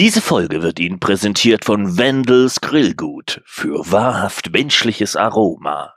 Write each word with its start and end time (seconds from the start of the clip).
Diese 0.00 0.22
Folge 0.22 0.62
wird 0.62 0.80
Ihnen 0.80 0.98
präsentiert 0.98 1.66
von 1.66 1.98
Wendels 1.98 2.62
Grillgut 2.62 3.42
für 3.44 3.92
wahrhaft 3.92 4.50
menschliches 4.50 5.14
Aroma. 5.14 5.94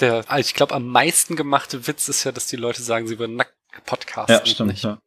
Der, 0.00 0.24
ich 0.38 0.54
glaube, 0.54 0.74
am 0.74 0.88
meisten 0.88 1.36
gemachte 1.36 1.86
Witz 1.86 2.08
ist 2.08 2.24
ja, 2.24 2.32
dass 2.32 2.48
die 2.48 2.56
Leute 2.56 2.82
sagen, 2.82 3.06
sie 3.06 3.20
würden 3.20 3.36
nackt 3.36 3.54
podcasten. 3.86 4.34
Ja, 4.34 4.46
stimmt. 4.46 4.82
Ja. 4.82 4.98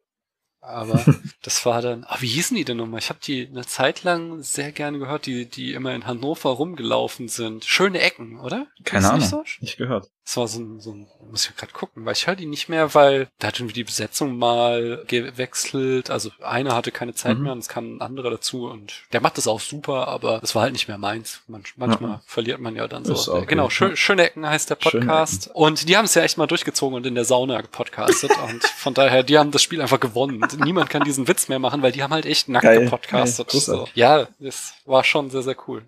Aber 0.62 1.04
das 1.42 1.66
war 1.66 1.82
dann, 1.82 2.04
ah, 2.08 2.16
wie 2.20 2.28
hießen 2.28 2.56
die 2.56 2.64
denn 2.64 2.78
nochmal? 2.78 3.00
Ich 3.00 3.10
habe 3.10 3.20
die 3.22 3.46
eine 3.46 3.66
Zeit 3.66 4.04
lang 4.04 4.42
sehr 4.42 4.72
gerne 4.72 4.98
gehört, 4.98 5.26
die, 5.26 5.44
die 5.44 5.74
immer 5.74 5.94
in 5.94 6.06
Hannover 6.06 6.48
rumgelaufen 6.48 7.28
sind. 7.28 7.66
Schöne 7.66 8.00
Ecken, 8.00 8.40
oder? 8.40 8.68
Keine 8.84 9.06
Ahnung. 9.06 9.18
Nicht, 9.20 9.28
so? 9.28 9.44
nicht 9.60 9.76
gehört. 9.76 10.08
Das 10.28 10.36
war 10.36 10.46
so 10.46 10.60
ein, 10.60 10.78
so 10.78 10.90
ein 10.90 11.06
muss 11.30 11.48
ich 11.48 11.56
gerade 11.56 11.72
gucken, 11.72 12.04
weil 12.04 12.12
ich 12.12 12.26
höre 12.26 12.36
die 12.36 12.44
nicht 12.44 12.68
mehr, 12.68 12.92
weil 12.94 13.28
da 13.38 13.48
hat 13.48 13.60
irgendwie 13.60 13.72
die 13.72 13.84
Besetzung 13.84 14.36
mal 14.36 15.02
gewechselt. 15.06 16.10
Also 16.10 16.30
einer 16.42 16.74
hatte 16.74 16.92
keine 16.92 17.14
Zeit 17.14 17.38
mhm. 17.38 17.44
mehr 17.44 17.52
und 17.52 17.60
es 17.60 17.68
kam 17.68 17.96
ein 17.96 18.00
anderer 18.02 18.28
dazu 18.28 18.68
und 18.68 19.04
der 19.14 19.22
macht 19.22 19.38
das 19.38 19.48
auch 19.48 19.58
super, 19.58 20.06
aber 20.06 20.42
es 20.42 20.54
war 20.54 20.64
halt 20.64 20.74
nicht 20.74 20.86
mehr 20.86 20.98
meins. 20.98 21.40
Manch, 21.46 21.72
manchmal 21.76 22.16
mhm. 22.16 22.20
verliert 22.26 22.60
man 22.60 22.76
ja 22.76 22.86
dann 22.88 23.06
so. 23.06 23.14
Okay. 23.14 23.46
Genau, 23.46 23.70
Schö 23.70 23.96
Schöne 23.96 24.24
Ecken 24.24 24.46
heißt 24.46 24.68
der 24.68 24.74
Podcast. 24.74 25.50
Und 25.54 25.88
die 25.88 25.96
haben 25.96 26.04
es 26.04 26.14
ja 26.14 26.20
echt 26.20 26.36
mal 26.36 26.46
durchgezogen 26.46 26.94
und 26.94 27.06
in 27.06 27.14
der 27.14 27.24
Sauna 27.24 27.62
gepodcastet. 27.62 28.30
und 28.50 28.62
von 28.64 28.92
daher, 28.92 29.22
die 29.22 29.38
haben 29.38 29.50
das 29.50 29.62
Spiel 29.62 29.80
einfach 29.80 29.98
gewonnen. 29.98 30.46
Niemand 30.62 30.90
kann 30.90 31.04
diesen 31.04 31.26
Witz 31.26 31.48
mehr 31.48 31.58
machen, 31.58 31.80
weil 31.80 31.92
die 31.92 32.02
haben 32.02 32.12
halt 32.12 32.26
echt 32.26 32.50
nackt 32.50 32.64
Geil. 32.64 32.84
gepodcastet. 32.84 33.48
Geil. 33.48 33.60
So. 33.62 33.88
Ja, 33.94 34.28
das 34.40 34.74
war 34.84 35.04
schon 35.04 35.30
sehr, 35.30 35.42
sehr 35.42 35.56
cool. 35.66 35.84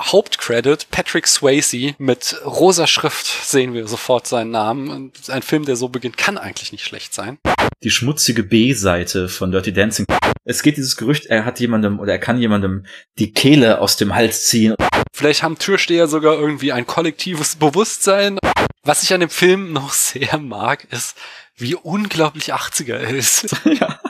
Hauptcredit 0.00 0.90
Patrick 0.90 1.26
Swayze 1.26 1.94
mit 1.98 2.36
rosa 2.44 2.86
Schrift 2.86 3.26
sehen 3.26 3.74
wir 3.74 3.86
sofort 3.86 4.26
seinen 4.26 4.50
Namen. 4.50 4.90
Und 4.90 5.30
ein 5.30 5.42
Film, 5.42 5.64
der 5.64 5.76
so 5.76 5.88
beginnt, 5.88 6.16
kann 6.16 6.38
eigentlich 6.38 6.72
nicht 6.72 6.84
schlecht 6.84 7.14
sein. 7.14 7.38
Die 7.82 7.90
schmutzige 7.90 8.42
B-Seite 8.42 9.28
von 9.28 9.50
Dirty 9.52 9.72
Dancing. 9.72 10.06
Es 10.44 10.62
geht 10.62 10.76
dieses 10.76 10.96
Gerücht, 10.96 11.26
er 11.26 11.44
hat 11.44 11.60
jemandem 11.60 12.00
oder 12.00 12.12
er 12.12 12.18
kann 12.18 12.38
jemandem 12.38 12.86
die 13.18 13.32
Kehle 13.32 13.80
aus 13.80 13.96
dem 13.96 14.14
Hals 14.14 14.46
ziehen. 14.46 14.74
Vielleicht 15.12 15.42
haben 15.42 15.58
Türsteher 15.58 16.08
sogar 16.08 16.38
irgendwie 16.38 16.72
ein 16.72 16.86
kollektives 16.86 17.56
Bewusstsein. 17.56 18.38
Was 18.82 19.02
ich 19.02 19.12
an 19.12 19.20
dem 19.20 19.30
Film 19.30 19.72
noch 19.72 19.92
sehr 19.92 20.38
mag, 20.38 20.86
ist, 20.90 21.16
wie 21.56 21.74
unglaublich 21.74 22.54
80er 22.54 22.94
er 22.94 23.10
ist. 23.10 23.54
Ja. 23.64 24.00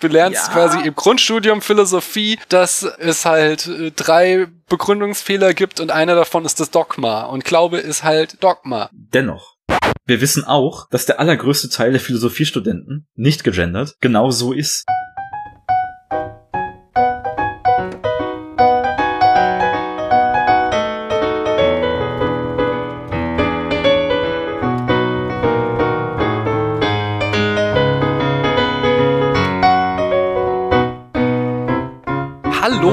Du 0.00 0.08
lernst 0.08 0.48
ja. 0.48 0.52
quasi 0.52 0.86
im 0.86 0.94
Grundstudium 0.94 1.62
Philosophie, 1.62 2.38
dass 2.48 2.82
es 2.82 3.24
halt 3.24 3.66
äh, 3.66 3.90
drei 3.90 4.46
Begründungsfehler 4.68 5.54
gibt 5.54 5.80
und 5.80 5.90
einer 5.90 6.14
davon 6.14 6.44
ist 6.44 6.60
das 6.60 6.70
Dogma. 6.70 7.22
Und 7.22 7.44
Glaube 7.44 7.78
ist 7.78 8.02
halt 8.02 8.42
Dogma. 8.42 8.90
Dennoch. 8.92 9.54
Wir 10.06 10.20
wissen 10.20 10.44
auch, 10.44 10.88
dass 10.90 11.06
der 11.06 11.18
allergrößte 11.18 11.70
Teil 11.70 11.92
der 11.92 12.00
Philosophiestudenten, 12.00 13.06
nicht 13.14 13.44
gegendert, 13.44 13.94
genau 14.00 14.30
so 14.30 14.52
ist. 14.52 14.84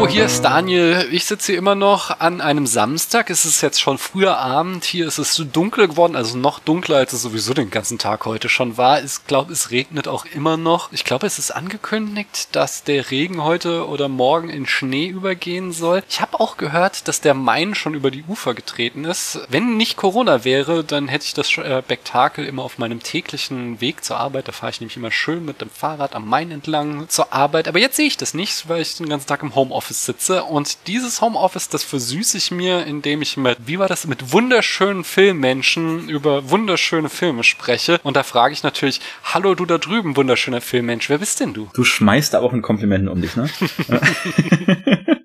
Hier 0.07 0.25
ist 0.25 0.41
Daniel. 0.41 1.07
Ich 1.11 1.25
sitze 1.25 1.51
hier 1.51 1.59
immer 1.59 1.75
noch 1.75 2.19
an 2.19 2.41
einem 2.41 2.65
Samstag. 2.65 3.29
Es 3.29 3.45
ist 3.45 3.61
jetzt 3.61 3.79
schon 3.79 3.97
früher 3.97 4.37
Abend. 4.37 4.83
Hier 4.83 5.07
ist 5.07 5.19
es 5.19 5.35
dunkel 5.53 5.87
geworden, 5.87 6.15
also 6.15 6.37
noch 6.37 6.59
dunkler, 6.59 6.97
als 6.97 7.13
es 7.13 7.21
sowieso 7.21 7.53
den 7.53 7.69
ganzen 7.69 7.99
Tag 7.99 8.25
heute 8.25 8.49
schon 8.49 8.77
war. 8.77 9.03
Ich 9.03 9.25
glaube, 9.27 9.53
es 9.53 9.69
regnet 9.69 10.07
auch 10.07 10.25
immer 10.25 10.57
noch. 10.57 10.91
Ich 10.91 11.03
glaube, 11.03 11.27
es 11.27 11.37
ist 11.37 11.51
angekündigt, 11.51 12.49
dass 12.53 12.83
der 12.83 13.11
Regen 13.11 13.43
heute 13.43 13.87
oder 13.87 14.09
morgen 14.09 14.49
in 14.49 14.65
Schnee 14.65 15.07
übergehen 15.07 15.71
soll. 15.71 16.03
Ich 16.09 16.19
habe 16.19 16.39
auch 16.39 16.57
gehört, 16.57 17.07
dass 17.07 17.21
der 17.21 17.35
Main 17.35 17.75
schon 17.75 17.93
über 17.93 18.09
die 18.09 18.23
Ufer 18.27 18.53
getreten 18.55 19.05
ist. 19.05 19.39
Wenn 19.49 19.77
nicht 19.77 19.97
Corona 19.97 20.43
wäre, 20.43 20.83
dann 20.83 21.09
hätte 21.09 21.25
ich 21.25 21.33
das 21.35 21.55
äh, 21.57 21.81
Spektakel 21.83 22.45
immer 22.45 22.63
auf 22.63 22.79
meinem 22.79 23.03
täglichen 23.03 23.79
Weg 23.81 24.03
zur 24.03 24.17
Arbeit. 24.17 24.47
Da 24.47 24.51
fahre 24.51 24.71
ich 24.71 24.81
nämlich 24.81 24.97
immer 24.97 25.11
schön 25.11 25.45
mit 25.45 25.61
dem 25.61 25.69
Fahrrad 25.69 26.15
am 26.15 26.27
Main 26.27 26.49
entlang 26.49 27.07
zur 27.07 27.31
Arbeit. 27.31 27.67
Aber 27.67 27.79
jetzt 27.79 27.97
sehe 27.97 28.07
ich 28.07 28.17
das 28.17 28.33
nicht, 28.33 28.67
weil 28.67 28.81
ich 28.81 28.97
den 28.97 29.07
ganzen 29.07 29.27
Tag 29.27 29.43
im 29.43 29.53
Homeoffice 29.53 29.90
sitze 29.93 30.43
und 30.43 30.87
dieses 30.87 31.21
Homeoffice, 31.21 31.69
das 31.69 31.83
versüße 31.83 32.37
ich 32.37 32.51
mir, 32.51 32.85
indem 32.85 33.21
ich 33.21 33.37
mit, 33.37 33.57
wie 33.65 33.79
war 33.79 33.87
das, 33.87 34.07
mit 34.07 34.31
wunderschönen 34.31 35.03
Filmmenschen 35.03 36.09
über 36.09 36.49
wunderschöne 36.49 37.09
Filme 37.09 37.43
spreche 37.43 37.99
und 38.03 38.15
da 38.15 38.23
frage 38.23 38.53
ich 38.53 38.63
natürlich, 38.63 39.01
hallo 39.23 39.55
du 39.55 39.65
da 39.65 39.77
drüben, 39.77 40.15
wunderschöner 40.15 40.61
Filmmensch, 40.61 41.09
wer 41.09 41.17
bist 41.17 41.39
denn 41.39 41.53
du? 41.53 41.69
Du 41.73 41.83
schmeißt 41.83 42.33
da 42.33 42.39
auch 42.39 42.53
ein 42.53 42.61
Kompliment 42.61 43.09
um 43.09 43.21
dich, 43.21 43.35
ne? 43.35 43.49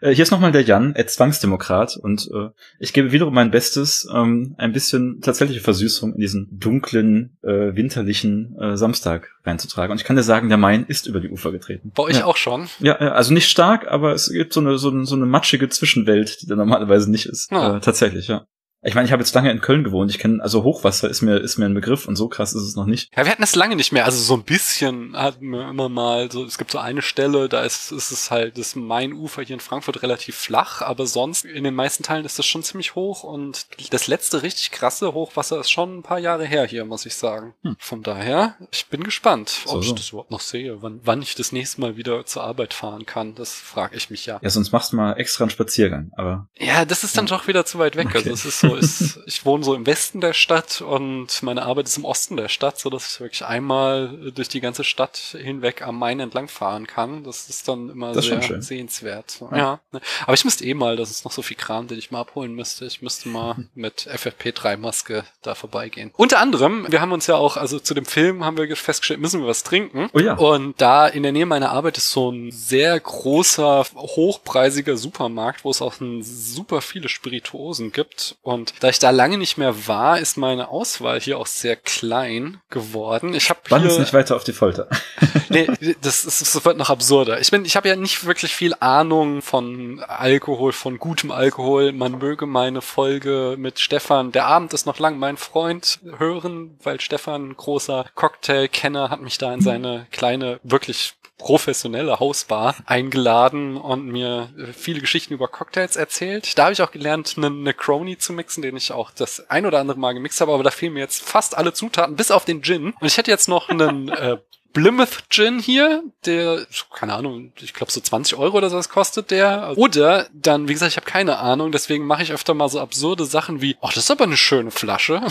Äh, 0.00 0.14
hier 0.14 0.22
ist 0.22 0.30
nochmal 0.30 0.52
der 0.52 0.62
Jan, 0.62 0.94
Ed 0.94 1.10
Zwangsdemokrat, 1.10 1.96
und 1.96 2.28
äh, 2.32 2.48
ich 2.78 2.92
gebe 2.92 3.12
wiederum 3.12 3.34
mein 3.34 3.50
Bestes, 3.50 4.08
ähm, 4.14 4.54
ein 4.58 4.72
bisschen 4.72 5.20
tatsächliche 5.20 5.60
Versüßung 5.60 6.14
in 6.14 6.20
diesen 6.20 6.48
dunklen, 6.58 7.36
äh, 7.42 7.74
winterlichen 7.74 8.56
äh, 8.58 8.76
Samstag 8.76 9.30
reinzutragen. 9.44 9.92
Und 9.92 10.00
ich 10.00 10.04
kann 10.04 10.16
dir 10.16 10.22
sagen, 10.22 10.48
der 10.48 10.58
Main 10.58 10.84
ist 10.86 11.06
über 11.06 11.20
die 11.20 11.30
Ufer 11.30 11.52
getreten. 11.52 11.92
Bei 11.94 12.04
euch 12.04 12.18
ja. 12.18 12.24
auch 12.24 12.36
schon? 12.36 12.68
Ja, 12.80 12.96
also 12.96 13.32
nicht 13.32 13.48
stark, 13.48 13.88
aber 13.88 14.12
es 14.12 14.30
gibt 14.30 14.52
so 14.52 14.60
eine, 14.60 14.78
so 14.78 14.90
eine, 14.90 15.04
so 15.04 15.16
eine 15.16 15.26
matschige 15.26 15.68
Zwischenwelt, 15.68 16.42
die 16.42 16.46
da 16.46 16.56
normalerweise 16.56 17.10
nicht 17.10 17.26
ist. 17.26 17.52
Ah. 17.52 17.76
Äh, 17.76 17.80
tatsächlich, 17.80 18.28
ja. 18.28 18.46
Ich 18.82 18.94
meine, 18.94 19.06
ich 19.06 19.12
habe 19.12 19.22
jetzt 19.22 19.34
lange 19.34 19.50
in 19.50 19.60
Köln 19.60 19.84
gewohnt. 19.84 20.10
Ich 20.10 20.18
kenne 20.18 20.42
also 20.42 20.62
Hochwasser 20.64 21.08
ist 21.10 21.20
mir 21.20 21.36
ist 21.36 21.58
mir 21.58 21.66
ein 21.66 21.74
Begriff 21.74 22.08
und 22.08 22.16
so 22.16 22.28
krass 22.28 22.54
ist 22.54 22.62
es 22.62 22.76
noch 22.76 22.86
nicht. 22.86 23.10
Ja, 23.16 23.24
wir 23.24 23.32
hatten 23.32 23.42
es 23.42 23.54
lange 23.54 23.76
nicht 23.76 23.92
mehr. 23.92 24.06
Also 24.06 24.18
so 24.18 24.34
ein 24.34 24.42
bisschen 24.42 25.16
hatten 25.16 25.50
wir 25.50 25.68
immer 25.68 25.88
mal 25.88 26.30
so. 26.32 26.44
Es 26.44 26.56
gibt 26.56 26.70
so 26.70 26.78
eine 26.78 27.02
Stelle, 27.02 27.48
da 27.48 27.62
ist, 27.62 27.92
ist 27.92 28.10
es 28.10 28.30
halt 28.30 28.56
das 28.56 28.76
Mainufer 28.76 29.42
hier 29.42 29.54
in 29.54 29.60
Frankfurt 29.60 30.02
relativ 30.02 30.36
flach, 30.36 30.80
aber 30.80 31.06
sonst 31.06 31.44
in 31.44 31.64
den 31.64 31.74
meisten 31.74 32.02
Teilen 32.02 32.24
ist 32.24 32.38
das 32.38 32.46
schon 32.46 32.62
ziemlich 32.62 32.94
hoch 32.94 33.22
und 33.22 33.66
das 33.90 34.06
letzte 34.06 34.42
richtig 34.42 34.70
krasse 34.70 35.12
Hochwasser 35.12 35.60
ist 35.60 35.70
schon 35.70 35.98
ein 35.98 36.02
paar 36.02 36.18
Jahre 36.18 36.46
her 36.46 36.66
hier, 36.66 36.84
muss 36.86 37.04
ich 37.04 37.14
sagen. 37.14 37.54
Hm. 37.62 37.76
Von 37.78 38.02
daher, 38.02 38.56
ich 38.70 38.86
bin 38.86 39.04
gespannt, 39.04 39.50
so, 39.50 39.76
ob 39.76 39.82
ich 39.82 39.94
das 39.94 40.10
überhaupt 40.10 40.30
noch 40.30 40.40
sehe, 40.40 40.82
wann, 40.82 41.00
wann 41.04 41.20
ich 41.20 41.34
das 41.34 41.52
nächste 41.52 41.80
Mal 41.82 41.96
wieder 41.96 42.24
zur 42.24 42.44
Arbeit 42.44 42.72
fahren 42.72 43.04
kann. 43.04 43.34
Das 43.34 43.54
frage 43.54 43.96
ich 43.96 44.08
mich 44.08 44.24
ja. 44.26 44.38
Ja, 44.42 44.50
sonst 44.50 44.72
machst 44.72 44.92
du 44.92 44.96
mal 44.96 45.14
extra 45.14 45.44
einen 45.44 45.50
Spaziergang. 45.50 46.10
Aber 46.16 46.48
ja, 46.58 46.84
das 46.84 47.04
ist 47.04 47.16
dann 47.18 47.26
ja. 47.26 47.36
doch 47.36 47.46
wieder 47.46 47.66
zu 47.66 47.78
weit 47.78 47.96
weg. 47.96 48.06
Okay. 48.08 48.18
Also 48.18 48.30
es 48.30 48.44
ist 48.44 48.60
so 48.60 48.69
ist, 48.76 49.20
ich 49.26 49.44
wohne 49.44 49.64
so 49.64 49.74
im 49.74 49.86
Westen 49.86 50.20
der 50.20 50.32
Stadt 50.32 50.80
und 50.80 51.42
meine 51.42 51.62
Arbeit 51.62 51.86
ist 51.86 51.96
im 51.96 52.04
Osten 52.04 52.36
der 52.36 52.48
Stadt, 52.48 52.78
so 52.78 52.90
dass 52.90 53.14
ich 53.14 53.20
wirklich 53.20 53.44
einmal 53.44 54.32
durch 54.34 54.48
die 54.48 54.60
ganze 54.60 54.84
Stadt 54.84 55.16
hinweg 55.38 55.82
am 55.82 55.98
Main 55.98 56.20
entlang 56.20 56.48
fahren 56.48 56.86
kann. 56.86 57.24
Das 57.24 57.48
ist 57.48 57.68
dann 57.68 57.90
immer 57.90 58.12
das 58.12 58.26
sehr 58.26 58.62
sehenswert. 58.62 59.40
Ja. 59.52 59.56
ja. 59.56 59.80
Aber 60.24 60.34
ich 60.34 60.44
müsste 60.44 60.64
eh 60.64 60.74
mal, 60.74 60.96
das 60.96 61.10
ist 61.10 61.24
noch 61.24 61.32
so 61.32 61.42
viel 61.42 61.56
Kram, 61.56 61.88
den 61.88 61.98
ich 61.98 62.10
mal 62.10 62.20
abholen 62.20 62.54
müsste. 62.54 62.84
Ich 62.86 63.02
müsste 63.02 63.28
mal 63.28 63.56
mit 63.74 64.08
FFP3-Maske 64.08 65.24
da 65.42 65.54
vorbeigehen. 65.54 66.10
Unter 66.16 66.38
anderem, 66.38 66.86
wir 66.88 67.00
haben 67.00 67.12
uns 67.12 67.26
ja 67.26 67.36
auch, 67.36 67.56
also 67.56 67.78
zu 67.78 67.94
dem 67.94 68.06
Film 68.06 68.44
haben 68.44 68.56
wir 68.56 68.76
festgestellt, 68.76 69.20
müssen 69.20 69.40
wir 69.40 69.48
was 69.48 69.62
trinken. 69.62 70.10
Oh 70.12 70.18
ja. 70.18 70.34
Und 70.34 70.80
da 70.80 71.06
in 71.06 71.22
der 71.22 71.32
Nähe 71.32 71.46
meiner 71.46 71.70
Arbeit 71.70 71.96
ist 71.96 72.10
so 72.10 72.30
ein 72.30 72.50
sehr 72.50 72.98
großer, 72.98 73.84
hochpreisiger 73.94 74.96
Supermarkt, 74.96 75.64
wo 75.64 75.70
es 75.70 75.82
auch 75.82 76.00
ein, 76.00 76.22
super 76.22 76.80
viele 76.80 77.08
Spirituosen 77.08 77.92
gibt. 77.92 78.36
Und 78.42 78.59
da 78.80 78.88
ich 78.88 78.98
da 78.98 79.10
lange 79.10 79.38
nicht 79.38 79.58
mehr 79.58 79.86
war, 79.86 80.18
ist 80.18 80.36
meine 80.36 80.68
Auswahl 80.68 81.20
hier 81.20 81.38
auch 81.38 81.46
sehr 81.46 81.76
klein 81.76 82.60
geworden. 82.70 83.34
Ich 83.34 83.50
habe 83.50 83.60
Wann 83.68 83.84
ist 83.84 83.98
nicht 83.98 84.12
weiter 84.12 84.36
auf 84.36 84.44
die 84.44 84.52
Folter. 84.52 84.88
nee, 85.48 85.66
das, 86.00 86.24
ist, 86.24 86.40
das 86.40 86.64
wird 86.64 86.76
noch 86.76 86.90
absurder. 86.90 87.40
Ich 87.40 87.50
bin, 87.50 87.64
ich 87.64 87.76
habe 87.76 87.88
ja 87.88 87.96
nicht 87.96 88.24
wirklich 88.24 88.54
viel 88.54 88.74
Ahnung 88.80 89.42
von 89.42 90.00
Alkohol, 90.06 90.72
von 90.72 90.98
gutem 90.98 91.30
Alkohol. 91.30 91.92
Man 91.92 92.18
möge 92.18 92.46
meine 92.46 92.82
Folge 92.82 93.56
mit 93.58 93.80
Stefan, 93.80 94.32
der 94.32 94.46
Abend 94.46 94.72
ist 94.72 94.86
noch 94.86 94.98
lang, 94.98 95.18
mein 95.18 95.36
Freund, 95.36 96.00
hören, 96.18 96.78
weil 96.82 97.00
Stefan, 97.00 97.56
großer 97.56 98.06
Cocktail-Kenner, 98.14 99.10
hat 99.10 99.20
mich 99.20 99.38
da 99.38 99.52
in 99.52 99.60
seine 99.60 100.06
kleine, 100.10 100.60
wirklich 100.62 101.14
professionelle 101.40 102.20
Hausbar 102.20 102.76
eingeladen 102.86 103.76
und 103.76 104.06
mir 104.06 104.50
viele 104.76 105.00
Geschichten 105.00 105.34
über 105.34 105.48
Cocktails 105.48 105.96
erzählt. 105.96 106.56
Da 106.58 106.64
habe 106.64 106.72
ich 106.72 106.82
auch 106.82 106.92
gelernt, 106.92 107.34
einen 107.36 107.62
Necroni 107.62 108.18
zu 108.18 108.32
mixen, 108.32 108.62
den 108.62 108.76
ich 108.76 108.92
auch 108.92 109.10
das 109.10 109.48
ein 109.50 109.66
oder 109.66 109.80
andere 109.80 109.98
Mal 109.98 110.12
gemixt 110.12 110.40
habe, 110.40 110.52
aber 110.52 110.62
da 110.62 110.70
fehlen 110.70 110.92
mir 110.92 111.00
jetzt 111.00 111.22
fast 111.22 111.56
alle 111.56 111.72
Zutaten, 111.72 112.16
bis 112.16 112.30
auf 112.30 112.44
den 112.44 112.62
Gin. 112.62 112.94
Und 113.00 113.06
ich 113.06 113.16
hätte 113.16 113.30
jetzt 113.30 113.48
noch 113.48 113.68
einen 113.68 114.08
äh, 114.10 114.36
Plymouth 114.72 115.24
Gin 115.30 115.58
hier, 115.58 116.02
der, 116.24 116.66
keine 116.94 117.14
Ahnung, 117.14 117.52
ich 117.60 117.74
glaube 117.74 117.92
so 117.92 118.00
20 118.00 118.36
Euro 118.38 118.58
oder 118.58 118.70
sowas 118.70 118.88
kostet 118.88 119.30
der. 119.30 119.74
Oder 119.76 120.28
dann, 120.32 120.68
wie 120.68 120.72
gesagt, 120.72 120.92
ich 120.92 120.96
habe 120.96 121.10
keine 121.10 121.38
Ahnung, 121.38 121.72
deswegen 121.72 122.06
mache 122.06 122.22
ich 122.22 122.32
öfter 122.32 122.54
mal 122.54 122.68
so 122.68 122.80
absurde 122.80 123.24
Sachen 123.24 123.60
wie, 123.60 123.76
oh, 123.80 123.88
das 123.88 124.04
ist 124.04 124.10
aber 124.10 124.24
eine 124.24 124.36
schöne 124.36 124.70
Flasche. 124.70 125.22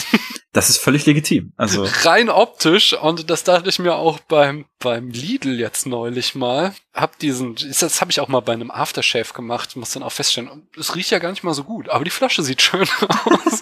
Das 0.52 0.68
ist 0.68 0.80
völlig 0.80 1.06
legitim. 1.06 1.54
Also 1.58 1.86
rein 2.02 2.28
optisch 2.28 2.94
und 2.94 3.30
das 3.30 3.44
dachte 3.44 3.70
ich 3.70 3.78
mir 3.78 3.94
auch 3.94 4.20
beim 4.20 4.66
beim 4.80 5.10
Lidl 5.12 5.60
jetzt 5.60 5.86
neulich 5.86 6.34
mal. 6.34 6.74
Hab 6.92 7.20
diesen, 7.20 7.56
das 7.56 8.02
habe 8.02 8.10
ich 8.10 8.20
auch 8.20 8.30
mal 8.30 8.40
bei 8.40 8.54
einem 8.54 8.72
Aftershave 8.72 9.32
gemacht, 9.34 9.76
muss 9.76 9.92
dann 9.92 10.02
auch 10.02 10.12
feststellen, 10.12 10.68
es 10.76 10.96
riecht 10.96 11.12
ja 11.12 11.20
gar 11.20 11.30
nicht 11.30 11.44
mal 11.44 11.54
so 11.54 11.64
gut, 11.64 11.90
aber 11.90 12.04
die 12.04 12.10
Flasche 12.10 12.42
sieht 12.42 12.64
schön 12.64 12.88
aus. 13.26 13.62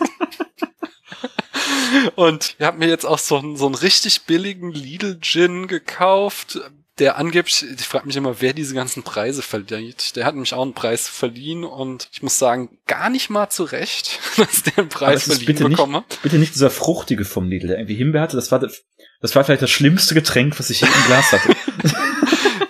Und 2.15 2.55
ich 2.57 2.65
habe 2.65 2.77
mir 2.77 2.87
jetzt 2.87 3.05
auch 3.05 3.19
so 3.19 3.37
einen, 3.37 3.57
so 3.57 3.65
einen 3.65 3.75
richtig 3.75 4.23
billigen 4.23 4.71
Lidl 4.71 5.19
Gin 5.21 5.67
gekauft. 5.67 6.59
der 6.99 7.17
angeblich, 7.17 7.63
ich 7.77 7.85
frage 7.85 8.07
mich 8.07 8.15
immer, 8.15 8.41
wer 8.41 8.53
diese 8.53 8.73
ganzen 8.73 9.03
Preise 9.03 9.41
verdient. 9.41 10.15
Der 10.15 10.25
hat 10.25 10.33
nämlich 10.33 10.53
auch 10.53 10.63
einen 10.63 10.73
Preis 10.73 11.07
verliehen 11.07 11.63
und 11.63 12.09
ich 12.11 12.23
muss 12.23 12.39
sagen, 12.39 12.79
gar 12.87 13.09
nicht 13.09 13.29
mal 13.29 13.49
zurecht, 13.49 14.19
dass 14.37 14.63
der 14.63 14.79
einen 14.79 14.89
Preis 14.89 15.23
verliehen 15.23 15.45
bitte 15.45 15.69
bekomme. 15.69 16.03
Nicht, 16.09 16.21
bitte 16.23 16.37
nicht 16.37 16.55
dieser 16.55 16.71
fruchtige 16.71 17.25
vom 17.25 17.49
Lidl, 17.49 17.67
der 17.67 17.77
irgendwie 17.77 17.95
Himbeer 17.95 18.21
hatte. 18.21 18.35
Das 18.35 18.51
war, 18.51 18.59
das 18.59 19.35
war 19.35 19.43
vielleicht 19.43 19.61
das 19.61 19.71
schlimmste 19.71 20.15
Getränk, 20.15 20.59
was 20.59 20.69
ich 20.69 20.81
je 20.81 20.87
im 20.87 21.05
Glas 21.05 21.31
hatte. 21.31 21.55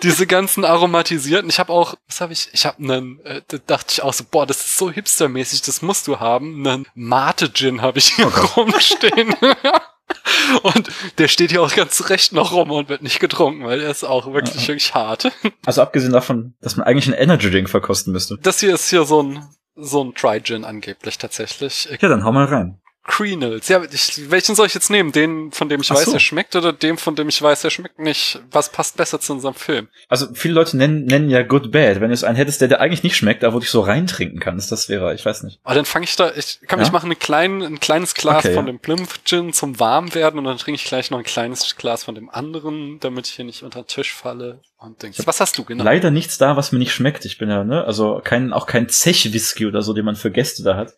diese 0.02 0.26
ganzen 0.26 0.64
aromatisierten. 0.64 1.50
Ich 1.50 1.58
habe 1.58 1.72
auch, 1.72 1.94
was 2.06 2.20
habe 2.20 2.32
ich? 2.32 2.48
Ich 2.52 2.66
habe 2.66 2.82
einen, 2.82 3.20
äh, 3.24 3.42
da 3.48 3.58
dachte 3.66 3.92
ich 3.92 4.02
auch 4.02 4.12
so, 4.12 4.24
boah, 4.30 4.46
das 4.46 4.58
ist 4.58 4.78
so 4.78 4.90
hipstermäßig, 4.90 5.62
das 5.62 5.82
musst 5.82 6.06
du 6.06 6.20
haben. 6.20 6.66
Einen 6.66 6.86
Mate 6.94 7.52
Gin 7.52 7.82
habe 7.82 7.98
ich 7.98 8.14
hier 8.14 8.26
oh 8.26 8.60
rumstehen. 8.60 9.34
Und 10.62 10.88
der 11.18 11.28
steht 11.28 11.50
hier 11.50 11.62
auch 11.62 11.74
ganz 11.74 12.08
recht 12.08 12.32
noch 12.32 12.52
rum 12.52 12.70
und 12.70 12.88
wird 12.88 13.02
nicht 13.02 13.20
getrunken, 13.20 13.64
weil 13.64 13.80
er 13.80 13.90
ist 13.90 14.04
auch 14.04 14.32
wirklich, 14.32 14.62
ja. 14.62 14.68
wirklich 14.68 14.94
hart. 14.94 15.30
Also 15.66 15.82
abgesehen 15.82 16.12
davon, 16.12 16.54
dass 16.62 16.76
man 16.76 16.86
eigentlich 16.86 17.06
einen 17.06 17.22
Energy 17.22 17.50
Drink 17.50 17.68
verkosten 17.68 18.12
müsste. 18.12 18.38
Das 18.42 18.60
hier 18.60 18.74
ist 18.74 18.88
hier 18.88 19.04
so 19.04 19.22
ein, 19.22 19.46
so 19.76 20.02
ein 20.02 20.14
Try-Gin 20.14 20.64
angeblich 20.64 21.18
tatsächlich. 21.18 21.88
Ja, 22.00 22.08
dann 22.08 22.24
hau 22.24 22.32
mal 22.32 22.46
rein. 22.46 22.80
Creanals. 23.08 23.68
Ja, 23.68 23.82
ich, 23.90 24.30
welchen 24.30 24.54
soll 24.54 24.66
ich 24.66 24.74
jetzt 24.74 24.90
nehmen? 24.90 25.12
Den, 25.12 25.50
von 25.50 25.70
dem 25.70 25.80
ich 25.80 25.90
Ach 25.90 25.96
weiß, 25.96 26.04
so. 26.04 26.12
er 26.12 26.20
schmeckt, 26.20 26.54
oder 26.54 26.74
dem, 26.74 26.98
von 26.98 27.16
dem 27.16 27.28
ich 27.30 27.40
weiß, 27.40 27.64
er 27.64 27.70
schmeckt 27.70 27.98
nicht? 27.98 28.38
Was 28.52 28.70
passt 28.70 28.98
besser 28.98 29.18
zu 29.18 29.32
unserem 29.32 29.54
Film? 29.54 29.88
Also 30.08 30.26
viele 30.34 30.54
Leute 30.54 30.76
nennen, 30.76 31.06
nennen 31.06 31.30
ja 31.30 31.42
Good 31.42 31.72
Bad. 31.72 32.00
Wenn 32.00 32.08
du 32.08 32.14
es 32.14 32.22
einen 32.22 32.36
hättest, 32.36 32.60
der, 32.60 32.68
der 32.68 32.80
eigentlich 32.80 33.02
nicht 33.02 33.16
schmeckt, 33.16 33.42
aber 33.42 33.54
wo 33.54 33.58
du 33.58 33.62
dich 33.62 33.70
so 33.70 33.80
reintrinken 33.80 34.40
kannst, 34.40 34.70
das 34.70 34.90
wäre, 34.90 35.14
ich 35.14 35.24
weiß 35.24 35.42
nicht. 35.42 35.58
Aber 35.64 35.74
dann 35.74 35.86
fange 35.86 36.04
ich 36.04 36.16
da, 36.16 36.30
ich 36.36 36.60
kann 36.68 36.78
ja? 36.78 36.84
mich 36.84 36.92
machen, 36.92 37.10
ein, 37.10 37.18
klein, 37.18 37.62
ein 37.62 37.80
kleines 37.80 38.14
Glas 38.14 38.44
okay, 38.44 38.54
von 38.54 38.66
ja. 38.66 38.72
dem 38.72 38.78
Plymouth 38.78 39.24
Gin 39.24 39.54
zum 39.54 39.80
Warmwerden 39.80 40.38
und 40.38 40.44
dann 40.44 40.58
trinke 40.58 40.76
ich 40.76 40.84
gleich 40.84 41.10
noch 41.10 41.18
ein 41.18 41.24
kleines 41.24 41.76
Glas 41.76 42.04
von 42.04 42.14
dem 42.14 42.28
anderen, 42.28 43.00
damit 43.00 43.26
ich 43.26 43.34
hier 43.34 43.46
nicht 43.46 43.62
unter 43.62 43.82
den 43.82 43.86
Tisch 43.86 44.12
falle. 44.12 44.60
Und 44.76 45.02
denkst, 45.02 45.18
was 45.24 45.40
hast 45.40 45.56
du 45.56 45.64
genau? 45.64 45.82
Leider 45.82 46.10
nichts 46.10 46.38
da, 46.38 46.56
was 46.56 46.70
mir 46.72 46.78
nicht 46.78 46.92
schmeckt. 46.92 47.24
Ich 47.24 47.38
bin 47.38 47.48
ja, 47.48 47.64
ne, 47.64 47.84
also 47.84 48.20
kein, 48.22 48.52
auch 48.52 48.66
kein 48.66 48.88
Zech-Whisky 48.88 49.66
oder 49.66 49.82
so, 49.82 49.92
den 49.94 50.04
man 50.04 50.14
für 50.14 50.30
Gäste 50.30 50.62
da 50.62 50.76
hat. 50.76 50.94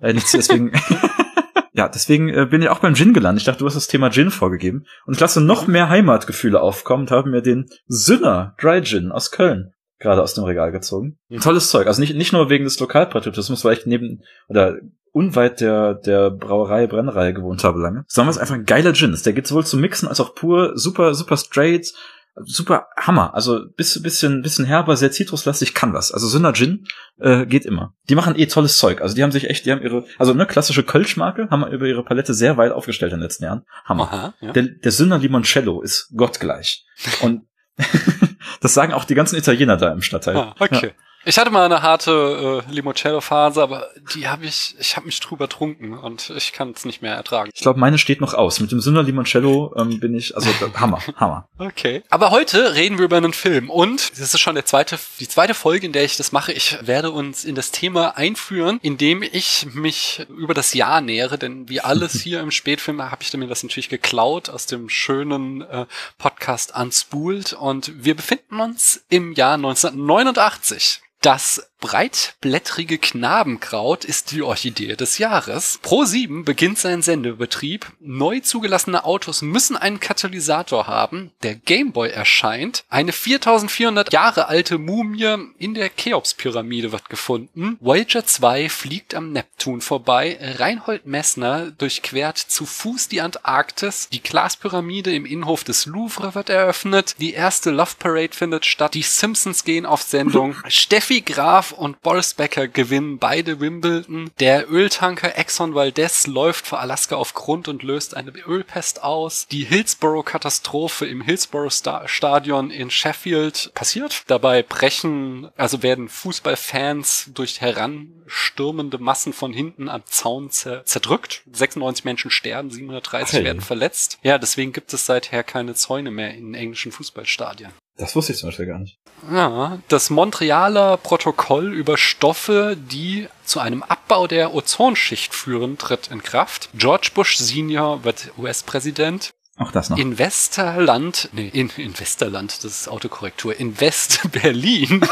Äh, 0.00 0.12
nichts 0.12 0.32
deswegen. 0.32 0.72
Ja, 1.72 1.88
deswegen 1.88 2.28
äh, 2.28 2.46
bin 2.46 2.62
ich 2.62 2.68
auch 2.68 2.80
beim 2.80 2.94
Gin 2.94 3.14
gelandet. 3.14 3.42
Ich 3.42 3.46
dachte, 3.46 3.60
du 3.60 3.66
hast 3.66 3.74
das 3.74 3.88
Thema 3.88 4.10
Gin 4.10 4.30
vorgegeben. 4.30 4.84
Und 5.06 5.14
ich 5.14 5.20
lasse 5.20 5.40
noch 5.40 5.66
mehr 5.66 5.88
Heimatgefühle 5.88 6.60
aufkommen 6.60 7.04
und 7.04 7.10
habe 7.10 7.30
mir 7.30 7.42
den 7.42 7.66
Sünner 7.86 8.54
Dry 8.60 8.82
Gin 8.82 9.10
aus 9.10 9.30
Köln 9.30 9.72
gerade 10.02 10.22
aus 10.22 10.34
dem 10.34 10.44
Regal 10.44 10.72
gezogen. 10.72 11.18
Mhm. 11.28 11.40
Tolles 11.40 11.70
Zeug. 11.70 11.86
Also 11.86 12.00
nicht, 12.00 12.14
nicht 12.16 12.32
nur 12.32 12.50
wegen 12.50 12.64
des 12.64 12.78
Lokalpatriotismus, 12.78 13.64
weil 13.64 13.78
ich 13.78 13.86
neben 13.86 14.22
oder 14.48 14.76
unweit 15.12 15.60
der, 15.60 15.94
der 15.94 16.30
Brauerei 16.30 16.86
Brennerei 16.86 17.32
gewohnt 17.32 17.64
habe 17.64 17.80
lange, 17.80 18.04
sondern 18.08 18.30
es 18.30 18.38
einfach 18.38 18.54
ein 18.54 18.64
geiler 18.64 18.92
Gin 18.92 19.12
ist. 19.12 19.24
Der 19.24 19.32
geht 19.32 19.46
sowohl 19.46 19.64
zum 19.64 19.80
Mixen 19.80 20.08
als 20.08 20.20
auch 20.20 20.34
pur, 20.34 20.72
super, 20.74 21.14
super 21.14 21.36
straight, 21.36 21.92
super 22.36 22.88
Hammer. 22.96 23.34
Also 23.34 23.66
bisschen, 23.76 24.02
bisschen, 24.02 24.42
bisschen 24.42 24.64
herber, 24.64 24.96
sehr 24.96 25.10
zitruslastig, 25.10 25.74
kann 25.74 25.92
was. 25.92 26.12
Also 26.12 26.28
Sünder 26.28 26.52
Gin 26.52 26.86
äh, 27.18 27.46
geht 27.46 27.66
immer. 27.66 27.94
Die 28.08 28.14
machen 28.14 28.38
eh 28.38 28.46
tolles 28.46 28.78
Zeug. 28.78 29.00
Also 29.02 29.14
die 29.14 29.22
haben 29.22 29.32
sich 29.32 29.50
echt, 29.50 29.66
die 29.66 29.72
haben 29.72 29.82
ihre, 29.82 30.04
also 30.18 30.34
ne 30.34 30.46
klassische 30.46 30.82
Kölschmarke, 30.82 31.48
haben 31.50 31.66
über 31.66 31.86
ihre 31.86 32.04
Palette 32.04 32.34
sehr 32.34 32.56
weit 32.56 32.72
aufgestellt 32.72 33.12
in 33.12 33.18
den 33.18 33.24
letzten 33.24 33.44
Jahren. 33.44 33.62
Hammer. 33.84 34.04
Aha, 34.04 34.34
ja. 34.40 34.52
Der, 34.52 34.62
der 34.62 34.92
Sünder 34.92 35.18
Limoncello 35.18 35.82
ist 35.82 36.12
gottgleich. 36.16 36.86
Und 37.20 37.42
das 38.60 38.74
sagen 38.74 38.92
auch 38.92 39.04
die 39.04 39.14
ganzen 39.14 39.36
Italiener 39.36 39.76
da 39.76 39.92
im 39.92 40.02
Stadtteil. 40.02 40.36
Ah, 40.36 40.54
okay. 40.58 40.88
Ja. 40.88 40.92
Ich 41.24 41.38
hatte 41.38 41.50
mal 41.50 41.64
eine 41.64 41.82
harte 41.82 42.64
äh, 42.68 42.72
Limoncello-Phase, 42.72 43.62
aber 43.62 43.90
die 44.12 44.26
habe 44.26 44.44
ich, 44.44 44.74
ich 44.80 44.96
habe 44.96 45.06
mich 45.06 45.20
drüber 45.20 45.48
trunken 45.48 45.96
und 45.96 46.30
ich 46.30 46.52
kann 46.52 46.72
es 46.72 46.84
nicht 46.84 47.00
mehr 47.00 47.14
ertragen. 47.14 47.50
Ich 47.54 47.60
glaube, 47.60 47.78
meine 47.78 47.98
steht 47.98 48.20
noch 48.20 48.34
aus. 48.34 48.58
Mit 48.58 48.72
dem 48.72 48.80
Sünder 48.80 49.04
Limoncello 49.04 49.72
ähm, 49.76 50.00
bin 50.00 50.16
ich, 50.16 50.34
also 50.34 50.50
Hammer, 50.74 51.00
Hammer. 51.16 51.46
Okay. 51.58 52.02
Aber 52.10 52.32
heute 52.32 52.74
reden 52.74 52.98
wir 52.98 53.04
über 53.04 53.18
einen 53.18 53.34
Film 53.34 53.70
und 53.70 54.10
das 54.18 54.34
ist 54.34 54.40
schon 54.40 54.56
der 54.56 54.64
zweite, 54.64 54.98
die 55.20 55.28
zweite 55.28 55.54
Folge, 55.54 55.86
in 55.86 55.92
der 55.92 56.02
ich 56.02 56.16
das 56.16 56.32
mache. 56.32 56.52
Ich 56.52 56.76
werde 56.84 57.12
uns 57.12 57.44
in 57.44 57.54
das 57.54 57.70
Thema 57.70 58.16
einführen, 58.16 58.80
indem 58.82 59.22
ich 59.22 59.68
mich 59.74 60.26
über 60.36 60.54
das 60.54 60.74
Jahr 60.74 61.00
nähere, 61.00 61.38
denn 61.38 61.68
wie 61.68 61.80
alles 61.80 62.20
hier 62.20 62.40
im 62.40 62.50
Spätfilm 62.50 63.00
habe 63.00 63.22
ich 63.22 63.32
mir 63.32 63.46
das 63.46 63.62
natürlich 63.62 63.88
geklaut 63.88 64.50
aus 64.50 64.66
dem 64.66 64.88
schönen 64.88 65.62
äh, 65.62 65.86
Podcast 66.18 66.74
Unspoolt 66.74 67.52
und 67.52 68.04
wir 68.04 68.16
befinden 68.16 68.60
uns 68.60 69.04
im 69.08 69.34
Jahr 69.34 69.54
1989. 69.54 71.00
Das 71.22 71.71
breitblättrige 71.82 72.96
Knabenkraut 72.96 74.04
ist 74.04 74.30
die 74.30 74.40
Orchidee 74.40 74.94
des 74.94 75.18
Jahres. 75.18 75.80
Pro7 75.82 76.44
beginnt 76.44 76.78
seinen 76.78 77.02
Sendebetrieb. 77.02 77.90
Neu 77.98 78.38
zugelassene 78.38 79.04
Autos 79.04 79.42
müssen 79.42 79.76
einen 79.76 79.98
Katalysator 79.98 80.86
haben. 80.86 81.32
Der 81.42 81.56
Gameboy 81.56 82.08
erscheint. 82.08 82.84
Eine 82.88 83.12
4400 83.12 84.12
Jahre 84.12 84.46
alte 84.46 84.78
Mumie 84.78 85.52
in 85.58 85.74
der 85.74 85.90
Cheops-Pyramide 85.90 86.92
wird 86.92 87.10
gefunden. 87.10 87.76
Voyager 87.80 88.24
2 88.24 88.68
fliegt 88.68 89.16
am 89.16 89.32
Neptun 89.32 89.80
vorbei. 89.80 90.38
Reinhold 90.40 91.04
Messner 91.06 91.72
durchquert 91.72 92.38
zu 92.38 92.64
Fuß 92.64 93.08
die 93.08 93.20
Antarktis. 93.20 94.08
Die 94.12 94.22
Glaspyramide 94.22 95.12
im 95.12 95.26
Innenhof 95.26 95.64
des 95.64 95.86
Louvre 95.86 96.36
wird 96.36 96.48
eröffnet. 96.48 97.16
Die 97.18 97.32
erste 97.32 97.72
Love 97.72 97.96
Parade 97.98 98.36
findet 98.36 98.66
statt. 98.66 98.94
Die 98.94 99.02
Simpsons 99.02 99.64
gehen 99.64 99.84
auf 99.84 100.02
Sendung. 100.02 100.54
Steffi 100.68 101.22
Graf 101.22 101.71
und 101.72 102.00
Boris 102.02 102.34
Becker 102.34 102.68
gewinnen 102.68 103.18
beide 103.18 103.60
Wimbledon. 103.60 104.30
Der 104.40 104.70
Öltanker 104.70 105.36
Exxon 105.38 105.74
Valdez 105.74 106.26
läuft 106.26 106.66
vor 106.66 106.80
Alaska 106.80 107.16
auf 107.16 107.34
Grund 107.34 107.68
und 107.68 107.82
löst 107.82 108.16
eine 108.16 108.32
Ölpest 108.46 109.02
aus. 109.02 109.46
Die 109.50 109.64
Hillsborough-Katastrophe 109.64 111.06
im 111.06 111.22
Hillsborough-Stadion 111.22 112.70
in 112.70 112.90
Sheffield 112.90 113.72
passiert. 113.74 114.24
Dabei 114.26 114.62
brechen, 114.62 115.50
also 115.56 115.82
werden 115.82 116.08
Fußballfans 116.08 117.30
durch 117.34 117.60
heranstürmende 117.60 118.98
Massen 118.98 119.32
von 119.32 119.52
hinten 119.52 119.88
am 119.88 120.04
Zaun 120.06 120.50
zerdrückt. 120.50 121.42
96 121.52 122.04
Menschen 122.04 122.30
sterben, 122.30 122.70
730 122.70 123.38
hey. 123.38 123.44
werden 123.44 123.62
verletzt. 123.62 124.18
Ja, 124.22 124.38
deswegen 124.38 124.72
gibt 124.72 124.92
es 124.92 125.06
seither 125.06 125.42
keine 125.42 125.74
Zäune 125.74 126.10
mehr 126.10 126.34
in 126.34 126.54
englischen 126.54 126.92
Fußballstadien. 126.92 127.72
Das 127.96 128.16
wusste 128.16 128.32
ich 128.32 128.38
zum 128.38 128.48
Beispiel 128.48 128.66
gar 128.66 128.78
nicht. 128.78 128.98
Ja, 129.30 129.78
das 129.88 130.10
Montrealer 130.10 130.96
Protokoll 130.96 131.72
über 131.72 131.98
Stoffe, 131.98 132.76
die 132.76 133.28
zu 133.44 133.60
einem 133.60 133.82
Abbau 133.82 134.26
der 134.26 134.54
Ozonschicht 134.54 135.34
führen, 135.34 135.78
tritt 135.78 136.08
in 136.08 136.22
Kraft. 136.22 136.70
George 136.74 137.10
Bush 137.14 137.36
Senior 137.36 138.02
wird 138.04 138.32
US-Präsident. 138.38 139.32
Auch 139.58 139.70
das 139.70 139.90
noch. 139.90 139.98
In 139.98 140.18
Westerland, 140.18 141.28
nee, 141.32 141.48
in, 141.52 141.70
in 141.76 141.98
Westerland, 141.98 142.64
das 142.64 142.80
ist 142.80 142.88
Autokorrektur, 142.88 143.54
in 143.58 143.78
West-Berlin. 143.78 145.06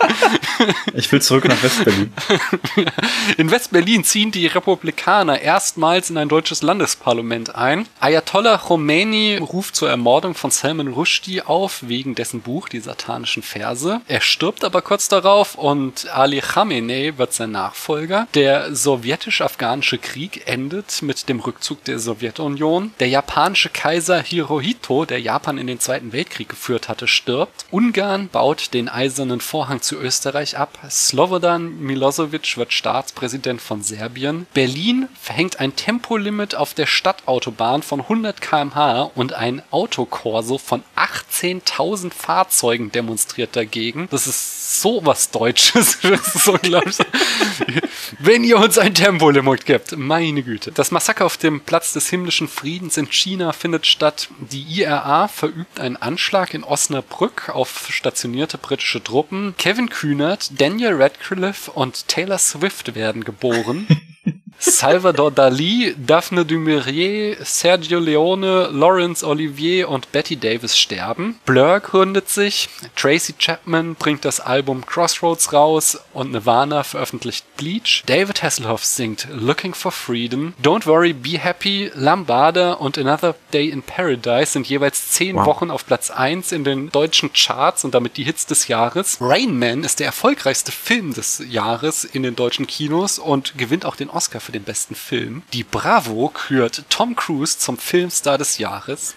ich 0.94 1.10
will 1.10 1.22
zurück 1.22 1.46
nach 1.46 1.62
West-Berlin. 1.62 2.12
In 3.36 3.50
West-Berlin 3.50 4.04
ziehen 4.04 4.30
die 4.30 4.46
Republikaner 4.46 5.40
erstmals 5.40 6.10
in 6.10 6.18
ein 6.18 6.28
deutsches 6.28 6.62
Landesparlament 6.62 7.54
ein. 7.54 7.86
Ayatollah 8.00 8.58
Khomeini 8.58 9.38
ruft 9.38 9.76
zur 9.76 9.88
Ermordung 9.88 10.34
von 10.34 10.50
Salman 10.50 10.88
Rushdie 10.88 11.42
auf, 11.42 11.80
wegen 11.82 12.14
dessen 12.14 12.40
Buch, 12.40 12.68
die 12.68 12.80
satanischen 12.80 13.42
Verse. 13.42 14.00
Er 14.08 14.20
stirbt 14.20 14.64
aber 14.64 14.82
kurz 14.82 15.08
darauf 15.08 15.54
und 15.54 16.08
Ali 16.12 16.40
Khamenei 16.40 17.14
wird 17.16 17.32
sein 17.32 17.52
Nachfolger. 17.52 18.28
Der 18.34 18.74
sowjetisch-afghanische 18.74 19.98
Krieg 19.98 20.42
endet 20.46 21.02
mit 21.02 21.28
dem 21.28 21.40
Rückzug 21.40 21.84
der 21.84 21.98
Sowjetunion. 21.98 22.92
Der 23.00 23.08
japanische 23.08 23.68
Kaiser 23.68 24.22
Hirohito, 24.22 25.04
der 25.04 25.20
Japan 25.20 25.58
in 25.58 25.66
den 25.66 25.80
Zweiten 25.80 26.12
Weltkrieg 26.12 26.48
geführt 26.48 26.88
hatte, 26.88 27.08
stirbt. 27.08 27.66
Ungarn 27.70 28.28
baut 28.28 28.74
den 28.74 28.88
eisernen 28.88 29.40
Vorhang 29.40 29.82
zu 29.82 29.96
Österreich 29.96 30.51
ab. 30.54 30.78
Slobodan 30.90 31.80
Milosevic 31.80 32.56
wird 32.56 32.72
Staatspräsident 32.72 33.60
von 33.60 33.82
Serbien. 33.82 34.46
Berlin 34.54 35.08
verhängt 35.20 35.60
ein 35.60 35.76
Tempolimit 35.76 36.54
auf 36.54 36.74
der 36.74 36.86
Stadtautobahn 36.86 37.82
von 37.82 38.00
100 38.00 38.40
km/h 38.40 39.10
und 39.14 39.32
ein 39.32 39.62
Autokorso 39.70 40.58
von 40.58 40.82
18.000 40.96 42.12
Fahrzeugen 42.12 42.92
demonstriert 42.92 43.56
dagegen. 43.56 44.08
Das 44.10 44.26
ist 44.26 44.80
sowas 44.80 45.30
Deutsches. 45.30 45.98
Das 46.12 46.34
ist 46.34 46.48
unglaublich. 46.48 46.98
Wenn 48.24 48.44
ihr 48.44 48.56
uns 48.56 48.78
ein 48.78 48.94
Tempolimit 48.94 49.66
gibt, 49.66 49.96
meine 49.96 50.44
Güte. 50.44 50.70
Das 50.70 50.92
Massaker 50.92 51.26
auf 51.26 51.36
dem 51.36 51.60
Platz 51.60 51.92
des 51.92 52.08
himmlischen 52.08 52.46
Friedens 52.46 52.96
in 52.96 53.10
China 53.10 53.52
findet 53.52 53.84
statt. 53.84 54.28
Die 54.38 54.62
IRA 54.62 55.26
verübt 55.26 55.80
einen 55.80 55.96
Anschlag 55.96 56.54
in 56.54 56.62
Osnabrück 56.62 57.48
auf 57.48 57.88
stationierte 57.90 58.58
britische 58.58 59.02
Truppen. 59.02 59.56
Kevin 59.58 59.88
Kühnert, 59.88 60.52
Daniel 60.60 61.02
Radcliffe 61.02 61.72
und 61.72 62.06
Taylor 62.06 62.38
Swift 62.38 62.94
werden 62.94 63.24
geboren. 63.24 63.88
Salvador 64.64 65.32
Dali, 65.32 65.92
Daphne 65.98 66.44
du 66.44 66.56
Maurier, 66.56 67.36
Sergio 67.44 67.98
Leone, 67.98 68.68
Laurence 68.70 69.24
Olivier 69.24 69.88
und 69.88 70.12
Betty 70.12 70.36
Davis 70.36 70.78
sterben. 70.78 71.40
Blur 71.44 71.80
gründet 71.80 72.28
sich, 72.28 72.68
Tracy 72.94 73.32
Chapman 73.36 73.96
bringt 73.96 74.24
das 74.24 74.38
Album 74.38 74.86
Crossroads 74.86 75.52
raus 75.52 75.98
und 76.12 76.30
Nirvana 76.30 76.84
veröffentlicht 76.84 77.44
Bleach. 77.56 78.04
David 78.06 78.44
Hasselhoff 78.44 78.84
singt 78.84 79.26
Looking 79.32 79.74
for 79.74 79.90
Freedom. 79.90 80.54
Don't 80.62 80.86
Worry, 80.86 81.12
Be 81.12 81.40
Happy, 81.40 81.90
Lambada 81.96 82.74
und 82.74 82.96
Another 82.98 83.34
Day 83.52 83.68
in 83.68 83.82
Paradise 83.82 84.52
sind 84.52 84.68
jeweils 84.68 85.08
zehn 85.10 85.34
Wow. 85.34 85.46
Wochen 85.46 85.70
auf 85.72 85.86
Platz 85.86 86.10
1 86.10 86.52
in 86.52 86.62
den 86.62 86.90
deutschen 86.90 87.32
Charts 87.32 87.84
und 87.84 87.94
damit 87.94 88.16
die 88.16 88.24
Hits 88.24 88.46
des 88.46 88.68
Jahres. 88.68 89.18
Rain 89.20 89.58
Man 89.58 89.82
ist 89.82 89.98
der 89.98 90.06
erfolgreichste 90.06 90.70
Film 90.70 91.14
des 91.14 91.42
Jahres 91.48 92.04
in 92.04 92.22
den 92.22 92.36
deutschen 92.36 92.68
Kinos 92.68 93.18
und 93.18 93.58
gewinnt 93.58 93.84
auch 93.84 93.96
den 93.96 94.08
Oscar 94.08 94.38
für 94.38 94.51
den 94.52 94.64
besten 94.64 94.94
Film. 94.94 95.42
Die 95.52 95.64
Bravo 95.64 96.28
kürt 96.28 96.84
Tom 96.88 97.16
Cruise 97.16 97.58
zum 97.58 97.78
Filmstar 97.78 98.38
des 98.38 98.58
Jahres. 98.58 99.14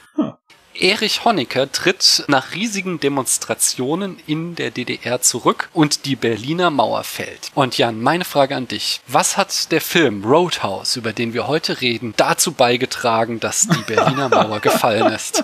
Erich 0.77 1.23
Honecker 1.23 1.71
tritt 1.71 2.25
nach 2.27 2.53
riesigen 2.53 2.99
Demonstrationen 2.99 4.17
in 4.27 4.55
der 4.55 4.71
DDR 4.71 5.21
zurück 5.21 5.69
und 5.73 6.05
die 6.05 6.15
Berliner 6.15 6.69
Mauer 6.69 7.03
fällt. 7.03 7.51
Und 7.55 7.77
Jan, 7.77 8.01
meine 8.01 8.25
Frage 8.25 8.55
an 8.55 8.67
dich. 8.67 9.01
Was 9.07 9.37
hat 9.37 9.71
der 9.71 9.81
Film 9.81 10.25
Roadhouse, 10.25 10.97
über 10.97 11.13
den 11.13 11.33
wir 11.33 11.47
heute 11.47 11.79
reden, 11.79 12.13
dazu 12.17 12.51
beigetragen, 12.51 13.39
dass 13.39 13.67
die 13.67 13.83
Berliner 13.83 14.29
Mauer 14.29 14.59
gefallen 14.59 15.13
ist? 15.13 15.43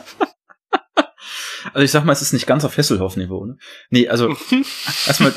Also 1.74 1.84
ich 1.84 1.91
sag 1.91 2.06
mal, 2.06 2.13
es 2.13 2.22
ist 2.22 2.34
nicht 2.34 2.48
ganz 2.48 2.63
auf 2.65 2.77
Hesselhoff-Niveau. 2.77 3.46
Ne? 3.46 3.58
Nee, 3.89 4.08
also 4.10 4.36
erstmal, 5.08 5.34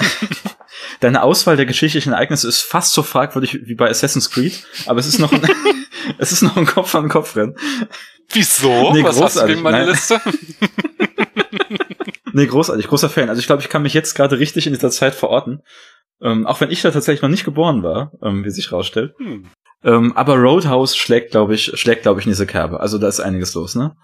deine 1.00 1.22
Auswahl 1.22 1.56
der 1.56 1.66
geschichtlichen 1.66 2.12
Ereignisse 2.12 2.48
ist 2.48 2.62
fast 2.62 2.92
so 2.92 3.02
fragwürdig 3.02 3.60
wie 3.66 3.74
bei 3.74 3.88
Assassin's 3.88 4.30
Creed, 4.30 4.64
aber 4.86 5.00
es 5.00 5.06
ist 5.06 5.18
noch 5.18 5.32
ein, 5.32 5.42
es 6.18 6.32
ist 6.32 6.42
noch 6.42 6.56
ein 6.56 6.66
Kopf 6.66 6.94
an 6.94 7.08
Kopf 7.08 7.36
rennen. 7.36 7.56
Wieso? 8.32 8.92
Nee, 8.92 9.04
Was 9.04 9.20
hast 9.20 9.36
du 9.36 9.46
gegen 9.46 9.62
meine 9.62 9.78
nein. 9.78 9.88
Liste? 9.88 10.20
Nee, 12.36 12.46
großartig, 12.46 12.88
großer 12.88 13.08
Fan. 13.08 13.28
Also 13.28 13.38
ich 13.38 13.46
glaube, 13.46 13.62
ich 13.62 13.68
kann 13.68 13.82
mich 13.82 13.94
jetzt 13.94 14.14
gerade 14.14 14.40
richtig 14.40 14.66
in 14.66 14.72
dieser 14.72 14.90
Zeit 14.90 15.14
verorten. 15.14 15.62
Ähm, 16.20 16.48
auch 16.48 16.60
wenn 16.60 16.72
ich 16.72 16.82
da 16.82 16.90
tatsächlich 16.90 17.22
noch 17.22 17.28
nicht 17.28 17.44
geboren 17.44 17.84
war, 17.84 18.10
ähm, 18.22 18.44
wie 18.44 18.50
sich 18.50 18.72
rausstellt. 18.72 19.14
Hm. 19.18 19.46
Ähm, 19.84 20.16
aber 20.16 20.34
Roadhouse 20.36 20.96
schlägt, 20.96 21.30
glaube 21.30 21.54
ich, 21.54 21.78
schlägt, 21.78 22.02
glaube 22.02 22.18
ich, 22.18 22.26
in 22.26 22.32
diese 22.32 22.46
Kerbe. 22.46 22.80
Also 22.80 22.98
da 22.98 23.06
ist 23.06 23.20
einiges 23.20 23.54
los, 23.54 23.76
ne? 23.76 23.94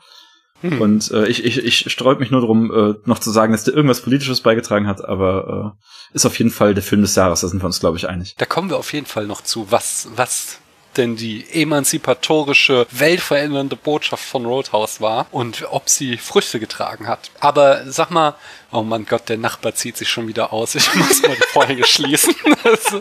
Hm. 0.62 0.81
Und 0.81 1.11
äh, 1.11 1.26
ich, 1.26 1.45
ich, 1.45 1.64
ich 1.64 1.93
sträub 1.93 2.21
mich 2.21 2.31
nur 2.31 2.40
darum, 2.40 2.71
äh, 2.71 2.95
noch 3.05 3.19
zu 3.19 3.31
sagen, 3.31 3.52
dass 3.52 3.64
der 3.64 3.75
irgendwas 3.75 4.02
Politisches 4.02 4.40
beigetragen 4.40 4.87
hat, 4.87 5.05
aber 5.05 5.76
äh, 5.76 6.14
ist 6.14 6.26
auf 6.26 6.38
jeden 6.38 6.50
Fall 6.50 6.75
der 6.75 6.83
Film 6.83 7.02
des 7.02 7.14
Jahres, 7.14 7.40
da 7.40 7.49
sind 7.49 7.62
wir 7.62 7.67
uns, 7.67 7.81
glaube 7.81 7.97
ich, 7.97 8.09
einig. 8.09 8.35
Da 8.38 8.47
kommen 8.47 8.71
wir 8.71 8.76
auf 8.76 8.93
jeden 8.93 9.07
Fall 9.07 9.26
noch 9.26 9.43
zu, 9.43 9.71
was, 9.71 10.09
was 10.17 10.59
denn 10.97 11.17
die 11.17 11.45
emanzipatorische, 11.53 12.87
weltverändernde 12.91 13.77
Botschaft 13.77 14.25
von 14.25 14.47
Roadhouse 14.47 15.01
war 15.01 15.27
und 15.31 15.67
ob 15.71 15.89
sie 15.89 16.17
Früchte 16.17 16.61
getragen 16.61 17.07
hat. 17.09 17.31
Aber 17.41 17.83
sag 17.87 18.11
mal, 18.11 18.35
oh 18.73 18.83
mein 18.83 19.07
Gott, 19.07 19.29
der 19.29 19.37
Nachbar 19.39 19.75
zieht 19.75 19.97
sich 19.97 20.09
schon 20.09 20.29
wieder 20.29 20.53
aus. 20.53 20.75
Ich 20.75 20.95
muss 20.95 21.23
mal 21.23 21.35
die 21.37 21.43
Vorhänge 21.53 21.85
schließen. 21.85 22.35
Es- 22.65 22.95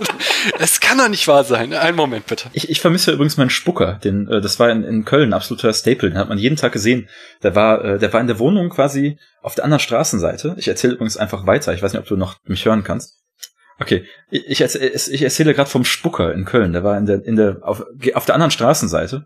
Es 0.60 0.80
kann 0.80 0.98
doch 0.98 1.10
nicht 1.10 1.28
wahr 1.28 1.44
sein. 1.44 1.74
Einen 1.74 1.96
Moment 1.98 2.26
bitte. 2.26 2.50
Ich, 2.54 2.70
ich 2.70 2.80
vermisse 2.82 3.12
übrigens 3.12 3.38
meinen 3.38 3.50
Spucker, 3.50 3.94
den, 4.04 4.28
äh, 4.28 4.42
das 4.42 4.60
war 4.60 4.70
in, 4.70 4.84
in 4.84 5.06
Köln 5.06 5.34
absoluter 5.34 5.74
Staple, 5.74 6.10
den 6.10 6.18
hat 6.18 6.30
man 6.30 6.38
jeden 6.38 6.56
Tag 6.58 6.72
gesehen. 6.72 7.10
Der 7.44 7.56
war, 7.56 7.84
äh, 7.84 8.00
der 8.00 8.12
war 8.14 8.22
in 8.22 8.28
der 8.28 8.40
Wohnung 8.40 8.70
quasi 8.70 9.18
auf 9.42 9.56
der 9.56 9.64
anderen 9.64 9.80
Straßenseite. 9.80 10.56
Ich 10.58 10.68
erzähle 10.68 10.94
übrigens 10.94 11.18
einfach 11.18 11.46
weiter. 11.46 11.74
Ich 11.74 11.82
weiß 11.82 11.94
nicht, 11.94 12.02
ob 12.02 12.08
du 12.08 12.16
noch 12.18 12.38
mich 12.46 12.66
hören 12.66 12.84
kannst. 12.84 13.18
Okay, 13.80 14.06
ich, 14.30 14.62
erzähle, 14.62 14.92
erzähle 14.92 15.54
gerade 15.54 15.70
vom 15.70 15.86
Spucker 15.86 16.34
in 16.34 16.46
Köln. 16.46 16.74
Der 16.74 16.84
war 16.84 16.98
in 16.98 17.06
der, 17.06 17.24
in 17.26 17.36
der, 17.36 17.60
auf, 17.62 17.86
auf 18.14 18.26
der 18.26 18.36
anderen 18.36 18.52
Straßenseite. 18.52 19.26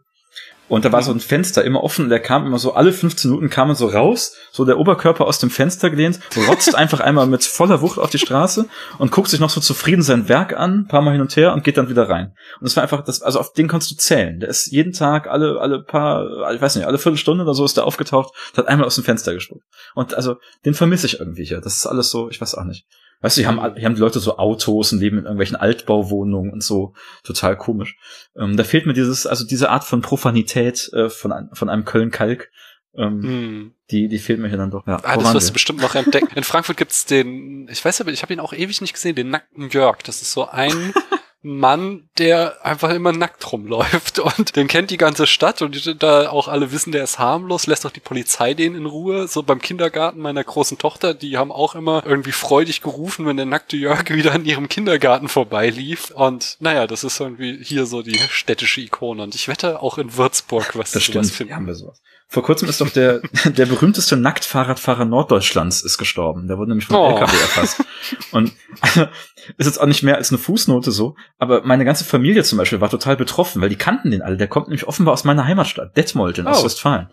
Und 0.69 0.85
da 0.85 0.91
war 0.91 1.03
so 1.03 1.11
ein 1.11 1.19
Fenster 1.19 1.63
immer 1.63 1.83
offen 1.83 2.05
und 2.05 2.09
der 2.09 2.21
kam 2.21 2.45
immer 2.47 2.57
so, 2.57 2.73
alle 2.73 2.93
15 2.93 3.29
Minuten 3.29 3.49
kam 3.49 3.69
er 3.69 3.75
so 3.75 3.87
raus, 3.87 4.35
so 4.51 4.63
der 4.63 4.79
Oberkörper 4.79 5.25
aus 5.25 5.37
dem 5.37 5.49
Fenster 5.49 5.89
gelehnt, 5.89 6.19
rotzt 6.47 6.73
einfach 6.75 7.01
einmal 7.01 7.27
mit 7.27 7.43
voller 7.43 7.81
Wucht 7.81 7.99
auf 7.99 8.09
die 8.09 8.17
Straße 8.17 8.65
und 8.97 9.11
guckt 9.11 9.27
sich 9.27 9.41
noch 9.41 9.49
so 9.49 9.59
zufrieden 9.59 10.01
sein 10.01 10.29
Werk 10.29 10.57
an, 10.57 10.79
ein 10.79 10.87
paar 10.87 11.01
Mal 11.01 11.11
hin 11.11 11.21
und 11.21 11.35
her 11.35 11.53
und 11.53 11.65
geht 11.65 11.77
dann 11.77 11.89
wieder 11.89 12.09
rein. 12.09 12.33
Und 12.59 12.63
das 12.63 12.75
war 12.77 12.83
einfach, 12.83 13.03
das, 13.03 13.21
also 13.21 13.39
auf 13.39 13.51
den 13.51 13.67
kannst 13.67 13.91
du 13.91 13.95
zählen. 13.95 14.39
Der 14.39 14.49
ist 14.49 14.71
jeden 14.71 14.93
Tag, 14.93 15.27
alle, 15.27 15.59
alle 15.59 15.83
paar, 15.83 16.51
ich 16.53 16.61
weiß 16.61 16.77
nicht, 16.77 16.87
alle 16.87 16.97
Viertelstunde 16.97 17.43
oder 17.43 17.53
so 17.53 17.65
ist 17.65 17.75
der 17.75 17.85
aufgetaucht, 17.85 18.33
hat 18.55 18.67
einmal 18.67 18.87
aus 18.87 18.95
dem 18.95 19.03
Fenster 19.03 19.33
gespuckt. 19.33 19.65
Und 19.95 20.15
also, 20.15 20.37
den 20.65 20.73
vermisse 20.73 21.07
ich 21.07 21.19
irgendwie 21.19 21.43
hier. 21.43 21.59
Das 21.59 21.75
ist 21.75 21.85
alles 21.85 22.09
so, 22.09 22.29
ich 22.29 22.39
weiß 22.39 22.55
auch 22.55 22.63
nicht. 22.63 22.85
Weißt 23.23 23.37
du, 23.37 23.41
hier 23.41 23.47
haben, 23.47 23.75
hier 23.75 23.85
haben 23.85 23.95
die 23.95 24.01
Leute 24.01 24.19
so 24.19 24.37
Autos 24.37 24.91
und 24.93 24.99
leben 24.99 25.17
in 25.17 25.23
irgendwelchen 25.23 25.55
Altbauwohnungen 25.55 26.51
und 26.51 26.61
so. 26.61 26.93
Total 27.23 27.57
komisch. 27.57 27.97
Ähm, 28.37 28.55
da 28.57 28.63
fehlt 28.63 28.85
mir 28.85 28.93
dieses, 28.93 29.25
also 29.25 29.43
diese 29.45 29.69
Art 29.71 29.83
von 29.85 30.01
Profanität 30.01 30.91
äh, 30.93 31.09
von, 31.09 31.49
von 31.53 31.69
einem 31.69 31.85
Köln-Kalk. 31.85 32.51
Ähm, 32.95 33.23
Hm. 33.23 33.73
die, 33.89 34.07
die 34.07 34.19
fehlt 34.19 34.39
mir 34.39 34.49
hier 34.49 34.57
dann 34.59 34.69
doch. 34.69 34.85
Ja, 34.85 34.99
Ah, 35.03 35.17
das 35.17 35.33
wirst 35.33 35.49
du 35.49 35.53
bestimmt 35.53 35.81
noch 35.81 35.95
entdecken. 35.95 36.29
In 36.35 36.43
Frankfurt 36.43 36.77
gibt's 36.77 37.05
den, 37.05 37.67
ich 37.71 37.83
weiß 37.83 38.01
aber, 38.01 38.11
ich 38.11 38.21
habe 38.21 38.33
ihn 38.33 38.39
auch 38.39 38.53
ewig 38.53 38.81
nicht 38.81 38.93
gesehen, 38.93 39.15
den 39.15 39.31
nackten 39.31 39.69
Jörg. 39.69 40.03
Das 40.03 40.21
ist 40.21 40.31
so 40.31 40.47
ein 40.47 40.93
Mann, 41.45 42.07
der 42.17 42.65
einfach 42.65 42.89
immer 42.91 43.11
nackt 43.11 43.51
rumläuft 43.51 44.19
und 44.39 44.55
den 44.55 44.69
kennt 44.69 44.89
die 44.91 44.97
ganze 44.97 45.27
Stadt 45.27 45.61
und 45.61 46.01
da 46.01 46.29
auch 46.29 46.47
alle 46.47 46.71
wissen, 46.71 46.93
der 46.93 47.03
ist 47.03 47.19
harmlos, 47.19 47.67
lässt 47.67 47.85
auch 47.85 47.91
die 47.91 47.99
Polizei 47.99 48.53
den 48.53 48.75
in 48.75 48.85
Ruhe. 48.85 49.27
So 49.27 49.43
beim 49.43 49.59
Kindergarten 49.59 50.21
meiner 50.21 50.43
großen 50.43 50.77
Tochter, 50.77 51.13
die 51.13 51.37
haben 51.37 51.51
auch 51.51 51.75
immer 51.75 52.03
irgendwie 52.05 52.31
freudig 52.31 52.81
gerufen, 52.81 53.25
wenn 53.25 53.35
der 53.35 53.45
nackte 53.45 53.75
Jörg 53.75 54.09
wieder 54.09 54.31
an 54.31 54.45
ihrem 54.45 54.69
Kindergarten 54.69 55.27
vorbeilief. 55.27 56.11
Und 56.11 56.55
naja, 56.61 56.87
das 56.87 57.03
ist 57.03 57.19
irgendwie 57.19 57.59
hier 57.61 57.85
so 57.85 58.01
die 58.01 58.17
städtische 58.17 58.79
Ikone. 58.79 59.21
Und 59.21 59.35
ich 59.35 59.49
wette 59.49 59.81
auch 59.81 59.97
in 59.97 60.15
Würzburg, 60.15 60.77
was 60.77 60.91
Das 60.91 61.05
sowas 61.05 61.29
finden. 61.31 61.49
hier 61.49 61.55
haben 61.57 61.67
wir 61.67 61.75
sowas. 61.75 62.01
Vor 62.33 62.41
kurzem 62.41 62.67
ist 62.67 62.81
doch 62.81 62.89
der, 62.89 63.21
der 63.45 63.67
berühmteste 63.67 64.17
Nacktfahrradfahrer 64.17 65.05
Norddeutschlands 65.05 65.83
ist 65.83 65.99
gestorben. 65.99 66.47
Der 66.47 66.57
wurde 66.57 66.69
nämlich 66.71 66.87
von 66.87 66.95
Oh. 66.95 67.09
LKW 67.11 67.37
erfasst. 67.37 67.83
Und 68.31 68.51
ist 69.57 69.67
jetzt 69.67 69.79
auch 69.79 69.85
nicht 69.85 70.01
mehr 70.01 70.15
als 70.15 70.31
eine 70.31 70.39
Fußnote 70.39 70.91
so, 70.91 71.15
aber 71.37 71.61
meine 71.63 71.85
ganze 71.85 72.03
Familie 72.05 72.43
zum 72.43 72.57
Beispiel 72.57 72.81
war 72.81 72.89
total 72.89 73.17
betroffen, 73.17 73.61
weil 73.61 73.69
die 73.69 73.75
kannten 73.75 74.09
den 74.09 74.23
alle. 74.23 74.37
Der 74.37 74.47
kommt 74.47 74.67
nämlich 74.67 74.87
offenbar 74.87 75.13
aus 75.13 75.25
meiner 75.25 75.45
Heimatstadt, 75.45 75.95
Detmold 75.95 76.39
in 76.39 76.47
Oh. 76.47 76.49
Ostwestfalen. 76.49 77.09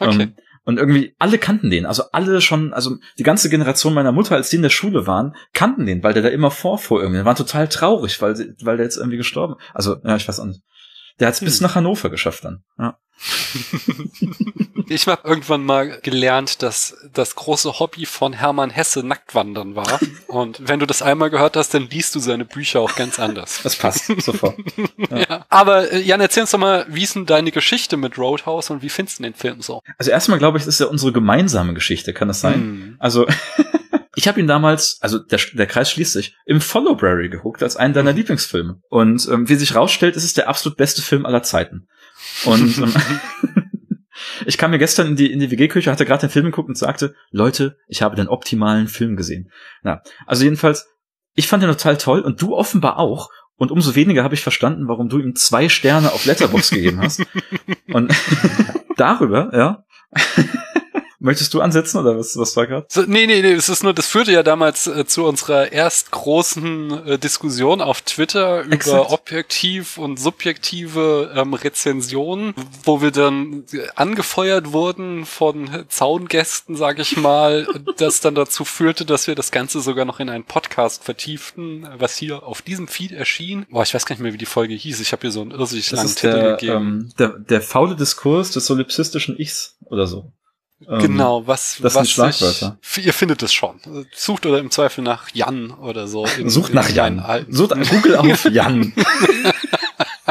Okay. 0.00 0.22
Ähm, 0.22 0.34
und 0.64 0.78
irgendwie 0.78 1.14
alle 1.18 1.36
kannten 1.36 1.68
den, 1.68 1.84
also 1.84 2.04
alle 2.12 2.40
schon, 2.40 2.72
also 2.72 2.96
die 3.18 3.22
ganze 3.22 3.50
Generation 3.50 3.92
meiner 3.92 4.12
Mutter, 4.12 4.34
als 4.34 4.48
die 4.48 4.56
in 4.56 4.62
der 4.62 4.70
Schule 4.70 5.06
waren, 5.06 5.34
kannten 5.52 5.84
den, 5.84 6.02
weil 6.02 6.14
der 6.14 6.22
da 6.22 6.30
immer 6.30 6.50
vorfuhr 6.50 7.02
irgendwie. 7.02 7.18
Die 7.20 7.26
waren 7.26 7.36
total 7.36 7.68
traurig, 7.68 8.22
weil, 8.22 8.34
weil 8.62 8.78
der 8.78 8.84
jetzt 8.86 8.96
irgendwie 8.96 9.18
gestorben. 9.18 9.56
Also, 9.74 9.96
ja, 10.02 10.16
ich 10.16 10.26
weiß 10.26 10.40
auch 10.40 10.46
nicht. 10.46 10.62
Der 11.20 11.26
hat 11.28 11.34
es 11.34 11.40
bis 11.40 11.58
Hm. 11.60 11.66
nach 11.66 11.74
Hannover 11.74 12.08
geschafft 12.08 12.46
dann. 12.46 12.62
Ja. 12.78 12.96
Ich 14.88 15.06
habe 15.06 15.26
irgendwann 15.26 15.64
mal 15.64 15.98
gelernt, 16.02 16.62
dass 16.62 16.96
das 17.12 17.34
große 17.34 17.78
Hobby 17.78 18.06
von 18.06 18.32
Hermann 18.32 18.70
Hesse 18.70 19.02
Nacktwandern 19.02 19.74
war. 19.76 20.00
Und 20.26 20.60
wenn 20.68 20.80
du 20.80 20.86
das 20.86 21.02
einmal 21.02 21.30
gehört 21.30 21.56
hast, 21.56 21.74
dann 21.74 21.88
liest 21.88 22.14
du 22.14 22.20
seine 22.20 22.44
Bücher 22.44 22.80
auch 22.80 22.94
ganz 22.94 23.18
anders. 23.18 23.60
Das 23.62 23.76
passt 23.76 24.06
sofort. 24.22 24.56
Ja. 25.10 25.46
Aber 25.48 25.92
äh, 25.92 26.00
Jan, 26.00 26.20
erzähl 26.20 26.42
uns 26.42 26.50
doch 26.50 26.58
mal, 26.58 26.86
wie 26.88 27.02
ist 27.02 27.14
denn 27.14 27.26
deine 27.26 27.52
Geschichte 27.52 27.96
mit 27.96 28.18
Roadhouse 28.18 28.70
und 28.70 28.82
wie 28.82 28.88
findest 28.88 29.18
du 29.18 29.22
den 29.22 29.34
Film 29.34 29.60
so? 29.60 29.80
Also 29.98 30.10
erstmal 30.10 30.38
glaube 30.38 30.58
ich, 30.58 30.64
das 30.64 30.74
ist 30.74 30.80
ja 30.80 30.86
unsere 30.86 31.12
gemeinsame 31.12 31.74
Geschichte, 31.74 32.12
kann 32.12 32.28
das 32.28 32.40
sein? 32.40 32.54
Hm. 32.54 32.96
Also 32.98 33.26
ich 34.16 34.26
habe 34.28 34.40
ihn 34.40 34.46
damals, 34.46 34.98
also 35.00 35.18
der, 35.18 35.38
der 35.52 35.66
Kreis 35.66 35.90
schließt 35.90 36.12
sich, 36.12 36.36
im 36.46 36.60
Followberry 36.60 37.28
geguckt 37.28 37.62
als 37.62 37.76
einen 37.76 37.94
deiner 37.94 38.12
Lieblingsfilme. 38.12 38.80
Und 38.88 39.28
ähm, 39.28 39.48
wie 39.48 39.54
sich 39.54 39.74
rausstellt, 39.74 40.16
ist 40.16 40.24
es 40.24 40.34
der 40.34 40.48
absolut 40.48 40.76
beste 40.76 41.02
Film 41.02 41.26
aller 41.26 41.42
Zeiten. 41.42 41.88
Und 42.44 42.78
ähm, 42.78 42.94
ich 44.46 44.58
kam 44.58 44.70
mir 44.70 44.78
gestern 44.78 45.08
in 45.08 45.16
die, 45.16 45.32
in 45.32 45.40
die 45.40 45.50
WG-Küche, 45.50 45.90
hatte 45.90 46.04
gerade 46.04 46.22
den 46.22 46.30
Film 46.30 46.46
geguckt 46.46 46.68
und 46.68 46.78
sagte, 46.78 47.14
Leute, 47.30 47.76
ich 47.88 48.02
habe 48.02 48.16
den 48.16 48.28
optimalen 48.28 48.88
Film 48.88 49.16
gesehen. 49.16 49.50
Na, 49.82 50.02
also 50.26 50.44
jedenfalls, 50.44 50.88
ich 51.34 51.48
fand 51.48 51.62
den 51.62 51.70
total 51.70 51.96
toll 51.96 52.20
und 52.20 52.40
du 52.40 52.54
offenbar 52.54 52.98
auch. 52.98 53.30
Und 53.56 53.70
umso 53.70 53.94
weniger 53.94 54.24
habe 54.24 54.34
ich 54.34 54.42
verstanden, 54.42 54.88
warum 54.88 55.08
du 55.08 55.18
ihm 55.18 55.36
zwei 55.36 55.68
Sterne 55.68 56.12
auf 56.12 56.24
Letterbox 56.24 56.70
gegeben 56.70 57.00
hast. 57.00 57.22
Und 57.92 58.12
darüber, 58.96 59.50
ja. 59.54 59.84
Möchtest 61.24 61.54
du 61.54 61.62
ansetzen 61.62 61.96
oder 62.00 62.18
was, 62.18 62.36
was 62.36 62.54
war 62.54 62.66
gerade? 62.66 62.86
So, 62.90 63.00
nee, 63.00 63.26
nee, 63.26 63.40
nee, 63.40 63.52
es 63.52 63.70
ist 63.70 63.82
nur, 63.82 63.94
das 63.94 64.08
führte 64.08 64.30
ja 64.30 64.42
damals 64.42 64.86
äh, 64.86 65.06
zu 65.06 65.24
unserer 65.24 65.72
erst 65.72 66.10
großen 66.10 67.06
äh, 67.06 67.18
Diskussion 67.18 67.80
auf 67.80 68.02
Twitter 68.02 68.60
über 68.60 68.74
Exakt. 68.74 69.10
objektiv 69.10 69.96
und 69.96 70.20
subjektive 70.20 71.32
ähm, 71.34 71.54
Rezensionen, 71.54 72.52
wo 72.82 73.00
wir 73.00 73.10
dann 73.10 73.64
äh, 73.72 73.86
angefeuert 73.96 74.72
wurden 74.72 75.24
von 75.24 75.86
Zaungästen, 75.88 76.76
sag 76.76 76.98
ich 76.98 77.16
mal, 77.16 77.66
das 77.96 78.20
dann 78.20 78.34
dazu 78.34 78.66
führte, 78.66 79.06
dass 79.06 79.26
wir 79.26 79.34
das 79.34 79.50
Ganze 79.50 79.80
sogar 79.80 80.04
noch 80.04 80.20
in 80.20 80.28
einen 80.28 80.44
Podcast 80.44 81.04
vertieften, 81.04 81.88
was 81.96 82.18
hier 82.18 82.42
auf 82.42 82.60
diesem 82.60 82.86
Feed 82.86 83.12
erschien. 83.12 83.64
Boah, 83.70 83.82
ich 83.82 83.94
weiß 83.94 84.04
gar 84.04 84.14
nicht 84.14 84.22
mehr, 84.22 84.34
wie 84.34 84.38
die 84.38 84.44
Folge 84.44 84.74
hieß. 84.74 85.00
Ich 85.00 85.12
habe 85.12 85.22
hier 85.22 85.32
so 85.32 85.40
einen 85.40 85.52
irrsinnig 85.52 85.90
langen 85.90 86.14
Titel 86.14 86.32
der, 86.32 86.50
gegeben. 86.56 86.76
ähm, 86.76 87.12
der, 87.18 87.28
der 87.30 87.62
faule 87.62 87.96
Diskurs 87.96 88.50
des 88.50 88.66
solipsistischen 88.66 89.40
Ichs 89.40 89.78
oder 89.86 90.06
so. 90.06 90.30
Ähm, 90.88 90.98
Genau, 91.00 91.46
was, 91.46 91.78
das 91.80 91.92
sind 91.94 92.00
was 92.02 92.10
Schlagwörter. 92.10 92.78
Ich, 92.96 93.06
ihr 93.06 93.12
findet 93.12 93.42
es 93.42 93.52
schon. 93.52 93.80
Sucht 94.14 94.46
oder 94.46 94.58
im 94.58 94.70
Zweifel 94.70 95.02
nach 95.02 95.28
Jan 95.32 95.70
oder 95.70 96.06
so. 96.08 96.26
in- 96.38 96.50
Sucht 96.50 96.74
nach 96.74 96.88
Jan. 96.88 97.20
Alten. 97.20 97.52
Sucht 97.52 97.74
Google 97.90 98.16
auf 98.16 98.44
Jan. 98.50 98.92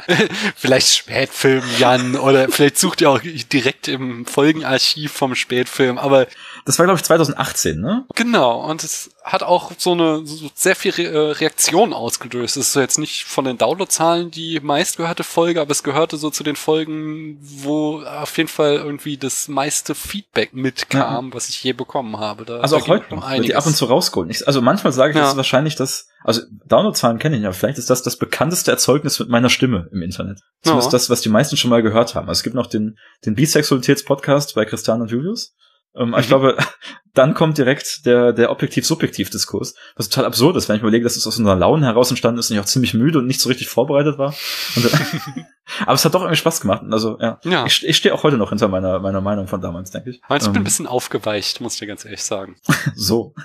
vielleicht 0.55 0.89
Spätfilm, 0.89 1.63
Jan, 1.77 2.15
oder 2.15 2.49
vielleicht 2.49 2.77
sucht 2.77 3.01
ihr 3.01 3.09
auch 3.09 3.19
direkt 3.21 3.87
im 3.87 4.25
Folgenarchiv 4.25 5.11
vom 5.11 5.35
Spätfilm, 5.35 5.97
aber. 5.97 6.27
Das 6.65 6.79
war, 6.79 6.85
glaube 6.85 6.99
ich, 6.99 7.03
2018, 7.03 7.79
ne? 7.79 8.05
Genau, 8.15 8.61
und 8.69 8.83
es 8.83 9.11
hat 9.23 9.43
auch 9.43 9.71
so 9.77 9.93
eine 9.93 10.25
so 10.25 10.49
sehr 10.53 10.75
viel 10.75 10.91
Re 10.91 11.03
äh, 11.03 11.31
Reaktion 11.31 11.93
ausgelöst. 11.93 12.57
Es 12.57 12.69
ist 12.69 12.75
jetzt 12.75 12.99
nicht 12.99 13.23
von 13.23 13.45
den 13.45 13.57
Downloadzahlen 13.57 14.31
die 14.31 14.59
meistgehörte 14.61 15.23
Folge, 15.23 15.61
aber 15.61 15.71
es 15.71 15.83
gehörte 15.83 16.17
so 16.17 16.29
zu 16.29 16.43
den 16.43 16.55
Folgen, 16.55 17.37
wo 17.41 18.01
auf 18.01 18.37
jeden 18.37 18.49
Fall 18.49 18.75
irgendwie 18.75 19.17
das 19.17 19.47
meiste 19.47 19.95
Feedback 19.95 20.53
mitkam, 20.53 21.27
ja. 21.27 21.33
was 21.33 21.49
ich 21.49 21.63
je 21.63 21.73
bekommen 21.73 22.17
habe. 22.17 22.45
Da, 22.45 22.59
also 22.59 22.77
auch 22.77 22.87
heute 22.87 23.15
noch, 23.15 23.31
die 23.41 23.55
ab 23.55 23.65
und 23.65 23.75
zu. 23.75 23.83
Ich, 24.29 24.45
also 24.47 24.61
manchmal 24.61 24.91
sage 24.93 25.11
ich, 25.11 25.15
ja. 25.15 25.23
das 25.23 25.31
ist 25.31 25.37
wahrscheinlich 25.37 25.75
das, 25.75 26.07
also 26.23 26.41
Downloadzahlen 26.65 27.19
kenne 27.19 27.37
ich 27.37 27.43
ja, 27.43 27.51
vielleicht 27.51 27.77
ist 27.77 27.89
das 27.89 28.03
das 28.03 28.17
bekannteste 28.17 28.71
Erzeugnis 28.71 29.19
mit 29.19 29.29
meiner 29.29 29.49
Stimme 29.49 29.89
im 29.91 30.01
Internet. 30.01 30.39
Zumindest 30.61 30.87
ja. 30.87 30.91
das, 30.91 31.09
was 31.09 31.21
die 31.21 31.29
meisten 31.29 31.57
schon 31.57 31.69
mal 31.69 31.83
gehört 31.83 32.15
haben. 32.15 32.27
Also 32.27 32.39
es 32.39 32.43
gibt 32.43 32.55
noch 32.55 32.67
den, 32.67 32.97
den 33.25 33.35
Bisexualitäts-Podcast 33.35 34.55
bei 34.55 34.65
Christian 34.65 35.01
und 35.01 35.11
Julius. 35.11 35.53
Ähm, 35.95 36.09
mhm. 36.09 36.15
Ich 36.19 36.27
glaube, 36.27 36.57
dann 37.13 37.33
kommt 37.33 37.57
direkt 37.57 38.05
der, 38.05 38.33
der 38.33 38.51
Objektiv-Subjektiv-Diskurs, 38.51 39.75
was 39.95 40.09
total 40.09 40.25
absurd 40.25 40.55
ist, 40.55 40.67
wenn 40.67 40.77
ich 40.77 40.81
mir 40.81 40.87
überlege, 40.87 41.03
dass 41.03 41.15
es 41.15 41.27
aus 41.27 41.37
unserer 41.37 41.55
Laune 41.55 41.85
heraus 41.85 42.09
entstanden 42.09 42.39
ist 42.39 42.49
und 42.49 42.57
ich 42.57 42.61
auch 42.61 42.65
ziemlich 42.65 42.93
müde 42.93 43.19
und 43.19 43.27
nicht 43.27 43.39
so 43.39 43.49
richtig 43.49 43.67
vorbereitet 43.67 44.17
war. 44.17 44.33
Und, 44.75 44.85
aber 45.81 45.93
es 45.93 46.05
hat 46.05 46.13
doch 46.15 46.21
irgendwie 46.21 46.37
Spaß 46.37 46.61
gemacht. 46.61 46.83
Also, 46.89 47.19
ja. 47.19 47.39
ja. 47.43 47.65
Ich, 47.65 47.85
ich 47.85 47.97
stehe 47.97 48.13
auch 48.13 48.23
heute 48.23 48.37
noch 48.37 48.49
hinter 48.49 48.67
meiner, 48.67 48.99
meiner 48.99 49.21
Meinung 49.21 49.47
von 49.47 49.61
damals, 49.61 49.91
denke 49.91 50.11
ich. 50.11 50.21
Also, 50.27 50.45
ich 50.45 50.47
ähm, 50.47 50.53
bin 50.53 50.61
ein 50.61 50.65
bisschen 50.65 50.87
aufgeweicht, 50.87 51.61
muss 51.61 51.73
ich 51.73 51.79
dir 51.79 51.87
ganz 51.87 52.05
ehrlich 52.05 52.23
sagen. 52.23 52.55
so. 52.95 53.35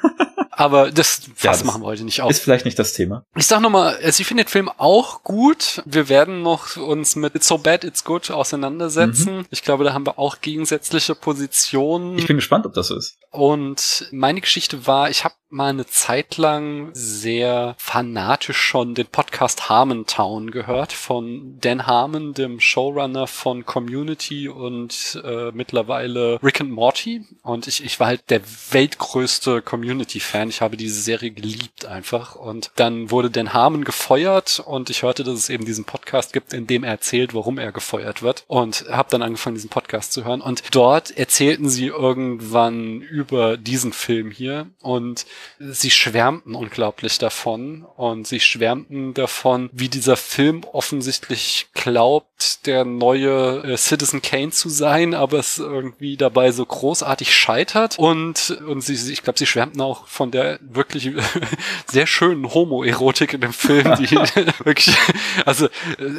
Aber 0.58 0.90
das, 0.90 1.22
ja, 1.40 1.52
das 1.52 1.62
machen 1.62 1.82
wir 1.82 1.86
heute 1.86 2.02
nicht 2.02 2.20
auch. 2.20 2.28
Ist 2.28 2.40
vielleicht 2.40 2.64
nicht 2.64 2.76
das 2.80 2.92
Thema. 2.92 3.24
Ich 3.36 3.46
sag 3.46 3.60
nochmal, 3.60 3.96
also 4.02 4.20
ich 4.20 4.26
finde 4.26 4.42
den 4.42 4.50
Film 4.50 4.68
auch 4.76 5.22
gut. 5.22 5.84
Wir 5.86 6.08
werden 6.08 6.42
noch 6.42 6.76
uns 6.76 7.14
mit 7.14 7.36
It's 7.36 7.46
So 7.46 7.58
Bad, 7.58 7.84
It's 7.84 8.02
Good 8.02 8.32
auseinandersetzen. 8.32 9.36
Mhm. 9.36 9.46
Ich 9.50 9.62
glaube, 9.62 9.84
da 9.84 9.92
haben 9.92 10.04
wir 10.04 10.18
auch 10.18 10.40
gegensätzliche 10.40 11.14
Positionen. 11.14 12.18
Ich 12.18 12.26
bin 12.26 12.34
gespannt, 12.34 12.66
ob 12.66 12.74
das 12.74 12.88
so 12.88 12.96
ist. 12.96 13.18
Und 13.38 14.08
meine 14.10 14.40
Geschichte 14.40 14.88
war, 14.88 15.10
ich 15.10 15.22
habe 15.22 15.34
mal 15.50 15.70
eine 15.70 15.86
Zeit 15.86 16.36
lang 16.36 16.90
sehr 16.92 17.74
fanatisch 17.78 18.58
schon 18.58 18.94
den 18.94 19.06
Podcast 19.06 19.68
Harmontown 19.68 20.50
gehört 20.50 20.92
von 20.92 21.58
Dan 21.60 21.86
Harmon, 21.86 22.34
dem 22.34 22.60
Showrunner 22.60 23.26
von 23.26 23.64
Community 23.64 24.48
und 24.48 25.22
äh, 25.24 25.52
mittlerweile 25.52 26.38
Rick 26.42 26.60
and 26.60 26.70
Morty. 26.70 27.24
Und 27.42 27.66
ich, 27.66 27.82
ich 27.82 27.98
war 27.98 28.08
halt 28.08 28.28
der 28.28 28.42
weltgrößte 28.72 29.62
Community-Fan. 29.62 30.50
Ich 30.50 30.60
habe 30.60 30.76
diese 30.76 31.00
Serie 31.00 31.30
geliebt 31.30 31.86
einfach. 31.86 32.34
Und 32.34 32.70
dann 32.76 33.10
wurde 33.10 33.30
Dan 33.30 33.54
Harmon 33.54 33.84
gefeuert 33.84 34.60
und 34.66 34.90
ich 34.90 35.02
hörte, 35.02 35.24
dass 35.24 35.34
es 35.34 35.48
eben 35.48 35.64
diesen 35.64 35.84
Podcast 35.84 36.32
gibt, 36.32 36.52
in 36.52 36.66
dem 36.66 36.84
er 36.84 36.90
erzählt, 36.90 37.34
warum 37.34 37.58
er 37.58 37.72
gefeuert 37.72 38.22
wird. 38.22 38.44
Und 38.48 38.84
habe 38.90 39.10
dann 39.10 39.22
angefangen, 39.22 39.54
diesen 39.54 39.70
Podcast 39.70 40.12
zu 40.12 40.24
hören. 40.24 40.42
Und 40.42 40.62
dort 40.74 41.16
erzählten 41.16 41.70
sie 41.70 41.86
irgendwann 41.86 43.00
über 43.00 43.27
diesen 43.58 43.92
Film 43.92 44.30
hier. 44.30 44.66
Und 44.80 45.26
sie 45.58 45.90
schwärmten 45.90 46.54
unglaublich 46.54 47.18
davon. 47.18 47.86
Und 47.96 48.26
sie 48.26 48.40
schwärmten 48.40 49.14
davon, 49.14 49.70
wie 49.72 49.88
dieser 49.88 50.16
Film 50.16 50.64
offensichtlich 50.72 51.68
glaubt, 51.74 52.66
der 52.66 52.84
neue 52.84 53.62
äh, 53.64 53.76
Citizen 53.76 54.22
Kane 54.22 54.50
zu 54.50 54.68
sein, 54.68 55.14
aber 55.14 55.38
es 55.38 55.58
irgendwie 55.58 56.16
dabei 56.16 56.52
so 56.52 56.64
großartig 56.64 57.34
scheitert. 57.34 57.98
Und 57.98 58.58
und 58.66 58.82
sie, 58.82 59.12
ich 59.12 59.22
glaube, 59.22 59.38
sie 59.38 59.46
schwärmten 59.46 59.80
auch 59.80 60.06
von 60.06 60.30
der 60.30 60.58
wirklich 60.60 61.10
sehr 61.86 62.06
schönen 62.06 62.52
Homoerotik 62.52 63.34
in 63.34 63.40
dem 63.40 63.52
Film, 63.52 63.96
die 63.96 64.10
wirklich, 64.64 64.96
also 65.44 65.68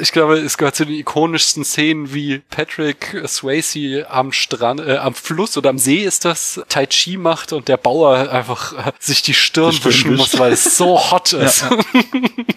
ich 0.00 0.12
glaube, 0.12 0.38
es 0.38 0.58
gehört 0.58 0.76
zu 0.76 0.84
den 0.84 0.96
ikonischsten 0.96 1.64
Szenen, 1.64 2.12
wie 2.12 2.38
Patrick 2.50 3.22
Swayze 3.26 4.06
am 4.10 4.32
Strand, 4.32 4.80
äh, 4.80 4.96
am 4.96 5.14
Fluss 5.14 5.56
oder 5.56 5.70
am 5.70 5.78
See 5.78 6.04
ist 6.04 6.24
das 6.24 6.60
Tai 6.68 6.86
Chi 6.90 7.16
macht 7.16 7.52
und 7.52 7.68
der 7.68 7.76
Bauer 7.76 8.30
einfach 8.30 8.72
äh, 8.88 8.92
sich 8.98 9.22
die 9.22 9.34
Stirn 9.34 9.74
wischen 9.82 10.16
muss, 10.16 10.38
weil 10.38 10.52
es 10.52 10.76
so 10.76 10.98
hot 11.10 11.32
ist. 11.32 11.62
Ja, 11.62 11.70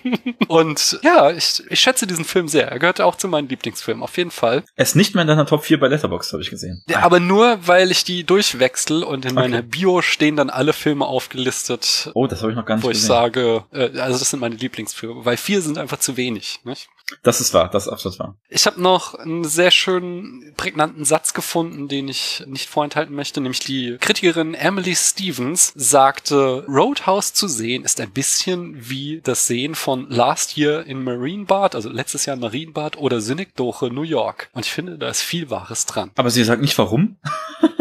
ja. 0.04 0.48
und 0.48 1.00
ja, 1.04 1.32
ich, 1.32 1.64
ich 1.70 1.80
schätze 1.80 2.06
diesen 2.06 2.26
Film 2.26 2.48
sehr. 2.48 2.68
Er 2.68 2.80
gehört 2.80 3.02
auch 3.02 3.16
zu 3.16 3.28
meinen 3.28 3.48
Lieblingsfilmen, 3.48 4.04
auf 4.04 4.18
jeden 4.18 4.32
Fall. 4.32 4.64
Er 4.76 4.84
ist 4.84 4.96
nicht 4.96 5.16
mehr 5.16 5.22
in 5.22 5.28
deiner 5.28 5.46
Top 5.46 5.64
4 5.64 5.80
bei 5.80 5.88
Letterboxd, 5.88 6.34
habe 6.34 6.44
ich 6.44 6.50
gesehen. 6.50 6.84
Ja, 6.88 7.00
aber 7.00 7.20
nur, 7.20 7.60
weil 7.66 7.92
ich 7.92 8.04
die 8.04 8.24
durchwechsel 8.24 9.04
und 9.04 9.26
in 9.26 9.32
okay. 9.32 9.50
meiner 9.50 9.62
Bio 9.62 10.02
stehen 10.02 10.36
dann 10.36 10.50
alle 10.50 10.74
Filme 10.74 11.06
aufgelistet. 11.06 12.12
Oh, 12.14 12.28
das 12.28 12.42
habe 12.42 12.52
ich 12.52 12.58
noch 12.58 12.66
gar 12.66 12.76
nicht 12.76 12.84
wo 12.84 12.90
gesehen. 12.90 13.10
Wo 13.10 13.14
ich 13.14 13.18
sage, 13.18 13.64
äh, 13.72 14.00
also 14.00 14.20
das 14.20 14.30
sind 14.30 14.40
meine 14.40 14.56
Lieblingsfilme, 14.56 15.26
weil 15.26 15.38
vier 15.38 15.62
sind 15.62 15.78
einfach 15.78 16.00
zu 16.00 16.18
wenig. 16.18 16.60
Nicht? 16.64 16.90
Das 17.22 17.42
ist 17.42 17.54
wahr, 17.54 17.70
das 17.70 17.88
ist 17.88 17.92
absolut 17.92 18.20
wahr. 18.20 18.36
Ich 18.50 18.66
habe 18.66 18.82
noch 18.82 19.14
einen 19.16 19.44
sehr 19.44 19.72
schönen, 19.72 20.54
prägnanten 20.58 21.06
Satz 21.06 21.34
gefunden, 21.34 21.88
den 21.88 22.08
ich 22.08 22.44
nicht 22.48 22.70
vorenthalten 22.70 23.16
möchte, 23.16 23.42
nämlich 23.42 23.60
die 23.60 23.98
Kritikerin 24.00 24.54
Emily 24.54 24.96
Stevens 24.96 25.74
sagte, 25.76 26.66
Roadhouse 26.68 27.34
zu 27.34 27.48
sehen 27.48 27.84
ist 27.84 28.00
ein 28.00 28.12
bisschen 28.12 28.90
wie 28.90 29.22
das 29.24 29.48
Sehen 29.48 29.76
von 29.76 30.10
Last 30.10 30.58
Year 30.58 30.86
in 30.86 31.04
Marienbad, 31.04 31.76
also 31.76 31.90
letztes 31.90 32.26
Jahr 32.26 32.36
in 32.36 32.42
Marienbad 32.42 32.98
oder 32.98 33.22
Synecdoche, 33.22 33.88
New 33.88 34.04
York. 34.04 34.50
Und 34.54 34.66
ich 34.66 34.72
finde, 34.72 34.98
da 34.98 35.10
ist 35.10 35.22
viel 35.22 35.50
Wahres 35.50 35.86
dran. 35.86 36.12
Aber 36.16 36.30
sie 36.30 36.44
sagt 36.44 36.62
nicht 36.62 36.78
warum? 36.78 37.18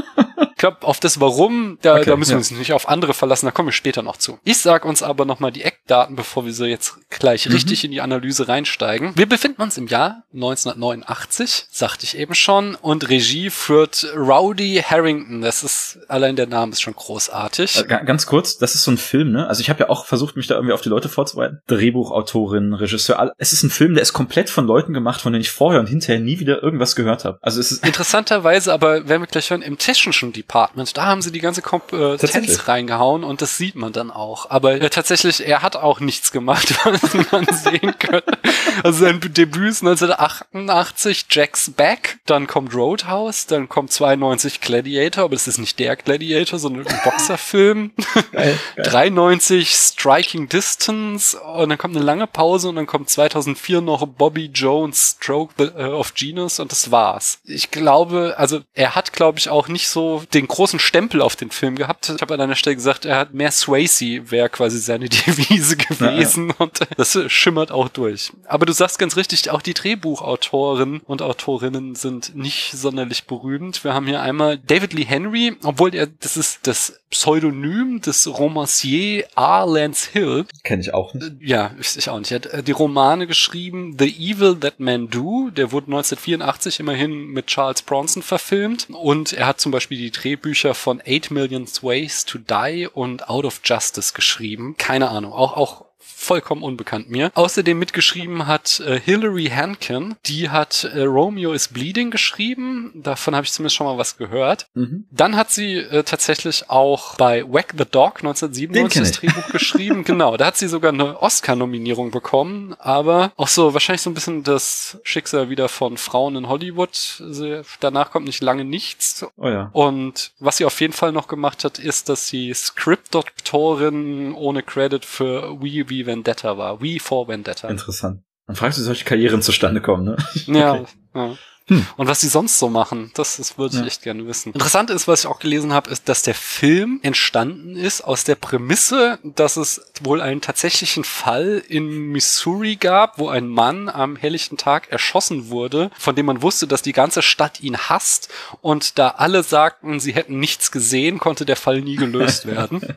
glaube, 0.62 0.86
auf 0.86 1.00
das 1.00 1.20
Warum, 1.20 1.78
da, 1.82 1.96
okay, 1.96 2.04
da 2.06 2.16
müssen 2.16 2.30
wir 2.30 2.36
uns 2.38 2.52
nicht 2.52 2.72
auf 2.72 2.88
andere 2.88 3.14
verlassen, 3.14 3.46
da 3.46 3.52
kommen 3.52 3.68
wir 3.68 3.72
später 3.72 4.02
noch 4.02 4.16
zu. 4.16 4.38
Ich 4.44 4.58
sag 4.58 4.84
uns 4.84 5.02
aber 5.02 5.24
nochmal 5.24 5.50
die 5.50 5.62
Eckdaten, 5.62 6.14
bevor 6.14 6.46
wir 6.46 6.54
so 6.54 6.64
jetzt 6.64 6.94
gleich 7.10 7.46
mhm. 7.46 7.54
richtig 7.54 7.84
in 7.84 7.90
die 7.90 8.00
Analyse 8.00 8.46
reinsteigen. 8.46 9.12
Wir 9.16 9.28
befinden 9.28 9.60
uns 9.60 9.76
im 9.76 9.88
Jahr 9.88 10.22
1989, 10.32 11.66
sagte 11.70 12.04
ich 12.04 12.16
eben 12.16 12.34
schon, 12.34 12.76
und 12.76 13.08
Regie 13.08 13.50
führt 13.50 14.06
Rowdy 14.16 14.82
Harrington. 14.88 15.42
Das 15.42 15.64
ist, 15.64 15.98
allein 16.08 16.36
der 16.36 16.46
Name 16.46 16.72
ist 16.72 16.80
schon 16.80 16.94
großartig. 16.94 17.78
Äh, 17.80 18.04
ganz 18.04 18.26
kurz, 18.26 18.56
das 18.56 18.76
ist 18.76 18.84
so 18.84 18.92
ein 18.92 18.98
Film, 18.98 19.32
ne? 19.32 19.48
Also 19.48 19.62
ich 19.62 19.68
habe 19.68 19.80
ja 19.80 19.88
auch 19.88 20.06
versucht, 20.06 20.36
mich 20.36 20.46
da 20.46 20.54
irgendwie 20.54 20.74
auf 20.74 20.80
die 20.80 20.90
Leute 20.90 21.08
vorzubereiten. 21.08 21.58
Drehbuchautorin, 21.66 22.72
Regisseur, 22.72 23.32
es 23.38 23.52
ist 23.52 23.64
ein 23.64 23.70
Film, 23.70 23.94
der 23.94 24.02
ist 24.02 24.12
komplett 24.12 24.48
von 24.48 24.64
Leuten 24.64 24.94
gemacht, 24.94 25.20
von 25.22 25.32
denen 25.32 25.42
ich 25.42 25.50
vorher 25.50 25.80
und 25.80 25.88
hinterher 25.88 26.20
nie 26.20 26.38
wieder 26.38 26.62
irgendwas 26.62 26.94
gehört 26.94 27.24
habe. 27.24 27.38
Also 27.42 27.58
es 27.58 27.72
ist 27.72 27.84
interessanterweise, 27.84 28.72
aber 28.72 29.08
wenn 29.08 29.20
wir 29.20 29.26
gleich 29.26 29.50
hören, 29.50 29.62
im 29.62 29.76
technischen 29.76 30.32
Department 30.32 30.51
Department. 30.52 30.96
Da 30.96 31.06
haben 31.06 31.22
sie 31.22 31.32
die 31.32 31.40
ganze 31.40 31.62
Kompetenz 31.62 32.68
reingehauen 32.68 33.24
und 33.24 33.40
das 33.40 33.56
sieht 33.56 33.74
man 33.74 33.92
dann 33.92 34.10
auch. 34.10 34.50
Aber 34.50 34.80
äh, 34.80 34.90
tatsächlich, 34.90 35.46
er 35.46 35.62
hat 35.62 35.76
auch 35.76 36.00
nichts 36.00 36.30
gemacht, 36.30 36.74
was 36.84 37.32
man 37.32 37.46
sehen 37.46 37.94
könnte. 37.98 38.38
Also 38.82 39.04
sein 39.04 39.20
Debüt 39.20 39.70
ist 39.70 39.82
1988, 39.82 41.26
Jack's 41.30 41.70
Back, 41.70 42.18
dann 42.26 42.46
kommt 42.46 42.74
Roadhouse, 42.74 43.46
dann 43.46 43.68
kommt 43.68 43.92
92 43.92 44.60
Gladiator, 44.60 45.24
aber 45.24 45.34
das 45.34 45.48
ist 45.48 45.58
nicht 45.58 45.78
der 45.78 45.96
Gladiator, 45.96 46.58
sondern 46.58 46.86
ein 46.86 47.00
Boxerfilm. 47.02 47.92
Geil, 48.32 48.58
geil. 48.76 48.84
93 48.84 49.70
Striking 49.70 50.48
Distance 50.48 51.38
und 51.38 51.70
dann 51.70 51.78
kommt 51.78 51.96
eine 51.96 52.04
lange 52.04 52.26
Pause 52.26 52.68
und 52.68 52.76
dann 52.76 52.86
kommt 52.86 53.08
2004 53.08 53.80
noch 53.80 54.06
Bobby 54.06 54.50
Jones 54.52 55.16
Stroke 55.18 55.62
äh, 55.64 55.84
of 55.84 56.14
Genius 56.14 56.60
und 56.60 56.72
das 56.72 56.90
war's. 56.90 57.40
Ich 57.44 57.70
glaube, 57.70 58.34
also 58.36 58.60
er 58.74 58.94
hat 58.94 59.12
glaube 59.12 59.38
ich 59.38 59.48
auch 59.48 59.68
nicht 59.68 59.88
so 59.88 60.22
den 60.34 60.41
den 60.42 60.48
großen 60.48 60.78
Stempel 60.78 61.22
auf 61.22 61.36
den 61.36 61.50
Film 61.50 61.76
gehabt. 61.76 62.08
Ich 62.08 62.20
habe 62.20 62.34
an 62.34 62.40
einer 62.40 62.56
Stelle 62.56 62.76
gesagt, 62.76 63.04
er 63.04 63.16
hat 63.16 63.34
mehr 63.34 63.50
Swayze, 63.50 64.30
wäre 64.30 64.48
quasi 64.48 64.78
seine 64.78 65.08
Devise 65.08 65.76
gewesen 65.76 66.48
ja, 66.48 66.54
ja. 66.58 66.64
und 66.64 66.80
das 66.96 67.18
schimmert 67.28 67.70
auch 67.70 67.88
durch. 67.88 68.32
Aber 68.46 68.66
du 68.66 68.72
sagst 68.72 68.98
ganz 68.98 69.16
richtig, 69.16 69.50
auch 69.50 69.62
die 69.62 69.74
Drehbuchautoren 69.74 71.00
und 71.00 71.22
Autorinnen 71.22 71.94
sind 71.94 72.34
nicht 72.34 72.72
sonderlich 72.72 73.24
berühmt. 73.24 73.84
Wir 73.84 73.94
haben 73.94 74.06
hier 74.06 74.20
einmal 74.20 74.58
David 74.58 74.92
Lee 74.92 75.04
Henry, 75.04 75.56
obwohl 75.62 75.94
er, 75.94 76.06
das 76.06 76.36
ist 76.36 76.66
das 76.66 76.98
Pseudonym 77.12 78.00
des 78.00 78.26
Romancier 78.26 79.26
R. 79.36 79.66
Lance 79.66 80.08
Hill. 80.10 80.46
Kenne 80.64 80.80
ich 80.80 80.94
auch 80.94 81.12
nicht. 81.14 81.32
Ja, 81.40 81.72
ich 81.78 82.08
auch 82.08 82.18
nicht. 82.18 82.32
Er 82.32 82.36
hat 82.36 82.46
äh, 82.46 82.62
die 82.62 82.72
Romane 82.72 83.26
geschrieben 83.26 83.96
The 83.98 84.08
Evil 84.08 84.56
That 84.56 84.80
Men 84.80 85.08
Do. 85.10 85.50
Der 85.50 85.72
wurde 85.72 85.86
1984 85.88 86.80
immerhin 86.80 87.26
mit 87.26 87.48
Charles 87.48 87.82
Bronson 87.82 88.22
verfilmt. 88.22 88.88
Und 88.90 89.34
er 89.34 89.46
hat 89.46 89.60
zum 89.60 89.72
Beispiel 89.72 89.98
die 89.98 90.10
Drehbücher 90.32 90.72
von 90.72 91.02
Eight 91.04 91.30
Million 91.30 91.66
Ways 91.82 92.24
to 92.24 92.38
Die 92.38 92.88
und 92.90 93.28
Out 93.28 93.44
of 93.44 93.60
Justice 93.62 94.14
geschrieben. 94.14 94.76
Keine 94.78 95.10
Ahnung. 95.10 95.34
Auch, 95.34 95.58
auch 95.58 95.84
vollkommen 96.04 96.62
unbekannt 96.62 97.10
mir. 97.10 97.30
Außerdem 97.34 97.78
mitgeschrieben 97.78 98.46
hat 98.46 98.80
äh, 98.80 98.98
Hilary 99.00 99.46
Hankin, 99.46 100.14
die 100.26 100.50
hat 100.50 100.84
äh, 100.84 101.02
Romeo 101.02 101.52
is 101.52 101.68
Bleeding 101.68 102.10
geschrieben. 102.10 102.92
Davon 102.94 103.34
habe 103.34 103.44
ich 103.44 103.52
zumindest 103.52 103.76
schon 103.76 103.86
mal 103.86 103.98
was 103.98 104.16
gehört. 104.16 104.66
Mhm. 104.74 105.04
Dann 105.10 105.36
hat 105.36 105.50
sie 105.50 105.76
äh, 105.76 106.04
tatsächlich 106.04 106.70
auch 106.70 107.16
bei 107.16 107.44
Whack 107.44 107.74
the 107.76 107.84
Dog 107.84 108.18
1997 108.18 109.00
das 109.00 109.12
Drehbuch 109.12 109.48
geschrieben. 109.50 110.04
genau, 110.04 110.36
da 110.36 110.46
hat 110.46 110.56
sie 110.56 110.68
sogar 110.68 110.92
eine 110.92 111.20
Oscar-Nominierung 111.20 112.10
bekommen, 112.10 112.74
aber 112.78 113.32
auch 113.36 113.48
so 113.48 113.74
wahrscheinlich 113.74 114.02
so 114.02 114.10
ein 114.10 114.14
bisschen 114.14 114.42
das 114.44 114.98
Schicksal 115.02 115.50
wieder 115.50 115.68
von 115.68 115.96
Frauen 115.96 116.36
in 116.36 116.48
Hollywood. 116.48 116.94
Sie, 116.94 117.62
danach 117.80 118.10
kommt 118.10 118.26
nicht 118.26 118.42
lange 118.42 118.64
nichts. 118.64 119.26
Oh 119.36 119.48
ja. 119.48 119.70
Und 119.72 120.32
was 120.38 120.58
sie 120.58 120.64
auf 120.64 120.80
jeden 120.80 120.92
Fall 120.92 121.12
noch 121.12 121.28
gemacht 121.28 121.64
hat, 121.64 121.78
ist, 121.78 122.08
dass 122.08 122.28
sie 122.28 122.52
Script-Doktorin 122.54 124.34
ohne 124.34 124.62
Credit 124.62 125.04
für 125.04 125.60
We 125.60 125.84
We 125.92 126.06
Vendetta 126.06 126.56
war. 126.56 126.80
We 126.80 126.98
for 126.98 127.28
Vendetta. 127.28 127.68
Interessant. 127.68 128.22
Man 128.46 128.56
fragt 128.56 128.74
sich, 128.74 128.82
wie 128.82 128.86
solche 128.86 129.04
Karrieren 129.04 129.42
zustande 129.42 129.80
kommen, 129.80 130.04
ne? 130.04 130.16
Ja, 130.46 130.72
okay. 130.80 130.86
ja. 131.14 131.36
Hm. 131.68 131.86
Und 131.96 132.08
was 132.08 132.20
sie 132.20 132.28
sonst 132.28 132.58
so 132.58 132.68
machen, 132.68 133.10
das, 133.14 133.36
das 133.36 133.58
würde 133.58 133.76
ich 133.76 133.80
ja. 133.80 133.86
echt 133.86 134.02
gerne 134.02 134.26
wissen. 134.26 134.52
Interessant 134.52 134.90
ist, 134.90 135.06
was 135.06 135.20
ich 135.20 135.26
auch 135.26 135.38
gelesen 135.38 135.72
habe, 135.72 135.90
ist, 135.90 136.08
dass 136.08 136.22
der 136.22 136.34
Film 136.34 137.00
entstanden 137.02 137.76
ist 137.76 138.02
aus 138.02 138.24
der 138.24 138.34
Prämisse, 138.34 139.18
dass 139.22 139.56
es 139.56 139.92
wohl 140.02 140.20
einen 140.20 140.40
tatsächlichen 140.40 141.04
Fall 141.04 141.62
in 141.68 142.10
Missouri 142.10 142.76
gab, 142.76 143.18
wo 143.18 143.28
ein 143.28 143.48
Mann 143.48 143.88
am 143.88 144.16
helllichten 144.16 144.58
Tag 144.58 144.90
erschossen 144.90 145.50
wurde, 145.50 145.90
von 145.98 146.16
dem 146.16 146.26
man 146.26 146.42
wusste, 146.42 146.66
dass 146.66 146.82
die 146.82 146.92
ganze 146.92 147.22
Stadt 147.22 147.60
ihn 147.60 147.76
hasst. 147.76 148.28
Und 148.60 148.98
da 148.98 149.08
alle 149.08 149.42
sagten, 149.42 150.00
sie 150.00 150.14
hätten 150.14 150.38
nichts 150.40 150.72
gesehen, 150.72 151.18
konnte 151.18 151.46
der 151.46 151.56
Fall 151.56 151.80
nie 151.80 151.96
gelöst 151.96 152.46
werden. 152.46 152.96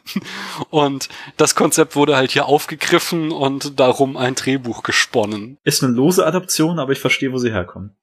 und 0.70 1.08
das 1.36 1.54
Konzept 1.54 1.96
wurde 1.96 2.16
halt 2.16 2.32
hier 2.32 2.46
aufgegriffen 2.46 3.32
und 3.32 3.80
darum 3.80 4.16
ein 4.16 4.34
Drehbuch 4.34 4.82
gesponnen. 4.82 5.58
Ist 5.64 5.82
eine 5.82 5.92
lose 5.92 6.26
Adaption, 6.26 6.78
aber 6.78 6.92
ich 6.92 7.00
verstehe, 7.00 7.32
wo 7.32 7.38
sie 7.38 7.50
herkommen. 7.50 7.96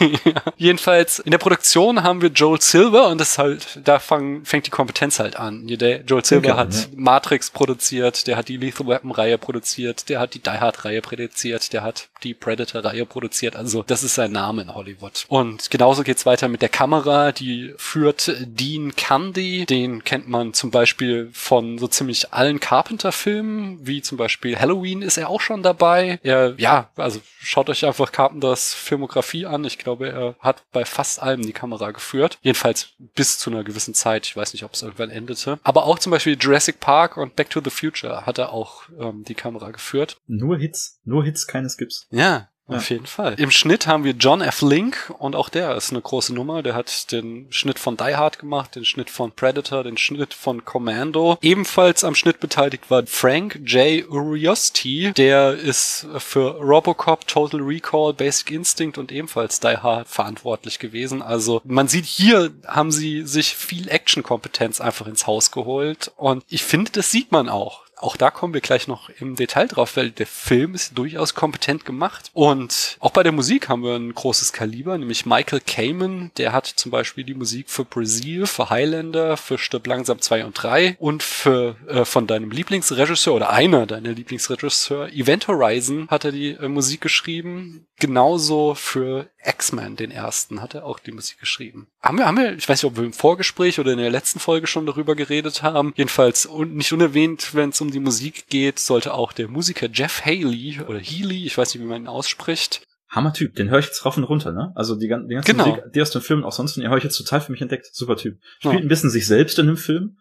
Ja. 0.00 0.42
Jedenfalls, 0.56 1.18
in 1.18 1.30
der 1.30 1.38
Produktion 1.38 2.02
haben 2.02 2.22
wir 2.22 2.30
Joel 2.30 2.60
Silver 2.60 3.08
und 3.08 3.18
das 3.20 3.32
ist 3.32 3.38
halt, 3.38 3.80
da 3.84 3.98
fang, 3.98 4.44
fängt 4.44 4.66
die 4.66 4.70
Kompetenz 4.70 5.18
halt 5.18 5.36
an. 5.36 5.66
Der 5.66 6.02
Joel 6.02 6.24
Silver 6.24 6.50
okay, 6.50 6.58
hat 6.58 6.74
ja. 6.74 6.86
Matrix 6.96 7.50
produziert, 7.50 8.26
der 8.26 8.36
hat 8.36 8.48
die 8.48 8.56
Lethal 8.56 8.86
Weapon 8.86 9.10
Reihe 9.10 9.38
produziert, 9.38 10.08
der 10.08 10.20
hat 10.20 10.34
die 10.34 10.40
Die 10.40 10.50
Hard 10.50 10.84
Reihe 10.84 11.00
produziert, 11.00 11.72
der 11.72 11.82
hat 11.82 12.08
die 12.22 12.34
Predator 12.34 12.84
Reihe 12.84 13.06
produziert. 13.06 13.56
Also, 13.56 13.82
das 13.86 14.02
ist 14.02 14.14
sein 14.14 14.32
Name 14.32 14.62
in 14.62 14.74
Hollywood. 14.74 15.24
Und 15.28 15.70
genauso 15.70 16.02
geht's 16.02 16.26
weiter 16.26 16.48
mit 16.48 16.62
der 16.62 16.68
Kamera, 16.68 17.32
die 17.32 17.74
führt 17.76 18.34
Dean 18.40 18.96
Candy. 18.96 19.66
Den 19.66 20.04
kennt 20.04 20.28
man 20.28 20.54
zum 20.54 20.70
Beispiel 20.70 21.30
von 21.32 21.78
so 21.78 21.86
ziemlich 21.86 22.32
allen 22.32 22.60
Carpenter-Filmen, 22.60 23.86
wie 23.86 24.02
zum 24.02 24.18
Beispiel 24.18 24.58
Halloween 24.58 25.02
ist 25.02 25.16
er 25.16 25.28
auch 25.28 25.40
schon 25.40 25.62
dabei. 25.62 26.18
Er, 26.22 26.54
ja, 26.58 26.88
also 26.96 27.20
schaut 27.40 27.68
euch 27.68 27.84
einfach 27.84 28.12
Carpenters 28.12 28.74
Filmografie 28.74 29.46
an. 29.46 29.63
Ich 29.64 29.78
glaube, 29.78 30.08
er 30.08 30.36
hat 30.40 30.64
bei 30.72 30.84
fast 30.84 31.22
allem 31.22 31.42
die 31.42 31.52
Kamera 31.52 31.90
geführt. 31.90 32.38
Jedenfalls 32.42 32.90
bis 33.14 33.38
zu 33.38 33.50
einer 33.50 33.64
gewissen 33.64 33.94
Zeit. 33.94 34.26
Ich 34.26 34.36
weiß 34.36 34.52
nicht, 34.52 34.64
ob 34.64 34.72
es 34.74 34.82
irgendwann 34.82 35.10
endete. 35.10 35.58
Aber 35.62 35.84
auch 35.84 35.98
zum 35.98 36.10
Beispiel 36.10 36.36
Jurassic 36.38 36.80
Park 36.80 37.16
und 37.16 37.36
Back 37.36 37.50
to 37.50 37.60
the 37.62 37.70
Future 37.70 38.26
hat 38.26 38.38
er 38.38 38.52
auch 38.52 38.84
ähm, 38.98 39.24
die 39.24 39.34
Kamera 39.34 39.70
geführt. 39.70 40.18
Nur 40.26 40.58
Hits, 40.58 41.00
nur 41.04 41.24
Hits, 41.24 41.46
keine 41.46 41.68
Skips. 41.68 42.06
Ja, 42.10 42.18
ja. 42.20 42.48
Auf 42.66 42.88
jeden 42.88 43.06
Fall. 43.06 43.34
Im 43.38 43.50
Schnitt 43.50 43.86
haben 43.86 44.04
wir 44.04 44.12
John 44.12 44.40
F. 44.40 44.62
Link 44.62 45.12
und 45.18 45.36
auch 45.36 45.50
der 45.50 45.76
ist 45.76 45.90
eine 45.90 46.00
große 46.00 46.34
Nummer. 46.34 46.62
Der 46.62 46.74
hat 46.74 47.12
den 47.12 47.46
Schnitt 47.50 47.78
von 47.78 47.98
Die 47.98 48.16
Hard 48.16 48.38
gemacht, 48.38 48.74
den 48.74 48.86
Schnitt 48.86 49.10
von 49.10 49.32
Predator, 49.32 49.84
den 49.84 49.98
Schnitt 49.98 50.32
von 50.32 50.64
Commando. 50.64 51.36
Ebenfalls 51.42 52.04
am 52.04 52.14
Schnitt 52.14 52.40
beteiligt 52.40 52.90
war 52.90 53.06
Frank 53.06 53.60
J. 53.66 54.08
Uriosti. 54.08 55.12
Der 55.14 55.52
ist 55.52 56.06
für 56.16 56.58
Robocop, 56.58 57.26
Total 57.26 57.60
Recall, 57.60 58.14
Basic 58.14 58.50
Instinct 58.50 58.96
und 58.96 59.12
ebenfalls 59.12 59.60
Die 59.60 59.76
Hard 59.76 60.08
verantwortlich 60.08 60.78
gewesen. 60.78 61.20
Also 61.20 61.60
man 61.64 61.88
sieht, 61.88 62.06
hier 62.06 62.54
haben 62.66 62.92
sie 62.92 63.26
sich 63.26 63.54
viel 63.54 63.88
Action-Kompetenz 63.88 64.80
einfach 64.80 65.06
ins 65.06 65.26
Haus 65.26 65.50
geholt 65.50 66.12
und 66.16 66.42
ich 66.48 66.64
finde, 66.64 66.92
das 66.92 67.10
sieht 67.10 67.30
man 67.30 67.50
auch 67.50 67.83
auch 68.04 68.16
da 68.16 68.30
kommen 68.30 68.52
wir 68.52 68.60
gleich 68.60 68.86
noch 68.86 69.08
im 69.18 69.34
Detail 69.34 69.66
drauf, 69.66 69.96
weil 69.96 70.10
der 70.10 70.26
Film 70.26 70.74
ist 70.74 70.98
durchaus 70.98 71.34
kompetent 71.34 71.86
gemacht. 71.86 72.30
Und 72.34 72.98
auch 73.00 73.10
bei 73.10 73.22
der 73.22 73.32
Musik 73.32 73.68
haben 73.70 73.82
wir 73.82 73.96
ein 73.96 74.14
großes 74.14 74.52
Kaliber, 74.52 74.98
nämlich 74.98 75.24
Michael 75.24 75.60
Kamen, 75.60 76.30
der 76.36 76.52
hat 76.52 76.66
zum 76.66 76.90
Beispiel 76.90 77.24
die 77.24 77.34
Musik 77.34 77.70
für 77.70 77.84
Brazil, 77.84 78.46
für 78.46 78.68
Highlander, 78.68 79.38
für 79.38 79.56
Stirb 79.56 79.86
langsam 79.86 80.20
2 80.20 80.44
und 80.44 80.62
3 80.62 80.96
und 80.98 81.22
für 81.22 81.76
äh, 81.88 82.04
von 82.04 82.26
deinem 82.26 82.50
Lieblingsregisseur 82.50 83.34
oder 83.34 83.50
einer 83.50 83.86
deiner 83.86 84.12
Lieblingsregisseur, 84.12 85.08
Event 85.08 85.48
Horizon, 85.48 86.08
hat 86.10 86.26
er 86.26 86.32
die 86.32 86.50
äh, 86.50 86.68
Musik 86.68 87.00
geschrieben. 87.00 87.86
Genauso 87.98 88.74
für 88.74 89.28
X-Men, 89.44 89.96
den 89.96 90.10
ersten, 90.10 90.62
hat 90.62 90.74
er 90.74 90.84
auch 90.84 90.98
die 90.98 91.12
Musik 91.12 91.38
geschrieben. 91.38 91.86
Haben 92.02 92.18
wir, 92.18 92.26
haben 92.26 92.38
wir, 92.38 92.54
ich 92.54 92.68
weiß 92.68 92.82
nicht, 92.82 92.90
ob 92.90 92.96
wir 92.96 93.04
im 93.04 93.12
Vorgespräch 93.12 93.78
oder 93.78 93.92
in 93.92 93.98
der 93.98 94.10
letzten 94.10 94.40
Folge 94.40 94.66
schon 94.66 94.86
darüber 94.86 95.14
geredet 95.14 95.62
haben. 95.62 95.92
Jedenfalls 95.96 96.46
un, 96.46 96.74
nicht 96.74 96.92
unerwähnt, 96.92 97.54
wenn 97.54 97.70
es 97.70 97.80
um 97.80 97.90
die 97.90 98.00
Musik 98.00 98.48
geht, 98.48 98.78
sollte 98.78 99.14
auch 99.14 99.32
der 99.32 99.48
Musiker 99.48 99.88
Jeff 99.92 100.24
Haley 100.24 100.80
oder 100.86 100.98
Healy, 100.98 101.46
ich 101.46 101.58
weiß 101.58 101.74
nicht, 101.74 101.82
wie 101.82 101.88
man 101.88 102.02
ihn 102.02 102.08
ausspricht, 102.08 102.82
Hammer-Typ, 103.14 103.54
den 103.54 103.70
höre 103.70 103.78
ich 103.78 103.86
jetzt 103.86 104.04
rauf 104.04 104.16
und 104.16 104.24
runter, 104.24 104.52
ne? 104.52 104.72
Also 104.74 104.96
die, 104.96 105.06
die 105.06 105.08
ganze 105.08 105.52
genau. 105.52 105.68
Musik, 105.68 105.84
die 105.94 106.02
aus 106.02 106.10
dem 106.10 106.22
Film, 106.22 106.44
auch 106.44 106.52
sonst, 106.52 106.76
den 106.76 106.88
höre 106.88 106.96
ich 106.96 107.04
jetzt 107.04 107.16
total 107.16 107.40
für 107.40 107.52
mich 107.52 107.62
entdeckt. 107.62 107.88
Super 107.92 108.16
Typ. 108.16 108.38
Spielt 108.58 108.74
ja. 108.74 108.80
ein 108.80 108.88
bisschen 108.88 109.10
sich 109.10 109.26
selbst 109.26 109.58
in 109.58 109.66
dem 109.66 109.76
Film. 109.76 110.16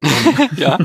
ja. 0.56 0.78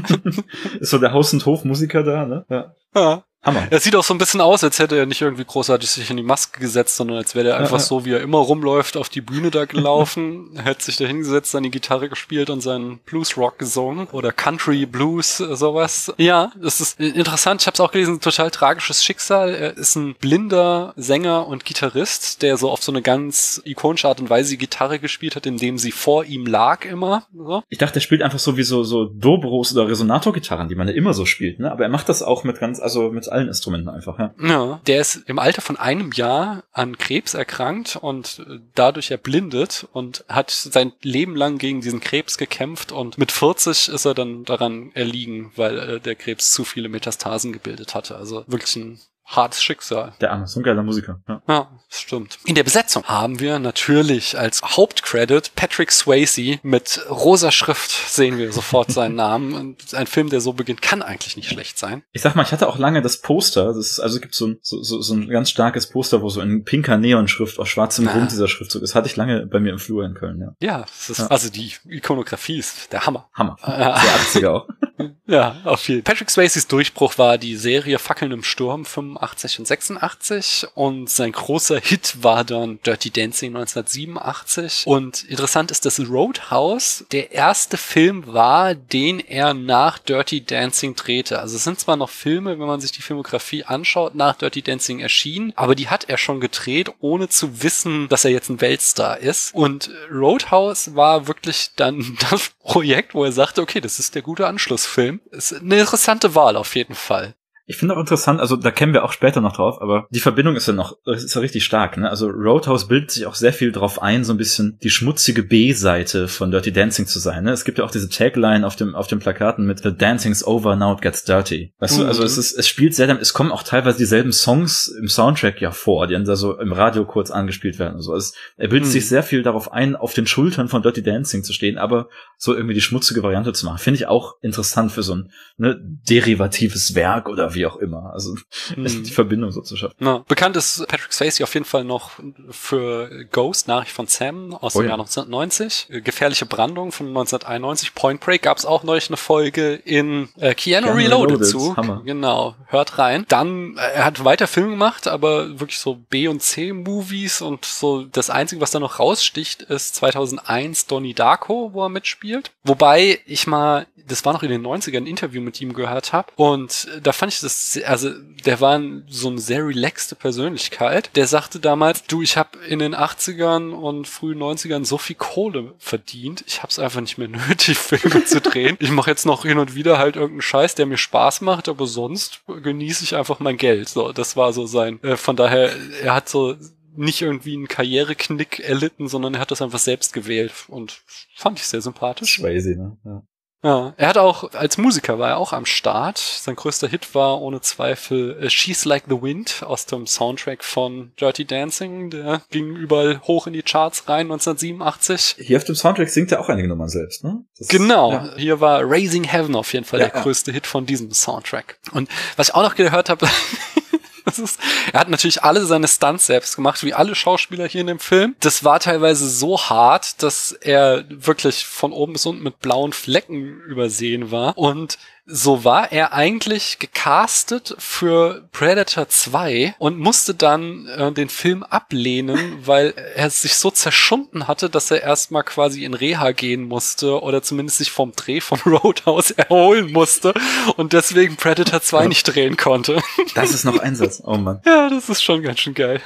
ist 0.79 0.89
so 0.89 0.97
der 0.97 1.13
Haus- 1.13 1.31
und 1.31 1.45
Hofmusiker 1.45 2.03
da, 2.03 2.25
ne? 2.25 2.45
Ja. 2.49 2.75
ja. 2.95 3.23
Hammer. 3.43 3.67
Er 3.69 3.79
sieht 3.79 3.95
auch 3.95 4.03
so 4.03 4.13
ein 4.13 4.17
bisschen 4.17 4.39
aus, 4.39 4.63
als 4.63 4.79
hätte 4.79 4.97
er 4.97 5.05
nicht 5.05 5.21
irgendwie 5.21 5.43
großartig 5.43 5.89
sich 5.89 6.09
in 6.09 6.17
die 6.17 6.23
Maske 6.23 6.61
gesetzt, 6.61 6.95
sondern 6.95 7.17
als 7.17 7.35
wäre 7.35 7.49
er 7.49 7.57
einfach 7.57 7.81
so, 7.81 8.05
wie 8.05 8.13
er 8.13 8.21
immer 8.21 8.37
rumläuft, 8.37 8.95
auf 8.95 9.09
die 9.09 9.19
Bühne 9.19 9.51
da 9.51 9.65
gelaufen, 9.65 10.51
hätte 10.63 10.85
sich 10.85 10.95
da 10.95 11.05
hingesetzt, 11.05 11.51
seine 11.51 11.69
Gitarre 11.69 12.07
gespielt 12.07 12.49
und 12.49 12.61
seinen 12.61 12.99
Blues-Rock 12.99 13.59
gesungen 13.59 14.07
oder 14.11 14.31
Country 14.31 14.85
Blues, 14.85 15.37
sowas. 15.37 16.13
Ja, 16.17 16.53
das 16.55 16.79
ist 16.79 16.99
interessant. 17.01 17.61
Ich 17.61 17.67
habe 17.67 17.73
es 17.73 17.81
auch 17.81 17.91
gelesen, 17.91 18.21
total 18.21 18.49
tragisches 18.49 19.03
Schicksal. 19.03 19.53
Er 19.53 19.75
ist 19.75 19.95
ein 19.95 20.15
blinder 20.15 20.93
Sänger 20.95 21.45
und 21.47 21.65
Gitarrist, 21.65 22.41
der 22.43 22.55
so 22.55 22.69
auf 22.69 22.81
so 22.81 22.93
eine 22.93 23.01
ganz 23.01 23.61
ikonische 23.65 24.07
Art 24.07 24.21
und 24.21 24.29
Weise 24.29 24.55
Gitarre 24.55 24.99
gespielt 24.99 25.35
hat, 25.35 25.45
indem 25.45 25.77
sie 25.77 25.91
vor 25.91 26.23
ihm 26.23 26.45
lag 26.45 26.85
immer. 26.85 27.27
So. 27.35 27.63
Ich 27.67 27.77
dachte, 27.77 27.95
er 27.95 28.01
spielt 28.01 28.21
einfach 28.21 28.39
so 28.39 28.55
wie 28.55 28.63
so, 28.63 28.83
so 28.83 29.03
Dobros 29.05 29.75
oder 29.75 29.89
Resonator-Gitarren, 29.89 30.69
die 30.69 30.75
man 30.75 30.87
ja 30.87 30.93
immer 30.93 31.13
so 31.13 31.25
spielt, 31.25 31.59
ne? 31.59 31.71
Aber 31.71 31.83
er 31.83 31.89
macht 31.89 32.07
das 32.07 32.23
auch 32.23 32.45
mit 32.45 32.59
ganz, 32.59 32.79
also 32.79 33.09
mit 33.09 33.32
allen 33.33 33.47
Instrumenten 33.47 33.89
einfach, 33.89 34.19
ja. 34.19 34.33
Ja, 34.41 34.81
der 34.87 35.01
ist 35.01 35.27
im 35.27 35.39
Alter 35.39 35.61
von 35.61 35.77
einem 35.77 36.11
Jahr 36.11 36.63
an 36.71 36.97
Krebs 36.97 37.33
erkrankt 37.33 37.97
und 37.97 38.45
dadurch 38.75 39.11
erblindet 39.11 39.87
und 39.91 40.23
hat 40.29 40.51
sein 40.51 40.93
Leben 41.01 41.35
lang 41.35 41.57
gegen 41.57 41.81
diesen 41.81 41.99
Krebs 41.99 42.37
gekämpft 42.37 42.91
und 42.91 43.17
mit 43.17 43.31
40 43.31 43.89
ist 43.89 44.05
er 44.05 44.13
dann 44.13 44.45
daran 44.45 44.91
erliegen, 44.93 45.51
weil 45.55 45.77
äh, 45.77 45.99
der 45.99 46.15
Krebs 46.15 46.51
zu 46.51 46.63
viele 46.63 46.89
Metastasen 46.89 47.51
gebildet 47.51 47.95
hatte. 47.95 48.15
Also 48.15 48.43
wirklich 48.47 48.75
ein 48.75 48.99
hartes 49.35 49.63
Schicksal. 49.63 50.13
Der 50.21 50.31
Arme, 50.31 50.47
so 50.47 50.59
ein 50.59 50.63
geiler 50.63 50.83
Musiker. 50.83 51.21
Ja. 51.27 51.41
ja, 51.47 51.67
stimmt. 51.89 52.39
In 52.45 52.55
der 52.55 52.63
Besetzung 52.63 53.03
haben 53.05 53.39
wir 53.39 53.59
natürlich 53.59 54.37
als 54.37 54.61
Hauptcredit 54.63 55.55
Patrick 55.55 55.91
Swayze 55.91 56.59
mit 56.63 57.01
rosa 57.09 57.51
Schrift 57.51 57.91
sehen 57.91 58.37
wir 58.37 58.51
sofort 58.51 58.91
seinen 58.93 59.15
Namen. 59.15 59.53
Und 59.53 59.93
ein 59.93 60.07
Film, 60.07 60.29
der 60.29 60.41
so 60.41 60.53
beginnt, 60.53 60.81
kann 60.81 61.01
eigentlich 61.01 61.37
nicht 61.37 61.49
schlecht 61.49 61.77
sein. 61.77 62.03
Ich 62.11 62.21
sag 62.21 62.35
mal, 62.35 62.43
ich 62.43 62.51
hatte 62.51 62.67
auch 62.67 62.77
lange 62.77 63.01
das 63.01 63.21
Poster. 63.21 63.67
Das 63.67 63.77
ist, 63.77 63.99
also 63.99 64.19
gibt 64.19 64.35
so 64.35 64.47
ein, 64.47 64.59
so, 64.61 64.81
so, 64.81 65.01
so 65.01 65.13
ein 65.13 65.29
ganz 65.29 65.49
starkes 65.49 65.89
Poster, 65.89 66.21
wo 66.21 66.29
so 66.29 66.41
in 66.41 66.63
pinker 66.63 66.97
Neonschrift 66.97 67.59
auf 67.59 67.67
schwarzem 67.67 68.05
Grund 68.07 68.31
dieser 68.31 68.47
Schriftzug 68.47 68.81
ist. 68.81 68.95
Hatte 68.95 69.07
ich 69.07 69.15
lange 69.15 69.45
bei 69.45 69.59
mir 69.59 69.71
im 69.71 69.79
Flur 69.79 70.05
in 70.05 70.13
Köln, 70.13 70.39
ja. 70.39 70.55
Ja, 70.59 70.85
ist, 71.09 71.19
ja. 71.19 71.27
also 71.27 71.49
die 71.49 71.71
Ikonografie 71.87 72.59
ist 72.59 72.91
der 72.91 73.05
Hammer. 73.05 73.29
Hammer. 73.33 73.57
Ja. 73.65 73.99
Sehr 73.99 74.41
80er 74.41 74.49
auch. 74.49 74.67
ja, 75.27 75.61
auf 75.63 75.87
jeden. 75.87 76.03
Patrick 76.03 76.29
Swayzes 76.29 76.67
Durchbruch 76.67 77.17
war 77.17 77.37
die 77.37 77.55
Serie 77.55 77.99
Fackeln 77.99 78.31
im 78.31 78.43
Sturm 78.43 78.85
85 78.85 79.59
und 79.59 79.65
86 79.65 80.67
und 80.75 81.09
sein 81.09 81.31
großer 81.31 81.79
Hit 81.79 82.23
war 82.23 82.43
dann 82.43 82.79
Dirty 82.85 83.11
Dancing 83.11 83.55
1987 83.55 84.87
und 84.87 85.23
interessant 85.23 85.71
ist, 85.71 85.85
dass 85.85 85.99
Roadhouse 85.99 87.05
der 87.11 87.31
erste 87.31 87.77
Film 87.77 88.27
war, 88.27 88.75
den 88.75 89.19
er 89.19 89.53
nach 89.53 89.99
Dirty 89.99 90.43
Dancing 90.45 90.95
drehte. 90.95 91.39
Also 91.39 91.55
es 91.55 91.63
sind 91.63 91.79
zwar 91.79 91.95
noch 91.95 92.09
Filme, 92.09 92.59
wenn 92.59 92.67
man 92.67 92.81
sich 92.81 92.91
die 92.91 93.01
Filmografie 93.01 93.63
anschaut, 93.63 94.15
nach 94.15 94.35
Dirty 94.35 94.61
Dancing 94.61 94.99
erschienen, 94.99 95.53
aber 95.55 95.75
die 95.75 95.89
hat 95.89 96.09
er 96.09 96.17
schon 96.17 96.39
gedreht, 96.39 96.91
ohne 96.99 97.29
zu 97.29 97.63
wissen, 97.63 98.09
dass 98.09 98.25
er 98.25 98.31
jetzt 98.31 98.49
ein 98.49 98.61
Weltstar 98.61 99.19
ist. 99.19 99.53
Und 99.53 99.89
Roadhouse 100.11 100.95
war 100.95 101.27
wirklich 101.27 101.71
dann 101.75 102.17
das 102.29 102.51
Projekt, 102.63 103.13
wo 103.13 103.23
er 103.23 103.31
sagte, 103.31 103.61
okay, 103.61 103.81
das 103.81 103.99
ist 103.99 104.15
der 104.15 104.21
gute 104.21 104.47
Anschlussfilm. 104.93 105.21
Ist 105.31 105.53
eine 105.53 105.79
interessante 105.79 106.35
Wahl 106.35 106.55
auf 106.55 106.75
jeden 106.75 106.95
Fall. 106.95 107.35
Ich 107.65 107.77
finde 107.77 107.95
auch 107.95 107.99
interessant, 107.99 108.41
also 108.41 108.57
da 108.57 108.71
kämen 108.71 108.93
wir 108.93 109.05
auch 109.05 109.13
später 109.13 109.39
noch 109.39 109.55
drauf, 109.55 109.81
aber 109.81 110.05
die 110.09 110.19
Verbindung 110.19 110.57
ist 110.57 110.67
ja 110.67 110.73
noch, 110.73 110.97
ist 111.05 111.33
ja 111.33 111.39
richtig 111.39 111.63
stark, 111.63 111.95
ne? 111.97 112.09
Also 112.09 112.27
Roadhouse 112.27 112.89
bildet 112.89 113.11
sich 113.11 113.25
auch 113.25 113.35
sehr 113.35 113.53
viel 113.53 113.71
drauf 113.71 114.01
ein, 114.01 114.25
so 114.25 114.33
ein 114.33 114.37
bisschen 114.37 114.77
die 114.83 114.89
schmutzige 114.89 115.43
B-Seite 115.43 116.27
von 116.27 116.51
Dirty 116.51 116.73
Dancing 116.73 117.07
zu 117.07 117.19
sein, 117.19 117.45
ne? 117.45 117.51
Es 117.51 117.63
gibt 117.63 117.77
ja 117.77 117.85
auch 117.85 117.91
diese 117.91 118.09
Tagline 118.09 118.67
auf 118.67 118.75
dem, 118.75 118.95
auf 118.95 119.07
den 119.07 119.19
Plakaten 119.19 119.65
mit 119.65 119.79
The 119.79 119.95
Dancing's 119.95 120.45
over, 120.45 120.75
now 120.75 120.93
it 120.93 121.01
gets 121.01 121.23
dirty. 121.23 121.73
Weißt 121.79 121.97
mhm. 121.97 122.01
du, 122.01 122.07
also 122.07 122.23
es 122.23 122.37
ist, 122.37 122.51
es 122.51 122.67
spielt 122.67 122.95
sehr, 122.95 123.09
es 123.21 123.33
kommen 123.33 123.51
auch 123.51 123.63
teilweise 123.63 123.97
dieselben 123.97 124.33
Songs 124.33 124.87
im 124.87 125.07
Soundtrack 125.07 125.61
ja 125.61 125.71
vor, 125.71 126.07
die 126.07 126.15
dann 126.15 126.25
da 126.25 126.35
so 126.35 126.59
im 126.59 126.73
Radio 126.73 127.05
kurz 127.05 127.31
angespielt 127.31 127.79
werden 127.79 127.95
und 127.95 128.01
so. 128.01 128.13
Es, 128.13 128.33
er 128.57 128.67
bildet 128.67 128.89
mhm. 128.89 128.91
sich 128.91 129.07
sehr 129.07 129.23
viel 129.23 129.41
darauf 129.41 129.71
ein, 129.71 129.95
auf 129.95 130.13
den 130.13 130.27
Schultern 130.27 130.67
von 130.67 130.81
Dirty 130.81 131.01
Dancing 131.01 131.43
zu 131.43 131.53
stehen, 131.53 131.77
aber 131.77 132.09
so 132.37 132.53
irgendwie 132.53 132.73
die 132.73 132.81
schmutzige 132.81 133.23
Variante 133.23 133.53
zu 133.53 133.65
machen. 133.65 133.77
Finde 133.77 133.99
ich 133.99 134.07
auch 134.07 134.35
interessant 134.41 134.91
für 134.91 135.01
so 135.01 135.15
ein, 135.15 135.31
ne, 135.55 135.79
derivatives 135.81 136.93
Werk 136.93 137.29
oder 137.29 137.52
oder 137.53 137.55
wie 137.55 137.65
auch 137.65 137.77
immer. 137.77 138.11
Also 138.13 138.35
Mhm. 138.75 138.85
die 139.03 139.11
Verbindung 139.11 139.51
so 139.51 139.61
zu 139.61 139.75
schaffen. 139.75 139.95
Na, 139.99 140.23
bekannt 140.27 140.55
ist 140.57 140.85
Patrick 140.87 141.11
Swayze 141.13 141.43
auf 141.43 141.53
jeden 141.53 141.65
Fall 141.65 141.83
noch 141.83 142.11
für 142.49 143.25
Ghost, 143.31 143.67
Nachricht 143.67 143.91
von 143.91 144.07
Sam 144.07 144.53
aus 144.53 144.75
Oh 144.75 144.79
dem 144.79 144.85
ja. 144.85 144.89
Jahr 144.91 144.99
1990. 144.99 145.87
Äh, 145.89 146.01
Gefährliche 146.01 146.45
Brandung 146.45 146.91
von 146.91 147.07
1991. 147.07 147.93
Point 147.95 148.19
Break 148.21 148.41
gab 148.43 148.57
es 148.57 148.65
auch 148.65 148.83
neulich 148.83 149.09
eine 149.09 149.17
Folge 149.17 149.73
in 149.75 150.29
äh, 150.37 150.53
Keanu, 150.53 150.87
Keanu 150.87 150.97
Reloaded, 150.97 151.29
Reloaded, 151.41 151.47
zu. 151.47 151.75
Hammer. 151.77 152.01
Genau, 152.05 152.55
hört 152.67 152.97
rein. 152.97 153.25
Dann, 153.27 153.77
äh, 153.77 153.81
er 153.95 154.05
hat 154.05 154.23
weiter 154.23 154.47
Filme 154.47 154.71
gemacht, 154.71 155.07
aber 155.07 155.59
wirklich 155.59 155.79
so 155.79 155.95
B- 155.95 156.27
und 156.27 156.41
C-Movies 156.41 157.41
und 157.41 157.65
so 157.65 158.03
das 158.03 158.29
Einzige, 158.29 158.61
was 158.61 158.71
da 158.71 158.79
noch 158.79 158.99
raussticht, 158.99 159.61
ist 159.63 159.95
2001 159.95 160.87
Donnie 160.87 161.13
Darko, 161.13 161.71
wo 161.73 161.83
er 161.83 161.89
mitspielt. 161.89 162.51
Wobei 162.63 163.19
ich 163.25 163.47
mal, 163.47 163.87
das 164.07 164.25
war 164.25 164.33
noch 164.33 164.43
in 164.43 164.49
den 164.49 164.65
90ern, 164.65 164.97
ein 164.97 165.07
Interview 165.07 165.41
mit 165.41 165.59
ihm 165.61 165.73
gehört 165.73 166.13
habe 166.13 166.31
und 166.35 166.87
äh, 166.95 167.01
da 167.01 167.11
fand 167.13 167.33
ich 167.33 167.39
das, 167.43 167.79
also 167.85 168.09
der 168.45 168.59
war 168.59 168.81
so 169.07 169.29
eine 169.29 169.39
sehr 169.39 169.65
relaxte 169.65 170.15
Persönlichkeit. 170.15 171.15
Der 171.15 171.27
sagte 171.27 171.59
damals, 171.59 172.03
du, 172.05 172.21
ich 172.21 172.37
habe 172.37 172.57
in 172.67 172.79
den 172.79 172.95
80ern 172.95 173.71
und 173.71 174.07
frühen 174.07 174.39
90ern 174.39 174.85
so 174.85 174.97
viel 174.97 175.15
Kohle 175.15 175.73
verdient, 175.77 176.43
ich 176.47 176.59
habe 176.59 176.69
es 176.69 176.79
einfach 176.79 177.01
nicht 177.01 177.17
mehr 177.17 177.27
nötig, 177.47 177.77
Filme 177.77 178.25
zu 178.25 178.41
drehen. 178.41 178.77
Ich 178.79 178.91
mache 178.91 179.09
jetzt 179.09 179.25
noch 179.25 179.43
hin 179.43 179.57
und 179.57 179.75
wieder 179.75 179.97
halt 179.97 180.15
irgendeinen 180.15 180.41
Scheiß, 180.41 180.75
der 180.75 180.85
mir 180.85 180.97
Spaß 180.97 181.41
macht, 181.41 181.69
aber 181.69 181.87
sonst 181.87 182.41
genieße 182.47 183.03
ich 183.03 183.15
einfach 183.15 183.39
mein 183.39 183.57
Geld. 183.57 183.89
So, 183.89 184.11
das 184.11 184.35
war 184.35 184.53
so 184.53 184.65
sein. 184.65 185.01
Äh, 185.03 185.17
von 185.17 185.35
daher, 185.35 185.71
er 186.01 186.13
hat 186.13 186.29
so 186.29 186.55
nicht 186.95 187.21
irgendwie 187.21 187.55
einen 187.55 187.67
Karriereknick 187.67 188.59
erlitten, 188.59 189.07
sondern 189.07 189.33
er 189.33 189.39
hat 189.39 189.51
das 189.51 189.61
einfach 189.61 189.79
selbst 189.79 190.13
gewählt 190.13 190.53
und 190.67 191.01
fand 191.35 191.59
ich 191.59 191.65
sehr 191.65 191.81
sympathisch. 191.81 192.37
Swayze, 192.37 192.75
ne? 192.75 192.97
Ja. 193.03 193.23
Ja, 193.63 193.93
er 193.95 194.07
hat 194.09 194.17
auch, 194.17 194.51
als 194.53 194.77
Musiker 194.77 195.19
war 195.19 195.29
er 195.29 195.37
auch 195.37 195.53
am 195.53 195.65
Start. 195.65 196.17
Sein 196.17 196.55
größter 196.57 196.89
Hit 196.89 197.15
war 197.15 197.41
ohne 197.41 197.61
Zweifel 197.61 198.37
äh, 198.43 198.49
She's 198.49 198.83
Like 198.83 199.05
the 199.07 199.21
Wind 199.21 199.63
aus 199.65 199.85
dem 199.85 200.05
Soundtrack 200.05 200.63
von 200.65 201.13
Dirty 201.19 201.45
Dancing. 201.45 202.09
Der 202.09 202.41
ging 202.51 202.75
überall 202.75 203.21
hoch 203.23 203.47
in 203.47 203.53
die 203.53 203.61
Charts 203.63 204.09
rein, 204.09 204.25
1987. 204.31 205.35
Hier 205.39 205.55
auf 205.57 205.63
dem 205.63 205.75
Soundtrack 205.75 206.09
singt 206.09 206.31
er 206.33 206.41
auch 206.41 206.49
einige 206.49 206.67
Nummern 206.67 206.89
selbst, 206.89 207.23
ne? 207.23 207.45
Das- 207.57 207.69
Genau, 207.69 208.11
Ja. 208.11 208.35
hier 208.35 208.59
war 208.59 208.81
Raising 208.83 209.23
Heaven 209.23 209.55
auf 209.55 209.71
jeden 209.73 209.85
Fall 209.85 210.01
Ja, 210.01 210.07
der 210.07 210.15
ja. 210.17 210.21
größte 210.23 210.51
Hit 210.51 210.67
von 210.67 210.85
diesem 210.85 211.11
Soundtrack. 211.11 211.77
Und 211.93 212.09
was 212.35 212.49
ich 212.49 212.55
auch 212.55 212.63
noch 212.63 212.75
gehört 212.75 213.09
habe, 213.09 213.27
ist, 214.37 214.59
er 214.91 215.01
hat 215.01 215.09
natürlich 215.09 215.43
alle 215.43 215.65
seine 215.65 215.87
Stunts 215.87 216.25
selbst 216.25 216.55
gemacht, 216.55 216.83
wie 216.83 216.93
alle 216.93 217.15
Schauspieler 217.15 217.67
hier 217.67 217.81
in 217.81 217.87
dem 217.87 217.99
Film. 217.99 218.35
Das 218.39 218.63
war 218.63 218.79
teilweise 218.79 219.29
so 219.29 219.59
hart, 219.59 220.21
dass 220.23 220.51
er 220.51 221.05
wirklich 221.09 221.65
von 221.65 221.91
oben 221.91 222.13
bis 222.13 222.25
unten 222.25 222.43
mit 222.43 222.59
blauen 222.59 222.93
Flecken 222.93 223.61
übersehen 223.61 224.31
war. 224.31 224.57
Und 224.57 224.97
so 225.25 225.63
war 225.63 225.91
er 225.91 226.13
eigentlich 226.13 226.79
gecastet 226.79 227.75
für 227.79 228.47
Predator 228.51 229.07
2 229.07 229.75
und 229.79 229.97
musste 229.97 230.33
dann 230.33 230.87
äh, 230.87 231.11
den 231.13 231.29
Film 231.29 231.63
ablehnen, 231.63 232.57
weil 232.65 232.93
er 233.15 233.29
sich 233.29 233.55
so 233.55 233.71
zerschunden 233.71 234.47
hatte, 234.47 234.69
dass 234.69 234.91
er 234.91 235.01
erstmal 235.01 235.43
quasi 235.43 235.85
in 235.85 235.93
Reha 235.93 236.31
gehen 236.31 236.63
musste 236.63 237.21
oder 237.21 237.41
zumindest 237.41 237.77
sich 237.77 237.91
vom 237.91 238.11
Dreh 238.13 238.41
vom 238.41 238.59
Roadhouse 238.65 239.31
erholen 239.31 239.91
musste 239.91 240.33
und 240.75 240.93
deswegen 240.93 241.37
Predator 241.37 241.81
2 241.81 242.07
nicht 242.07 242.23
drehen 242.23 242.57
konnte. 242.57 243.01
Das 243.35 243.51
ist 243.51 243.63
noch 243.63 243.79
Einsatz. 243.79 244.21
Oh 244.23 244.37
Mann. 244.37 244.61
Ja, 244.65 244.89
das 244.89 245.09
ist 245.09 245.23
schon 245.23 245.41
ganz 245.41 245.59
schön 245.59 245.73
geil. 245.73 246.01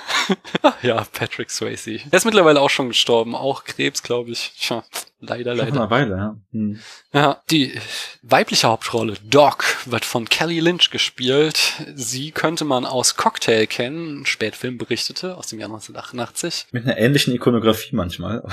Ach 0.62 0.82
ja, 0.82 1.06
Patrick 1.12 1.52
Swayze. 1.52 2.00
Er 2.10 2.14
ist 2.14 2.26
mittlerweile 2.26 2.62
auch 2.62 2.70
schon 2.70 2.90
gestorben, 2.90 3.36
auch 3.36 3.64
Krebs, 3.66 4.02
glaube 4.02 4.32
ich. 4.32 4.54
Tja, 4.58 4.84
leider, 5.20 5.56
Schon 5.56 5.66
leider. 5.66 5.82
eine 5.82 5.90
Weile, 5.90 6.16
ja. 6.16 6.38
Hm. 6.52 6.80
Ja, 7.14 7.42
die 7.50 7.80
weibliche 8.22 8.68
Hauptrolle, 8.68 9.16
Doc, 9.24 9.64
wird 9.86 10.06
von 10.06 10.28
Kelly 10.30 10.60
Lynch 10.60 10.90
gespielt. 10.92 11.74
Sie 11.96 12.32
könnte 12.32 12.66
man 12.66 12.86
aus 12.86 13.16
Cocktail 13.16 13.66
kennen, 13.66 14.26
Spätfilm 14.26 14.78
berichtete, 14.78 15.38
aus 15.38 15.48
dem 15.48 15.60
Jahr 15.60 15.70
1988. 15.70 16.68
Mit 16.72 16.86
einer 16.86 16.98
ähnlichen 16.98 17.34
Ikonografie 17.34 17.96
manchmal. 17.96 18.44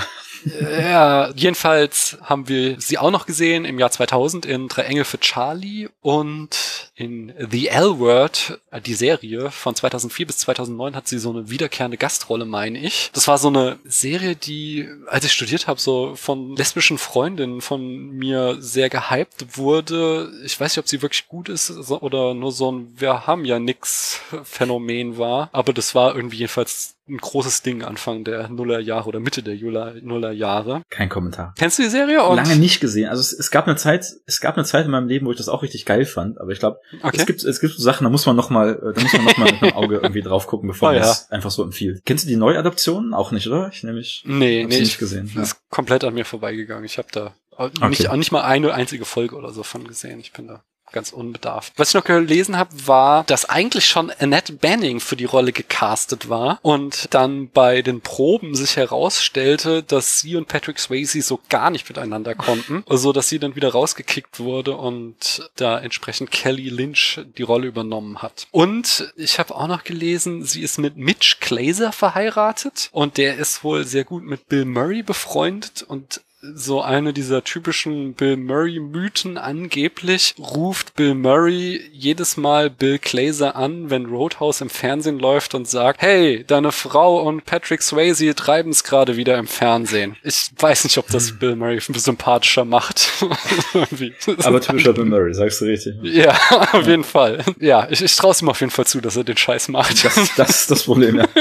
Äh, 0.45 0.91
ja, 0.91 1.31
jedenfalls 1.35 2.17
haben 2.21 2.47
wir 2.47 2.79
sie 2.79 2.97
auch 2.97 3.11
noch 3.11 3.25
gesehen 3.25 3.65
im 3.65 3.79
Jahr 3.79 3.91
2000 3.91 4.45
in 4.45 4.67
Drei 4.67 4.83
Engel 4.83 5.05
für 5.05 5.19
Charlie 5.19 5.89
und 6.01 6.91
in 6.95 7.33
The 7.51 7.67
L-Word, 7.67 8.59
äh, 8.71 8.81
die 8.81 8.93
Serie 8.93 9.51
von 9.51 9.75
2004 9.75 10.27
bis 10.27 10.37
2009 10.39 10.95
hat 10.95 11.07
sie 11.07 11.19
so 11.19 11.31
eine 11.31 11.49
wiederkehrende 11.49 11.97
Gastrolle, 11.97 12.45
meine 12.45 12.79
ich. 12.79 13.11
Das 13.13 13.27
war 13.27 13.37
so 13.37 13.49
eine 13.49 13.79
Serie, 13.83 14.35
die, 14.35 14.87
als 15.07 15.25
ich 15.25 15.33
studiert 15.33 15.67
habe, 15.67 15.79
so 15.79 16.15
von 16.15 16.54
lesbischen 16.55 16.97
Freundinnen 16.97 17.61
von 17.61 18.09
mir 18.11 18.57
sehr 18.59 18.89
gehypt 18.89 19.57
wurde. 19.57 20.31
Ich 20.45 20.59
weiß 20.59 20.73
nicht, 20.73 20.79
ob 20.79 20.87
sie 20.87 21.01
wirklich 21.01 21.27
gut 21.27 21.49
ist 21.49 21.71
oder 21.91 22.33
nur 22.33 22.51
so 22.51 22.71
ein 22.71 22.93
Wir 22.99 23.27
haben 23.27 23.45
ja 23.45 23.59
nix 23.59 24.21
Phänomen 24.43 25.17
war, 25.17 25.49
aber 25.51 25.73
das 25.73 25.95
war 25.95 26.15
irgendwie 26.15 26.37
jedenfalls 26.37 26.94
ein 27.07 27.17
großes 27.17 27.61
Ding 27.61 27.83
Anfang 27.83 28.23
der 28.23 28.47
Nullerjahre 28.49 29.07
oder 29.07 29.19
Mitte 29.19 29.43
der 29.43 29.55
Jula- 29.55 29.93
Nullerjahre. 30.01 30.81
Kein 30.89 31.07
Kommentar. 31.09 31.53
Kennst 31.57 31.77
du 31.77 31.83
die 31.83 31.89
Serie? 31.89 32.23
Und 32.23 32.37
Lange 32.37 32.55
nicht 32.55 32.79
gesehen. 32.79 33.09
Also 33.09 33.21
es, 33.21 33.31
es 33.31 33.51
gab 33.51 33.67
eine 33.67 33.75
Zeit, 33.75 34.05
es 34.25 34.39
gab 34.41 34.55
eine 34.57 34.65
Zeit 34.65 34.85
in 34.85 34.91
meinem 34.91 35.07
Leben, 35.07 35.25
wo 35.27 35.31
ich 35.31 35.37
das 35.37 35.47
auch 35.49 35.61
richtig 35.61 35.85
geil 35.85 36.05
fand. 36.05 36.39
Aber 36.41 36.51
ich 36.51 36.59
glaube, 36.59 36.79
Okay. 37.03 37.17
es 37.17 37.25
gibt 37.27 37.43
es 37.43 37.59
gibt 37.59 37.73
so 37.73 37.83
Sachen, 37.83 38.05
da 38.05 38.09
muss 38.09 38.25
man 38.25 38.35
noch 38.35 38.49
mal, 38.49 38.73
äh, 38.73 38.93
da 38.93 39.01
muss 39.01 39.13
man 39.13 39.23
noch 39.25 39.37
mal 39.37 39.51
mit 39.51 39.61
einem 39.63 39.73
Auge 39.73 39.95
irgendwie 39.97 40.21
drauf 40.21 40.47
gucken, 40.47 40.67
bevor 40.67 40.89
Oh, 40.89 40.91
man 40.93 41.01
ja. 41.03 41.09
es 41.11 41.29
einfach 41.29 41.51
so 41.51 41.63
empfiehlt. 41.63 42.01
Kennst 42.05 42.25
du 42.25 42.29
die 42.29 42.37
Neuadaptionen? 42.37 43.13
Auch 43.13 43.31
nicht, 43.31 43.47
oder? 43.47 43.69
Ich 43.71 43.83
nämlich 43.83 44.23
Nee, 44.25 44.63
hab 44.63 44.69
nee, 44.69 44.79
nicht 44.79 44.97
gesehen. 44.97 45.31
das 45.35 45.49
ist 45.53 45.69
komplett 45.69 46.03
an 46.03 46.13
mir 46.15 46.25
vorbeigegangen. 46.25 46.85
Ich 46.85 46.97
habe 46.97 47.07
da 47.11 47.35
auch 47.55 47.69
Okay. 47.81 48.17
nicht 48.17 48.31
mal 48.31 48.41
eine 48.41 48.73
einzige 48.73 49.05
Folge 49.05 49.35
oder 49.35 49.51
so 49.53 49.63
von 49.63 49.87
gesehen. 49.87 50.19
Ich 50.19 50.33
bin 50.33 50.47
da 50.47 50.63
ganz 50.95 51.11
unbedarft. 51.11 51.73
Was 51.75 51.89
ich 51.89 51.93
noch 51.93 52.05
gelesen 52.05 52.57
habe, 52.57 52.71
war, 52.87 53.23
dass 53.25 53.45
eigentlich 53.45 53.85
schon 53.85 54.11
Annette 54.19 54.53
Banning 54.53 54.99
für 54.99 55.15
die 55.15 55.25
Rolle 55.25 55.51
gecastet 55.51 56.29
war 56.29 56.57
und 56.63 57.13
dann 57.13 57.49
bei 57.49 57.83
den 57.83 58.01
Proben 58.01 58.55
sich 58.55 58.77
herausstellte, 58.77 59.83
dass 59.83 60.21
sie 60.21 60.37
und 60.37 60.47
Patrick 60.47 60.79
Swayze 60.79 61.21
so 61.21 61.39
gar 61.49 61.69
nicht 61.69 61.87
miteinander 61.87 62.33
konnten, 62.33 62.83
so 62.89 63.13
dass 63.13 63.29
sie 63.29 63.37
dann 63.37 63.55
wieder 63.55 63.73
rausgekickt 63.73 64.39
wurde 64.39 64.75
und 64.75 65.49
da 65.57 65.77
entsprechend 65.77 66.31
Kelly 66.31 66.69
Lynch 66.69 67.19
die 67.37 67.43
Rolle 67.43 67.67
übernommen 67.67 68.21
hat. 68.21 68.47
Und 68.51 69.13
ich 69.17 69.37
habe 69.37 69.53
auch 69.53 69.67
noch 69.67 69.83
gelesen, 69.83 70.45
sie 70.45 70.61
ist 70.61 70.79
mit 70.79 70.95
Mitch 70.95 71.37
Glaser 71.41 71.91
verheiratet 71.91 72.89
und 72.93 73.17
der 73.17 73.35
ist 73.35 73.63
wohl 73.65 73.83
sehr 73.83 74.05
gut 74.05 74.23
mit 74.23 74.47
Bill 74.47 74.63
Murray 74.63 75.03
befreundet 75.03 75.83
und 75.83 76.21
so 76.53 76.81
eine 76.81 77.13
dieser 77.13 77.43
typischen 77.43 78.13
Bill 78.13 78.37
Murray-Mythen 78.37 79.37
angeblich 79.37 80.35
ruft 80.37 80.95
Bill 80.95 81.15
Murray 81.15 81.81
jedes 81.91 82.37
Mal 82.37 82.69
Bill 82.69 82.99
Glazer 82.99 83.55
an, 83.55 83.89
wenn 83.89 84.05
Roadhouse 84.05 84.61
im 84.61 84.69
Fernsehen 84.69 85.19
läuft 85.19 85.55
und 85.55 85.67
sagt, 85.67 86.01
hey, 86.01 86.43
deine 86.45 86.71
Frau 86.71 87.21
und 87.21 87.45
Patrick 87.45 87.81
Swayze 87.81 88.35
treiben 88.35 88.71
es 88.71 88.83
gerade 88.83 89.17
wieder 89.17 89.37
im 89.37 89.47
Fernsehen. 89.47 90.15
Ich 90.23 90.51
weiß 90.57 90.83
nicht, 90.83 90.97
ob 90.97 91.07
das 91.07 91.37
Bill 91.37 91.55
Murray 91.55 91.79
sympathischer 91.79 92.65
macht. 92.65 93.11
Aber 94.43 94.61
typischer 94.61 94.93
Bill 94.93 95.05
Murray, 95.05 95.33
sagst 95.33 95.61
du 95.61 95.65
richtig. 95.65 95.95
Ja, 96.03 96.37
auf 96.71 96.85
jeden 96.87 97.03
Fall. 97.03 97.43
Ja, 97.59 97.87
ich, 97.89 98.01
ich 98.01 98.15
traue 98.15 98.31
es 98.31 98.41
ihm 98.41 98.49
auf 98.49 98.59
jeden 98.59 98.71
Fall 98.71 98.85
zu, 98.85 99.01
dass 99.01 99.15
er 99.15 99.23
den 99.23 99.37
Scheiß 99.37 99.69
macht. 99.69 100.03
Das, 100.03 100.35
das 100.35 100.49
ist 100.61 100.71
das 100.71 100.83
Problem, 100.83 101.17
ja. 101.17 101.27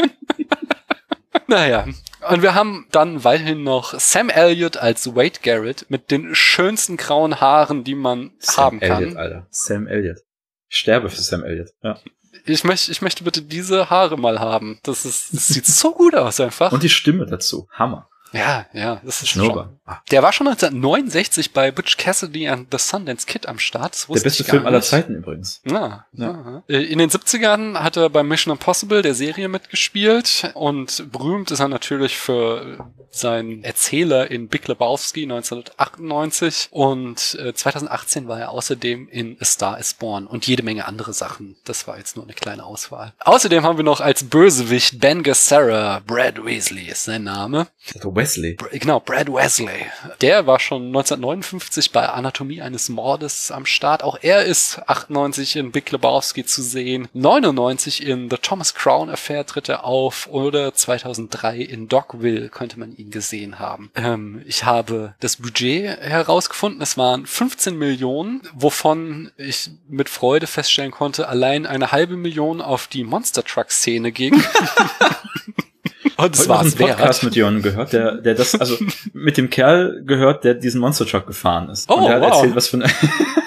Naja. 1.47 1.87
Und 2.31 2.43
wir 2.43 2.55
haben 2.55 2.87
dann 2.91 3.23
weiterhin 3.25 3.63
noch 3.63 3.99
Sam 3.99 4.31
Elliott 4.31 4.77
als 4.77 5.15
Wade 5.15 5.41
Garrett 5.43 5.87
mit 5.89 6.11
den 6.11 6.35
schönsten 6.35 6.97
grauen 6.97 7.41
Haaren, 7.41 7.85
die 7.85 7.95
man 7.95 8.31
haben 8.57 8.81
Sam 8.81 8.81
kann. 8.81 9.03
Elliott, 9.03 9.17
Alter. 9.17 9.47
Sam 9.51 9.87
Elliott. 9.87 10.19
Ich 10.69 10.79
sterbe 10.79 11.11
für 11.11 11.21
Sam 11.21 11.45
Elliott. 11.45 11.71
Ja. 11.83 11.99
Ich 12.47 12.65
möchte, 12.65 12.91
ich 12.91 13.03
möchte 13.03 13.25
bitte 13.25 13.43
diese 13.43 13.91
Haare 13.91 14.19
mal 14.19 14.41
haben. 14.41 14.81
Das 14.83 15.05
ist, 15.05 15.33
das 15.35 15.49
sieht 15.49 15.67
so 15.67 15.95
gut 15.95 16.15
aus 16.15 16.41
einfach. 16.41 16.73
Und 16.73 16.83
die 16.83 16.89
Stimme 16.89 17.27
dazu. 17.27 17.69
Hammer. 17.73 18.09
ja, 18.33 18.67
ja, 18.73 19.01
das 19.05 19.23
ist 19.23 19.29
Schnurrbart. 19.29 19.71
Schon. 19.87 19.97
Der 20.11 20.23
war 20.23 20.33
schon 20.33 20.47
1969 20.49 21.53
bei 21.53 21.71
Butch 21.71 21.97
Cassidy 21.97 22.49
and 22.49 22.69
the 22.71 22.79
Sundance 22.79 23.27
Kid 23.27 23.47
am 23.47 23.59
Start. 23.59 24.07
Der 24.09 24.21
beste 24.21 24.45
Film 24.45 24.67
aller 24.67 24.79
nicht. 24.79 24.89
Zeiten 24.89 25.15
übrigens. 25.15 25.61
Ja, 25.65 26.07
Ja. 26.13 26.27
ja. 26.27 26.63
Äh, 26.69 26.85
In 26.85 26.99
den 26.99 27.11
70ern 27.11 27.75
hat 27.81 27.97
er 27.97 28.09
bei 28.11 28.23
Mission 28.23 28.53
Impossible 28.53 29.03
der 29.03 29.15
Serie 29.15 29.49
mitgespielt 29.49 30.51
und 30.55 31.11
berühmt 31.13 31.51
ist 31.51 31.61
er 31.61 31.69
natürlich 31.69 32.17
für 32.17 32.87
seinen 33.11 33.63
Erzähler 33.63 34.31
in 34.31 34.49
Big 34.49 34.67
Lebowski 34.67 35.23
1998 35.25 36.69
und 36.71 37.37
äh, 37.41 37.55
2018 37.55 38.27
war 38.29 38.41
er 38.41 38.51
außerdem 38.51 39.09
in 39.09 39.37
A 39.41 39.45
Star 39.45 39.79
is 39.79 39.95
Born 39.95 40.27
und 40.27 40.47
jede 40.47 40.63
Menge 40.63 40.87
andere 40.87 41.13
Sachen. 41.13 41.57
Das 41.65 41.87
war 41.87 41.99
jetzt 41.99 42.17
nur 42.17 42.25
eine 42.25 42.35
kleine 42.35 42.65
Auswahl. 42.65 43.13
Außerdem 43.21 43.63
haben 43.63 43.77
wir 43.77 43.85
noch 43.85 44.01
als 44.01 44.25
Bösewicht 44.25 45.01
Ben 45.01 45.23
Gassara, 45.23 46.01
Brad 46.07 46.45
Weasley 46.45 46.89
ist 46.89 47.05
sein 47.05 47.25
Name. 47.25 47.69
Dachte 47.93 48.15
Wesley. 48.15 48.55
Br 48.55 48.69
genau, 48.79 49.01
Brad 49.01 49.29
Wesley. 49.29 49.69
McAvoy. 49.75 49.91
Der 50.21 50.47
war 50.47 50.61
schon 50.61 50.87
1959 50.87 51.93
bei 51.93 52.09
Anatomie 52.09 52.63
eines 52.63 52.89
Mordes 52.89 53.51
am 53.51 53.67
Start. 53.67 54.03
Auch 54.03 54.19
er 54.21 54.45
ist 54.45 54.81
98 54.87 55.57
in 55.57 55.73
Big 55.73 55.91
Lebowski 55.91 56.45
zu 56.45 56.63
sehen. 56.63 57.09
99 57.13 58.07
in 58.07 58.31
The 58.31 58.37
Thomas 58.37 58.75
Crown 58.75 59.11
Affair 59.11 59.47
tritt 59.47 59.69
er 59.69 59.85
auf 59.85 60.29
oder 60.29 60.75
2003 60.75 61.59
in 61.59 61.89
Dogville 61.89 62.49
könnte 62.49 62.79
man 62.79 62.95
ihn 62.97 63.11
gesehen 63.11 63.59
haben. 63.59 63.91
Ähm, 63.95 64.43
ich 64.47 64.65
habe 64.65 65.15
das 65.21 65.37
Budget 65.37 65.99
herausgefunden. 66.01 66.81
Es 66.83 66.97
waren 66.97 67.27
15 67.27 67.77
Millionen, 67.77 68.43
wovon 68.55 69.31
ich 69.37 69.71
mit 69.89 70.09
Freude 70.09 70.47
feststellen 70.47 70.91
konnte, 70.91 71.29
allein 71.29 71.67
eine 71.67 71.93
halbe 71.93 72.17
Million 72.17 72.61
auf 72.61 72.87
die 72.87 73.05
Monster 73.05 73.45
Truck 73.45 73.71
Szene 73.71 74.13
ging. 74.13 74.43
Und 76.17 76.35
es 76.35 76.49
war 76.49 76.61
einen 76.61 76.73
Podcast 76.73 77.23
wert. 77.23 77.23
mit 77.25 77.37
Jon 77.37 77.63
gehört, 77.63 77.93
der, 77.93 78.17
der 78.17 78.35
das, 78.35 78.55
also 78.55 78.77
mit 79.13 79.37
dem 79.37 79.51
Kerl 79.51 80.03
gehört, 80.05 80.45
der 80.45 80.55
diesen 80.55 80.81
Monster 80.81 81.07
Truck 81.07 81.27
gefahren 81.27 81.69
ist. 81.71 81.91
Oh, 81.91 81.95
und 81.95 82.05
der 82.05 82.15
hat 82.15 82.23
wow. 82.23 82.33
erzählt, 82.35 82.55
was 82.55 82.69
für 82.69 82.77
eine, 82.79 82.91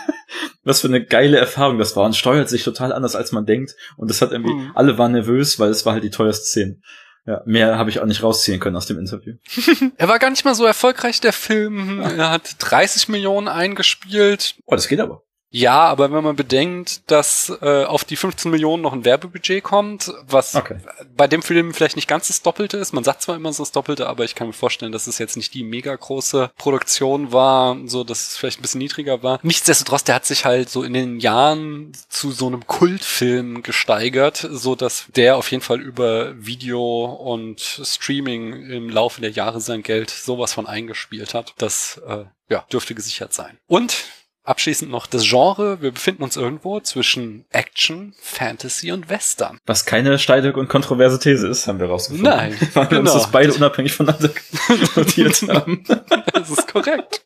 was 0.64 0.82
für 0.82 0.88
eine 0.88 1.04
geile 1.04 1.38
Erfahrung 1.38 1.78
das 1.78 1.96
war 1.96 2.06
und 2.06 2.16
steuert 2.16 2.50
sich 2.50 2.64
total 2.64 2.94
anders, 2.94 3.16
als 3.16 3.32
man 3.32 3.46
denkt. 3.46 3.76
Und 3.96 4.10
das 4.10 4.22
hat 4.22 4.32
irgendwie, 4.32 4.54
mhm. 4.54 4.72
alle 4.76 4.98
waren 4.98 5.12
nervös, 5.12 5.60
weil 5.60 5.70
es 5.70 5.86
war 5.86 5.94
halt 5.94 6.04
die 6.04 6.10
teuerste 6.10 6.46
Szene. 6.46 6.78
Ja, 7.26 7.42
mehr 7.46 7.78
habe 7.78 7.90
ich 7.90 8.00
auch 8.00 8.06
nicht 8.06 8.24
rausziehen 8.24 8.62
können 8.62 8.78
aus 8.78 8.86
dem 8.86 8.98
Interview. 8.98 9.34
er 9.98 10.08
war 10.08 10.18
gar 10.18 10.30
nicht 10.30 10.46
mal 10.46 10.56
so 10.56 10.66
erfolgreich, 10.66 11.20
der 11.20 11.34
Film. 11.34 12.00
Er 12.00 12.32
hat 12.32 12.56
30 12.60 13.10
Millionen 13.10 13.50
eingespielt. 13.50 14.56
Oh, 14.66 14.76
das 14.76 14.88
geht 14.88 15.02
aber. 15.02 15.24
Ja, 15.50 15.86
aber 15.86 16.12
wenn 16.12 16.24
man 16.24 16.36
bedenkt, 16.36 17.10
dass 17.10 17.52
äh, 17.62 17.86
auf 17.86 18.04
die 18.04 18.18
15 18.18 18.52
Millionen 18.52 18.84
noch 18.84 18.94
ein 18.94 19.06
Werbebudget 19.06 19.64
kommt, 19.64 20.14
was 20.28 20.56
okay. 20.56 20.78
bei 21.16 21.28
dem 21.28 21.42
Film 21.42 21.74
vielleicht 21.74 21.96
nicht 21.96 22.08
ganz 22.08 22.28
das 22.28 22.42
Doppelte 22.42 22.78
ist, 22.78 22.94
man 22.94 23.04
sagt 23.04 23.22
zwar 23.22 23.36
immer 23.36 23.54
so 23.54 23.64
das 23.64 23.72
Doppelte, 23.72 24.08
aber 24.08 24.26
ich 24.26 24.36
kann 24.36 24.48
mir 24.48 24.54
vorstellen, 24.54 24.92
dass 24.92 25.08
es 25.08 25.20
jetzt 25.20 25.38
nicht 25.38 25.54
die 25.54 25.64
mega 25.64 25.96
große 25.96 26.52
Produktion 26.58 27.32
war, 27.32 27.78
so 27.86 28.04
dass 28.04 28.32
es 28.32 28.38
vielleicht 28.38 28.60
ein 28.60 28.62
bisschen 28.62 28.80
niedriger 28.80 29.24
war. 29.24 29.40
Nichtsdestotrotz, 29.42 30.04
der 30.04 30.16
hat 30.16 30.26
sich 30.26 30.44
halt 30.44 30.70
so 30.70 30.84
in 30.84 30.94
den 30.94 31.20
Jahren 31.20 31.94
zu 32.10 32.32
so 32.32 32.48
einem 32.48 32.68
Kultfilm 32.68 33.64
gesteigert, 33.64 34.46
so 34.52 34.76
dass 34.76 35.06
der 35.16 35.38
auf 35.38 35.50
jeden 35.52 35.64
Fall 35.64 35.80
über 35.80 36.34
Video 36.38 37.06
und 37.06 37.62
Streaming 37.62 38.70
im 38.70 38.90
Laufe 38.90 39.22
der 39.22 39.32
Jahre 39.32 39.62
sein 39.62 39.82
Geld 39.82 40.10
sowas 40.10 40.54
von 40.54 40.68
eingespielt 40.68 41.34
hat. 41.34 41.54
Das 41.58 42.02
äh, 42.06 42.26
ja, 42.50 42.66
dürfte 42.72 42.96
gesichert 42.96 43.34
sein. 43.34 43.58
Und 43.68 44.06
Abschließend 44.48 44.90
noch 44.90 45.08
das 45.08 45.28
Genre. 45.28 45.82
Wir 45.82 45.92
befinden 45.92 46.24
uns 46.24 46.38
irgendwo 46.38 46.80
zwischen 46.80 47.44
Action, 47.52 48.14
Fantasy 48.22 48.94
und 48.94 49.10
Western. 49.10 49.60
Was 49.66 49.86
keine 49.86 50.18
steile 50.20 50.54
und 50.54 50.70
kontroverse 50.70 51.20
These 51.20 51.50
ist, 51.50 51.68
haben 51.68 51.82
wir 51.82 51.88
rausgefunden. 51.88 52.34
Nein. 52.34 52.56
Weil 52.74 52.88
genau. 52.88 52.92
wir 52.92 53.00
uns 53.02 53.12
das 53.12 53.30
beide 53.30 53.54
unabhängig 53.54 53.92
voneinander 53.92 54.30
notiert 54.96 55.42
haben. 55.50 55.84
das 56.34 56.50
ist 56.50 56.66
korrekt. 56.66 57.26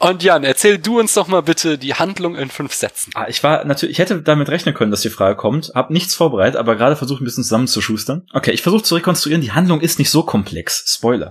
Und 0.00 0.24
Jan, 0.24 0.42
erzähl 0.42 0.78
du 0.78 0.98
uns 0.98 1.14
doch 1.14 1.28
mal 1.28 1.42
bitte 1.42 1.78
die 1.78 1.94
Handlung 1.94 2.34
in 2.34 2.50
fünf 2.50 2.74
Sätzen. 2.74 3.12
Ah, 3.14 3.26
ich 3.28 3.44
war 3.44 3.64
natürlich, 3.64 3.92
ich 3.92 4.00
hätte 4.00 4.20
damit 4.20 4.48
rechnen 4.48 4.74
können, 4.74 4.90
dass 4.90 5.02
die 5.02 5.10
Frage 5.10 5.36
kommt, 5.36 5.70
hab 5.76 5.90
nichts 5.90 6.16
vorbereitet, 6.16 6.56
aber 6.56 6.74
gerade 6.74 6.96
versucht 6.96 7.22
ein 7.22 7.24
bisschen 7.24 7.44
zusammenzuschustern. 7.44 8.26
Okay, 8.32 8.50
ich 8.50 8.62
versuche 8.62 8.82
zu 8.82 8.96
rekonstruieren, 8.96 9.42
die 9.42 9.52
Handlung 9.52 9.80
ist 9.80 10.00
nicht 10.00 10.10
so 10.10 10.24
komplex. 10.24 10.82
Spoiler. 10.92 11.30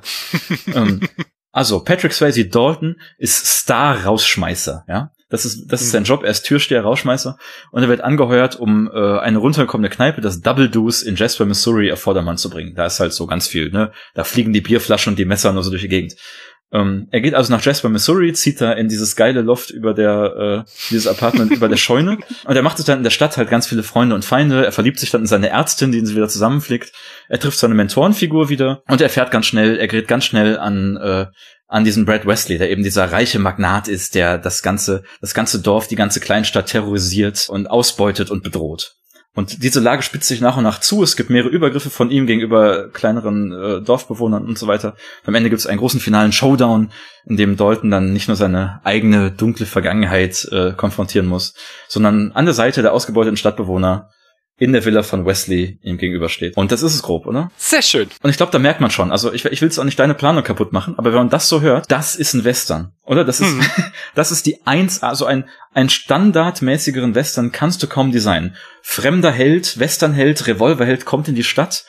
ähm, 0.74 1.02
also, 1.52 1.84
Patrick 1.84 2.14
Swayze 2.14 2.46
Dalton 2.46 3.02
ist 3.18 3.46
Star-Rausschmeißer, 3.46 4.86
ja. 4.88 5.12
Das 5.30 5.44
ist, 5.44 5.68
das 5.68 5.82
ist 5.82 5.92
sein 5.92 6.06
Job. 6.06 6.24
Er 6.24 6.32
ist 6.32 6.44
Türsteher, 6.44 6.84
Rauschmeißer. 6.84 7.38
Und 7.72 7.84
er 7.84 7.90
wird 7.90 8.02
angeheuert, 8.02 8.56
um 8.56 8.90
äh, 8.94 9.20
eine 9.20 9.40
runtergekommene 9.40 9.90
Kneipe, 9.90 10.22
das 10.22 10.42
Double 10.42 10.70
Deuce 10.70 11.04
in 11.04 11.16
Jasper, 11.16 11.46
Missouri, 11.46 11.92
auf 11.92 12.00
Vordermann 12.00 12.38
zu 12.38 12.50
bringen. 12.50 12.76
Da 12.76 12.86
ist 12.86 13.00
halt 13.00 13.14
so 13.14 13.28
ganz 13.28 13.48
viel, 13.48 13.70
ne? 13.70 13.92
Da 14.14 14.24
fliegen 14.24 14.54
die 14.54 14.62
Bierflaschen 14.62 15.14
und 15.14 15.20
die 15.20 15.26
Messer 15.26 15.52
nur 15.52 15.64
so 15.64 15.70
durch 15.70 15.82
die 15.82 15.90
Gegend. 15.90 16.16
Ähm, 16.72 17.08
er 17.12 17.22
geht 17.22 17.34
also 17.34 17.54
nach 17.54 17.64
Jasper, 17.64 17.88
Missouri, 17.88 18.34
zieht 18.34 18.60
da 18.60 18.74
in 18.74 18.90
dieses 18.90 19.16
geile 19.16 19.42
Loft 19.42 19.70
über 19.70 19.94
der, 19.94 20.66
äh, 20.66 20.72
dieses 20.90 21.08
Apartment 21.08 21.52
über 21.52 21.70
der 21.70 21.78
Scheune. 21.78 22.18
Und 22.44 22.56
er 22.56 22.62
macht 22.62 22.78
sich 22.78 22.86
dann 22.86 22.98
in 22.98 23.04
der 23.04 23.10
Stadt 23.10 23.38
halt 23.38 23.50
ganz 23.50 23.68
viele 23.68 23.84
Freunde 23.84 24.16
und 24.16 24.26
Feinde. 24.26 24.66
Er 24.66 24.74
verliebt 24.74 25.00
sich 25.00 25.10
dann 25.10 25.22
in 25.22 25.28
seine 25.28 25.50
Ärztin, 25.50 25.92
die 25.92 25.98
ihn 26.00 26.10
wieder 26.10 26.28
zusammenflickt. 26.28 26.92
Er 27.30 27.40
trifft 27.40 27.58
seine 27.58 27.74
Mentorenfigur 27.74 28.50
wieder 28.50 28.84
und 28.88 29.00
er 29.00 29.10
fährt 29.10 29.32
ganz 29.32 29.46
schnell, 29.46 29.78
er 29.78 29.88
gerät 29.88 30.10
ganz 30.10 30.26
schnell 30.26 30.58
an 30.58 30.98
äh, 30.98 31.26
an 31.68 31.84
diesen 31.84 32.06
Brad 32.06 32.26
Wesley, 32.26 32.58
der 32.58 32.72
eben 32.72 32.84
dieser 32.84 33.12
reiche 33.12 33.40
Magnat 33.40 33.88
ist, 33.88 34.16
der 34.16 34.38
das 34.38 34.64
ganze, 34.64 35.04
das 35.22 35.34
ganze 35.34 35.62
Dorf, 35.62 35.88
die 35.88 35.96
ganze 35.96 36.20
Kleinstadt 36.20 36.68
terrorisiert 36.68 37.48
und 37.50 37.70
ausbeutet 37.70 38.32
und 38.32 38.44
bedroht. 38.44 38.96
Und 39.38 39.62
diese 39.62 39.80
Lage 39.82 40.02
spitzt 40.02 40.28
sich 40.28 40.42
nach 40.42 40.58
und 40.58 40.64
nach 40.64 40.80
zu. 40.80 41.04
Es 41.04 41.16
gibt 41.16 41.30
mehrere 41.30 41.52
Übergriffe 41.52 41.92
von 41.92 42.10
ihm 42.10 42.26
gegenüber 42.26 42.90
kleineren 42.90 43.52
äh, 43.52 43.82
Dorfbewohnern 43.82 44.44
und 44.44 44.58
so 44.58 44.66
weiter. 44.66 44.96
Am 45.26 45.36
Ende 45.36 45.52
gibt 45.52 45.60
es 45.60 45.68
einen 45.68 45.78
großen 45.78 46.00
finalen 46.00 46.32
Showdown, 46.32 46.92
in 47.28 47.38
dem 47.38 47.56
Dalton 47.56 47.92
dann 47.92 48.14
nicht 48.14 48.28
nur 48.28 48.36
seine 48.36 48.82
eigene 48.84 49.30
dunkle 49.30 49.68
Vergangenheit 49.68 50.48
äh, 50.52 50.72
konfrontieren 50.72 51.28
muss, 51.28 51.54
sondern 51.88 52.32
an 52.32 52.46
der 52.46 52.56
Seite 52.56 52.82
der 52.82 52.94
ausgebeuteten 52.94 53.38
Stadtbewohner 53.38 54.10
in 54.60 54.74
der 54.74 54.86
Villa 54.86 55.04
von 55.04 55.26
Wesley 55.26 55.78
ihm 55.84 55.98
gegenübersteht. 55.98 56.58
Und 56.58 56.72
das 56.72 56.82
ist 56.82 56.96
es 56.96 57.04
grob, 57.04 57.28
oder? 57.28 57.52
Sehr 57.58 57.84
schön. 57.84 58.10
Und 58.24 58.32
ich 58.32 58.38
glaube, 58.38 58.52
da 58.52 58.58
merkt 58.58 58.82
man 58.82 58.90
schon. 58.90 59.12
Also 59.12 59.32
ich, 59.32 59.46
ich 59.46 59.62
will 59.62 59.68
jetzt 59.68 59.78
auch 59.78 59.84
nicht 59.84 60.00
deine 60.00 60.16
Planung 60.16 60.44
kaputt 60.44 60.74
machen, 60.74 60.96
aber 60.98 61.12
wenn 61.12 61.20
man 61.20 61.30
das 61.30 61.48
so 61.48 61.62
hört, 61.62 61.92
das 61.92 62.16
ist 62.16 62.34
ein 62.34 62.44
Western, 62.44 62.92
oder? 63.04 63.24
Das 63.24 63.40
ist, 63.40 63.50
hm. 63.50 63.64
das 64.16 64.32
ist 64.32 64.48
die 64.48 64.66
eins, 64.66 65.04
also 65.04 65.26
ein, 65.26 65.48
ein 65.74 65.90
standardmäßigeren 65.90 67.14
Western 67.14 67.52
kannst 67.52 67.84
du 67.84 67.88
kaum 67.88 68.12
designen. 68.12 68.56
Fremder 68.82 69.32
Held, 69.32 69.80
Westernheld, 69.80 70.48
Revolverheld 70.48 71.06
kommt 71.06 71.28
in 71.28 71.36
die 71.36 71.44
Stadt, 71.44 71.86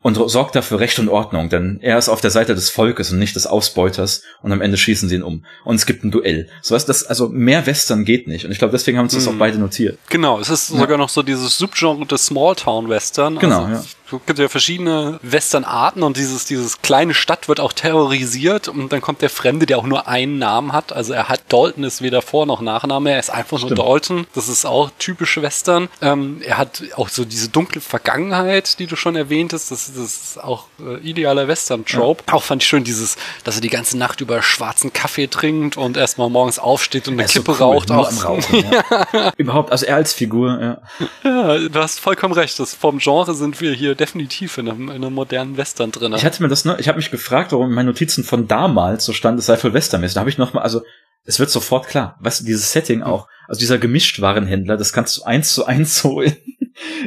und 0.00 0.14
sorgt 0.30 0.54
dafür 0.54 0.78
Recht 0.78 0.98
und 0.98 1.08
Ordnung, 1.08 1.48
denn 1.48 1.78
er 1.82 1.98
ist 1.98 2.08
auf 2.08 2.20
der 2.20 2.30
Seite 2.30 2.54
des 2.54 2.70
Volkes 2.70 3.10
und 3.10 3.18
nicht 3.18 3.34
des 3.34 3.46
Ausbeuters 3.46 4.22
und 4.42 4.52
am 4.52 4.60
Ende 4.60 4.76
schießen 4.76 5.08
sie 5.08 5.16
ihn 5.16 5.22
um. 5.22 5.44
Und 5.64 5.76
es 5.76 5.86
gibt 5.86 6.04
ein 6.04 6.10
Duell. 6.10 6.48
So 6.62 6.74
was, 6.74 6.86
das, 6.86 7.04
also 7.04 7.28
mehr 7.28 7.66
Western 7.66 8.04
geht 8.04 8.28
nicht. 8.28 8.44
Und 8.44 8.52
ich 8.52 8.58
glaube, 8.58 8.72
deswegen 8.72 8.98
haben 8.98 9.06
uns 9.06 9.14
das 9.14 9.26
auch 9.26 9.34
beide 9.34 9.58
notiert. 9.58 9.98
Genau, 10.08 10.38
es 10.38 10.50
ist 10.50 10.70
ja. 10.70 10.78
sogar 10.78 10.98
noch 10.98 11.08
so 11.08 11.22
dieses 11.22 11.58
Subgenre 11.58 12.06
des 12.06 12.26
Smalltown 12.26 12.88
Western. 12.88 13.38
Genau, 13.38 13.64
also, 13.64 13.72
ja. 13.72 13.84
Es 14.10 14.26
gibt 14.26 14.38
ja 14.38 14.48
verschiedene 14.48 15.18
Western-Arten 15.22 16.02
und 16.02 16.16
dieses, 16.16 16.46
dieses 16.46 16.80
kleine 16.80 17.12
Stadt 17.14 17.46
wird 17.48 17.60
auch 17.60 17.72
terrorisiert 17.74 18.66
und 18.68 18.90
dann 18.90 19.00
kommt 19.02 19.20
der 19.22 19.28
Fremde, 19.30 19.66
der 19.66 19.78
auch 19.78 19.84
nur 19.86 20.08
einen 20.08 20.38
Namen 20.38 20.72
hat. 20.72 20.92
Also 20.92 21.12
er 21.12 21.28
hat 21.28 21.42
Dalton 21.50 21.84
ist 21.84 22.00
weder 22.00 22.22
Vor- 22.22 22.46
noch 22.46 22.60
Nachname, 22.62 23.10
er 23.12 23.18
ist 23.18 23.30
einfach 23.30 23.58
Stimmt. 23.58 23.76
nur 23.76 23.84
Dalton. 23.84 24.26
Das 24.34 24.48
ist 24.48 24.64
auch 24.64 24.90
typisch 24.98 25.36
Western. 25.40 25.88
Ähm, 26.00 26.40
er 26.44 26.56
hat 26.56 26.82
auch 26.96 27.08
so 27.10 27.24
diese 27.26 27.48
dunkle 27.48 27.80
Vergangenheit, 27.80 28.78
die 28.78 28.86
du 28.86 28.96
schon 28.96 29.14
erwähntest. 29.14 29.70
Das, 29.70 29.86
das 29.94 29.96
ist 29.98 30.42
auch 30.42 30.64
äh, 30.80 30.96
idealer 31.06 31.46
Western-Trope. 31.48 32.24
Ja. 32.26 32.34
Auch 32.34 32.42
fand 32.42 32.62
ich 32.62 32.68
schön 32.68 32.84
dieses, 32.84 33.16
dass 33.44 33.56
er 33.56 33.60
die 33.60 33.68
ganze 33.68 33.98
Nacht 33.98 34.20
über 34.22 34.40
schwarzen 34.42 34.92
Kaffee 34.92 35.26
trinkt 35.26 35.76
und 35.76 35.96
erstmal 35.98 36.30
morgens 36.30 36.58
aufsteht 36.58 37.08
und 37.08 37.14
eine 37.14 37.26
Kippe 37.26 37.52
so 37.52 37.64
cool, 37.66 37.74
raucht. 37.74 37.88
Nur 37.90 38.08
am 38.08 38.18
Rauchen, 38.18 38.64
ja. 39.12 39.32
Überhaupt, 39.36 39.70
also 39.70 39.84
er 39.84 39.96
als 39.96 40.14
Figur, 40.14 40.58
ja. 40.60 40.78
Ja, 41.24 41.58
du 41.68 41.78
hast 41.78 42.00
vollkommen 42.00 42.32
recht. 42.32 42.58
Das, 42.58 42.74
vom 42.74 42.98
Genre 42.98 43.34
sind 43.34 43.60
wir 43.60 43.72
hier 43.72 43.97
definitiv 43.98 44.58
in 44.58 44.68
einem, 44.68 44.88
in 44.88 45.04
einem 45.04 45.14
modernen 45.14 45.56
Western 45.56 45.92
drin. 45.92 46.12
Ich 46.14 46.24
hatte 46.24 46.42
mir 46.42 46.48
das, 46.48 46.64
ne, 46.64 46.76
ich 46.78 46.88
habe 46.88 46.96
mich 46.96 47.10
gefragt, 47.10 47.52
warum 47.52 47.68
in 47.68 47.74
meinen 47.74 47.86
Notizen 47.86 48.24
von 48.24 48.48
damals 48.48 49.04
so 49.04 49.12
stand, 49.12 49.38
es 49.38 49.46
sei 49.46 49.56
voll 49.56 49.74
Westernmäßig. 49.74 50.14
Da 50.14 50.20
habe 50.20 50.30
ich 50.30 50.38
noch 50.38 50.52
mal, 50.52 50.62
also 50.62 50.82
es 51.24 51.38
wird 51.38 51.50
sofort 51.50 51.86
klar, 51.86 52.16
weißt 52.20 52.40
du, 52.40 52.44
dieses 52.44 52.72
Setting 52.72 53.02
auch, 53.02 53.28
also 53.46 53.58
dieser 53.58 53.78
Gemischtwarenhändler, 53.78 54.76
das 54.76 54.92
kannst 54.92 55.16
du 55.18 55.24
eins 55.24 55.52
zu 55.52 55.66
eins 55.66 55.98
so 55.98 56.20
in, 56.20 56.36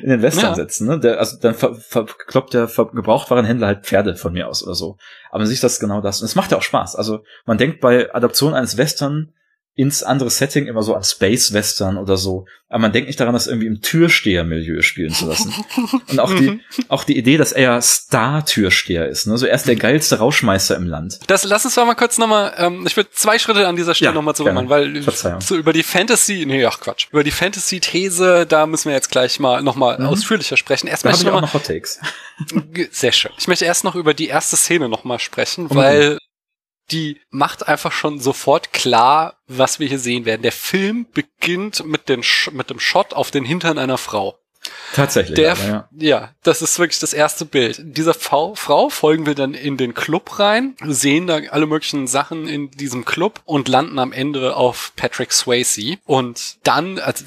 in 0.02 0.10
den 0.10 0.22
Western 0.22 0.52
ja. 0.52 0.56
setzen, 0.56 0.88
ne? 0.88 1.00
Der, 1.00 1.20
also 1.20 1.38
dann 1.40 1.56
verkloppt 1.56 2.54
der 2.54 2.68
Gebrauchtwarenhändler 2.68 3.68
halt 3.68 3.86
Pferde 3.86 4.16
von 4.16 4.34
mir 4.34 4.48
aus 4.48 4.64
oder 4.64 4.76
so. 4.76 4.98
Aber 5.30 5.40
man 5.40 5.48
sieht 5.48 5.64
das 5.64 5.80
genau 5.80 6.02
das. 6.02 6.22
Und 6.22 6.26
es 6.26 6.36
macht 6.36 6.52
ja 6.52 6.58
auch 6.58 6.64
Spaß. 6.64 6.96
Also 6.96 7.24
man 7.46 7.58
denkt 7.58 7.80
bei 7.80 8.14
Adaption 8.14 8.54
eines 8.54 8.78
Western 8.78 9.34
ins 9.74 10.04
andere 10.04 10.30
Setting 10.30 10.68
immer 10.68 10.84
so 10.84 10.96
an 10.96 11.04
Space 11.04 11.54
Western 11.54 11.98
oder 11.98 12.18
so. 12.18 12.46
Aber 12.68 12.80
man 12.80 12.92
denkt 12.92 13.08
nicht 13.08 13.20
daran, 13.20 13.34
das 13.34 13.48
irgendwie 13.48 13.68
im 13.68 13.82
Türsteher-Milieu 13.82 14.82
spielen 14.82 15.14
zu 15.14 15.28
lassen. 15.28 15.54
Und 16.10 16.20
auch 16.20 16.34
die, 16.34 16.60
auch 16.90 17.06
die 17.06 17.18
Idee, 17.18 17.38
dass 17.38 17.54
er 17.54 17.82
Star-Türsteher 17.82 19.08
ist. 19.08 19.28
Ne? 19.28 19.38
So 19.38 19.46
er 19.46 19.56
ist 19.56 19.68
der 19.68 19.78
geilste 19.78 20.20
Rauschmeister 20.20 20.76
im 20.76 20.88
Land. 20.88 21.20
Das 21.28 21.46
lass 21.46 21.64
uns 21.64 21.76
doch 21.76 21.86
mal 21.86 21.96
kurz 21.96 22.18
nochmal, 22.18 22.54
ähm, 22.58 22.86
ich 22.86 22.98
würde 22.98 23.12
zwei 23.12 23.40
Schritte 23.40 23.68
an 23.68 23.78
dieser 23.78 23.96
Stelle 23.96 24.12
ja, 24.12 24.16
nochmal 24.16 24.36
zurück 24.36 24.54
machen, 24.54 24.70
weil 24.70 25.02
so 25.40 25.56
über 25.56 25.74
die 25.74 25.84
Fantasy, 25.84 26.46
nee, 26.46 26.66
ach 26.66 26.80
Quatsch, 26.80 27.08
über 27.12 27.24
die 27.24 27.32
Fantasy-These, 27.32 28.46
da 28.46 28.66
müssen 28.66 28.90
wir 28.90 28.96
jetzt 28.96 29.10
gleich 29.10 29.40
mal 29.40 29.64
nochmal 29.64 30.00
mhm. 30.00 30.08
ausführlicher 30.08 30.58
sprechen. 30.58 30.88
Erst 30.88 31.06
da 31.06 31.10
habe 31.10 31.18
ich 31.18 31.26
noch, 31.26 31.42
noch 31.42 31.54
Hot 31.54 31.66
Takes. 31.66 32.00
Sehr 32.92 33.12
schön. 33.14 33.32
Ich 33.38 33.48
möchte 33.48 33.66
erst 33.66 33.84
noch 33.86 33.96
über 33.96 34.14
die 34.14 34.28
erste 34.28 34.58
Szene 34.58 34.90
nochmal 34.90 35.20
sprechen, 35.20 35.66
mhm. 35.66 35.76
weil 35.76 36.18
die 36.92 37.20
macht 37.30 37.68
einfach 37.68 37.92
schon 37.92 38.20
sofort 38.20 38.74
klar, 38.74 39.38
was 39.48 39.80
wir 39.80 39.88
hier 39.88 40.00
sehen 40.00 40.26
werden. 40.26 40.42
Der 40.42 40.52
Film 40.52 41.08
beginnt 41.14 41.86
mit, 41.86 42.10
den 42.10 42.24
mit 42.52 42.70
dem 42.70 42.80
Shot 42.80 43.14
auf 43.14 43.32
den 43.32 43.46
Hintern 43.46 43.78
einer 43.78 43.98
Frau. 43.98 44.38
Tatsächlich. 44.94 45.36
Der, 45.36 45.54
aber, 45.54 45.64
ja. 45.64 45.90
ja, 45.98 46.30
das 46.44 46.62
ist 46.62 46.78
wirklich 46.78 47.00
das 47.00 47.14
erste 47.14 47.46
Bild. 47.46 47.80
Dieser 47.82 48.14
Frau, 48.14 48.56
Frau 48.56 48.90
folgen 48.90 49.26
wir 49.26 49.36
dann 49.36 49.54
in 49.54 49.78
den 49.78 49.94
Club 49.94 50.38
rein, 50.38 50.76
sehen 50.86 51.28
da 51.28 51.38
alle 51.50 51.66
möglichen 51.66 52.08
Sachen 52.08 52.48
in 52.48 52.70
diesem 52.72 53.06
Club 53.06 53.42
und 53.46 53.68
landen 53.68 53.98
am 54.00 54.12
Ende 54.12 54.56
auf 54.56 54.94
Patrick 54.96 55.32
Swayze. 55.32 55.98
Und 56.06 56.58
dann, 56.64 57.00
also, 57.00 57.26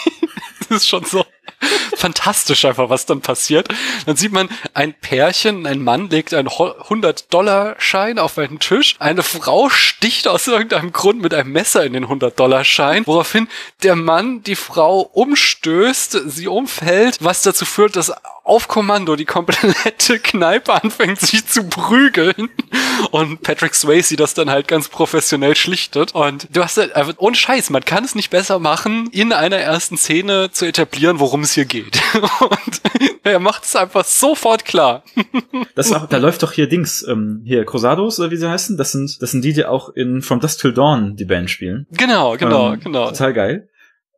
das 0.68 0.78
ist 0.78 0.88
schon 0.88 1.04
so, 1.04 1.24
fantastisch 1.96 2.64
einfach, 2.64 2.88
was 2.90 3.06
dann 3.06 3.20
passiert. 3.20 3.68
Dann 4.06 4.16
sieht 4.16 4.32
man 4.32 4.48
ein 4.74 4.94
Pärchen, 4.94 5.66
ein 5.66 5.82
Mann 5.82 6.10
legt 6.10 6.34
einen 6.34 6.48
100-Dollar-Schein 6.48 8.18
auf 8.18 8.38
einen 8.38 8.58
Tisch, 8.58 8.96
eine 8.98 9.22
Frau 9.22 9.68
sticht 9.68 10.28
aus 10.28 10.46
irgendeinem 10.46 10.92
Grund 10.92 11.22
mit 11.22 11.34
einem 11.34 11.52
Messer 11.52 11.84
in 11.84 11.92
den 11.92 12.06
100-Dollar-Schein, 12.06 13.06
woraufhin 13.06 13.48
der 13.82 13.96
Mann 13.96 14.42
die 14.42 14.56
Frau 14.56 15.00
umstößt, 15.00 16.22
sie 16.26 16.48
umfällt, 16.48 17.18
was 17.20 17.42
dazu 17.42 17.64
führt, 17.64 17.96
dass 17.96 18.12
auf 18.44 18.68
Kommando 18.68 19.16
die 19.16 19.24
komplette 19.24 20.18
Kneipe 20.22 20.72
anfängt 20.72 21.20
sich 21.20 21.46
zu 21.46 21.64
prügeln 21.64 22.50
und 23.10 23.42
Patrick 23.42 23.74
Swayze 23.74 24.16
das 24.16 24.34
dann 24.34 24.50
halt 24.50 24.68
ganz 24.68 24.88
professionell 24.88 25.54
schlichtet 25.54 26.14
und 26.14 26.48
du 26.52 26.62
hast 26.62 26.76
halt 26.76 26.94
einfach 26.96 27.14
ohne 27.18 27.36
Scheiß, 27.36 27.70
man 27.70 27.84
kann 27.84 28.04
es 28.04 28.14
nicht 28.14 28.30
besser 28.30 28.58
machen, 28.58 29.08
in 29.12 29.32
einer 29.32 29.56
ersten 29.56 29.96
Szene 29.96 30.50
zu 30.50 30.66
etablieren, 30.66 31.20
worum 31.20 31.42
es 31.42 31.52
hier 31.52 31.64
geht. 31.64 32.00
Und 32.40 32.80
er 33.22 33.38
macht 33.38 33.64
es 33.64 33.76
einfach 33.76 34.04
sofort 34.04 34.64
klar. 34.64 35.04
Das 35.74 35.88
da 35.88 36.16
läuft 36.18 36.42
doch 36.42 36.52
hier 36.52 36.68
Dings, 36.68 37.04
ähm, 37.08 37.42
hier 37.44 37.64
Crusados 37.64 38.20
oder 38.20 38.30
wie 38.30 38.36
sie 38.36 38.50
heißen, 38.50 38.76
das 38.76 38.92
sind 38.92 39.22
das 39.22 39.30
sind 39.30 39.42
die, 39.42 39.52
die 39.52 39.64
auch 39.64 39.90
in 39.90 40.20
From 40.20 40.40
Dusk 40.40 40.60
Till 40.60 40.74
Dawn 40.74 41.16
die 41.16 41.24
Band 41.24 41.50
spielen. 41.50 41.86
Genau, 41.92 42.36
genau, 42.36 42.74
ähm, 42.74 42.80
genau. 42.80 43.08
Total 43.08 43.32
geil. 43.32 43.68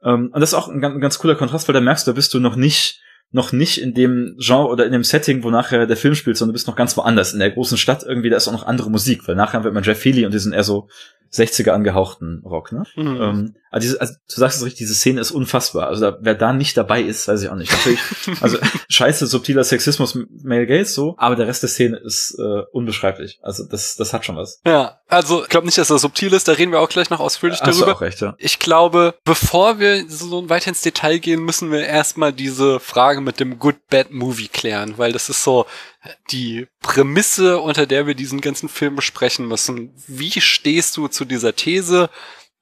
Ähm, 0.03 0.31
und 0.33 0.41
das 0.41 0.51
ist 0.51 0.55
auch 0.55 0.69
ein, 0.69 0.83
ein 0.85 1.01
ganz 1.01 1.19
cooler 1.19 1.37
Kontrast, 1.37 1.69
weil 1.69 1.75
da 1.75 1.81
merkst 1.81 2.07
du, 2.07 2.11
da 2.11 2.15
bist 2.15 2.35
du 2.35 2.41
noch 2.41 2.57
nicht 2.57 3.01
noch 3.31 3.53
nicht 3.53 3.79
in 3.79 3.95
dem 3.95 4.37
Genre 4.39 4.69
oder 4.69 4.87
in 4.87 4.93
dem 4.93 5.05
Setting, 5.05 5.43
wo 5.43 5.51
nachher 5.51 5.87
der 5.87 5.97
Film 5.97 6.15
spielt, 6.15 6.37
sondern 6.37 6.53
du 6.53 6.55
bist 6.55 6.69
noch 6.69 6.77
ganz 6.77 6.97
woanders. 6.97 7.33
In 7.33 7.41
der 7.41 7.51
großen 7.51 7.77
Stadt 7.77 8.05
irgendwie, 8.05 8.31
da 8.31 8.37
ist 8.37 8.47
auch 8.47 8.53
noch 8.53 8.67
andere 8.67 8.91
Musik, 8.91 9.27
weil 9.27 9.35
nachher 9.35 9.65
wird 9.65 9.75
man 9.75 9.83
Jeff 9.83 10.05
Healy 10.05 10.25
und 10.25 10.33
die 10.33 10.39
sind 10.39 10.53
eher 10.53 10.63
so 10.63 10.89
60er 11.33 11.71
angehauchten 11.71 12.43
Rock, 12.45 12.73
ne? 12.73 12.85
Mhm. 12.97 13.21
Ähm, 13.21 13.55
also, 13.75 13.89
diese, 13.89 14.01
also 14.01 14.15
du 14.15 14.35
sagst 14.37 14.59
es 14.59 14.65
richtig, 14.65 14.79
diese 14.79 14.95
Szene 14.95 15.21
ist 15.21 15.33
unfassbar. 15.33 15.89
Also 15.89 16.01
da, 16.03 16.19
wer 16.21 16.37
da 16.37 16.53
nicht 16.53 16.77
dabei 16.77 17.03
ist, 17.03 17.27
weiß 17.27 17.43
ich 17.43 17.49
auch 17.49 17.57
nicht. 17.57 17.73
Natürlich, 17.73 17.99
also 18.41 18.57
scheiße, 18.89 19.27
subtiler 19.27 19.65
Sexismus, 19.65 20.17
Male 20.45 20.69
Gaze, 20.69 20.93
so, 20.93 21.17
aber 21.19 21.35
der 21.35 21.49
Rest 21.49 21.65
der 21.65 21.71
Szene 21.71 21.97
ist 21.97 22.39
äh, 22.39 22.63
unbeschreiblich. 22.71 23.41
Also 23.43 23.65
das, 23.65 23.97
das 23.97 24.13
hat 24.13 24.25
schon 24.25 24.37
was. 24.37 24.61
Ja, 24.65 25.01
also 25.09 25.43
ich 25.43 25.49
glaube 25.49 25.67
nicht, 25.67 25.77
dass 25.77 25.89
das 25.89 26.03
subtil 26.03 26.33
ist, 26.33 26.47
da 26.47 26.53
reden 26.53 26.71
wir 26.71 26.79
auch 26.79 26.89
gleich 26.89 27.11
noch 27.11 27.19
ausführlich 27.19 27.61
Hast 27.61 27.75
du 27.75 27.81
darüber. 27.81 27.97
auch 27.97 28.01
recht, 28.01 28.21
ja. 28.21 28.37
Ich 28.39 28.61
glaube, 28.61 29.15
bevor 29.25 29.81
wir 29.81 30.09
so 30.09 30.49
weit 30.49 30.69
ins 30.69 30.83
Detail 30.83 31.19
gehen, 31.19 31.43
müssen 31.45 31.73
wir 31.73 31.85
erstmal 31.85 32.33
diese 32.33 32.79
Frage 32.79 33.21
mit 33.21 33.41
dem 33.41 33.59
Good 33.59 33.89
Bad 33.91 34.13
Movie 34.13 34.49
klären, 34.49 34.95
weil 34.99 35.13
das 35.13 35.29
ist 35.29 35.43
so 35.43 35.67
die 36.31 36.67
Prämisse, 36.81 37.59
unter 37.59 37.87
der 37.87 38.07
wir 38.07 38.15
diesen 38.15 38.41
ganzen 38.41 38.69
Film 38.69 38.97
besprechen 38.97 39.49
müssen. 39.49 39.93
Wie 40.07 40.41
stehst 40.41 40.97
du 40.97 41.09
zu 41.09 41.25
dieser 41.25 41.55
These? 41.55 42.11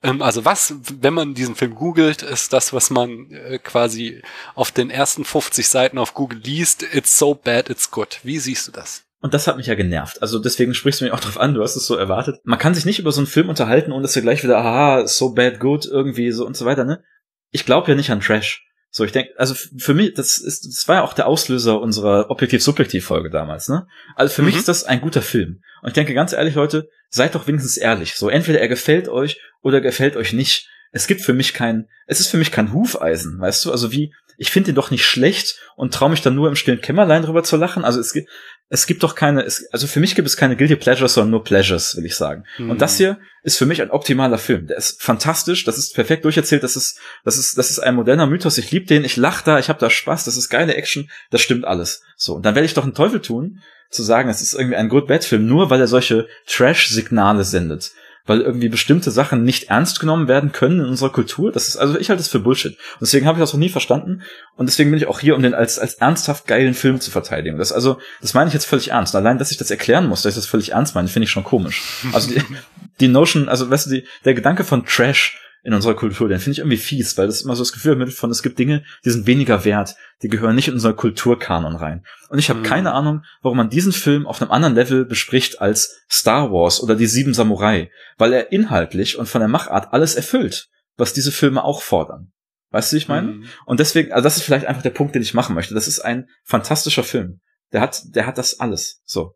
Ähm, 0.02 0.22
Also 0.22 0.44
was, 0.44 0.74
wenn 1.00 1.14
man 1.14 1.34
diesen 1.34 1.54
Film 1.54 1.74
googelt, 1.74 2.22
ist 2.22 2.52
das, 2.52 2.72
was 2.72 2.90
man 2.90 3.30
äh, 3.30 3.58
quasi 3.58 4.22
auf 4.54 4.70
den 4.70 4.90
ersten 4.90 5.24
50 5.24 5.68
Seiten 5.68 5.98
auf 5.98 6.14
Google 6.14 6.38
liest. 6.38 6.82
It's 6.92 7.18
so 7.18 7.34
bad, 7.34 7.70
it's 7.70 7.90
good. 7.90 8.20
Wie 8.22 8.38
siehst 8.38 8.68
du 8.68 8.72
das? 8.72 9.04
Und 9.20 9.34
das 9.34 9.46
hat 9.46 9.56
mich 9.56 9.66
ja 9.66 9.76
genervt. 9.76 10.20
Also 10.20 10.40
deswegen 10.40 10.74
sprichst 10.74 11.00
du 11.00 11.04
mich 11.04 11.14
auch 11.14 11.20
drauf 11.20 11.38
an, 11.38 11.54
du 11.54 11.62
hast 11.62 11.76
es 11.76 11.86
so 11.86 11.94
erwartet. 11.94 12.40
Man 12.42 12.58
kann 12.58 12.74
sich 12.74 12.84
nicht 12.84 12.98
über 12.98 13.12
so 13.12 13.20
einen 13.20 13.28
Film 13.28 13.48
unterhalten, 13.48 13.92
ohne 13.92 14.02
dass 14.02 14.16
wir 14.16 14.22
gleich 14.22 14.42
wieder, 14.42 14.58
aha, 14.58 15.06
so 15.06 15.32
bad, 15.32 15.60
good, 15.60 15.86
irgendwie 15.86 16.32
so 16.32 16.44
und 16.44 16.56
so 16.56 16.64
weiter, 16.64 16.84
ne? 16.84 17.04
Ich 17.52 17.64
glaube 17.64 17.88
ja 17.88 17.94
nicht 17.94 18.10
an 18.10 18.20
Trash. 18.20 18.66
So, 18.94 19.04
ich 19.04 19.12
denke, 19.12 19.32
also 19.38 19.54
für 19.78 19.94
mich, 19.94 20.12
das 20.12 20.36
ist, 20.36 20.66
das 20.66 20.86
war 20.86 20.96
ja 20.96 21.02
auch 21.02 21.14
der 21.14 21.26
Auslöser 21.26 21.80
unserer 21.80 22.30
Objektiv-Subjektiv-Folge 22.30 23.30
damals, 23.30 23.68
ne? 23.68 23.86
Also 24.16 24.34
für 24.34 24.42
mich 24.42 24.52
Mhm. 24.54 24.60
ist 24.60 24.68
das 24.68 24.84
ein 24.84 25.00
guter 25.00 25.22
Film. 25.22 25.62
Und 25.80 25.88
ich 25.88 25.94
denke 25.94 26.12
ganz 26.12 26.34
ehrlich, 26.34 26.54
Leute, 26.54 26.88
seid 27.08 27.34
doch 27.34 27.46
wenigstens 27.46 27.78
ehrlich. 27.78 28.14
So, 28.14 28.28
entweder 28.28 28.60
er 28.60 28.68
gefällt 28.68 29.08
euch 29.08 29.40
oder 29.62 29.80
gefällt 29.80 30.14
euch 30.16 30.34
nicht. 30.34 30.68
Es 30.92 31.06
gibt 31.06 31.22
für 31.22 31.32
mich 31.32 31.54
kein, 31.54 31.88
es 32.06 32.20
ist 32.20 32.28
für 32.28 32.36
mich 32.36 32.52
kein 32.52 32.74
Hufeisen, 32.74 33.40
weißt 33.40 33.64
du? 33.64 33.72
Also 33.72 33.92
wie, 33.92 34.14
ich 34.36 34.50
finde 34.50 34.70
ihn 34.70 34.74
doch 34.74 34.90
nicht 34.90 35.04
schlecht 35.04 35.58
und 35.76 35.94
traue 35.94 36.10
mich 36.10 36.22
dann 36.22 36.34
nur 36.34 36.48
im 36.48 36.56
stillen 36.56 36.80
Kämmerlein 36.80 37.22
drüber 37.22 37.42
zu 37.42 37.56
lachen. 37.56 37.84
Also 37.84 38.00
es 38.00 38.12
gibt, 38.12 38.28
es 38.68 38.86
gibt 38.86 39.02
doch 39.02 39.14
keine, 39.14 39.42
es, 39.42 39.66
also 39.72 39.86
für 39.86 40.00
mich 40.00 40.14
gibt 40.14 40.26
es 40.26 40.36
keine 40.36 40.56
Guilty 40.56 40.76
Pleasures, 40.76 41.14
sondern 41.14 41.30
nur 41.30 41.44
Pleasures, 41.44 41.96
will 41.96 42.06
ich 42.06 42.14
sagen. 42.14 42.44
Mhm. 42.58 42.70
Und 42.70 42.80
das 42.80 42.96
hier 42.96 43.18
ist 43.42 43.58
für 43.58 43.66
mich 43.66 43.82
ein 43.82 43.90
optimaler 43.90 44.38
Film. 44.38 44.66
Der 44.66 44.78
ist 44.78 45.02
fantastisch, 45.02 45.64
das 45.64 45.78
ist 45.78 45.94
perfekt 45.94 46.24
durcherzählt, 46.24 46.62
das 46.62 46.76
ist, 46.76 46.98
das 47.24 47.36
ist, 47.36 47.58
das 47.58 47.70
ist 47.70 47.80
ein 47.80 47.94
moderner 47.94 48.26
Mythos. 48.26 48.58
Ich 48.58 48.70
liebe 48.70 48.86
den, 48.86 49.04
ich 49.04 49.16
lache 49.16 49.44
da, 49.44 49.58
ich 49.58 49.68
habe 49.68 49.78
da 49.78 49.90
Spaß, 49.90 50.24
das 50.24 50.36
ist 50.36 50.48
geile 50.48 50.74
Action, 50.74 51.10
das 51.30 51.40
stimmt 51.40 51.64
alles. 51.64 52.02
So, 52.16 52.34
und 52.34 52.46
dann 52.46 52.54
werde 52.54 52.66
ich 52.66 52.74
doch 52.74 52.84
einen 52.84 52.94
Teufel 52.94 53.20
tun, 53.20 53.60
zu 53.90 54.02
sagen, 54.02 54.30
es 54.30 54.40
ist 54.40 54.54
irgendwie 54.54 54.76
ein 54.76 54.88
Good 54.88 55.06
Bad 55.06 55.24
Film, 55.24 55.46
nur 55.46 55.70
weil 55.70 55.80
er 55.80 55.86
solche 55.86 56.26
Trash-Signale 56.46 57.44
sendet. 57.44 57.92
Weil 58.24 58.40
irgendwie 58.40 58.68
bestimmte 58.68 59.10
Sachen 59.10 59.44
nicht 59.44 59.64
ernst 59.64 60.00
genommen 60.00 60.28
werden 60.28 60.52
können 60.52 60.80
in 60.80 60.86
unserer 60.86 61.10
Kultur. 61.10 61.50
Das 61.50 61.68
ist, 61.68 61.76
also 61.76 61.98
ich 61.98 62.08
halte 62.08 62.22
das 62.22 62.28
für 62.28 62.38
Bullshit. 62.38 62.72
Und 62.72 63.00
deswegen 63.02 63.26
habe 63.26 63.38
ich 63.38 63.42
das 63.42 63.52
noch 63.52 63.60
nie 63.60 63.68
verstanden. 63.68 64.22
Und 64.56 64.66
deswegen 64.68 64.90
bin 64.90 64.98
ich 64.98 65.06
auch 65.06 65.20
hier, 65.20 65.34
um 65.34 65.42
den 65.42 65.54
als, 65.54 65.78
als 65.78 65.94
ernsthaft 65.94 66.46
geilen 66.46 66.74
Film 66.74 67.00
zu 67.00 67.10
verteidigen. 67.10 67.58
Das 67.58 67.72
also, 67.72 67.98
das 68.20 68.34
meine 68.34 68.48
ich 68.48 68.54
jetzt 68.54 68.66
völlig 68.66 68.90
ernst. 68.90 69.14
Und 69.14 69.20
allein, 69.20 69.38
dass 69.38 69.50
ich 69.50 69.56
das 69.56 69.70
erklären 69.70 70.06
muss, 70.06 70.22
dass 70.22 70.34
ich 70.34 70.42
das 70.42 70.46
völlig 70.46 70.72
ernst 70.72 70.94
meine, 70.94 71.08
finde 71.08 71.24
ich 71.24 71.30
schon 71.30 71.44
komisch. 71.44 71.82
Also 72.12 72.30
die, 72.30 72.42
die 73.00 73.08
Notion, 73.08 73.48
also 73.48 73.68
weißt 73.68 73.86
du, 73.86 73.90
die, 73.90 74.06
der 74.24 74.34
Gedanke 74.34 74.64
von 74.64 74.86
Trash 74.86 75.38
in 75.64 75.74
unserer 75.74 75.94
Kultur, 75.94 76.28
den 76.28 76.38
finde 76.40 76.52
ich 76.52 76.58
irgendwie 76.58 76.76
fies, 76.76 77.16
weil 77.16 77.26
das 77.28 77.42
immer 77.42 77.54
so 77.54 77.62
das 77.62 77.72
Gefühl 77.72 77.92
vermittelt 77.92 78.16
von, 78.16 78.30
es 78.30 78.42
gibt 78.42 78.58
Dinge, 78.58 78.84
die 79.04 79.10
sind 79.10 79.26
weniger 79.26 79.64
wert, 79.64 79.94
die 80.22 80.28
gehören 80.28 80.56
nicht 80.56 80.68
in 80.68 80.74
unser 80.74 80.92
Kulturkanon 80.92 81.76
rein. 81.76 82.04
Und 82.30 82.38
ich 82.38 82.50
habe 82.50 82.60
Mhm. 82.60 82.64
keine 82.64 82.92
Ahnung, 82.92 83.22
warum 83.42 83.58
man 83.58 83.70
diesen 83.70 83.92
Film 83.92 84.26
auf 84.26 84.42
einem 84.42 84.50
anderen 84.50 84.74
Level 84.74 85.04
bespricht 85.04 85.60
als 85.60 86.02
Star 86.10 86.50
Wars 86.50 86.82
oder 86.82 86.96
die 86.96 87.06
Sieben 87.06 87.32
Samurai, 87.32 87.90
weil 88.18 88.32
er 88.32 88.50
inhaltlich 88.50 89.18
und 89.18 89.28
von 89.28 89.40
der 89.40 89.48
Machart 89.48 89.92
alles 89.92 90.16
erfüllt, 90.16 90.68
was 90.96 91.12
diese 91.12 91.30
Filme 91.30 91.62
auch 91.62 91.82
fordern. 91.82 92.32
Weißt 92.70 92.90
du, 92.90 92.94
wie 92.94 92.98
ich 92.98 93.08
meine? 93.08 93.28
Mhm. 93.28 93.44
Und 93.66 93.78
deswegen, 93.80 94.12
also 94.12 94.24
das 94.24 94.38
ist 94.38 94.42
vielleicht 94.42 94.66
einfach 94.66 94.82
der 94.82 94.90
Punkt, 94.90 95.14
den 95.14 95.22
ich 95.22 95.34
machen 95.34 95.54
möchte. 95.54 95.74
Das 95.74 95.86
ist 95.86 96.00
ein 96.00 96.28
fantastischer 96.44 97.04
Film. 97.04 97.40
Der 97.72 97.80
hat, 97.80 98.02
der 98.06 98.26
hat 98.26 98.36
das 98.36 98.58
alles. 98.60 99.00
So. 99.04 99.34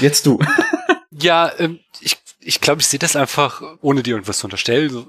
Jetzt 0.00 0.24
du. 0.26 0.38
Ja, 1.10 1.52
ähm, 1.58 1.80
ich, 2.00 2.16
ich 2.46 2.60
glaube, 2.60 2.80
ich 2.80 2.86
sehe 2.86 2.98
das 2.98 3.16
einfach, 3.16 3.62
ohne 3.80 4.02
dir 4.02 4.14
irgendwas 4.14 4.38
zu 4.38 4.46
unterstellen, 4.46 4.90
so, 4.90 5.06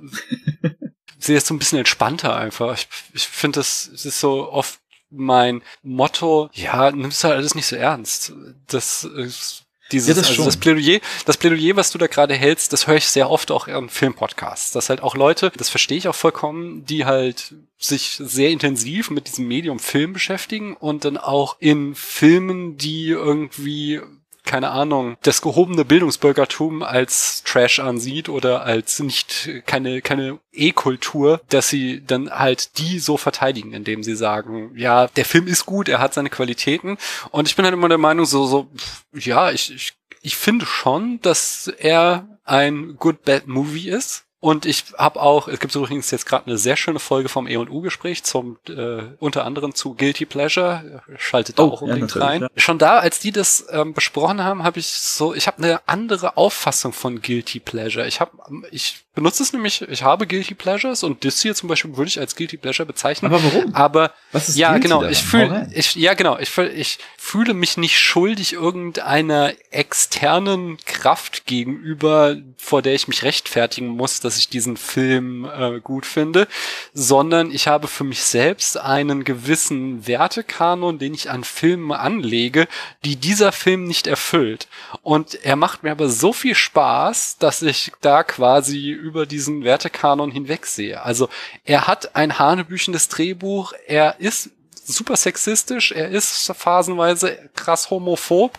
sehe 1.20 1.36
das 1.36 1.48
so 1.48 1.54
ein 1.54 1.60
bisschen 1.60 1.80
entspannter 1.80 2.36
einfach. 2.36 2.74
Ich, 2.74 2.88
ich 3.14 3.28
finde, 3.28 3.60
das, 3.60 3.90
das 3.92 4.06
ist 4.06 4.20
so 4.20 4.52
oft 4.52 4.80
mein 5.10 5.62
Motto, 5.84 6.50
ja, 6.54 6.92
nimmst 6.92 7.24
halt 7.24 7.36
alles 7.36 7.56
nicht 7.56 7.68
so 7.68 7.76
ernst. 7.76 8.34
Das 8.68 9.04
ist 9.04 9.64
dieses, 9.92 10.10
Ja, 10.10 10.14
das 10.16 10.28
also 10.28 10.44
das 10.44 10.58
Plädoyer, 10.58 11.00
das 11.26 11.38
Plädoyer, 11.38 11.76
was 11.78 11.92
du 11.92 11.98
da 11.98 12.08
gerade 12.08 12.34
hältst, 12.34 12.74
das 12.74 12.88
höre 12.88 12.98
ich 12.98 13.08
sehr 13.08 13.30
oft 13.30 13.52
auch 13.52 13.68
in 13.68 13.90
Filmpodcasts. 13.90 14.72
Dass 14.72 14.90
halt 14.90 15.02
auch 15.02 15.16
Leute, 15.16 15.52
das 15.56 15.70
verstehe 15.70 15.98
ich 15.98 16.08
auch 16.08 16.16
vollkommen, 16.16 16.86
die 16.86 17.06
halt 17.06 17.54
sich 17.78 18.20
sehr 18.20 18.50
intensiv 18.50 19.12
mit 19.12 19.28
diesem 19.28 19.48
Medium 19.48 19.80
Film 19.80 20.12
beschäftigen 20.12 20.76
und 20.76 21.06
dann 21.06 21.18
auch 21.18 21.56
in 21.60 21.96
Filmen, 21.96 22.78
die 22.78 23.10
irgendwie 23.10 24.02
keine 24.48 24.72
Ahnung, 24.72 25.18
das 25.22 25.42
gehobene 25.42 25.86
Bildungsbürgertum 25.86 26.82
als 26.82 27.44
Trash 27.44 27.80
ansieht 27.80 28.30
oder 28.30 28.64
als 28.64 29.00
nicht 29.00 29.50
keine 29.68 30.02
keine 30.02 30.40
E-Kultur, 30.52 31.42
dass 31.50 31.70
sie 31.70 32.04
dann 32.04 32.32
halt 32.32 32.80
die 32.80 33.00
so 33.00 33.18
verteidigen, 33.18 33.74
indem 33.74 34.02
sie 34.02 34.16
sagen, 34.16 34.72
ja, 34.76 35.08
der 35.08 35.26
Film 35.26 35.46
ist 35.48 35.66
gut, 35.66 35.90
er 35.90 36.00
hat 36.00 36.14
seine 36.14 36.30
Qualitäten 36.30 36.98
und 37.30 37.48
ich 37.48 37.56
bin 37.56 37.66
halt 37.66 37.74
immer 37.74 37.90
der 37.90 38.00
Meinung 38.00 38.26
so 38.26 38.46
so 38.46 38.68
ja, 39.14 39.52
ich 39.52 39.74
ich, 39.74 39.94
ich 40.22 40.36
finde 40.36 40.66
schon, 40.66 41.20
dass 41.22 41.68
er 41.68 42.28
ein 42.44 42.96
good 42.98 43.24
bad 43.24 43.48
Movie 43.48 43.90
ist. 43.90 44.27
Und 44.48 44.66
ich 44.66 44.86
habe 44.98 45.20
auch, 45.22 45.50
es 45.50 45.60
gibt 45.60 45.76
übrigens 45.76 46.10
jetzt 46.10 46.26
gerade 46.26 46.46
eine 46.48 46.58
sehr 46.58 46.78
schöne 46.78 47.00
Folge 47.00 47.28
vom 47.28 47.48
E&U-Gespräch 47.48 48.24
zum 48.24 48.58
äh, 48.70 49.02
unter 49.20 49.44
anderem 49.44 49.76
zu 49.76 49.94
Guilty 49.94 50.26
Pleasure. 50.26 51.02
Schaltet 51.18 51.60
da 51.60 51.64
Oh, 51.64 51.68
auch 51.74 51.82
ja, 51.82 51.88
unbedingt 51.88 52.08
natürlich, 52.16 52.28
rein. 52.30 52.42
ja. 52.44 52.48
Schon 52.56 52.78
da, 52.78 53.00
als 53.00 53.20
die 53.20 53.34
das 53.34 53.66
ähm, 53.72 53.94
besprochen 53.94 54.42
haben, 54.42 54.64
habe 54.64 54.80
ich 54.80 54.88
so, 54.88 55.34
ich 55.34 55.48
habe 55.48 55.58
eine 55.62 55.82
andere 55.86 56.38
Auffassung 56.38 56.94
von 56.94 57.22
Guilty 57.22 57.60
Pleasure. 57.60 58.08
Ich 58.08 58.22
habe, 58.22 58.32
ich 58.72 59.04
benutze 59.16 59.44
es 59.44 59.52
nämlich, 59.52 59.82
ich 59.82 60.04
habe 60.04 60.26
Guilty 60.28 60.54
Pleasures 60.54 61.04
und 61.04 61.26
das 61.26 61.42
hier 61.42 61.54
zum 61.54 61.68
Beispiel 61.68 61.98
würde 61.98 62.08
ich 62.08 62.18
als 62.20 62.38
Guilty 62.38 62.56
Pleasure 62.56 62.86
bezeichnen. 62.86 63.34
Aber 63.34 63.44
warum? 63.44 63.76
Aber 63.76 64.14
Was 64.32 64.48
ist 64.48 64.58
ja, 64.58 64.78
genau. 64.78 65.00
daran? 65.02 65.12
Ich 65.12 65.24
fühle, 65.24 65.70
ich, 65.74 65.96
ja, 65.96 66.14
genau. 66.14 66.38
Ich, 66.40 66.50
fühl- 66.50 66.72
ich 66.74 67.00
fühle 67.18 67.54
mich 67.54 67.76
nicht 67.76 68.00
schuldig 68.00 68.54
irgendeiner 68.54 69.52
externen 69.72 70.78
Kraft 70.86 71.46
gegenüber, 71.46 72.38
vor 72.58 72.82
der 72.82 72.94
ich 72.94 73.10
mich 73.10 73.24
rechtfertigen 73.24 73.88
muss, 73.88 74.22
dass 74.22 74.37
ich 74.38 74.50
diesen 74.50 74.78
Film 74.78 75.46
äh, 75.46 75.80
gut 75.80 76.06
finde, 76.06 76.48
sondern 76.94 77.52
ich 77.52 77.68
habe 77.68 77.88
für 77.88 78.04
mich 78.04 78.24
selbst 78.24 78.78
einen 78.78 79.24
gewissen 79.24 80.08
Wertekanon, 80.08 81.00
den 81.00 81.14
ich 81.14 81.30
an 81.30 81.44
Filmen 81.44 81.92
anlege, 81.92 82.68
die 83.06 83.16
dieser 83.16 83.52
Film 83.52 83.86
nicht 83.86 84.08
erfüllt. 84.08 84.68
Und 85.02 85.36
er 85.44 85.56
macht 85.56 85.84
mir 85.84 85.92
aber 85.92 86.10
so 86.10 86.34
viel 86.34 86.56
Spaß, 86.56 87.38
dass 87.38 87.62
ich 87.62 87.92
da 88.02 88.24
quasi 88.24 88.90
über 88.90 89.26
diesen 89.26 89.64
Wertekanon 89.64 90.32
hinwegsehe. 90.32 91.02
Also 91.02 91.30
er 91.64 91.88
hat 91.88 92.16
ein 92.16 92.40
hanebüchendes 92.40 93.10
Drehbuch, 93.10 93.74
er 93.86 94.20
ist 94.20 94.52
super 94.88 95.18
sexistisch, 95.18 95.92
er 95.92 96.10
ist 96.10 96.52
phasenweise 96.56 97.50
krass 97.56 97.90
homophob, 97.90 98.58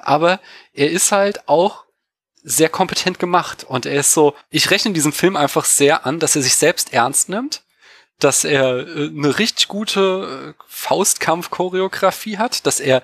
aber 0.00 0.40
er 0.74 0.90
ist 0.90 1.12
halt 1.12 1.48
auch 1.48 1.83
sehr 2.44 2.68
kompetent 2.68 3.18
gemacht 3.18 3.64
und 3.64 3.86
er 3.86 4.00
ist 4.00 4.12
so, 4.12 4.34
ich 4.50 4.70
rechne 4.70 4.92
diesem 4.92 5.12
Film 5.12 5.34
einfach 5.34 5.64
sehr 5.64 6.06
an, 6.06 6.20
dass 6.20 6.36
er 6.36 6.42
sich 6.42 6.54
selbst 6.54 6.92
ernst 6.92 7.30
nimmt, 7.30 7.62
dass 8.20 8.44
er 8.44 8.86
äh, 8.86 9.08
eine 9.08 9.38
richtig 9.38 9.66
gute 9.66 10.54
äh, 10.54 10.64
Faustkampf-Choreografie 10.68 12.38
hat, 12.38 12.66
dass 12.66 12.80
er 12.80 13.02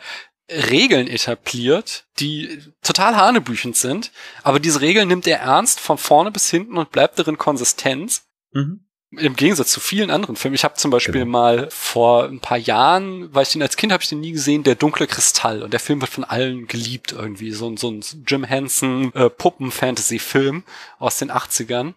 Regeln 0.50 1.06
etabliert, 1.06 2.04
die 2.18 2.60
total 2.82 3.16
hanebüchend 3.16 3.76
sind, 3.76 4.12
aber 4.42 4.60
diese 4.60 4.80
Regeln 4.80 5.08
nimmt 5.08 5.26
er 5.26 5.40
ernst 5.40 5.80
von 5.80 5.96
vorne 5.96 6.30
bis 6.30 6.50
hinten 6.50 6.76
und 6.76 6.90
bleibt 6.90 7.18
darin 7.18 7.38
Konsistenz. 7.38 8.26
Mhm. 8.52 8.84
Im 9.16 9.34
Gegensatz 9.34 9.72
zu 9.72 9.80
vielen 9.80 10.10
anderen 10.10 10.36
Filmen. 10.36 10.54
Ich 10.54 10.62
habe 10.62 10.74
zum 10.74 10.92
Beispiel 10.92 11.14
genau. 11.14 11.26
mal 11.26 11.68
vor 11.70 12.24
ein 12.26 12.38
paar 12.38 12.58
Jahren, 12.58 13.34
weil 13.34 13.42
ich 13.42 13.50
den 13.50 13.62
als 13.62 13.76
Kind 13.76 13.92
habe 13.92 14.02
ich 14.02 14.08
den 14.08 14.20
nie 14.20 14.32
gesehen, 14.32 14.62
Der 14.62 14.76
dunkle 14.76 15.08
Kristall. 15.08 15.62
Und 15.64 15.72
der 15.72 15.80
Film 15.80 16.00
wird 16.00 16.12
von 16.12 16.22
allen 16.22 16.68
geliebt 16.68 17.12
irgendwie. 17.12 17.50
So, 17.50 17.76
so 17.76 17.90
ein 17.90 18.04
Jim 18.26 18.44
Henson 18.44 19.12
äh, 19.14 19.28
Puppen-Fantasy-Film 19.28 20.62
aus 21.00 21.18
den 21.18 21.32
80ern. 21.32 21.94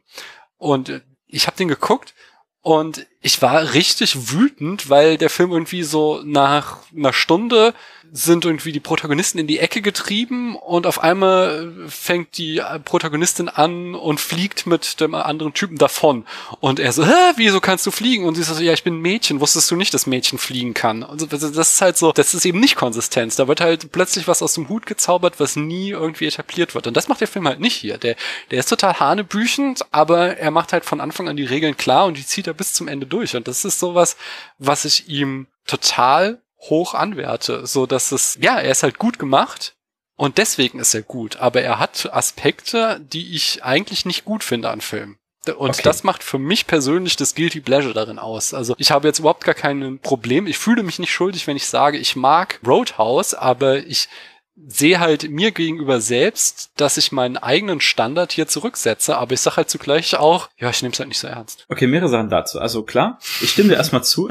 Und 0.58 0.90
äh, 0.90 1.02
ich 1.28 1.46
habe 1.46 1.58
den 1.58 1.68
geguckt 1.68 2.16
und 2.62 3.06
ich 3.22 3.42
war 3.42 3.74
richtig 3.74 4.32
wütend, 4.32 4.90
weil 4.90 5.18
der 5.18 5.30
Film 5.30 5.52
irgendwie 5.52 5.84
so 5.84 6.22
nach 6.24 6.80
einer 6.96 7.14
Stunde 7.14 7.74
sind 8.16 8.46
irgendwie 8.46 8.72
die 8.72 8.80
Protagonisten 8.80 9.40
in 9.40 9.48
die 9.48 9.58
Ecke 9.58 9.82
getrieben 9.82 10.56
und 10.56 10.86
auf 10.86 11.02
einmal 11.02 11.74
fängt 11.88 12.38
die 12.38 12.62
Protagonistin 12.86 13.50
an 13.50 13.96
und 13.96 14.20
fliegt 14.20 14.68
mit 14.68 15.02
dem 15.02 15.16
anderen 15.16 15.56
Typen 15.56 15.80
davon. 15.80 16.28
Und 16.60 16.80
er 16.80 16.94
so, 16.94 17.04
Hä, 17.04 17.34
wieso 17.38 17.60
kannst 17.60 17.88
du 17.88 17.92
fliegen? 17.92 18.26
Und 18.26 18.36
sie 18.36 18.44
so, 18.44 18.54
ja, 18.62 18.72
ich 18.72 18.84
bin 18.84 18.98
ein 18.98 19.02
Mädchen, 19.02 19.40
wusstest 19.40 19.72
du 19.72 19.76
nicht, 19.76 19.96
dass 19.96 20.06
Mädchen 20.06 20.38
fliegen 20.38 20.76
kann? 20.76 21.02
Und 21.02 21.34
das 21.34 21.42
ist 21.42 21.82
halt 21.82 21.98
so, 21.98 22.12
das 22.12 22.36
ist 22.36 22.46
eben 22.46 22.60
nicht 22.60 22.76
Konsistenz. 22.76 23.36
Da 23.36 23.48
wird 23.48 23.62
halt 23.62 23.92
plötzlich 23.92 24.28
was 24.28 24.44
aus 24.44 24.54
dem 24.54 24.70
Hut 24.70 24.86
gezaubert, 24.86 25.40
was 25.40 25.56
nie 25.56 25.90
irgendwie 25.90 26.28
etabliert 26.28 26.76
wird. 26.76 26.86
Und 26.86 26.96
das 26.96 27.08
macht 27.08 27.22
der 27.22 27.28
Film 27.28 27.48
halt 27.48 27.62
nicht 27.62 27.76
hier. 27.76 27.98
Der, 27.98 28.16
der 28.52 28.60
ist 28.60 28.70
total 28.70 29.00
hanebüchend, 29.00 29.88
aber 29.90 30.38
er 30.38 30.52
macht 30.52 30.72
halt 30.72 30.86
von 30.86 31.02
Anfang 31.02 31.30
an 31.30 31.36
die 31.36 31.46
Regeln 31.46 31.78
klar 31.78 32.06
und 32.06 32.16
die 32.16 32.26
zieht 32.28 32.46
er 32.46 32.54
bis 32.54 32.74
zum 32.74 32.88
Ende 32.88 33.08
durch. 33.08 33.36
Und 33.36 33.48
das 33.48 33.66
ist 33.66 33.80
sowas, 33.80 34.18
was 34.60 34.86
ich 34.86 35.10
ihm 35.10 35.48
total 35.66 36.43
hoch 36.70 36.94
anwerte, 36.94 37.66
so 37.68 37.86
dass 37.86 38.12
es, 38.12 38.38
ja, 38.42 38.60
er 38.60 38.72
ist 38.72 38.84
halt 38.84 38.98
gut 38.98 39.20
gemacht 39.20 39.76
und 40.16 40.38
deswegen 40.38 40.80
ist 40.80 40.94
er 40.94 41.02
gut, 41.02 41.38
aber 41.38 41.62
er 41.62 41.80
hat 41.80 42.14
Aspekte, 42.14 43.00
die 43.02 43.36
ich 43.36 43.64
eigentlich 43.64 44.06
nicht 44.06 44.26
gut 44.26 44.44
finde 44.44 44.70
an 44.70 44.82
Filmen. 44.82 45.18
Und 45.46 45.72
okay. 45.72 45.82
das 45.84 46.04
macht 46.06 46.24
für 46.24 46.40
mich 46.40 46.68
persönlich 46.68 47.18
das 47.18 47.36
Guilty 47.36 47.60
Pleasure 47.60 47.94
darin 47.94 48.18
aus. 48.18 48.54
Also 48.54 48.76
ich 48.78 48.92
habe 48.92 49.08
jetzt 49.08 49.20
überhaupt 49.20 49.44
gar 49.44 49.56
kein 49.56 50.00
Problem. 50.00 50.48
Ich 50.48 50.58
fühle 50.58 50.84
mich 50.84 51.00
nicht 51.00 51.12
schuldig, 51.12 51.48
wenn 51.48 51.58
ich 51.58 51.68
sage, 51.68 51.98
ich 51.98 52.16
mag 52.16 52.62
Roadhouse, 52.66 53.34
aber 53.34 53.80
ich 53.80 54.08
sehe 54.56 55.00
halt 55.00 55.30
mir 55.30 55.52
gegenüber 55.52 56.00
selbst, 56.00 56.72
dass 56.78 56.98
ich 56.98 57.12
meinen 57.12 57.38
eigenen 57.38 57.82
Standard 57.82 58.32
hier 58.32 58.48
zurücksetze, 58.48 59.18
aber 59.18 59.34
ich 59.34 59.42
sage 59.42 59.58
halt 59.58 59.70
zugleich 59.70 60.16
auch, 60.16 60.50
ja, 60.58 60.70
ich 60.70 60.82
nehme 60.82 60.94
es 60.94 61.00
halt 61.00 61.10
nicht 61.10 61.20
so 61.20 61.28
ernst. 61.28 61.66
Okay, 61.70 61.88
mehrere 61.88 62.08
Sachen 62.08 62.30
dazu. 62.30 62.60
Also 62.60 62.84
klar, 62.84 63.20
ich 63.42 63.50
stimme 63.50 63.70
dir 63.70 63.76
erstmal 63.76 64.04
zu. 64.04 64.30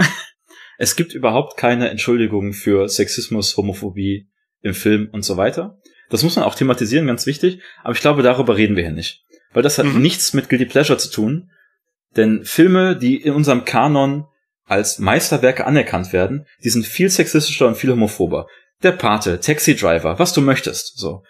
Es 0.82 0.96
gibt 0.96 1.14
überhaupt 1.14 1.56
keine 1.56 1.90
Entschuldigung 1.90 2.52
für 2.52 2.88
Sexismus, 2.88 3.56
Homophobie 3.56 4.26
im 4.62 4.74
Film 4.74 5.08
und 5.12 5.24
so 5.24 5.36
weiter. 5.36 5.78
Das 6.10 6.24
muss 6.24 6.34
man 6.34 6.44
auch 6.44 6.56
thematisieren, 6.56 7.06
ganz 7.06 7.24
wichtig. 7.24 7.60
Aber 7.84 7.94
ich 7.94 8.00
glaube, 8.00 8.24
darüber 8.24 8.56
reden 8.56 8.74
wir 8.74 8.82
hier 8.82 8.92
nicht. 8.92 9.22
Weil 9.52 9.62
das 9.62 9.78
hat 9.78 9.86
mhm. 9.86 10.02
nichts 10.02 10.34
mit 10.34 10.48
Guilty 10.48 10.64
Pleasure 10.64 10.98
zu 10.98 11.08
tun. 11.08 11.52
Denn 12.16 12.44
Filme, 12.44 12.96
die 12.96 13.14
in 13.14 13.32
unserem 13.32 13.64
Kanon 13.64 14.24
als 14.64 14.98
Meisterwerke 14.98 15.66
anerkannt 15.68 16.12
werden, 16.12 16.46
die 16.64 16.70
sind 16.70 16.84
viel 16.84 17.10
sexistischer 17.10 17.68
und 17.68 17.76
viel 17.76 17.92
homophober. 17.92 18.48
Der 18.82 18.90
Pate, 18.90 19.38
Taxi 19.38 19.76
Driver, 19.76 20.18
was 20.18 20.32
du 20.32 20.40
möchtest, 20.40 20.98
so. 20.98 21.22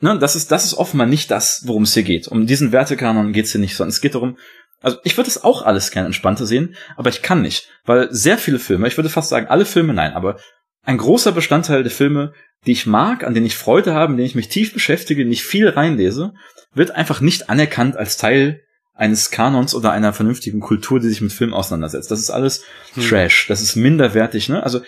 Ne, 0.00 0.18
das 0.18 0.34
ist, 0.34 0.50
das 0.50 0.64
ist 0.64 0.74
offenbar 0.74 1.06
nicht 1.06 1.30
das, 1.30 1.62
worum 1.66 1.84
es 1.84 1.94
hier 1.94 2.02
geht. 2.02 2.26
Um 2.26 2.48
diesen 2.48 2.72
Wertekanon 2.72 3.32
geht 3.32 3.44
es 3.44 3.52
hier 3.52 3.60
nicht, 3.60 3.76
sondern 3.76 3.90
es 3.90 4.00
geht 4.00 4.16
darum, 4.16 4.38
also 4.80 4.98
ich 5.04 5.16
würde 5.16 5.28
es 5.28 5.42
auch 5.42 5.62
alles 5.62 5.90
gerne 5.90 6.06
entspannter 6.06 6.46
sehen, 6.46 6.76
aber 6.96 7.10
ich 7.10 7.22
kann 7.22 7.42
nicht, 7.42 7.68
weil 7.84 8.08
sehr 8.12 8.38
viele 8.38 8.58
Filme, 8.58 8.88
ich 8.88 8.96
würde 8.96 9.08
fast 9.08 9.28
sagen 9.28 9.48
alle 9.48 9.64
Filme 9.64 9.92
nein, 9.92 10.12
aber 10.12 10.38
ein 10.82 10.98
großer 10.98 11.32
Bestandteil 11.32 11.82
der 11.82 11.92
Filme, 11.92 12.32
die 12.66 12.72
ich 12.72 12.86
mag, 12.86 13.24
an 13.24 13.34
denen 13.34 13.46
ich 13.46 13.56
Freude 13.56 13.94
habe, 13.94 14.12
in 14.12 14.18
denen 14.18 14.26
ich 14.26 14.34
mich 14.34 14.48
tief 14.48 14.72
beschäftige, 14.72 15.24
nicht 15.24 15.42
viel 15.42 15.68
reinlese, 15.68 16.32
wird 16.72 16.92
einfach 16.92 17.20
nicht 17.20 17.50
anerkannt 17.50 17.96
als 17.96 18.16
Teil 18.16 18.62
eines 18.94 19.30
Kanons 19.30 19.74
oder 19.74 19.92
einer 19.92 20.12
vernünftigen 20.12 20.60
Kultur, 20.60 20.98
die 20.98 21.08
sich 21.08 21.20
mit 21.20 21.32
Film 21.32 21.54
auseinandersetzt. 21.54 22.10
Das 22.10 22.18
ist 22.18 22.30
alles 22.30 22.64
hm. 22.94 23.08
Trash, 23.08 23.46
das 23.46 23.62
ist 23.62 23.76
minderwertig, 23.76 24.48
ne? 24.48 24.62
Also 24.62 24.80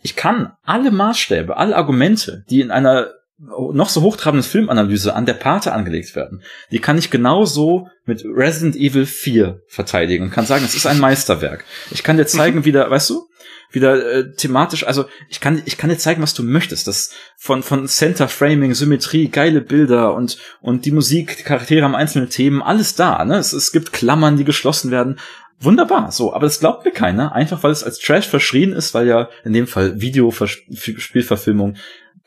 ich 0.00 0.16
kann 0.16 0.52
alle 0.62 0.90
Maßstäbe, 0.90 1.56
alle 1.56 1.76
Argumente, 1.76 2.44
die 2.50 2.60
in 2.60 2.70
einer 2.70 3.10
noch 3.42 3.88
so 3.88 4.02
hochtrabende 4.02 4.46
Filmanalyse 4.46 5.14
an 5.14 5.26
der 5.26 5.34
Pate 5.34 5.72
angelegt 5.72 6.14
werden, 6.14 6.42
die 6.70 6.78
kann 6.78 6.98
ich 6.98 7.10
genauso 7.10 7.88
mit 8.06 8.24
Resident 8.24 8.76
Evil 8.76 9.04
4 9.04 9.62
verteidigen 9.66 10.24
und 10.24 10.30
kann 10.30 10.46
sagen, 10.46 10.64
es 10.64 10.74
ist 10.74 10.86
ein 10.86 11.00
Meisterwerk. 11.00 11.64
Ich 11.90 12.04
kann 12.04 12.16
dir 12.16 12.26
zeigen, 12.26 12.64
wie 12.64 12.72
da, 12.72 12.88
weißt 12.88 13.10
du, 13.10 13.28
wieder 13.72 14.12
äh, 14.12 14.32
thematisch, 14.32 14.86
also 14.86 15.06
ich 15.28 15.40
kann 15.40 15.62
ich 15.64 15.78
kann 15.78 15.90
dir 15.90 15.98
zeigen, 15.98 16.22
was 16.22 16.34
du 16.34 16.42
möchtest. 16.42 16.86
Das 16.86 17.10
von 17.36 17.62
von 17.62 17.88
Center 17.88 18.28
Framing, 18.28 18.74
Symmetrie, 18.74 19.28
geile 19.28 19.60
Bilder 19.60 20.14
und 20.14 20.38
und 20.60 20.84
die 20.84 20.92
Musik, 20.92 21.36
die 21.36 21.42
Charaktere 21.42 21.84
haben 21.84 21.96
einzelne 21.96 22.28
Themen, 22.28 22.62
alles 22.62 22.94
da, 22.94 23.24
ne? 23.24 23.38
Es, 23.38 23.52
es 23.52 23.72
gibt 23.72 23.92
Klammern, 23.92 24.36
die 24.36 24.44
geschlossen 24.44 24.90
werden. 24.90 25.18
Wunderbar, 25.58 26.10
so, 26.10 26.34
aber 26.34 26.46
das 26.46 26.58
glaubt 26.58 26.84
mir 26.84 26.90
keiner, 26.90 27.32
einfach 27.32 27.62
weil 27.62 27.70
es 27.70 27.84
als 27.84 28.00
Trash 28.00 28.26
verschrien 28.26 28.72
ist, 28.72 28.94
weil 28.94 29.06
ja 29.06 29.28
in 29.44 29.52
dem 29.52 29.68
Fall 29.68 30.00
Videospielverfilmung 30.00 31.76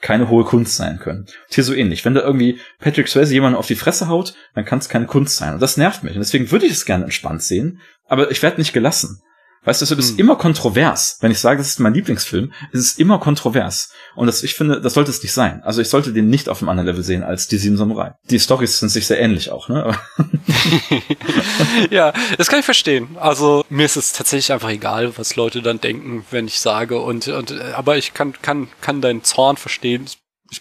keine 0.06 0.30
hohe 0.30 0.44
Kunst 0.44 0.76
sein 0.76 1.00
können. 1.00 1.22
Und 1.22 1.56
hier 1.56 1.64
so 1.64 1.74
ähnlich. 1.74 2.06
Wenn 2.06 2.14
da 2.14 2.22
irgendwie 2.22 2.60
Patrick 2.78 3.08
Swayze 3.08 3.34
jemanden 3.34 3.58
auf 3.58 3.66
die 3.66 3.74
Fresse 3.74 4.08
haut, 4.08 4.36
dann 4.54 4.64
kann 4.64 4.78
es 4.78 4.88
keine 4.88 5.08
Kunst 5.08 5.36
sein. 5.36 5.56
Und 5.56 5.62
das 5.64 5.78
nervt 5.78 6.04
mich. 6.04 6.14
Und 6.14 6.20
deswegen 6.20 6.52
würde 6.52 6.68
ich 6.68 6.74
es 6.74 6.86
gerne 6.86 7.06
entspannt 7.06 7.42
sehen, 7.42 7.82
aber 8.08 8.30
ich 8.30 8.44
werde 8.44 8.60
nicht 8.62 8.72
gelassen. 8.72 9.24
Weißt 9.66 9.82
du, 9.82 9.86
es 9.86 9.92
ist 9.92 10.12
hm. 10.12 10.20
immer 10.20 10.36
kontrovers. 10.36 11.18
Wenn 11.22 11.32
ich 11.32 11.40
sage, 11.40 11.58
das 11.58 11.68
ist 11.70 11.80
mein 11.80 11.94
Lieblingsfilm, 11.94 12.54
ist 12.72 12.82
es 12.82 12.98
immer 12.98 13.20
kontrovers. 13.20 13.90
Und 14.16 14.28
das, 14.28 14.44
ich 14.44 14.54
finde, 14.54 14.80
das 14.80 14.94
sollte 14.94 15.12
es 15.12 15.22
nicht 15.22 15.34
sein. 15.34 15.62
Also 15.64 15.82
ich 15.82 15.90
sollte 15.90 16.14
den 16.14 16.30
nicht 16.30 16.50
auf 16.50 16.62
einem 16.62 16.70
anderen 16.70 16.88
Level 16.88 17.04
sehen 17.04 17.24
als 17.24 17.48
die 17.48 17.58
Sieben 17.58 17.78
Samurai. 17.78 18.14
Die 18.30 18.40
Storys 18.40 18.80
sind 18.80 18.90
sich 18.90 19.08
sehr 19.08 19.20
ähnlich 19.20 19.52
auch, 19.52 19.68
ne? 19.68 19.98
ja, 21.90 22.14
das 22.38 22.48
kann 22.48 22.60
ich 22.60 22.66
verstehen. 22.66 23.18
Also 23.20 23.66
mir 23.70 23.86
ist 23.86 23.98
es 23.98 24.14
tatsächlich 24.14 24.54
einfach 24.54 24.70
egal, 24.70 25.18
was 25.18 25.36
Leute 25.36 25.62
dann 25.62 25.82
denken, 25.82 26.26
wenn 26.32 26.48
ich 26.48 26.60
sage. 26.60 27.00
Und, 27.00 27.28
und 27.28 27.60
aber 27.60 27.98
ich 27.98 28.14
kann, 28.14 28.34
kann, 28.42 28.68
kann 28.82 29.02
deinen 29.02 29.24
Zorn 29.24 29.58
verstehen 29.58 30.06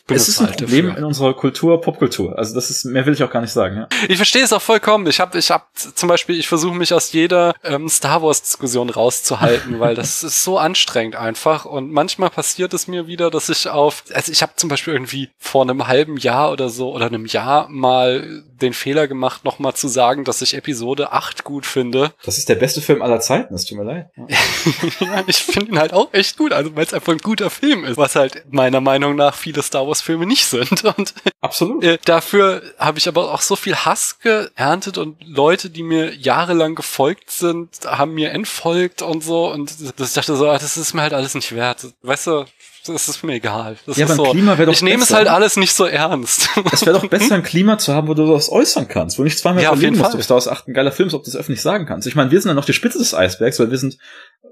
es 0.09 0.28
ist 0.28 0.40
ein 0.40 0.47
halt 0.47 0.59
Problem 0.59 0.86
dafür. 0.86 0.99
in 0.99 1.05
unserer 1.05 1.34
Kultur, 1.34 1.80
Popkultur. 1.80 2.38
Also 2.38 2.55
das 2.55 2.70
ist, 2.70 2.84
mehr 2.84 3.05
will 3.07 3.14
ich 3.14 3.22
auch 3.22 3.30
gar 3.30 3.40
nicht 3.40 3.53
sagen. 3.53 3.76
Ja. 3.76 3.88
Ich 4.09 4.16
verstehe 4.16 4.42
es 4.42 4.53
auch 4.53 4.62
vollkommen. 4.62 5.07
Ich 5.07 5.20
habe, 5.20 5.38
ich 5.38 5.51
habe 5.51 5.64
zum 5.74 6.09
Beispiel, 6.09 6.38
ich 6.38 6.49
versuche 6.49 6.74
mich 6.74 6.92
aus 6.92 7.12
jeder 7.12 7.55
ähm, 7.62 7.88
Star 7.88 8.22
Wars 8.22 8.42
Diskussion 8.42 8.90
rauszuhalten, 8.90 9.78
weil 9.80 9.95
das 9.95 10.22
ist 10.22 10.45
so 10.45 10.59
anstrengend 10.59 11.16
einfach. 11.16 11.64
Und 11.64 11.92
manchmal 11.92 12.30
passiert 12.30 12.74
es 12.74 12.88
mir 12.88 13.07
wieder, 13.07 13.30
dass 13.30 13.49
ich 13.49 13.68
auf, 13.68 14.05
also 14.12 14.32
ich 14.32 14.42
habe 14.42 14.53
zum 14.57 14.68
Beispiel 14.68 14.95
irgendwie 14.95 15.30
vor 15.38 15.62
einem 15.62 15.86
halben 15.86 16.16
Jahr 16.16 16.53
oder 16.53 16.68
so 16.68 16.92
oder 16.92 17.07
einem 17.07 17.26
Jahr 17.26 17.68
mal 17.68 18.45
den 18.64 18.72
Fehler 18.72 19.08
gemacht, 19.08 19.44
nochmal 19.44 19.74
zu 19.74 19.88
sagen, 19.88 20.24
dass 20.24 20.42
ich 20.42 20.54
Episode 20.54 21.12
8 21.12 21.44
gut 21.44 21.66
finde. 21.66 22.12
Das 22.24 22.38
ist 22.38 22.48
der 22.48 22.56
beste 22.56 22.80
Film 22.80 23.02
aller 23.02 23.20
Zeiten, 23.20 23.52
das 23.52 23.64
tut 23.64 23.78
mir 23.78 23.84
leid. 23.84 24.10
ja, 25.00 25.22
ich 25.26 25.38
finde 25.38 25.72
ihn 25.72 25.78
halt 25.78 25.92
auch 25.92 26.12
echt 26.12 26.36
gut, 26.36 26.52
also 26.52 26.74
weil 26.74 26.84
es 26.84 26.94
einfach 26.94 27.12
ein 27.12 27.18
guter 27.18 27.50
Film 27.50 27.84
ist, 27.84 27.96
was 27.96 28.16
halt 28.16 28.44
meiner 28.50 28.80
Meinung 28.80 29.16
nach 29.16 29.34
viele 29.34 29.62
Star 29.62 29.86
Wars 29.86 30.00
Filme 30.00 30.26
nicht 30.26 30.46
sind. 30.46 30.84
Und 30.96 31.14
Absolut. 31.44 31.84
Äh, 31.84 31.98
dafür 32.04 32.62
habe 32.78 32.98
ich 32.98 33.06
aber 33.06 33.32
auch 33.32 33.42
so 33.42 33.54
viel 33.54 33.76
Hass 33.76 34.18
geerntet 34.20 34.96
und 34.96 35.22
Leute, 35.26 35.68
die 35.68 35.82
mir 35.82 36.14
jahrelang 36.14 36.74
gefolgt 36.74 37.30
sind, 37.30 37.68
haben 37.84 38.14
mir 38.14 38.30
entfolgt 38.30 39.02
und 39.02 39.22
so 39.22 39.52
und 39.52 39.74
das 39.98 40.08
ich 40.08 40.14
dachte 40.14 40.36
so, 40.36 40.48
ah, 40.48 40.58
das 40.58 40.78
ist 40.78 40.94
mir 40.94 41.02
halt 41.02 41.12
alles 41.12 41.34
nicht 41.34 41.54
wert. 41.54 41.86
Weißt 42.00 42.28
du, 42.28 42.46
das 42.87 43.09
ist 43.09 43.22
mir 43.22 43.35
egal. 43.35 43.76
Das 43.87 43.97
ja, 43.97 44.07
ist 44.07 44.16
so, 44.16 44.24
Klima 44.24 44.57
doch 44.57 44.72
ich 44.72 44.82
nehme 44.82 45.03
es 45.03 45.12
halt 45.12 45.28
alles 45.28 45.57
nicht 45.57 45.72
so 45.72 45.85
ernst. 45.87 46.51
Es 46.72 46.85
wäre 46.85 46.99
doch 46.99 47.09
besser, 47.09 47.37
ein 47.37 47.43
Klima 47.45 47.78
zu 47.78 47.95
haben, 47.95 48.09
wo 48.09 48.14
du 48.14 48.26
das 48.30 48.51
äußern 48.51 48.89
kannst, 48.89 49.18
wo 49.18 49.22
du 49.22 49.24
nicht 49.24 49.39
zweimal 49.39 49.62
ja, 49.62 49.70
verlieren 49.70 49.97
musst, 49.97 50.14
ob 50.14 50.20
es 50.20 50.26
daraus 50.26 50.49
acht 50.49 50.68
ein 50.68 50.74
geiler 50.74 50.93
Film 50.93 51.09
ist, 51.09 51.14
ob 51.14 51.24
du 51.24 51.30
das 51.30 51.39
öffentlich 51.39 51.62
sagen 51.62 51.87
kannst. 51.87 52.07
Ich 52.07 52.14
meine, 52.14 52.30
wir 52.30 52.41
sind 52.41 52.49
dann 52.49 52.57
noch 52.57 52.64
die 52.64 52.72
Spitze 52.72 52.99
des 52.99 53.14
Eisbergs, 53.14 53.59
weil 53.59 53.70
wir 53.70 53.78
sind 53.78 53.99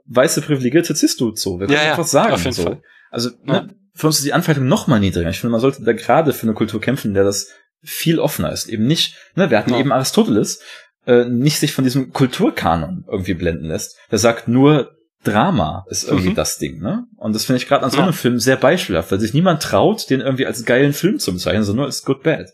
weiße 0.06 0.42
privilegierte 0.42 0.94
Cis-Dudes 0.94 1.42
so. 1.42 1.60
Wir 1.60 1.66
können 1.66 1.78
ja, 1.78 1.90
einfach 1.90 2.06
sagen. 2.06 2.32
Auf 2.32 2.44
jeden 2.44 2.54
so. 2.54 2.62
Fall. 2.64 2.82
Also 3.10 3.30
ne, 3.44 3.68
für 3.94 4.06
uns 4.06 4.18
ist 4.18 4.24
die 4.24 4.32
Anfechtung 4.32 4.66
noch 4.66 4.86
mal 4.86 5.00
niedriger. 5.00 5.30
Ich 5.30 5.40
finde, 5.40 5.52
man 5.52 5.60
sollte 5.60 5.82
da 5.82 5.92
gerade 5.92 6.32
für 6.32 6.44
eine 6.44 6.54
Kultur 6.54 6.80
kämpfen, 6.80 7.14
der 7.14 7.24
das 7.24 7.48
viel 7.82 8.18
offener 8.18 8.52
ist. 8.52 8.68
Eben 8.68 8.86
nicht, 8.86 9.16
ne, 9.34 9.50
wir 9.50 9.58
hatten 9.58 9.72
ja. 9.72 9.78
eben 9.78 9.92
Aristoteles, 9.92 10.60
äh, 11.06 11.24
nicht 11.24 11.58
sich 11.58 11.72
von 11.72 11.84
diesem 11.84 12.12
Kulturkanon 12.12 13.04
irgendwie 13.10 13.34
blenden 13.34 13.66
lässt. 13.66 13.98
Der 14.10 14.18
sagt 14.18 14.48
nur, 14.48 14.96
Drama 15.24 15.84
ist 15.88 16.04
irgendwie 16.04 16.30
mhm. 16.30 16.34
das 16.34 16.58
Ding, 16.58 16.80
ne? 16.80 17.06
Und 17.16 17.34
das 17.34 17.44
finde 17.44 17.58
ich 17.58 17.68
gerade 17.68 17.84
an 17.84 17.90
so 17.90 17.98
einem 17.98 18.08
ja. 18.08 18.12
Film 18.12 18.38
sehr 18.38 18.56
beispielhaft, 18.56 19.12
weil 19.12 19.20
sich 19.20 19.34
niemand 19.34 19.62
traut, 19.62 20.10
den 20.10 20.20
irgendwie 20.20 20.46
als 20.46 20.64
geilen 20.64 20.92
Film 20.92 21.18
zu 21.18 21.32
bezeichnen, 21.32 21.62
sondern 21.62 21.82
nur 21.82 21.86
als 21.86 22.04
Good 22.04 22.22
Bad. 22.22 22.50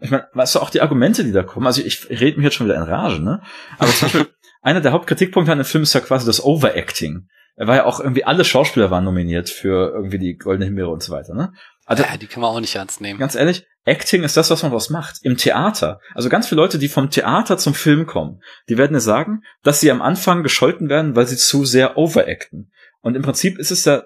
Ich 0.00 0.10
meine, 0.10 0.26
weißt 0.32 0.56
du, 0.56 0.60
auch 0.60 0.70
die 0.70 0.80
Argumente, 0.80 1.22
die 1.22 1.32
da 1.32 1.44
kommen, 1.44 1.66
also 1.66 1.80
ich 1.80 2.10
rede 2.10 2.36
mich 2.36 2.44
jetzt 2.44 2.54
schon 2.54 2.66
wieder 2.66 2.76
in 2.76 2.82
Rage, 2.82 3.20
ne? 3.20 3.40
Aber 3.78 3.90
zum 3.90 4.06
Beispiel, 4.06 4.26
einer 4.62 4.80
der 4.80 4.92
Hauptkritikpunkte 4.92 5.52
an 5.52 5.58
dem 5.58 5.64
Film 5.64 5.84
ist 5.84 5.92
ja 5.92 6.00
quasi 6.00 6.26
das 6.26 6.42
Overacting. 6.42 7.28
Er 7.54 7.68
war 7.68 7.76
ja 7.76 7.84
auch 7.84 8.00
irgendwie, 8.00 8.24
alle 8.24 8.44
Schauspieler 8.44 8.90
waren 8.90 9.04
nominiert 9.04 9.48
für 9.48 9.92
irgendwie 9.94 10.18
die 10.18 10.36
Goldene 10.36 10.64
Himbeere 10.64 10.88
und 10.88 11.02
so 11.02 11.12
weiter, 11.12 11.34
ne? 11.34 11.52
Also, 11.84 12.02
ja, 12.02 12.16
die 12.16 12.26
kann 12.26 12.40
man 12.40 12.50
auch 12.50 12.60
nicht 12.60 12.74
ernst 12.74 13.00
nehmen. 13.00 13.18
Ganz 13.18 13.34
ehrlich, 13.34 13.66
Acting 13.84 14.22
ist 14.22 14.36
das, 14.36 14.50
was 14.50 14.62
man 14.62 14.70
daraus 14.70 14.90
macht. 14.90 15.16
Im 15.22 15.36
Theater. 15.36 16.00
Also 16.14 16.28
ganz 16.28 16.48
viele 16.48 16.60
Leute, 16.60 16.78
die 16.78 16.88
vom 16.88 17.10
Theater 17.10 17.58
zum 17.58 17.74
Film 17.74 18.06
kommen, 18.06 18.40
die 18.68 18.78
werden 18.78 18.94
dir 18.94 19.00
sagen, 19.00 19.42
dass 19.62 19.80
sie 19.80 19.90
am 19.90 20.02
Anfang 20.02 20.42
gescholten 20.42 20.88
werden, 20.88 21.16
weil 21.16 21.26
sie 21.26 21.36
zu 21.36 21.64
sehr 21.64 21.96
overacten. 21.96 22.70
Und 23.00 23.16
im 23.16 23.22
Prinzip 23.22 23.58
ist 23.58 23.72
es 23.72 23.84
ja, 23.84 24.02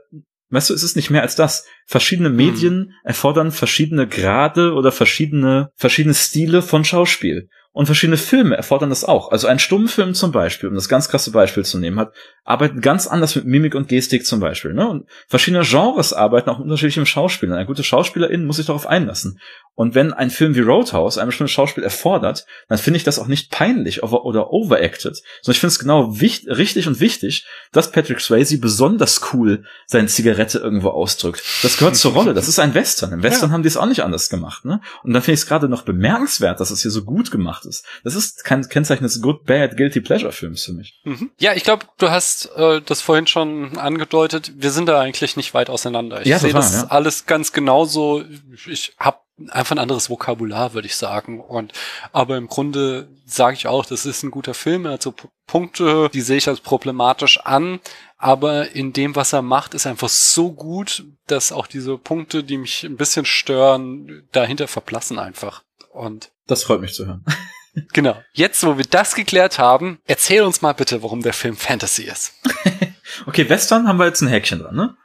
weißt 0.50 0.70
du, 0.70 0.74
ist 0.74 0.82
es 0.82 0.96
nicht 0.96 1.10
mehr 1.10 1.22
als 1.22 1.36
das. 1.36 1.66
Verschiedene 1.86 2.30
Hm. 2.30 2.36
Medien 2.36 2.94
erfordern 3.04 3.52
verschiedene 3.52 4.08
Grade 4.08 4.72
oder 4.72 4.92
verschiedene, 4.92 5.70
verschiedene 5.74 6.14
Stile 6.14 6.62
von 6.62 6.84
Schauspiel. 6.84 7.48
Und 7.76 7.84
verschiedene 7.84 8.16
Filme 8.16 8.56
erfordern 8.56 8.88
das 8.88 9.04
auch. 9.04 9.30
Also 9.32 9.48
ein 9.48 9.58
Stummfilm 9.58 10.14
zum 10.14 10.32
Beispiel, 10.32 10.70
um 10.70 10.74
das 10.74 10.88
ganz 10.88 11.10
krasse 11.10 11.30
Beispiel 11.30 11.62
zu 11.62 11.78
nehmen, 11.78 12.00
hat, 12.00 12.14
arbeitet 12.42 12.80
ganz 12.80 13.06
anders 13.06 13.36
mit 13.36 13.44
Mimik 13.44 13.74
und 13.74 13.88
Gestik 13.88 14.24
zum 14.24 14.40
Beispiel. 14.40 14.72
Ne? 14.72 14.88
Und 14.88 15.04
verschiedene 15.28 15.62
Genres 15.62 16.14
arbeiten 16.14 16.48
auch 16.48 16.56
mit 16.56 16.64
unterschiedlichem 16.64 17.04
Schauspiel. 17.04 17.50
Und 17.50 17.54
eine 17.56 17.66
gute 17.66 17.84
Schauspielerin 17.84 18.46
muss 18.46 18.56
sich 18.56 18.64
darauf 18.64 18.86
einlassen. 18.86 19.40
Und 19.76 19.94
wenn 19.94 20.12
ein 20.12 20.30
Film 20.30 20.54
wie 20.56 20.60
Roadhouse 20.60 21.18
ein 21.18 21.26
bestimmtes 21.26 21.52
Schauspiel 21.52 21.84
erfordert, 21.84 22.46
dann 22.68 22.78
finde 22.78 22.96
ich 22.96 23.04
das 23.04 23.18
auch 23.20 23.28
nicht 23.28 23.50
peinlich 23.52 24.02
oder 24.02 24.50
overacted. 24.52 25.16
Sondern 25.42 25.52
ich 25.54 25.60
finde 25.60 25.70
es 25.72 25.78
genau 25.78 26.20
wichtig, 26.20 26.48
richtig 26.56 26.88
und 26.88 26.98
wichtig, 26.98 27.46
dass 27.72 27.92
Patrick 27.92 28.20
Swayze 28.20 28.58
besonders 28.58 29.20
cool 29.32 29.64
seine 29.86 30.08
Zigarette 30.08 30.58
irgendwo 30.58 30.88
ausdrückt. 30.88 31.42
Das 31.62 31.76
gehört 31.76 31.96
zur 31.96 32.12
Rolle. 32.14 32.34
Das 32.34 32.48
ist 32.48 32.58
ein 32.58 32.74
Western. 32.74 33.12
Im 33.12 33.22
Western 33.22 33.50
Ja. 33.50 33.54
haben 33.54 33.62
die 33.62 33.68
es 33.68 33.76
auch 33.76 33.86
nicht 33.86 34.02
anders 34.02 34.28
gemacht. 34.30 34.64
Ne? 34.64 34.80
Und 35.04 35.12
dann 35.12 35.22
finde 35.22 35.34
ich 35.34 35.40
es 35.40 35.46
gerade 35.46 35.68
noch 35.68 35.82
bemerkenswert, 35.82 36.58
dass 36.58 36.70
es 36.70 36.82
hier 36.82 36.90
so 36.90 37.04
gut 37.04 37.30
gemacht 37.30 37.66
ist. 37.66 37.84
Das 38.02 38.14
ist 38.16 38.44
kein 38.44 38.66
Kennzeichen 38.68 39.04
des 39.04 39.20
Good, 39.20 39.44
Bad, 39.44 39.76
Guilty 39.76 40.00
Pleasure 40.00 40.32
Films 40.32 40.64
für 40.64 40.72
mich. 40.72 40.98
Mhm. 41.04 41.30
Ja, 41.38 41.52
ich 41.54 41.64
glaube, 41.64 41.84
du 41.98 42.10
hast 42.10 42.50
äh, 42.56 42.80
das 42.80 43.02
vorhin 43.02 43.26
schon 43.26 43.76
angedeutet. 43.76 44.52
Wir 44.56 44.70
sind 44.70 44.86
da 44.86 45.00
eigentlich 45.00 45.36
nicht 45.36 45.52
weit 45.52 45.68
auseinander. 45.68 46.22
Ich 46.22 46.28
Ja, 46.28 46.38
sehe 46.38 46.52
das 46.54 46.72
ja. 46.72 46.86
alles 46.88 47.26
ganz 47.26 47.52
genauso. 47.52 48.24
Ich 48.66 48.94
habe 48.98 49.18
einfach 49.48 49.76
ein 49.76 49.80
anderes 49.80 50.10
Vokabular, 50.10 50.74
würde 50.74 50.86
ich 50.86 50.96
sagen. 50.96 51.40
Und 51.40 51.72
aber 52.12 52.36
im 52.36 52.48
Grunde 52.48 53.08
sage 53.26 53.56
ich 53.56 53.66
auch, 53.66 53.84
das 53.86 54.06
ist 54.06 54.22
ein 54.22 54.30
guter 54.30 54.54
Film. 54.54 54.86
Er 54.86 54.92
hat 54.92 55.02
so 55.02 55.12
P 55.12 55.28
Punkte, 55.46 56.10
die 56.12 56.22
sehe 56.22 56.38
ich 56.38 56.48
als 56.48 56.58
problematisch 56.58 57.38
an. 57.38 57.78
Aber 58.18 58.72
in 58.74 58.92
dem, 58.92 59.14
was 59.14 59.32
er 59.32 59.42
macht, 59.42 59.74
ist 59.74 59.86
einfach 59.86 60.08
so 60.08 60.50
gut, 60.50 61.04
dass 61.28 61.52
auch 61.52 61.68
diese 61.68 61.98
Punkte, 61.98 62.42
die 62.42 62.58
mich 62.58 62.82
ein 62.82 62.96
bisschen 62.96 63.24
stören, 63.24 64.26
dahinter 64.32 64.66
verblassen 64.66 65.20
einfach. 65.20 65.62
Und 65.92 66.32
Das 66.48 66.64
freut 66.64 66.80
mich 66.80 66.94
zu 66.94 67.06
hören. 67.06 67.24
genau. 67.92 68.16
Jetzt, 68.32 68.64
wo 68.64 68.76
wir 68.78 68.84
das 68.84 69.14
geklärt 69.14 69.58
haben, 69.58 69.98
erzähl 70.06 70.42
uns 70.42 70.62
mal 70.62 70.72
bitte, 70.72 71.02
warum 71.02 71.22
der 71.22 71.32
Film 71.32 71.56
Fantasy 71.56 72.04
ist. 72.04 72.34
Okay, 73.24 73.48
Western 73.48 73.88
haben 73.88 73.98
wir 73.98 74.04
jetzt 74.06 74.20
ein 74.20 74.28
Häkchen 74.28 74.58
dran, 74.58 74.74
ne? 74.74 74.96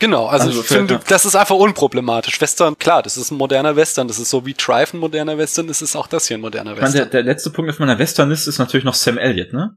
Genau, 0.00 0.26
also, 0.26 0.46
Also 0.48 0.60
ich 0.60 0.66
finde, 0.68 0.94
ja. 0.94 1.00
das 1.08 1.24
ist 1.24 1.34
einfach 1.34 1.56
unproblematisch. 1.56 2.40
Western, 2.40 2.78
klar, 2.78 3.02
das 3.02 3.16
ist 3.16 3.30
ein 3.32 3.36
moderner 3.36 3.74
Western. 3.74 4.06
Das 4.06 4.18
ist 4.20 4.30
so 4.30 4.46
wie 4.46 4.54
Drive 4.54 4.94
ein 4.94 4.98
moderner 5.00 5.38
Western, 5.38 5.66
das 5.66 5.82
ist 5.82 5.96
auch 5.96 6.06
das 6.06 6.28
hier 6.28 6.38
ein 6.38 6.40
moderner 6.40 6.72
Ich 6.74 6.80
meine, 6.80 6.92
der, 6.92 7.00
Western. 7.02 7.10
der 7.10 7.22
letzte 7.24 7.50
Punkt 7.50 7.70
auf 7.70 7.78
meiner 7.80 7.98
Westernliste 7.98 8.48
ist 8.48 8.58
natürlich 8.58 8.84
noch 8.84 8.94
Sam 8.94 9.18
Elliott, 9.18 9.52
ne? 9.52 9.76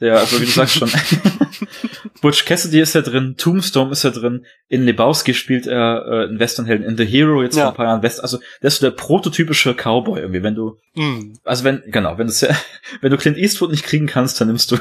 Der, 0.00 0.18
also 0.18 0.40
wie 0.40 0.44
du 0.46 0.50
sagst 0.50 0.74
schon, 0.74 0.90
Butch 2.22 2.44
Cassidy 2.44 2.80
ist 2.80 2.94
ja 2.94 3.02
drin, 3.02 3.36
Tombstone 3.38 3.92
ist 3.92 4.02
ja 4.02 4.10
drin, 4.10 4.44
in 4.68 4.84
Lebowski 4.84 5.32
spielt 5.34 5.66
er 5.66 6.04
äh, 6.06 6.24
einen 6.28 6.38
Westernhelden, 6.38 6.84
in 6.86 6.96
The 6.96 7.04
Hero 7.06 7.42
jetzt 7.42 7.56
Ja. 7.56 7.64
vor 7.64 7.70
ein 7.72 7.76
paar 7.76 7.86
Jahren 7.86 8.02
West, 8.02 8.20
also 8.20 8.38
der 8.62 8.68
ist 8.68 8.78
so 8.80 8.86
der 8.86 8.96
prototypische 8.96 9.74
Cowboy 9.74 10.20
irgendwie, 10.20 10.42
wenn 10.42 10.54
du, 10.54 10.76
Mm. 10.94 11.34
also 11.44 11.64
wenn, 11.64 11.82
genau, 11.86 12.18
wenn 12.18 12.26
du, 12.26 12.32
wenn 13.00 13.10
du 13.10 13.16
Clint 13.16 13.38
Eastwood 13.38 13.70
nicht 13.70 13.84
kriegen 13.84 14.06
kannst, 14.06 14.40
dann 14.40 14.48
nimmst 14.48 14.70
du, 14.72 14.78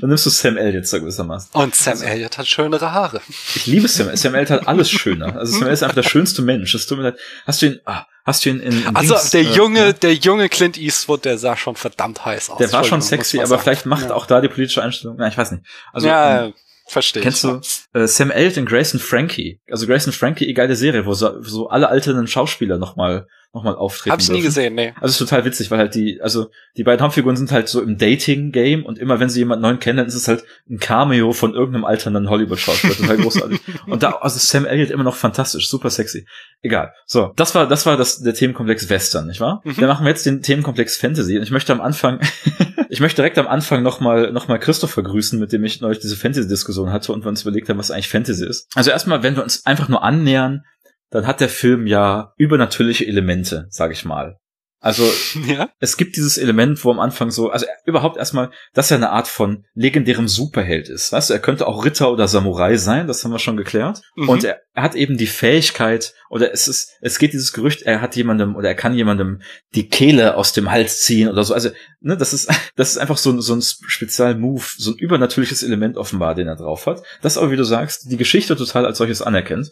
dann 0.00 0.08
nimmst 0.08 0.26
du 0.26 0.30
Sam 0.30 0.56
Elliott 0.56 0.86
so 0.86 1.00
gewissermaßen. 1.00 1.50
Und 1.52 1.74
Sam 1.74 2.02
Elliott 2.02 2.38
hat 2.38 2.46
schönere 2.46 2.92
Haare. 2.92 3.20
Ich 3.54 3.66
liebe 3.66 3.88
Sam, 3.88 4.14
Sam 4.16 4.34
Elliott 4.34 4.50
hat 4.50 4.68
alles 4.68 4.90
schöner, 4.90 5.36
also 5.36 5.52
Sam 5.52 5.62
Elliott 5.62 5.74
ist 5.74 5.82
einfach 5.82 5.94
der 5.94 6.02
schönste 6.02 6.42
Mensch, 6.42 6.72
das 6.72 6.86
tut 6.86 6.98
mir 6.98 7.04
leid. 7.04 7.18
Hast 7.46 7.62
du 7.62 7.66
ihn, 7.66 7.80
ah, 7.84 8.06
hast 8.24 8.44
du 8.44 8.50
ihn 8.50 8.60
in, 8.60 8.86
in 8.86 8.96
Also 8.96 9.14
Dings, 9.14 9.30
der 9.30 9.40
äh, 9.42 9.52
junge, 9.52 9.94
der 9.94 10.14
junge 10.14 10.48
Clint 10.48 10.78
Eastwood, 10.78 11.24
der 11.24 11.38
sah 11.38 11.56
schon 11.56 11.76
verdammt 11.76 12.24
heiß 12.24 12.50
aus. 12.50 12.58
Der 12.58 12.72
war 12.72 12.84
schon 12.84 13.02
sexy, 13.02 13.38
aber 13.38 13.48
sagen. 13.48 13.62
vielleicht 13.62 13.86
macht 13.86 14.06
ja. 14.06 14.14
auch 14.14 14.26
da 14.26 14.40
die 14.40 14.48
politische 14.48 14.82
Einstellung. 14.82 15.18
Ja, 15.18 15.28
ich 15.28 15.38
weiß 15.38 15.52
nicht. 15.52 15.64
Also 15.92 16.08
ja, 16.08 16.46
ähm, 16.46 16.54
verstehe 16.86 17.22
kennst 17.22 17.44
ich. 17.44 17.50
du 17.92 18.00
äh, 18.00 18.06
Sam 18.06 18.30
Elliott 18.30 18.56
in 18.56 18.66
Grace 18.66 18.92
and 18.92 19.02
Frankie? 19.02 19.60
Also 19.70 19.86
Grace 19.86 20.06
and 20.06 20.14
Frankie, 20.14 20.52
geile 20.54 20.76
Serie, 20.76 21.06
wo 21.06 21.14
so, 21.14 21.42
so 21.42 21.68
alle 21.68 21.88
alternden 21.88 22.26
Schauspieler 22.26 22.78
nochmal 22.78 23.26
noch 23.56 23.64
mal 23.64 23.74
auftreten. 23.74 24.12
Hab 24.12 24.20
ich 24.20 24.28
nie 24.28 24.34
dürfen. 24.34 24.46
gesehen, 24.46 24.74
nee. 24.74 24.92
Also 25.00 25.12
ist 25.12 25.18
total 25.18 25.44
witzig, 25.44 25.70
weil 25.70 25.78
halt 25.78 25.94
die, 25.94 26.20
also 26.20 26.50
die 26.76 26.84
beiden 26.84 27.02
Hauptfiguren 27.02 27.36
sind 27.36 27.50
halt 27.50 27.68
so 27.68 27.82
im 27.82 27.98
Dating-Game 27.98 28.84
und 28.84 28.98
immer 28.98 29.18
wenn 29.18 29.28
sie 29.28 29.40
jemanden 29.40 29.62
neuen 29.62 29.78
kennen, 29.78 29.96
dann 29.96 30.06
ist 30.06 30.14
es 30.14 30.28
halt 30.28 30.44
ein 30.68 30.78
Cameo 30.78 31.32
von 31.32 31.54
irgendeinem 31.54 31.84
alternden 31.84 32.28
Hollywood-Schauspieler. 32.28 32.94
Total 32.94 33.16
großartig. 33.16 33.60
und 33.86 34.02
da, 34.02 34.10
also 34.20 34.38
Sam 34.38 34.66
Elliott 34.66 34.90
immer 34.90 35.04
noch 35.04 35.16
fantastisch, 35.16 35.68
super 35.68 35.90
sexy. 35.90 36.26
Egal. 36.62 36.92
So, 37.06 37.32
das 37.36 37.54
war, 37.54 37.66
das 37.66 37.86
war 37.86 37.96
das, 37.96 38.20
der 38.20 38.34
Themenkomplex 38.34 38.88
Western, 38.90 39.26
nicht 39.26 39.40
wahr? 39.40 39.62
Mhm. 39.64 39.76
Dann 39.76 39.88
machen 39.88 40.04
wir 40.04 40.10
jetzt 40.10 40.26
den 40.26 40.42
Themenkomplex 40.42 40.98
Fantasy 40.98 41.36
und 41.36 41.42
ich 41.42 41.50
möchte 41.50 41.72
am 41.72 41.80
Anfang, 41.80 42.20
ich 42.90 43.00
möchte 43.00 43.16
direkt 43.16 43.38
am 43.38 43.48
Anfang 43.48 43.82
nochmal, 43.82 44.32
noch 44.32 44.48
mal 44.48 44.58
Christopher 44.58 45.02
grüßen, 45.02 45.40
mit 45.40 45.52
dem 45.52 45.64
ich 45.64 45.80
neulich 45.80 45.98
diese 45.98 46.16
Fantasy-Diskussion 46.16 46.92
hatte 46.92 47.12
und 47.12 47.24
wir 47.24 47.28
uns 47.30 47.42
überlegt 47.42 47.68
haben, 47.68 47.78
was 47.78 47.90
eigentlich 47.90 48.08
Fantasy 48.08 48.46
ist. 48.46 48.68
Also 48.74 48.90
erstmal, 48.90 49.22
wenn 49.22 49.36
wir 49.36 49.42
uns 49.42 49.64
einfach 49.64 49.88
nur 49.88 50.02
annähern, 50.02 50.64
dann 51.10 51.26
hat 51.26 51.40
der 51.40 51.48
Film 51.48 51.86
ja 51.86 52.32
übernatürliche 52.36 53.06
Elemente, 53.06 53.66
sag 53.70 53.92
ich 53.92 54.04
mal. 54.04 54.36
Also 54.78 55.10
Ja? 55.48 55.70
es 55.80 55.96
gibt 55.96 56.16
dieses 56.16 56.36
Element, 56.36 56.84
wo 56.84 56.90
am 56.90 57.00
Anfang 57.00 57.30
so, 57.30 57.48
also 57.50 57.64
überhaupt 57.86 58.18
erstmal, 58.18 58.50
dass 58.74 58.90
er 58.90 58.98
eine 58.98 59.10
Art 59.10 59.26
von 59.26 59.64
legendärem 59.74 60.28
Superheld 60.28 60.90
ist. 60.90 61.12
Weißt 61.12 61.30
du, 61.30 61.34
er 61.34 61.40
könnte 61.40 61.66
auch 61.66 61.84
Ritter 61.84 62.12
oder 62.12 62.28
Samurai 62.28 62.76
sein, 62.76 63.06
das 63.06 63.24
haben 63.24 63.30
wir 63.32 63.38
schon 63.38 63.56
geklärt. 63.56 64.02
Mhm. 64.16 64.28
Und 64.28 64.44
er, 64.44 64.60
er 64.74 64.82
hat 64.82 64.94
eben 64.94 65.16
die 65.16 65.26
Fähigkeit, 65.26 66.12
oder 66.28 66.52
es 66.52 66.68
ist, 66.68 66.90
es 67.00 67.18
geht 67.18 67.32
dieses 67.32 67.54
Gerücht, 67.54 67.82
er 67.82 68.02
hat 68.02 68.16
jemandem 68.16 68.54
oder 68.54 68.68
er 68.68 68.74
kann 68.74 68.94
jemandem 68.94 69.40
die 69.74 69.88
Kehle 69.88 70.36
aus 70.36 70.52
dem 70.52 70.70
Hals 70.70 71.00
ziehen 71.02 71.30
oder 71.30 71.42
so. 71.42 71.54
Also, 71.54 71.70
ne, 72.00 72.16
das 72.18 72.34
ist, 72.34 72.50
das 72.76 72.90
ist 72.90 72.98
einfach 72.98 73.16
so, 73.16 73.30
ein- 73.30 73.40
so 73.40 73.54
ein 73.54 73.62
Spezial-Move, 73.62 74.62
so 74.76 74.90
ein 74.90 74.96
übernatürliches 74.98 75.62
Element 75.62 75.96
offenbar, 75.96 76.34
den 76.34 76.48
er 76.48 76.56
drauf 76.56 76.86
hat. 76.86 77.02
Das 77.22 77.38
aber, 77.38 77.50
wie 77.50 77.56
du 77.56 77.64
sagst, 77.64 78.10
die 78.10 78.18
Geschichte 78.18 78.54
total 78.56 78.84
als 78.84 78.98
solches 78.98 79.22
anerkennt. 79.22 79.70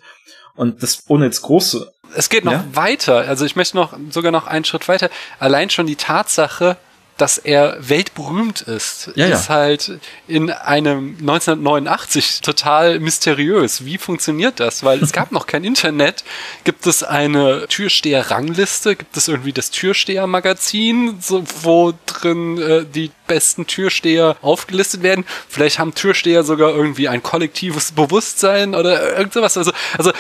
Und 0.56 0.82
das 0.82 1.02
ohne 1.08 1.24
jetzt 1.26 1.42
große, 1.42 1.92
Es 2.16 2.28
geht 2.28 2.44
noch 2.44 2.52
Ja? 2.52 2.64
weiter. 2.72 3.16
Also 3.28 3.44
ich 3.44 3.56
möchte 3.56 3.76
noch 3.76 3.96
sogar 4.10 4.30
noch 4.30 4.46
einen 4.46 4.64
Schritt 4.64 4.86
weiter. 4.88 5.10
Allein 5.40 5.68
schon 5.70 5.86
die 5.86 5.96
Tatsache, 5.96 6.76
dass 7.16 7.38
er 7.38 7.76
weltberühmt 7.78 8.62
ist, 8.62 9.10
Ja, 9.14 9.26
ja. 9.28 9.36
ist 9.36 9.48
halt 9.48 9.98
in 10.26 10.50
einem 10.50 11.16
1989 11.20 12.40
total 12.40 12.98
mysteriös. 12.98 13.84
Wie 13.84 13.98
funktioniert 13.98 14.58
das? 14.58 14.82
Weil 14.82 15.00
es 15.02 15.12
gab 15.12 15.30
noch 15.30 15.46
kein 15.46 15.62
Internet. 15.62 16.24
Gibt 16.64 16.86
es 16.86 17.04
eine 17.04 17.68
Türsteher-Rangliste? 17.68 18.96
Gibt 18.96 19.16
es 19.16 19.28
irgendwie 19.28 19.52
das 19.52 19.70
Türsteher-Magazin, 19.70 21.18
so, 21.20 21.44
wo 21.62 21.94
drin 22.06 22.58
äh, 22.60 22.84
die 22.84 23.12
besten 23.28 23.66
Türsteher 23.66 24.36
aufgelistet 24.42 25.02
werden? 25.02 25.24
Vielleicht 25.48 25.78
haben 25.78 25.94
Türsteher 25.94 26.42
sogar 26.42 26.70
irgendwie 26.74 27.08
ein 27.08 27.22
kollektives 27.22 27.92
Bewusstsein 27.92 28.74
oder 28.74 29.16
irgend 29.16 29.32
sowas. 29.34 29.56
Also, 29.56 29.72
also 29.96 30.12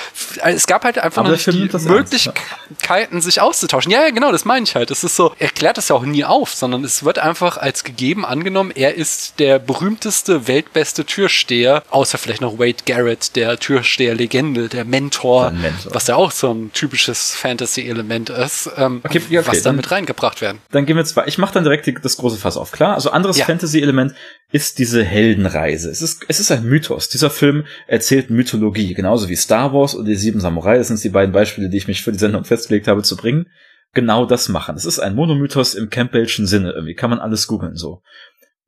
es 0.44 0.66
gab 0.68 0.84
halt 0.84 0.98
einfach 0.98 1.24
noch 1.24 1.36
die 1.36 1.68
das 1.68 1.86
ernst, 1.86 1.88
Möglichkeiten, 1.88 3.20
sich 3.20 3.40
auszutauschen. 3.40 3.90
Ja, 3.90 4.02
ja, 4.02 4.10
genau, 4.10 4.30
das 4.30 4.44
meine 4.44 4.64
ich 4.64 4.76
halt. 4.76 4.92
Es 4.92 5.02
ist 5.02 5.16
so, 5.16 5.34
er 5.38 5.48
klärt 5.48 5.76
das 5.76 5.88
ja 5.88 5.96
auch 5.96 6.04
nie 6.04 6.24
auf, 6.24 6.54
sondern 6.54 6.83
es 6.84 7.04
wird 7.04 7.18
einfach 7.18 7.56
als 7.56 7.82
gegeben 7.82 8.24
angenommen, 8.24 8.70
er 8.74 8.94
ist 8.94 9.40
der 9.40 9.58
berühmteste, 9.58 10.46
weltbeste 10.46 11.04
Türsteher, 11.04 11.82
außer 11.90 12.18
vielleicht 12.18 12.40
noch 12.42 12.58
Wade 12.58 12.76
Garrett, 12.86 13.34
der 13.36 13.58
Türsteher-Legende, 13.58 14.68
der 14.68 14.84
Mentor, 14.84 15.50
Mentor. 15.50 15.94
was 15.94 16.06
ja 16.06 16.16
auch 16.16 16.30
so 16.30 16.52
ein 16.52 16.72
typisches 16.72 17.34
Fantasy-Element 17.34 18.30
ist, 18.30 18.70
ähm, 18.76 19.00
Okay, 19.04 19.20
okay, 19.26 19.40
was 19.46 19.58
da 19.62 19.70
dann- 19.70 19.76
mit 19.76 19.90
reingebracht 19.90 20.40
werden. 20.40 20.58
dann 20.70 20.86
gehen 20.86 20.96
wir 20.96 21.04
zwei. 21.04 21.26
Ich 21.26 21.38
mache 21.38 21.54
dann 21.54 21.64
direkt 21.64 21.86
die, 21.86 21.94
das 21.94 22.16
große 22.16 22.36
Fass 22.36 22.56
auf, 22.56 22.70
klar? 22.72 22.94
Also 22.94 23.10
anderes 23.10 23.38
Ja. 23.38 23.46
Fantasy-Element 23.46 24.14
ist 24.52 24.78
diese 24.78 25.02
Heldenreise. 25.02 25.90
Es 25.90 26.02
ist, 26.02 26.24
es 26.28 26.38
ist 26.40 26.50
ein 26.52 26.64
Mythos. 26.64 27.08
Dieser 27.08 27.30
Film 27.30 27.64
erzählt 27.86 28.30
Mythologie, 28.30 28.94
genauso 28.94 29.28
wie 29.28 29.36
Star 29.36 29.72
Wars 29.72 29.94
oder 29.96 30.04
die 30.04 30.14
Sieben 30.16 30.40
Samurai. 30.40 30.76
Das 30.78 30.88
sind 30.88 31.02
die 31.02 31.08
beiden 31.08 31.32
Beispiele, 31.32 31.68
die 31.68 31.76
ich 31.78 31.88
mich 31.88 32.02
für 32.02 32.12
die 32.12 32.18
Sendung 32.18 32.44
festgelegt 32.44 32.86
habe 32.86 33.02
zu 33.02 33.16
bringen. 33.16 33.46
Genau 33.94 34.26
das 34.26 34.48
machen. 34.48 34.76
Es 34.76 34.84
ist 34.84 34.98
ein 34.98 35.14
Monomythos 35.14 35.74
im 35.74 35.88
Campbellschen 35.88 36.46
Sinne. 36.46 36.72
Irgendwie 36.72 36.94
kann 36.94 37.10
man 37.10 37.20
alles 37.20 37.46
googeln 37.46 37.76
so. 37.76 38.02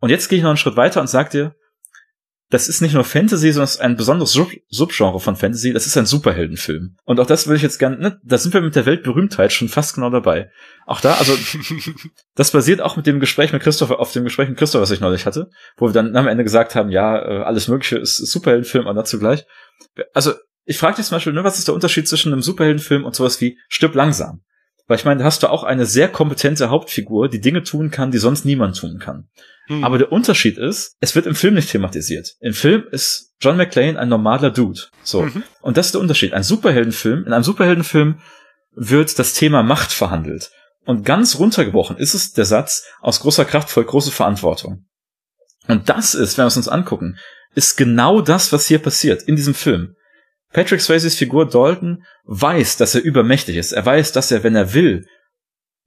Und 0.00 0.10
jetzt 0.10 0.28
gehe 0.28 0.38
ich 0.38 0.42
noch 0.42 0.50
einen 0.50 0.56
Schritt 0.56 0.76
weiter 0.76 1.00
und 1.00 1.08
sag 1.08 1.30
dir, 1.30 1.54
das 2.48 2.68
ist 2.68 2.80
nicht 2.80 2.94
nur 2.94 3.02
Fantasy, 3.02 3.50
sondern 3.50 3.64
es 3.64 3.74
ist 3.74 3.80
ein 3.80 3.96
besonderes 3.96 4.32
Sub 4.32 4.52
Subgenre 4.68 5.18
von 5.18 5.34
Fantasy. 5.34 5.72
Das 5.72 5.86
ist 5.86 5.96
ein 5.96 6.06
Superheldenfilm. 6.06 6.96
Und 7.04 7.18
auch 7.18 7.26
das 7.26 7.48
will 7.48 7.56
ich 7.56 7.62
jetzt 7.62 7.78
gerne, 7.78 7.98
ne, 7.98 8.20
da 8.22 8.38
sind 8.38 8.54
wir 8.54 8.60
mit 8.60 8.76
der 8.76 8.86
Weltberühmtheit 8.86 9.52
schon 9.52 9.68
fast 9.68 9.96
genau 9.96 10.10
dabei. 10.10 10.50
Auch 10.86 11.00
da, 11.00 11.14
also, 11.14 11.36
das 12.36 12.52
basiert 12.52 12.80
auch 12.80 12.96
mit 12.96 13.06
dem 13.06 13.18
Gespräch 13.18 13.52
mit 13.52 13.62
Christopher, 13.62 13.98
auf 13.98 14.12
dem 14.12 14.22
Gespräch 14.22 14.48
mit 14.48 14.58
Christopher, 14.58 14.82
was 14.82 14.92
ich 14.92 15.00
neulich 15.00 15.26
hatte, 15.26 15.50
wo 15.76 15.88
wir 15.88 15.92
dann 15.92 16.14
am 16.14 16.28
Ende 16.28 16.44
gesagt 16.44 16.76
haben, 16.76 16.90
ja, 16.90 17.18
äh, 17.18 17.42
alles 17.42 17.66
Mögliche 17.66 17.98
ist 17.98 18.16
Superheldenfilm, 18.16 18.86
aber 18.86 19.00
dazu 19.00 19.18
gleich. 19.18 19.44
Also, 20.14 20.34
ich 20.64 20.78
frage 20.78 20.96
dich 20.96 21.06
zum 21.06 21.16
Beispiel, 21.16 21.32
ne, 21.32 21.42
was 21.42 21.58
ist 21.58 21.66
der 21.66 21.74
Unterschied 21.74 22.06
zwischen 22.06 22.32
einem 22.32 22.42
Superheldenfilm 22.42 23.04
und 23.04 23.16
sowas 23.16 23.40
wie 23.40 23.58
Stirb 23.68 23.96
langsam? 23.96 24.42
Weil 24.86 24.98
ich 24.98 25.04
meine, 25.04 25.18
da 25.18 25.24
hast 25.24 25.42
du 25.42 25.48
auch 25.48 25.64
eine 25.64 25.84
sehr 25.84 26.08
kompetente 26.08 26.70
Hauptfigur, 26.70 27.28
die 27.28 27.40
Dinge 27.40 27.62
tun 27.62 27.90
kann, 27.90 28.10
die 28.10 28.18
sonst 28.18 28.44
niemand 28.44 28.76
tun 28.76 28.98
kann. 28.98 29.28
Hm. 29.66 29.82
Aber 29.82 29.98
der 29.98 30.12
Unterschied 30.12 30.58
ist, 30.58 30.96
es 31.00 31.14
wird 31.16 31.26
im 31.26 31.34
Film 31.34 31.54
nicht 31.54 31.70
thematisiert. 31.70 32.36
Im 32.40 32.54
Film 32.54 32.84
ist 32.90 33.34
John 33.40 33.56
McClane 33.56 33.98
ein 33.98 34.08
normaler 34.08 34.50
Dude. 34.50 34.80
So. 35.02 35.22
Mhm. 35.22 35.42
Und 35.60 35.76
das 35.76 35.86
ist 35.86 35.94
der 35.94 36.00
Unterschied. 36.00 36.32
Ein 36.32 36.44
Superheldenfilm, 36.44 37.24
in 37.26 37.32
einem 37.32 37.42
Superheldenfilm 37.42 38.20
wird 38.72 39.18
das 39.18 39.34
Thema 39.34 39.62
Macht 39.62 39.92
verhandelt. 39.92 40.50
Und 40.84 41.04
ganz 41.04 41.38
runtergebrochen 41.38 41.96
ist 41.96 42.14
es 42.14 42.32
der 42.32 42.44
Satz, 42.44 42.84
aus 43.00 43.20
großer 43.20 43.44
Kraft 43.44 43.70
folgt 43.70 43.90
große 43.90 44.12
Verantwortung. 44.12 44.86
Und 45.66 45.88
das 45.88 46.14
ist, 46.14 46.38
wenn 46.38 46.44
wir 46.44 46.48
es 46.48 46.56
uns 46.56 46.68
angucken, 46.68 47.18
ist 47.56 47.76
genau 47.76 48.20
das, 48.20 48.52
was 48.52 48.66
hier 48.66 48.78
passiert 48.78 49.22
in 49.22 49.34
diesem 49.34 49.54
Film. 49.54 49.95
Patrick 50.52 50.80
Swayzes 50.80 51.16
Figur 51.16 51.48
Dalton 51.48 52.04
weiß, 52.24 52.76
dass 52.76 52.94
er 52.94 53.02
übermächtig 53.02 53.56
ist. 53.56 53.72
Er 53.72 53.84
weiß, 53.84 54.12
dass 54.12 54.30
er, 54.30 54.42
wenn 54.42 54.56
er 54.56 54.74
will, 54.74 55.06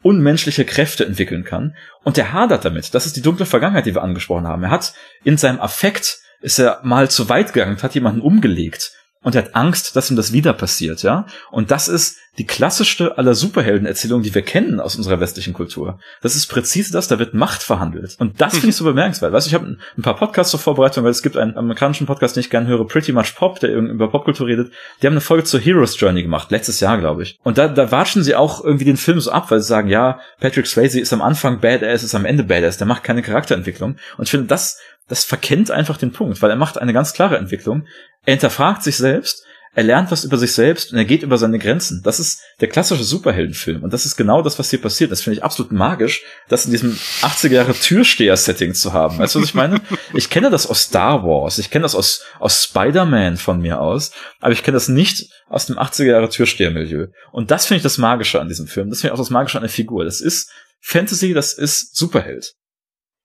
unmenschliche 0.03 0.66
Kräfte 0.66 1.05
entwickeln 1.05 1.43
kann. 1.43 1.76
Und 2.03 2.18
er 2.18 2.34
hadert 2.34 2.66
damit. 2.66 2.93
Das 2.93 3.05
ist 3.05 3.16
die 3.16 3.22
dunkle 3.22 3.45
Vergangenheit, 3.45 3.86
die 3.86 3.95
wir 3.95 4.03
angesprochen 4.03 4.47
haben. 4.47 4.64
Er 4.64 4.72
hat 4.72 4.93
in 5.24 5.38
seinem 5.38 5.60
Affekt 5.60 6.20
ist 6.41 6.60
er 6.60 6.80
mal 6.84 7.10
zu 7.10 7.30
weit 7.30 7.53
gegangen 7.53 7.74
und 7.74 7.84
hat 7.84 7.95
jemanden 7.95 8.22
umgelegt 8.22 8.93
und 9.22 9.36
er 9.36 9.43
hat 9.43 9.55
Angst, 9.55 9.95
dass 9.95 10.09
ihm 10.09 10.15
das 10.15 10.32
wieder 10.32 10.53
passiert, 10.53 11.03
ja. 11.03 11.26
Und 11.51 11.72
das 11.72 11.88
ist 11.88 12.17
die 12.38 12.45
klassischste 12.45 13.17
aller 13.17 13.36
Superheldenerzählungen, 13.36 14.24
die 14.24 14.34
wir 14.34 14.43
kennen 14.43 14.80
aus 14.80 14.95
unserer 14.95 15.20
westlichen 15.20 15.53
Kultur. 15.53 15.99
Das 16.22 16.38
ist 16.38 16.47
präzise 16.47 16.93
das, 16.93 17.09
da 17.09 17.20
wird 17.20 17.34
Macht 17.34 17.61
verhandelt. 17.61 18.15
Und 18.17 18.39
das 18.39 18.53
finde 18.53 18.70
ich 18.70 18.78
so 18.78 18.86
bemerkenswert. 18.86 19.34
Weißt 19.34 19.45
du, 19.45 19.49
ich 19.49 19.53
habe 19.53 19.78
ein 19.97 20.01
paar 20.01 20.15
Podcasts 20.15 20.51
zur 20.51 20.59
Vorbereitung, 20.59 21.03
weil 21.03 21.11
es 21.11 21.22
gibt 21.22 21.36
einen 21.36 21.57
amerikanischen 21.57 22.07
Podcast, 22.07 22.38
den 22.38 22.41
ich 22.41 22.49
gerne 22.49 22.67
höre, 22.67 22.88
Pretty 22.88 23.11
Much 23.11 23.36
Pop, 23.36 23.59
der 23.59 23.76
über 23.76 24.09
Popkultur 24.09 24.47
redet. 24.47 24.72
Die 25.01 25.07
haben 25.07 25.13
eine 25.13 25.22
Folge 25.22 25.43
zur 25.43 25.59
Heroes 25.59 25.99
Journey 25.99 26.24
gemacht, 26.24 26.49
letztes 26.49 26.80
Jahr, 26.80 26.97
glaube 26.97 27.24
ich. 27.24 27.38
Und 27.43 27.57
da, 27.57 27.67
da 27.67 27.91
watschen 27.91 28.24
sie 28.24 28.36
auch 28.36 28.63
irgendwie 28.63 28.86
den 28.86 28.97
Film 28.97 29.20
so 29.20 29.32
ab, 29.32 29.51
weil 29.51 29.59
sie 29.59 29.67
sagen, 29.67 29.89
ja, 29.89 30.22
Patrick 30.39 30.65
Swayze 30.65 30.99
ist 30.99 31.11
am 31.11 31.22
Anfang 31.22 31.59
badass, 31.59 32.03
ist 32.03 32.15
am 32.15 32.26
Ende 32.26 32.43
badass, 32.43 32.78
der 32.78 32.88
macht 32.88 33.03
keine 33.03 33.22
Charakterentwicklung. 33.22 33.97
Und 34.17 34.24
ich 34.24 34.32
finde, 34.32 34.47
das 34.47 34.80
das 35.10 35.26
verkennt 35.26 35.72
einfach 35.72 35.97
den 35.97 36.14
Punkt, 36.14 36.41
weil 36.41 36.49
er 36.49 36.55
macht 36.55 36.78
eine 36.78 36.93
ganz 36.93 37.14
klare 37.14 37.38
Entwicklung. 37.38 37.86
Er 38.26 38.34
hinterfragt 38.34 38.84
sich 38.84 38.95
selbst, 38.95 39.43
er 39.74 39.84
lernt 39.84 40.10
was 40.10 40.24
über 40.24 40.38
sich 40.38 40.53
selbst 40.53 40.91
und 40.91 40.97
er 40.97 41.05
geht 41.05 41.22
über 41.22 41.38
seine 41.38 41.60
Grenzen. 41.60 42.01
Das 42.03 42.20
ist 42.20 42.41
der 42.60 42.70
klassische 42.70 43.03
Superheldenfilm. 43.03 43.84
Und 43.84 43.93
das 43.93 44.05
ist 44.05 44.16
genau 44.16 44.41
das, 44.41 44.57
was 44.57 44.72
hier 44.72 44.82
passiert. 44.82 45.12
Das 45.12 45.22
finde 45.22 45.38
ich 45.38 45.43
absolut 45.43 45.72
magisch, 45.72 46.24
das 46.47 46.66
in 46.66 46.72
diesem 46.72 46.93
80er 47.22 47.53
Jahre 47.53 47.74
Türsteher-Setting 47.74 48.74
zu 48.74 48.93
haben. 48.93 49.20
Weißt 49.20 49.36
du, 49.36 49.39
was 49.39 49.49
ich 49.49 49.53
meine? 49.53 49.80
Ich 50.14 50.30
kenne 50.30 50.49
das 50.49 50.66
aus 50.66 50.82
Star 50.82 51.24
Wars. 51.24 51.60
Ich 51.60 51.70
kenne 51.70 51.84
das 51.84 51.93
aus, 51.93 52.24
aus 52.39 52.64
Spider-Man 52.64 53.38
von 53.38 53.62
mir 53.62 53.80
aus. 53.80 54.12
Aber 54.39 54.53
ich 54.53 54.64
kenne 54.64 54.76
das 54.76 54.89
nicht 54.89 55.30
aus 55.47 55.68
dem 55.68 55.78
80er 55.78 56.12
Jahre 56.12 56.30
Türsteher-Milieu. 56.30 57.07
Und 57.32 57.51
das 57.51 57.68
finde 57.68 57.78
ich 57.78 57.84
das 57.84 57.99
Magische 57.99 58.41
an 58.41 58.47
diesem 58.47 58.68
Film. 58.68 58.89
Das 58.89 59.01
finde 59.01 59.14
ich 59.14 59.14
auch 59.14 59.24
das 59.24 59.30
Magische 59.30 59.57
an 59.60 59.64
der 59.64 59.72
Figur. 59.72 60.03
Das 60.03 60.20
ist 60.20 60.51
Fantasy, 60.82 61.34
das 61.34 61.53
ist 61.53 61.95
Superheld. 61.95 62.53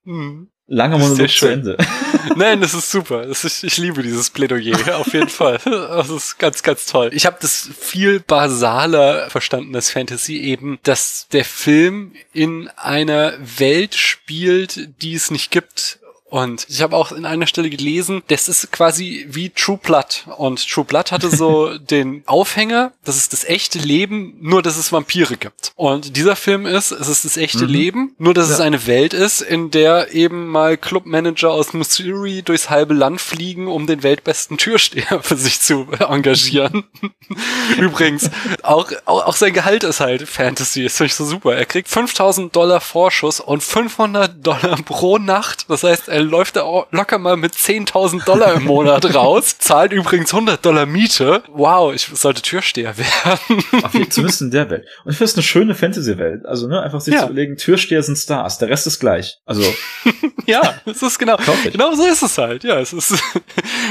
Mhm. 0.05 0.51
Langer 0.67 0.99
Monolog 0.99 1.29
zu 1.29 1.47
Ende. 1.47 1.77
Nein, 2.37 2.61
das 2.61 2.73
ist 2.73 2.91
super. 2.91 3.27
Das 3.27 3.45
ist, 3.45 3.65
ich 3.65 3.77
liebe 3.77 4.03
dieses 4.03 4.31
Plädoyer, 4.31 4.97
auf 4.97 5.13
jeden 5.13 5.29
Fall. 5.29 5.59
Das 5.65 6.09
ist 6.09 6.39
ganz, 6.39 6.63
ganz 6.63 6.87
toll. 6.87 7.11
Ich 7.13 7.27
habe 7.27 7.37
das 7.41 7.69
viel 7.79 8.21
basaler 8.21 9.29
verstanden 9.29 9.75
als 9.75 9.91
Fantasy 9.91 10.39
eben, 10.39 10.79
dass 10.83 11.29
der 11.29 11.45
Film 11.45 12.13
in 12.33 12.69
einer 12.77 13.35
Welt 13.59 13.95
spielt, 13.95 15.03
die 15.03 15.15
es 15.15 15.31
nicht 15.31 15.51
gibt 15.51 15.99
und 16.35 16.67
ich 16.69 16.83
habe 16.83 16.97
auch 16.97 17.13
in 17.13 17.27
einer 17.27 17.47
Stelle 17.47 17.71
gelesen, 17.71 18.25
das 18.27 18.49
ist 18.49 18.73
quasi 18.73 19.25
wie 19.29 19.51
True 19.51 19.79
Blood. 19.81 20.25
Und 20.37 20.69
True 20.69 20.85
Blood 20.85 21.13
hatte 21.13 21.31
so 21.31 21.79
den 21.79 22.25
Aufhänger, 22.27 22.91
das 23.05 23.17
ist 23.17 23.33
das 23.33 23.45
echte 23.45 23.79
Leben, 23.79 24.37
nur 24.41 24.61
dass 24.61 24.77
es 24.77 24.91
Vampire 24.91 25.37
gibt. 25.37 25.71
Und 25.77 26.17
dieser 26.17 26.35
Film 26.35 26.67
ist, 26.67 26.91
es 26.91 27.07
ist 27.07 27.25
das 27.25 27.37
echte 27.37 27.67
mhm. 27.67 27.71
Leben, 27.71 28.15
nur 28.19 28.35
dass 28.35 28.49
ja. 28.49 28.55
es 28.55 28.61
eine 28.61 28.89
Welt 28.89 29.15
ist, 29.15 29.43
in 29.43 29.71
der 29.71 30.13
eben 30.13 30.49
mal 30.49 30.77
Clubmanager 30.77 31.53
aus 31.53 31.73
Missouri 31.73 32.43
durchs 32.43 32.69
halbe 32.69 32.95
Land 32.95 33.21
fliegen, 33.21 33.69
um 33.69 33.87
den 33.87 34.03
weltbesten 34.03 34.59
Türsteher 34.59 35.23
für 35.23 35.37
sich 35.37 35.61
zu 35.61 35.87
engagieren. 36.01 36.83
Übrigens, 37.79 38.29
auch, 38.65 38.91
auch, 39.05 39.27
auch 39.27 39.37
sein 39.37 39.53
Gehalt 39.53 39.85
ist 39.85 40.01
halt 40.01 40.29
Fantasy, 40.29 40.83
ist 40.83 40.97
finde 40.97 41.15
so 41.15 41.25
super. 41.27 41.55
Er 41.55 41.65
kriegt 41.65 41.89
5000 41.89 42.57
Dollar 42.57 42.81
Vorschuss 42.81 43.39
und 43.39 43.63
500 43.63 44.45
Dollar 44.45 44.77
pro 44.85 45.19
Nacht. 45.19 45.71
Das 45.71 45.85
heißt, 45.85 46.09
er 46.09 46.24
läuft 46.25 46.57
er 46.57 46.87
locker 46.91 47.19
mal 47.19 47.37
mit 47.37 47.53
10.000 47.53 48.25
Dollar 48.25 48.55
im 48.55 48.65
Monat 48.65 49.15
raus, 49.15 49.57
zahlt 49.59 49.93
übrigens 49.93 50.33
100 50.33 50.65
Dollar 50.65 50.87
Miete. 50.87 51.43
Wow, 51.49 51.95
ich 51.95 52.07
sollte 52.13 52.43
Türsteher 52.43 52.95
werden. 52.99 53.85
Auf 53.85 53.95
jeden, 53.95 54.11
zumindest 54.11 54.43
in 54.43 54.51
der 54.51 54.71
Welt. 54.71 54.87
Und 55.05 55.13
ich 55.13 55.19
finde 55.19 55.31
es 55.31 55.37
eine 55.37 55.43
schöne 55.43 55.75
Fantasy-Welt. 55.75 56.47
Also, 56.47 56.67
ne, 56.67 56.83
einfach 56.83 57.01
sich 57.01 57.15
ja. 57.15 57.21
zu 57.21 57.27
überlegen, 57.27 57.57
Türsteher 57.57 58.03
sind 58.03 58.17
Stars, 58.17 58.59
der 58.59 58.69
Rest 58.69 58.87
ist 58.87 59.01
gleich. 59.01 59.39
Also. 59.45 59.63
ja, 60.47 60.75
es 60.87 61.03
ist 61.03 61.19
genau, 61.19 61.37
genau 61.71 61.95
so 61.95 62.07
ist 62.07 62.23
es 62.23 62.39
halt. 62.39 62.65
Ja, 62.65 62.79
es 62.79 62.93
ist, 62.93 63.13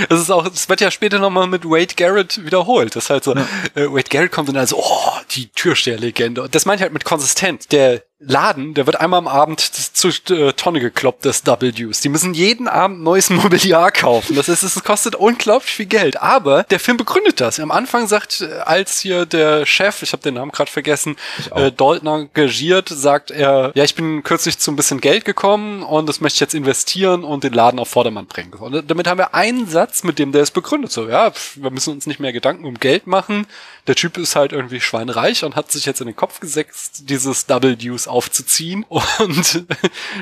es 0.09 0.19
ist 0.21 0.31
auch, 0.31 0.45
es 0.45 0.67
wird 0.69 0.81
ja 0.81 0.91
später 0.91 1.19
nochmal 1.19 1.47
mit 1.47 1.65
Wade 1.65 1.95
Garrett 1.95 2.43
wiederholt. 2.45 2.95
Das 2.95 3.05
ist 3.05 3.09
halt 3.09 3.23
so, 3.23 3.36
ja. 3.36 3.45
äh, 3.75 3.91
Wade 3.91 4.09
Garrett 4.09 4.31
kommt 4.31 4.49
und 4.49 4.57
also, 4.57 4.77
oh, 4.77 5.11
die 5.31 5.47
Türsteher-Legende. 5.47 6.43
Und 6.43 6.55
das 6.55 6.65
meine 6.65 6.77
ich 6.77 6.81
halt 6.81 6.93
mit 6.93 7.05
konsistent. 7.05 7.71
Der 7.71 8.03
Laden, 8.26 8.74
der 8.74 8.86
wird 8.86 8.99
einmal 8.99 9.19
am 9.19 9.28
Abend 9.28 9.59
zu 9.59 10.09
äh, 10.34 10.53
Tonne 10.53 10.80
gekloppt 10.80 11.26
des 11.26 11.45
W's. 11.45 12.01
Die 12.01 12.09
müssen 12.09 12.34
jeden 12.34 12.67
Abend 12.67 13.01
neues 13.01 13.30
Mobiliar 13.30 13.91
kaufen. 13.91 14.36
Das 14.36 14.47
heißt, 14.47 14.63
es 14.63 14.84
kostet 14.84 15.15
unglaublich 15.15 15.74
viel 15.74 15.86
Geld. 15.86 16.21
Aber 16.21 16.63
der 16.63 16.80
Film 16.80 16.97
begründet 16.97 17.41
das. 17.41 17.59
Am 17.59 17.71
Anfang 17.71 18.07
sagt, 18.07 18.41
äh, 18.41 18.59
als 18.65 18.99
hier 18.99 19.26
der 19.26 19.65
Chef, 19.65 20.01
ich 20.03 20.13
habe 20.13 20.24
den 20.24 20.36
Namen 20.36 20.51
gerade 20.51 20.71
vergessen, 20.71 21.15
äh, 21.55 21.71
Dalton 21.71 22.07
engagiert, 22.07 22.89
sagt 22.89 23.32
er, 23.32 23.71
ja, 23.76 23.84
ich 23.84 23.95
bin 23.95 24.24
kürzlich 24.24 24.57
zu 24.59 24.71
ein 24.71 24.76
bisschen 24.76 25.01
Geld 25.01 25.26
gekommen 25.26 25.84
und 25.84 26.07
das 26.07 26.21
möchte 26.21 26.38
ich 26.38 26.41
jetzt 26.41 26.53
investieren 26.53 27.24
und 27.24 27.43
den 27.43 27.53
Laden 27.53 27.80
auf 27.80 27.89
Vordermann 27.89 28.28
bringen. 28.28 28.53
Und 28.53 28.89
damit 28.89 29.07
haben 29.07 29.17
wir 29.17 29.34
einen 29.34 29.67
Satz, 29.67 30.03
mit 30.03 30.19
dem 30.19 30.32
der 30.32 30.43
ist 30.43 30.51
begründet. 30.51 30.91
So, 30.91 31.07
ja, 31.07 31.32
wir 31.55 31.71
müssen 31.71 31.93
uns 31.93 32.07
nicht 32.07 32.19
mehr 32.19 32.34
Gedanken 32.34 32.65
um 32.65 32.80
Geld 32.80 33.07
machen. 33.07 33.47
Der 33.88 33.95
Typ 33.95 34.17
ist 34.17 34.36
halt 34.36 34.53
irgendwie 34.53 34.80
schweinreich 34.80 35.43
und 35.43 35.55
hat 35.55 35.71
sich 35.71 35.86
jetzt 35.86 35.99
in 35.99 36.07
den 36.07 36.15
Kopf 36.15 36.39
gesetzt, 36.39 37.09
dieses 37.09 37.47
W's 37.49 38.07
aufzuziehen 38.14 38.84
und 39.20 39.66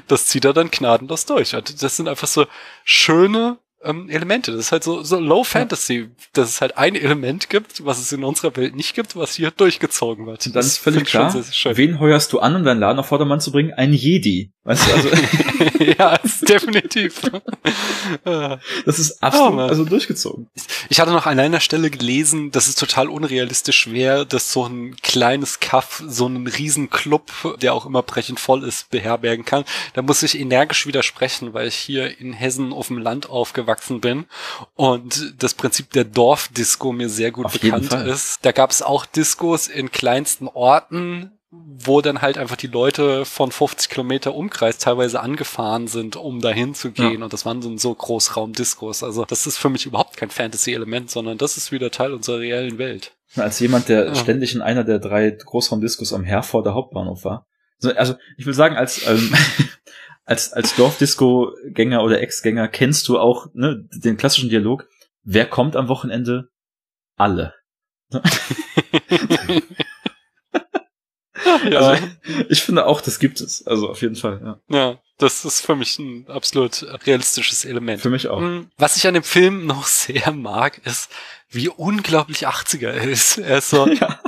das 0.08 0.26
zieht 0.26 0.46
er 0.46 0.54
dann 0.54 0.72
gnadenlos 0.72 1.26
durch. 1.26 1.52
Das 1.52 1.98
sind 1.98 2.08
einfach 2.08 2.28
so 2.28 2.46
schöne 2.84 3.60
ähm, 3.84 4.10
Elemente. 4.10 4.52
Das 4.52 4.62
ist 4.62 4.72
halt 4.72 4.84
so, 4.84 5.04
so 5.04 5.20
Low 5.20 5.44
Fantasy, 5.44 6.10
dass 6.34 6.50
es 6.50 6.62
halt 6.62 6.78
ein 6.78 6.96
Element 6.96 7.50
gibt, 7.50 7.86
was 7.86 8.00
es 8.00 8.12
in 8.12 8.24
unserer 8.24 8.56
Welt 8.56 8.76
nicht 8.76 8.96
gibt, 8.96 9.16
was 9.16 9.36
hier 9.36 9.52
durchgezogen 9.52 10.26
wird. 10.26 10.46
Und 10.46 10.56
dann 10.56 10.64
ist 10.64 10.78
völlig 10.78 11.06
klar, 11.06 11.34
wen 11.34 12.00
heuerst 12.00 12.32
du 12.34 12.40
an, 12.40 12.56
um 12.56 12.64
deinen 12.64 12.80
Laden 12.80 13.00
auf 13.00 13.08
Vordermann 13.08 13.40
zu 13.40 13.52
bringen? 13.52 13.74
Ein 13.74 13.94
Jedi. 13.94 14.52
Weißt 14.64 14.88
du, 14.88 14.94
also 14.94 15.10
ja, 15.98 16.20
definitiv. 16.48 17.22
das 18.24 19.00
ist 19.00 19.24
absolut, 19.24 19.54
oh, 19.54 19.62
also 19.62 19.86
durchgezogen. 19.86 20.50
Ich 20.90 21.00
hatte 21.00 21.12
noch 21.12 21.26
an 21.26 21.40
einer 21.40 21.60
Stelle 21.60 21.90
gelesen, 21.90 22.52
dass 22.52 22.68
es 22.68 22.76
total 22.76 23.10
unrealistisch 23.10 23.90
wäre, 23.90 24.28
dass 24.28 24.54
so 24.54 24.68
ein 24.68 24.96
kleines 24.98 25.62
Kaff 25.62 26.04
so 26.06 26.28
einen 26.28 26.46
riesen 26.46 26.92
Club, 26.92 27.32
der 27.60 27.74
auch 27.74 27.88
immer 27.88 28.04
brechend 28.04 28.40
voll 28.40 28.64
ist, 28.64 28.92
beherbergen 28.92 29.46
kann. 29.46 29.64
Da 29.94 30.04
muss 30.04 30.22
ich 30.22 30.40
energisch 30.40 30.86
widersprechen, 30.86 31.56
weil 31.56 31.68
ich 31.68 31.76
hier 31.76 32.20
in 32.20 32.32
Hessen 32.32 32.72
auf 32.72 32.88
dem 32.88 33.00
Land 33.00 33.30
aufgewachsen 33.32 34.00
bin 34.00 34.26
und 34.76 35.34
das 35.40 35.56
Prinzip 35.56 35.90
der 35.92 36.04
Dorfdisco 36.04 36.92
mir 36.92 37.10
sehr 37.10 37.32
gut 37.32 37.48
auf 37.48 37.60
bekannt 37.60 37.92
ist. 37.94 38.40
Da 38.44 38.52
gab 38.52 38.70
es 38.70 38.84
auch 38.84 39.08
Discos 39.08 39.68
in 39.68 39.92
kleinsten 39.92 40.48
Orten, 40.48 41.32
wo 41.52 42.00
dann 42.00 42.22
halt 42.22 42.38
einfach 42.38 42.56
die 42.56 42.68
Leute 42.68 43.26
von 43.26 43.52
50 43.52 43.90
Kilometer 43.90 44.34
Umkreis 44.34 44.78
teilweise 44.78 45.20
angefahren 45.20 45.88
sind, 45.88 46.16
um 46.16 46.40
dahin 46.40 46.74
zu 46.74 46.92
gehen. 46.92 47.20
Ja. 47.20 47.26
Und 47.26 47.34
das 47.34 47.46
waren 47.46 47.62
so, 47.62 47.78
so 47.78 47.94
Großraumdiskos. 47.94 49.04
Also 49.04 49.26
das 49.26 49.46
ist 49.46 49.58
für 49.58 49.70
mich 49.70 49.86
überhaupt 49.86 50.16
kein 50.16 50.30
Fantasy-Element, 50.30 51.12
sondern 51.12 51.38
das 51.38 51.58
ist 51.58 51.74
wieder 51.74 51.92
Teil 51.92 52.14
unserer 52.14 52.40
reellen 52.40 52.78
Welt. 52.78 53.18
Als 53.36 53.60
jemand, 53.60 53.90
der 53.90 54.08
ja. 54.08 54.16
ständig 54.16 54.56
in 54.56 54.62
einer 54.62 54.86
der 54.86 55.00
drei 55.00 55.30
Großraumdiskos 55.32 56.14
am 56.14 56.24
Herforder 56.24 56.74
Hauptbahnhof 56.74 57.26
war. 57.26 57.48
Also 57.96 58.16
ich 58.38 58.46
will 58.46 58.54
sagen, 58.54 58.78
als 58.78 59.06
ähm, 59.08 59.34
als 60.24 60.54
als 60.54 60.76
Dorfdisco-Gänger 60.76 62.02
oder 62.02 62.22
Ex-Gänger 62.22 62.70
kennst 62.70 63.10
du 63.10 63.20
auch 63.20 63.48
ne, 63.54 63.88
den 63.92 64.16
klassischen 64.16 64.50
Dialog. 64.50 64.88
Wer 65.24 65.48
kommt 65.48 65.76
am 65.76 65.90
Wochenende? 65.90 66.50
Alle. 67.18 67.54
ja. 71.70 71.80
Also, 71.80 72.08
ich 72.50 72.62
finde 72.64 72.86
auch, 72.86 73.02
das 73.02 73.20
gibt 73.20 73.42
es. 73.42 73.66
Also 73.66 73.90
auf 73.90 74.02
jeden 74.02 74.16
Fall, 74.16 74.42
ja. 74.44 74.60
Ja, 74.70 74.98
das 75.18 75.46
ist 75.46 75.62
für 75.62 75.76
mich 75.76 76.00
ein 76.00 76.26
absolut 76.28 76.86
realistisches 77.06 77.66
Element. 77.66 78.02
Für 78.02 78.10
mich 78.10 78.28
auch. 78.28 78.40
Hm, 78.40 78.70
was 78.78 78.98
ich 78.98 79.08
an 79.08 79.14
dem 79.14 79.24
Film 79.24 79.66
noch 79.66 79.86
sehr 79.88 80.32
mag, 80.32 80.80
ist, 80.86 81.10
wie 81.50 81.70
unglaublich 81.70 82.48
80er 82.48 82.88
er 82.88 83.04
ist. 83.04 83.38
Er 83.38 83.58
ist 83.58 83.70
so, 83.70 83.88
ja 83.92 84.20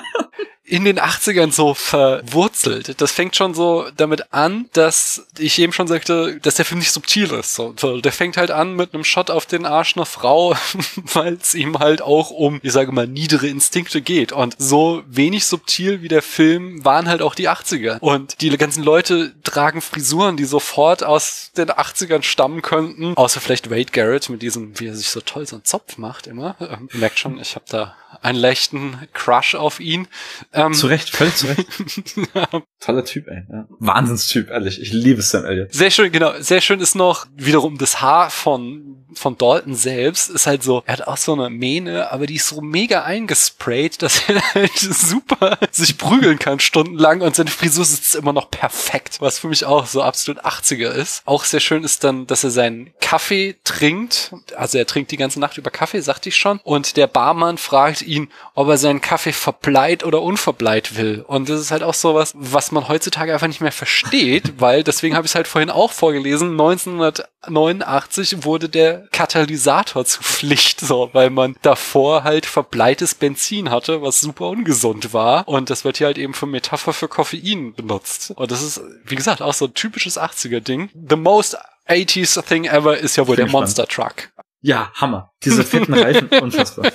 in 0.74 0.86
den 0.86 1.00
80ern 1.00 1.52
so 1.52 1.76
verwurzelt. 1.76 3.00
Das 3.00 3.12
fängt 3.12 3.36
schon 3.36 3.54
so 3.54 3.86
damit 3.96 4.34
an, 4.34 4.72
dass 4.74 5.28
ich 5.38 5.60
eben 5.60 5.72
schon 5.72 5.86
sagte, 5.86 6.40
dass 6.42 6.56
der 6.56 6.66
Film 6.66 6.80
nicht 6.80 6.92
subtil 6.92 7.32
ist. 7.32 7.54
So, 7.54 7.74
der 7.74 8.12
fängt 8.12 8.38
halt 8.38 8.50
an 8.50 8.76
mit 8.76 8.96
einem 8.96 9.04
Shot 9.04 9.30
auf 9.30 9.46
den 9.46 9.68
Arsch 9.68 9.96
einer 9.96 10.08
Frau, 10.08 10.56
weil 10.96 11.34
es 11.34 11.54
ihm 11.54 11.78
halt 11.78 12.02
auch 12.02 12.32
um, 12.32 12.60
ich 12.64 12.72
sage 12.72 12.92
mal, 12.92 13.06
niedere 13.06 13.46
Instinkte 13.46 14.02
geht. 14.02 14.32
Und 14.32 14.56
so 14.58 15.04
wenig 15.06 15.46
subtil 15.46 16.02
wie 16.02 16.08
der 16.08 16.24
Film 16.24 16.84
waren 16.84 17.08
halt 17.08 17.22
auch 17.22 17.36
die 17.36 17.50
80er. 17.50 18.00
Und 18.00 18.42
die 18.42 18.50
ganzen 18.58 18.84
Leute 18.84 19.32
tragen 19.44 19.80
Frisuren, 19.80 20.38
die 20.38 20.46
sofort 20.46 21.04
aus 21.04 21.52
den 21.56 21.70
80ern 21.70 22.24
stammen 22.24 22.64
könnten. 22.64 23.16
Außer 23.16 23.42
vielleicht 23.42 23.70
Wade 23.70 23.92
Garrett 23.92 24.28
mit 24.32 24.42
diesem, 24.42 24.80
wie 24.80 24.88
er 24.88 24.96
sich 24.96 25.12
so 25.12 25.22
toll 25.22 25.46
so 25.46 25.58
einen 25.58 25.66
Zopf 25.66 26.00
macht 26.00 26.26
immer. 26.26 26.56
Ähm, 26.64 26.88
merkt 26.94 27.20
schon, 27.20 27.40
ich 27.40 27.56
habe 27.56 27.66
da 27.68 27.94
einen 28.22 28.38
leichten 28.38 28.98
Crush 29.14 29.56
auf 29.56 29.80
ihn. 29.80 30.08
Ähm, 30.54 30.74
zu 30.74 30.88
Recht, 30.88 31.10
völlig 31.10 31.36
zu 31.36 31.48
Recht. 31.48 31.66
Toller 32.80 33.06
Typ, 33.06 33.28
ey. 33.28 33.44
Ja. 33.52 33.68
Wahnsinnstyp, 33.80 34.50
ehrlich. 34.50 34.82
Ich 34.82 34.92
liebe 34.92 35.22
Sam 35.22 35.46
Elliott. 35.46 35.74
Sehr 35.74 35.92
schön, 35.92 36.12
genau. 36.12 36.34
Sehr 36.40 36.62
schön 36.62 36.80
ist 36.80 36.96
noch 36.96 37.26
wiederum 37.36 37.78
das 37.78 38.02
Haar 38.02 38.30
von 38.30 39.03
von 39.16 39.38
Dalton 39.38 39.76
selbst 39.76 40.30
ist 40.30 40.48
halt 40.48 40.64
so, 40.64 40.84
er 40.86 40.94
hat 40.94 41.08
auch 41.08 41.18
so 41.18 41.34
eine 41.34 41.50
Mähne, 41.50 42.12
aber 42.12 42.26
die 42.26 42.36
ist 42.36 42.48
so 42.48 42.62
mega 42.62 43.04
eingesprayt, 43.04 44.02
dass 44.02 44.30
er 44.30 44.42
halt 44.54 44.78
super 44.78 45.58
sich 45.72 45.98
prügeln 45.98 46.40
kann 46.40 46.60
stundenlang 46.60 47.22
und 47.22 47.36
seine 47.36 47.50
Frisur 47.50 47.86
sitzt 47.86 48.16
immer 48.16 48.34
noch 48.34 48.50
perfekt, 48.52 49.22
was 49.22 49.40
für 49.40 49.48
mich 49.48 49.66
auch 49.66 49.86
so 49.86 50.02
absolut 50.02 50.44
80er 50.44 50.90
ist. 50.90 51.22
Auch 51.26 51.44
sehr 51.44 51.60
schön 51.60 51.84
ist 51.84 52.04
dann, 52.04 52.28
dass 52.28 52.44
er 52.44 52.52
seinen 52.52 52.94
Kaffee 53.00 53.56
trinkt, 53.64 54.32
also 54.56 54.78
er 54.78 54.88
trinkt 54.88 55.12
die 55.12 55.18
ganze 55.18 55.40
Nacht 55.40 55.58
über 55.58 55.72
Kaffee, 55.72 56.02
sagte 56.02 56.30
ich 56.30 56.38
schon, 56.38 56.60
und 56.64 56.98
der 56.98 57.08
Barmann 57.08 57.58
fragt 57.58 58.02
ihn, 58.02 58.30
ob 58.56 58.68
er 58.68 58.78
seinen 58.78 59.02
Kaffee 59.02 59.34
verbleit 59.34 60.04
oder 60.04 60.22
unverbleit 60.22 60.98
will. 60.98 61.24
Und 61.28 61.50
das 61.50 61.60
ist 61.60 61.72
halt 61.72 61.84
auch 61.84 61.94
sowas, 61.94 62.34
was 62.36 62.72
man 62.72 62.88
heutzutage 62.88 63.34
einfach 63.34 63.48
nicht 63.48 63.62
mehr 63.62 63.72
versteht, 63.72 64.54
weil 64.58 64.84
deswegen 64.84 65.16
habe 65.16 65.26
ich 65.26 65.32
es 65.32 65.36
halt 65.36 65.48
vorhin 65.48 65.70
auch 65.70 65.92
vorgelesen, 65.92 66.52
1989 66.52 68.44
wurde 68.44 68.70
der 68.70 69.03
Katalysator 69.12 70.06
zu 70.06 70.22
Pflicht, 70.22 70.80
so, 70.80 71.10
weil 71.14 71.30
man 71.30 71.56
davor 71.62 72.24
halt 72.24 72.46
verbleites 72.46 73.16
Benzin 73.16 73.70
hatte, 73.70 74.02
was 74.02 74.22
super 74.22 74.50
ungesund 74.50 75.14
war. 75.14 75.48
Und 75.48 75.70
das 75.70 75.86
wird 75.86 75.98
hier 75.98 76.08
halt 76.08 76.18
eben 76.18 76.34
für 76.34 76.46
Metapher 76.46 76.94
für 76.94 77.08
Koffein 77.08 77.74
benutzt. 77.74 78.32
Und 78.32 78.52
das 78.52 78.62
ist, 78.62 78.82
wie 79.06 79.16
gesagt, 79.16 79.42
auch 79.42 79.54
so 79.54 79.66
ein 79.66 79.74
typisches 79.74 80.20
80er-Ding. 80.20 80.90
The 80.94 81.16
most 81.16 81.58
80s 81.88 82.42
thing 82.46 82.66
ever 82.66 82.98
ist 82.98 83.16
ja 83.16 83.28
wohl 83.28 83.36
der 83.36 83.50
Monster 83.50 83.88
Truck. 83.88 84.32
Ja, 84.62 84.92
Hammer. 84.96 85.32
Diese 85.44 85.64
fetten 85.64 85.94
Reifen, 85.94 86.30
unfassbar 86.42 86.92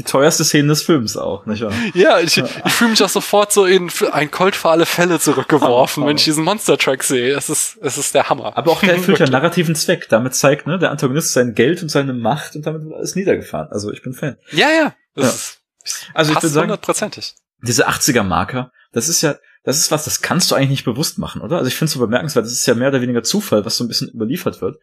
die 0.00 0.04
teuerste 0.04 0.44
Szene 0.44 0.68
des 0.68 0.82
Films 0.82 1.18
auch, 1.18 1.44
nicht 1.44 1.62
wahr? 1.62 1.72
Ja, 1.92 2.20
ich, 2.20 2.38
ich 2.38 2.72
fühle 2.72 2.90
mich 2.90 3.02
auch 3.02 3.08
sofort 3.10 3.52
so 3.52 3.66
in 3.66 3.90
ein 4.12 4.30
Colt 4.30 4.56
für 4.56 4.70
alle 4.70 4.86
Fälle 4.86 5.20
zurückgeworfen, 5.20 6.06
wenn 6.06 6.16
ich 6.16 6.24
diesen 6.24 6.42
Monster 6.42 6.78
Truck 6.78 7.02
sehe. 7.02 7.36
Es 7.36 7.50
ist, 7.50 7.76
es 7.82 7.98
ist 7.98 8.14
der 8.14 8.30
Hammer. 8.30 8.56
Aber 8.56 8.72
auch 8.72 8.80
der 8.80 8.94
erfüllt 8.94 9.18
ja 9.18 9.28
narrativen 9.28 9.74
Zweck. 9.74 10.08
Damit 10.08 10.34
zeigt, 10.34 10.66
ne, 10.66 10.78
der 10.78 10.90
Antagonist 10.90 11.34
sein 11.34 11.54
Geld 11.54 11.82
und 11.82 11.90
seine 11.90 12.14
Macht 12.14 12.56
und 12.56 12.64
damit 12.64 12.82
wird 12.84 12.94
alles 12.94 13.14
niedergefahren. 13.14 13.68
Also 13.70 13.92
ich 13.92 14.00
bin 14.00 14.14
Fan. 14.14 14.38
Ja, 14.52 14.68
ja. 14.70 14.94
Ja. 15.16 15.28
Ist 15.28 15.60
also 16.14 16.32
ich 16.32 16.36
würde 16.36 16.48
sagen, 16.48 16.68
hundertprozentig. 16.68 17.34
Diese 17.62 17.86
80er 17.86 18.22
Marker, 18.22 18.72
das 18.92 19.10
ist 19.10 19.20
ja, 19.20 19.36
das 19.64 19.76
ist 19.76 19.90
was, 19.90 20.06
das 20.06 20.22
kannst 20.22 20.50
du 20.50 20.54
eigentlich 20.54 20.70
nicht 20.70 20.84
bewusst 20.86 21.18
machen, 21.18 21.42
oder? 21.42 21.58
Also 21.58 21.68
ich 21.68 21.74
finde 21.74 21.88
es 21.88 21.92
so 21.92 22.00
bemerkenswert, 22.00 22.46
das 22.46 22.52
ist 22.52 22.64
ja 22.64 22.74
mehr 22.74 22.88
oder 22.88 23.02
weniger 23.02 23.22
Zufall, 23.22 23.66
was 23.66 23.76
so 23.76 23.84
ein 23.84 23.88
bisschen 23.88 24.08
überliefert 24.08 24.62
wird. 24.62 24.78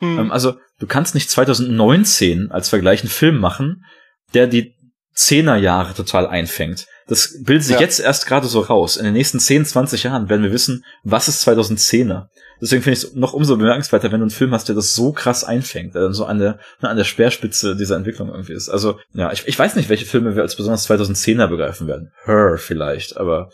Hm. 0.00 0.30
Also 0.30 0.58
du 0.78 0.86
kannst 0.86 1.14
nicht 1.14 1.30
2019 1.30 2.52
als 2.52 2.68
Vergleich 2.68 3.00
einen 3.00 3.08
Film 3.08 3.38
machen, 3.38 3.86
der 4.34 4.46
die 4.46 4.74
Zehnerjahre 5.14 5.94
total 5.94 6.26
einfängt. 6.26 6.86
Das 7.08 7.42
bildet 7.42 7.64
sich 7.64 7.74
ja. 7.74 7.80
jetzt 7.80 7.98
erst 7.98 8.26
gerade 8.26 8.46
so 8.46 8.60
raus. 8.60 8.96
In 8.96 9.04
den 9.04 9.14
nächsten 9.14 9.40
10, 9.40 9.64
20 9.64 10.04
Jahren 10.04 10.28
werden 10.28 10.42
wir 10.42 10.52
wissen, 10.52 10.84
was 11.02 11.26
ist 11.26 11.46
2010er. 11.48 12.26
Deswegen 12.60 12.82
finde 12.82 12.98
ich 12.98 13.04
es 13.04 13.14
noch 13.14 13.32
umso 13.32 13.56
bemerkenswerter, 13.56 14.12
wenn 14.12 14.20
du 14.20 14.24
einen 14.24 14.30
Film 14.30 14.52
hast, 14.52 14.68
der 14.68 14.74
das 14.74 14.94
so 14.94 15.12
krass 15.12 15.42
einfängt, 15.42 15.94
der 15.94 16.02
dann 16.02 16.12
so 16.12 16.24
an 16.24 16.38
der, 16.38 16.58
an 16.80 16.96
der 16.96 17.04
Speerspitze 17.04 17.76
dieser 17.76 17.96
Entwicklung 17.96 18.28
irgendwie 18.28 18.52
ist. 18.52 18.68
Also, 18.68 18.98
ja, 19.12 19.32
ich, 19.32 19.46
ich 19.46 19.58
weiß 19.58 19.76
nicht, 19.76 19.88
welche 19.88 20.06
Filme 20.06 20.36
wir 20.36 20.42
als 20.42 20.56
besonders 20.56 20.88
2010er 20.88 21.46
begreifen 21.46 21.86
werden. 21.86 22.12
Her 22.24 22.56
vielleicht, 22.58 23.16
aber 23.16 23.50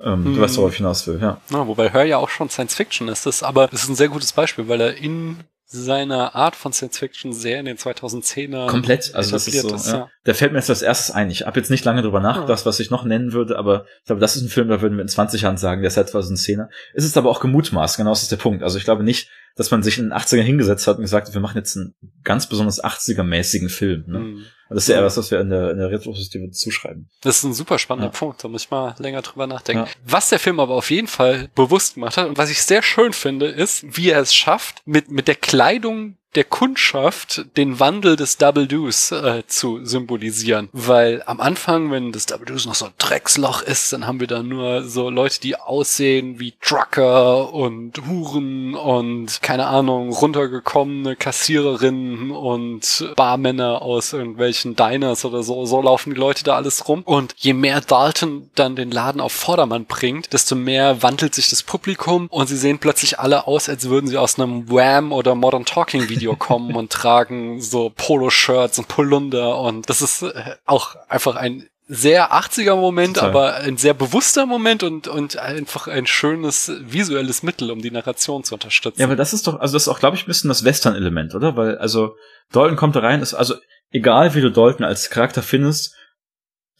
ähm, 0.00 0.24
hm. 0.24 0.34
du 0.34 0.40
weißt, 0.40 0.56
worauf 0.56 0.72
ich 0.72 0.78
hinaus 0.78 1.06
will, 1.06 1.18
ja. 1.20 1.40
ja. 1.50 1.66
Wobei 1.66 1.90
Her 1.90 2.04
ja 2.04 2.18
auch 2.18 2.28
schon 2.30 2.50
Science 2.50 2.74
Fiction 2.74 3.08
ist, 3.08 3.26
das, 3.26 3.42
aber 3.42 3.68
es 3.72 3.82
ist 3.82 3.88
ein 3.88 3.96
sehr 3.96 4.08
gutes 4.08 4.32
Beispiel, 4.32 4.68
weil 4.68 4.80
er 4.80 4.96
in 4.96 5.38
seiner 5.70 6.34
Art 6.34 6.56
von 6.56 6.72
Science 6.72 6.98
Fiction 6.98 7.32
sehr 7.32 7.60
in 7.60 7.66
den 7.66 7.76
2010er 7.76 8.68
komplett 8.68 9.14
also 9.14 9.32
das 9.32 9.46
ist 9.46 9.60
so 9.60 9.74
ist, 9.74 9.86
ja. 9.86 9.92
ja. 9.92 10.10
Der 10.28 10.34
fällt 10.34 10.52
mir 10.52 10.58
jetzt 10.58 10.68
als 10.68 10.82
erstes 10.82 11.10
ein 11.10 11.30
ich 11.30 11.46
habe 11.46 11.58
jetzt 11.58 11.70
nicht 11.70 11.84
lange 11.84 12.02
drüber 12.02 12.20
nachgedacht 12.20 12.60
ja. 12.60 12.66
was 12.66 12.78
ich 12.80 12.90
noch 12.90 13.04
nennen 13.04 13.32
würde 13.32 13.58
aber 13.58 13.86
ich 14.00 14.06
glaube 14.06 14.20
das 14.20 14.36
ist 14.36 14.42
ein 14.42 14.48
Film 14.48 14.68
da 14.68 14.82
würden 14.82 14.96
wir 14.98 15.02
in 15.02 15.08
20 15.08 15.40
Jahren 15.40 15.56
sagen 15.56 15.80
der 15.80 15.88
ist 15.88 15.94
seit 15.94 16.10
2010er 16.10 16.68
es 16.92 17.04
ist 17.04 17.16
aber 17.16 17.30
auch 17.30 17.40
gemutmaßt 17.40 17.96
genau 17.96 18.10
das 18.10 18.22
ist 18.22 18.30
der 18.30 18.36
Punkt 18.36 18.62
also 18.62 18.76
ich 18.76 18.84
glaube 18.84 19.02
nicht 19.02 19.30
dass 19.58 19.72
man 19.72 19.82
sich 19.82 19.98
in 19.98 20.10
den 20.10 20.12
80ern 20.12 20.42
hingesetzt 20.42 20.86
hat 20.86 20.98
und 20.98 21.02
gesagt 21.02 21.26
hat, 21.26 21.34
wir 21.34 21.40
machen 21.40 21.56
jetzt 21.56 21.76
einen 21.76 21.94
ganz 22.22 22.48
besonders 22.48 22.82
80er-mäßigen 22.82 23.68
Film. 23.68 24.04
Ne? 24.06 24.18
Mhm. 24.20 24.44
Das 24.68 24.84
ist 24.84 24.88
ja 24.88 24.96
eher 24.96 25.04
was, 25.04 25.16
was 25.16 25.30
wir 25.32 25.40
in 25.40 25.50
der, 25.50 25.70
in 25.72 25.78
der 25.78 25.90
Retrospektive 25.90 26.50
zuschreiben. 26.50 27.10
Das 27.22 27.38
ist 27.38 27.44
ein 27.44 27.54
super 27.54 27.78
spannender 27.78 28.12
ja. 28.12 28.18
Punkt, 28.18 28.44
da 28.44 28.48
muss 28.48 28.64
ich 28.64 28.70
mal 28.70 28.94
länger 28.98 29.22
drüber 29.22 29.48
nachdenken. 29.48 29.86
Ja. 29.86 29.92
Was 30.04 30.28
der 30.28 30.38
Film 30.38 30.60
aber 30.60 30.74
auf 30.74 30.90
jeden 30.90 31.08
Fall 31.08 31.48
bewusst 31.56 31.94
gemacht 31.94 32.16
hat 32.16 32.28
und 32.28 32.38
was 32.38 32.50
ich 32.50 32.62
sehr 32.62 32.82
schön 32.82 33.12
finde, 33.12 33.46
ist, 33.46 33.84
wie 33.96 34.10
er 34.10 34.20
es 34.20 34.32
schafft, 34.32 34.82
mit, 34.84 35.10
mit 35.10 35.26
der 35.26 35.34
Kleidung 35.34 36.17
der 36.34 36.44
Kundschaft 36.44 37.46
den 37.56 37.80
Wandel 37.80 38.16
des 38.16 38.36
Double 38.36 38.66
Do's 38.66 39.12
äh, 39.12 39.42
zu 39.46 39.84
symbolisieren. 39.84 40.68
Weil 40.72 41.22
am 41.26 41.40
Anfang, 41.40 41.90
wenn 41.90 42.12
das 42.12 42.26
Double 42.26 42.46
Do's 42.46 42.66
noch 42.66 42.74
so 42.74 42.86
ein 42.86 42.92
Drecksloch 42.98 43.62
ist, 43.62 43.92
dann 43.92 44.06
haben 44.06 44.20
wir 44.20 44.26
da 44.26 44.42
nur 44.42 44.84
so 44.84 45.08
Leute, 45.10 45.40
die 45.40 45.56
aussehen 45.56 46.38
wie 46.38 46.54
Trucker 46.60 47.52
und 47.52 48.06
Huren 48.06 48.74
und 48.74 49.40
keine 49.42 49.66
Ahnung, 49.66 50.10
runtergekommene 50.12 51.16
Kassiererinnen 51.16 52.30
und 52.30 53.12
Barmänner 53.16 53.82
aus 53.82 54.12
irgendwelchen 54.12 54.76
Diners 54.76 55.24
oder 55.24 55.42
so. 55.42 55.64
So 55.64 55.80
laufen 55.80 56.12
die 56.12 56.20
Leute 56.20 56.44
da 56.44 56.56
alles 56.56 56.88
rum. 56.88 57.02
Und 57.04 57.34
je 57.38 57.54
mehr 57.54 57.80
Dalton 57.80 58.50
dann 58.54 58.76
den 58.76 58.90
Laden 58.90 59.20
auf 59.20 59.32
Vordermann 59.32 59.86
bringt, 59.86 60.32
desto 60.32 60.54
mehr 60.54 61.02
wandelt 61.02 61.34
sich 61.34 61.48
das 61.48 61.62
Publikum 61.62 62.26
und 62.28 62.48
sie 62.48 62.56
sehen 62.56 62.78
plötzlich 62.78 63.18
alle 63.18 63.46
aus, 63.46 63.68
als 63.68 63.88
würden 63.88 64.08
sie 64.08 64.18
aus 64.18 64.38
einem 64.38 64.70
Wham 64.70 65.12
oder 65.12 65.34
Modern 65.34 65.64
Talking 65.64 66.08
Video 66.08 66.17
Video 66.20 66.36
kommen 66.36 66.74
und 66.76 66.92
tragen 66.92 67.60
so 67.60 67.92
Poloshirts 67.94 68.78
und 68.78 68.88
Polunder 68.88 69.58
und 69.58 69.88
das 69.88 70.02
ist 70.02 70.22
äh, 70.22 70.56
auch 70.64 70.96
einfach 71.08 71.36
ein 71.36 71.68
sehr 71.88 72.32
80er 72.32 72.76
Moment, 72.76 73.16
Total. 73.16 73.30
aber 73.30 73.54
ein 73.56 73.78
sehr 73.78 73.94
bewusster 73.94 74.44
Moment 74.44 74.82
und, 74.82 75.08
und 75.08 75.38
einfach 75.38 75.88
ein 75.88 76.06
schönes 76.06 76.70
visuelles 76.80 77.42
Mittel, 77.42 77.70
um 77.70 77.80
die 77.80 77.90
Narration 77.90 78.44
zu 78.44 78.54
unterstützen. 78.54 79.00
Ja, 79.00 79.06
aber 79.06 79.16
das 79.16 79.32
ist 79.32 79.46
doch, 79.46 79.58
also 79.58 79.72
das 79.72 79.84
ist 79.84 79.88
auch, 79.88 79.98
glaube 79.98 80.16
ich, 80.16 80.24
ein 80.24 80.26
bisschen 80.26 80.48
das 80.48 80.64
Western-Element, 80.64 81.34
oder? 81.34 81.56
Weil, 81.56 81.78
also, 81.78 82.14
Dalton 82.52 82.76
kommt 82.76 82.94
da 82.94 83.00
rein, 83.00 83.22
ist, 83.22 83.32
also, 83.32 83.54
egal 83.90 84.34
wie 84.34 84.42
du 84.42 84.50
Dalton 84.50 84.84
als 84.84 85.08
Charakter 85.08 85.42
findest, 85.42 85.94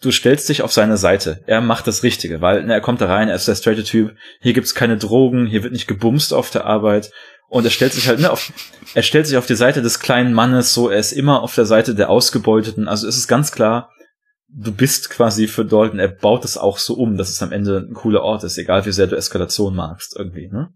du 0.03 0.11
stellst 0.11 0.47
dich 0.49 0.61
auf 0.61 0.73
seine 0.73 0.99
Seite. 0.99 1.43
Er 1.47 1.63
macht 1.63 1.87
das 1.87 2.03
Richtige, 2.03 2.43
weil 2.43 2.65
ne, 2.65 2.75
er 2.75 2.81
kommt 2.83 3.01
da 3.01 3.07
rein, 3.07 3.31
er 3.31 3.35
ist 3.35 3.49
der 3.49 3.55
straight 3.55 3.85
Typ, 3.87 4.15
hier 4.41 4.53
gibt's 4.53 4.75
keine 4.75 4.99
Drogen, 4.99 5.47
hier 5.47 5.63
wird 5.63 5.73
nicht 5.73 5.89
gebumst 5.89 6.35
auf 6.35 6.51
der 6.51 6.67
Arbeit 6.67 7.11
und 7.49 7.65
er 7.65 7.71
stellt 7.71 7.93
sich 7.93 8.09
halt, 8.09 8.21
ne, 8.21 8.31
auf, 8.31 8.53
er 8.95 9.03
stellt 9.03 9.27
sich 9.27 9.37
auf 9.37 9.47
die 9.47 9.57
Seite 9.57 9.83
des 9.83 10.01
kleinen 10.01 10.33
Mannes, 10.33 10.75
so, 10.75 10.89
er 10.89 10.99
ist 10.99 11.13
immer 11.13 11.43
auf 11.43 11.55
der 11.55 11.67
Seite 11.67 11.95
der 11.95 12.11
Ausgebeuteten. 12.11 12.89
Also 12.89 13.09
es 13.09 13.17
ist 13.17 13.27
ganz 13.29 13.53
klar, 13.53 13.91
du 14.49 14.73
bist 14.73 15.11
quasi 15.11 15.49
für 15.49 15.65
Dalton, 15.65 15.99
er 15.99 16.09
baut 16.09 16.45
es 16.45 16.59
auch 16.59 16.79
so 16.79 16.95
um, 16.95 17.17
dass 17.17 17.31
es 17.31 17.43
am 17.43 17.53
Ende 17.53 17.87
ein 17.89 17.95
cooler 17.95 18.23
Ort 18.23 18.45
ist, 18.45 18.59
egal 18.59 18.85
wie 18.87 18.93
sehr 18.93 19.07
du 19.07 19.17
Eskalation 19.17 19.75
magst, 19.75 20.17
irgendwie, 20.17 20.49
ne? 20.49 20.71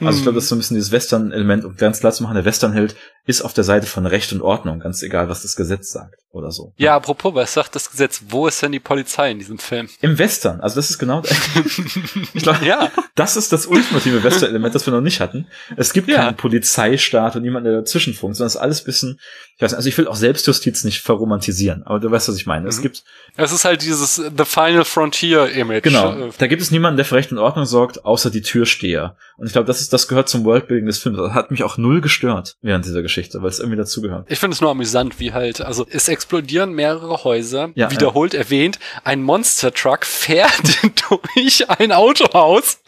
Also 0.00 0.18
ich 0.18 0.22
glaube, 0.24 0.34
das 0.34 0.44
ist 0.44 0.48
so 0.50 0.56
ein 0.56 0.58
bisschen 0.58 0.74
dieses 0.74 0.90
Western-Element, 0.90 1.64
um 1.64 1.76
ganz 1.76 2.00
klar 2.00 2.12
zu 2.12 2.24
machen, 2.24 2.34
der 2.34 2.44
Western-Held 2.44 2.96
ist 3.26 3.42
auf 3.42 3.54
der 3.54 3.64
Seite 3.64 3.86
von 3.86 4.04
Recht 4.06 4.32
und 4.32 4.42
Ordnung, 4.42 4.80
ganz 4.80 5.02
egal, 5.02 5.28
was 5.28 5.42
das 5.42 5.56
Gesetz 5.56 5.90
sagt 5.90 6.16
oder 6.30 6.50
so. 6.50 6.74
Ja, 6.76 6.96
apropos, 6.96 7.34
was 7.34 7.54
sagt 7.54 7.74
das 7.74 7.90
Gesetz? 7.90 8.22
Wo 8.28 8.46
ist 8.46 8.60
denn 8.62 8.72
die 8.72 8.80
Polizei 8.80 9.30
in 9.30 9.38
diesem 9.38 9.58
Film? 9.58 9.88
Im 10.02 10.18
Western, 10.18 10.60
also 10.60 10.76
das 10.76 10.90
ist 10.90 10.98
genau, 10.98 11.22
ich 12.34 12.42
glaube, 12.42 12.64
ja. 12.64 12.90
das 13.14 13.36
ist 13.36 13.52
das 13.52 13.66
ultimative 13.66 14.22
Western-Element, 14.22 14.74
das 14.74 14.84
wir 14.86 14.92
noch 14.92 15.00
nicht 15.00 15.20
hatten. 15.20 15.46
Es 15.76 15.92
gibt 15.92 16.08
ja. 16.08 16.16
keinen 16.16 16.36
Polizeistaat 16.36 17.36
und 17.36 17.42
niemanden, 17.42 17.70
der 17.70 17.80
dazwischen 17.80 18.14
funkt, 18.14 18.36
sondern 18.36 18.48
es 18.48 18.56
ist 18.56 18.60
alles 18.60 18.84
bisschen, 18.84 19.18
ich 19.56 19.62
weiß 19.62 19.70
nicht, 19.70 19.76
also 19.76 19.88
ich 19.88 19.96
will 19.96 20.08
auch 20.08 20.16
Selbstjustiz 20.16 20.84
nicht 20.84 21.00
verromantisieren, 21.00 21.82
aber 21.84 22.00
du 22.00 22.10
weißt, 22.10 22.28
was 22.28 22.36
ich 22.36 22.46
meine. 22.46 22.62
Mhm. 22.62 22.68
Es 22.68 22.82
gibt. 22.82 23.04
Es 23.36 23.52
ist 23.52 23.64
halt 23.64 23.82
dieses 23.82 24.16
The 24.16 24.44
Final 24.44 24.84
Frontier 24.84 25.48
Image. 25.50 25.84
Genau. 25.84 26.28
Da 26.36 26.46
gibt 26.46 26.60
es 26.60 26.70
niemanden, 26.70 26.96
der 26.96 27.04
für 27.04 27.14
Recht 27.14 27.30
und 27.32 27.38
Ordnung 27.38 27.64
sorgt, 27.64 28.04
außer 28.04 28.30
die 28.30 28.42
Türsteher. 28.42 29.16
Und 29.36 29.46
ich 29.46 29.52
glaube, 29.52 29.66
das 29.66 29.80
ist, 29.80 29.92
das 29.92 30.08
gehört 30.08 30.28
zum 30.28 30.44
Worldbuilding 30.44 30.86
des 30.86 30.98
Films. 30.98 31.18
Das 31.18 31.32
hat 31.32 31.50
mich 31.50 31.62
auch 31.62 31.76
null 31.76 32.00
gestört 32.00 32.56
während 32.62 32.84
dieser 32.84 33.02
Geschichte, 33.02 33.13
weil 33.16 33.48
es 33.48 33.58
irgendwie 33.58 33.78
dazugehört. 33.78 34.26
Ich 34.28 34.38
finde 34.38 34.54
es 34.54 34.60
nur 34.60 34.70
amüsant, 34.70 35.20
wie 35.20 35.32
halt, 35.32 35.60
also 35.60 35.86
es 35.90 36.08
explodieren 36.08 36.72
mehrere 36.72 37.24
Häuser. 37.24 37.70
Ja, 37.74 37.90
Wiederholt 37.90 38.34
erwähnt, 38.34 38.78
ein 39.04 39.22
Monster 39.22 39.72
Truck 39.72 40.04
fährt 40.04 40.50
durch 41.08 41.68
ein 41.68 41.92
Autohaus, 41.92 42.78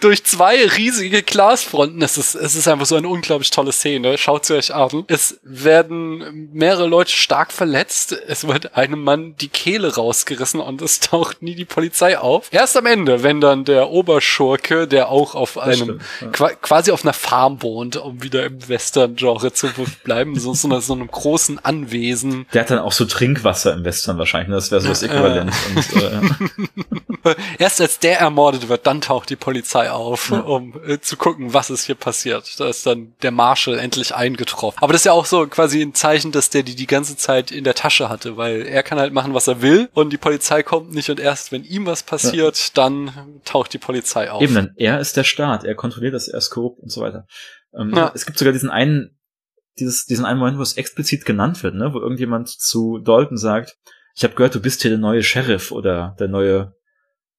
durch 0.00 0.24
zwei 0.24 0.66
riesige 0.66 1.22
Glasfronten. 1.22 2.02
Es 2.02 2.18
ist, 2.18 2.34
es 2.34 2.54
ist 2.54 2.68
einfach 2.68 2.86
so 2.86 2.96
eine 2.96 3.08
unglaublich 3.08 3.50
tolle 3.50 3.72
Szene. 3.72 4.18
Schaut 4.18 4.44
sie 4.44 4.54
euch 4.54 4.74
an. 4.74 5.04
Es 5.08 5.38
werden 5.42 6.50
mehrere 6.52 6.86
Leute 6.86 7.10
stark 7.10 7.52
verletzt. 7.52 8.12
Es 8.26 8.46
wird 8.46 8.76
einem 8.76 9.02
Mann 9.02 9.36
die 9.36 9.48
Kehle 9.48 9.94
rausgerissen 9.94 10.60
und 10.60 10.82
es 10.82 11.00
taucht 11.00 11.42
nie 11.42 11.54
die 11.54 11.64
Polizei 11.64 12.18
auf. 12.18 12.48
Erst 12.50 12.76
am 12.76 12.86
Ende, 12.86 13.22
wenn 13.22 13.40
dann 13.40 13.64
der 13.64 13.90
Oberschurke, 13.90 14.86
der 14.86 15.08
auch 15.10 15.34
auf 15.34 15.58
einem, 15.58 15.74
stimmt, 15.74 16.02
ja. 16.20 16.28
qua 16.28 16.48
quasi 16.50 16.90
auf 16.90 17.04
einer 17.04 17.12
Farm 17.12 17.62
wohnt, 17.62 17.96
um 17.96 18.22
wieder 18.22 18.44
im 18.44 18.68
Western-Genre 18.68 19.52
zu 19.52 19.65
bleiben, 20.04 20.38
so, 20.38 20.54
so, 20.54 20.68
einer, 20.68 20.80
so 20.80 20.92
einem 20.94 21.08
großen 21.08 21.64
Anwesen. 21.64 22.46
Der 22.52 22.62
hat 22.62 22.70
dann 22.70 22.78
auch 22.78 22.92
so 22.92 23.04
Trinkwasser 23.04 23.72
im 23.74 23.84
Western 23.84 24.18
wahrscheinlich. 24.18 24.48
ne? 24.48 24.54
Das 24.56 24.70
wäre 24.70 24.80
so 24.80 24.88
das 24.88 25.02
Äquivalent. 25.02 25.52
Und, 25.74 26.02
äh, 27.24 27.34
Erst 27.58 27.80
als 27.80 27.98
der 27.98 28.20
ermordet 28.20 28.68
wird, 28.68 28.86
dann 28.86 29.00
taucht 29.00 29.30
die 29.30 29.36
Polizei 29.36 29.90
auf, 29.90 30.30
um 30.30 30.74
äh, 30.86 31.00
zu 31.00 31.16
gucken, 31.16 31.52
was 31.52 31.70
ist 31.70 31.86
hier 31.86 31.94
passiert. 31.96 32.58
Da 32.60 32.68
ist 32.68 32.86
dann 32.86 33.14
der 33.22 33.30
Marshall 33.32 33.78
endlich 33.78 34.14
eingetroffen. 34.14 34.78
Aber 34.82 34.92
das 34.92 35.02
ist 35.02 35.06
ja 35.06 35.12
auch 35.12 35.26
so 35.26 35.46
quasi 35.46 35.82
ein 35.82 35.94
Zeichen, 35.94 36.32
dass 36.32 36.50
der 36.50 36.62
die 36.62 36.76
die 36.76 36.86
ganze 36.86 37.16
Zeit 37.16 37.50
in 37.50 37.64
der 37.64 37.74
Tasche 37.74 38.08
hatte, 38.08 38.36
weil 38.36 38.62
er 38.62 38.82
kann 38.82 38.98
halt 38.98 39.12
machen, 39.12 39.34
was 39.34 39.48
er 39.48 39.62
will 39.62 39.88
und 39.94 40.12
die 40.12 40.18
Polizei 40.18 40.62
kommt 40.62 40.92
nicht 40.94 41.10
und 41.10 41.18
erst 41.18 41.50
wenn 41.52 41.64
ihm 41.64 41.86
was 41.86 42.02
passiert, 42.02 42.76
dann 42.76 43.40
taucht 43.44 43.72
die 43.72 43.78
Polizei 43.78 44.30
auf. 44.30 44.42
Eben, 44.42 44.54
dann 44.54 44.72
er 44.76 45.00
ist 45.00 45.16
der 45.16 45.24
Staat, 45.24 45.64
er 45.64 45.74
kontrolliert 45.74 46.14
das, 46.14 46.28
er 46.28 46.38
ist 46.38 46.50
korrupt 46.50 46.80
und 46.80 46.90
so 46.90 47.00
weiter. 47.00 47.26
Ähm, 47.76 47.92
Ja. 47.94 48.12
Es 48.14 48.26
gibt 48.26 48.38
sogar 48.38 48.52
diesen 48.52 48.70
einen, 48.70 49.15
dieses, 49.78 50.06
diesen 50.06 50.24
einen 50.24 50.38
Moment, 50.38 50.58
wo 50.58 50.62
es 50.62 50.76
explizit 50.76 51.24
genannt 51.24 51.62
wird, 51.62 51.74
ne, 51.74 51.92
wo 51.92 51.98
irgendjemand 52.00 52.48
zu 52.48 52.98
Dalton 52.98 53.36
sagt, 53.36 53.76
ich 54.14 54.24
habe 54.24 54.34
gehört, 54.34 54.54
du 54.54 54.60
bist 54.60 54.82
hier 54.82 54.90
der 54.90 54.98
neue 54.98 55.22
Sheriff 55.22 55.72
oder 55.72 56.16
der 56.18 56.28
neue 56.28 56.72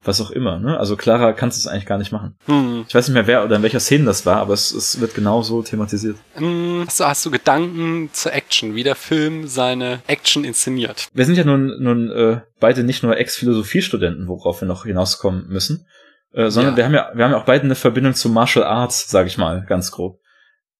was 0.03 0.21
auch 0.21 0.29
immer, 0.29 0.59
ne? 0.59 0.79
Also 0.79 0.95
klarer 0.95 1.33
kannst 1.33 1.57
du 1.57 1.59
es 1.59 1.67
eigentlich 1.67 1.88
gar 1.88 1.97
nicht 1.97 2.11
machen. 2.11 2.38
Hm. 2.45 2.85
Ich 2.88 2.93
weiß 2.93 3.07
nicht 3.07 3.15
mehr 3.15 3.25
wer 3.25 3.43
oder 3.43 3.55
in 3.55 3.63
welcher 3.63 3.79
Szene 3.79 4.05
das 4.05 4.27
war, 4.27 4.38
aber 4.38 4.53
es, 4.53 4.71
es 4.71 5.01
wird 5.01 5.15
genau 5.15 5.41
so 5.41 5.63
thematisiert. 5.63 6.17
Hm, 6.35 6.83
Hast, 6.85 6.99
du, 6.99 7.03
hast 7.05 7.25
du 7.25 7.31
Gedanken 7.31 8.09
zur 8.13 8.31
Action, 8.31 8.75
wie 8.75 8.83
der 8.83 8.95
Film 8.95 9.47
seine 9.47 10.01
Action 10.05 10.43
inszeniert? 10.43 11.07
Wir 11.13 11.25
sind 11.25 11.35
ja 11.35 11.43
nun, 11.43 11.81
nun 11.81 12.11
äh, 12.11 12.41
beide 12.59 12.83
nicht 12.83 13.01
nur 13.01 13.17
Ex-Philosophiestudenten, 13.17 14.27
worauf 14.27 14.61
wir 14.61 14.67
noch 14.67 14.85
hinauskommen 14.85 15.47
müssen, 15.47 15.88
äh, 16.31 16.51
sondern 16.51 16.73
Ja. 16.73 16.77
wir 16.77 16.85
haben 16.85 16.93
ja, 16.93 17.11
wir 17.15 17.25
haben 17.25 17.31
ja 17.31 17.38
auch 17.39 17.45
beide 17.45 17.63
eine 17.63 17.75
Verbindung 17.75 18.13
zu 18.13 18.29
Martial 18.29 18.65
Arts, 18.65 19.09
sage 19.09 19.27
ich 19.27 19.38
mal, 19.39 19.65
ganz 19.67 19.91
grob. 19.91 20.19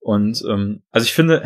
Und 0.07 0.41
ähm, 0.49 0.83
also 0.91 1.03
ich 1.05 1.13
finde, 1.13 1.43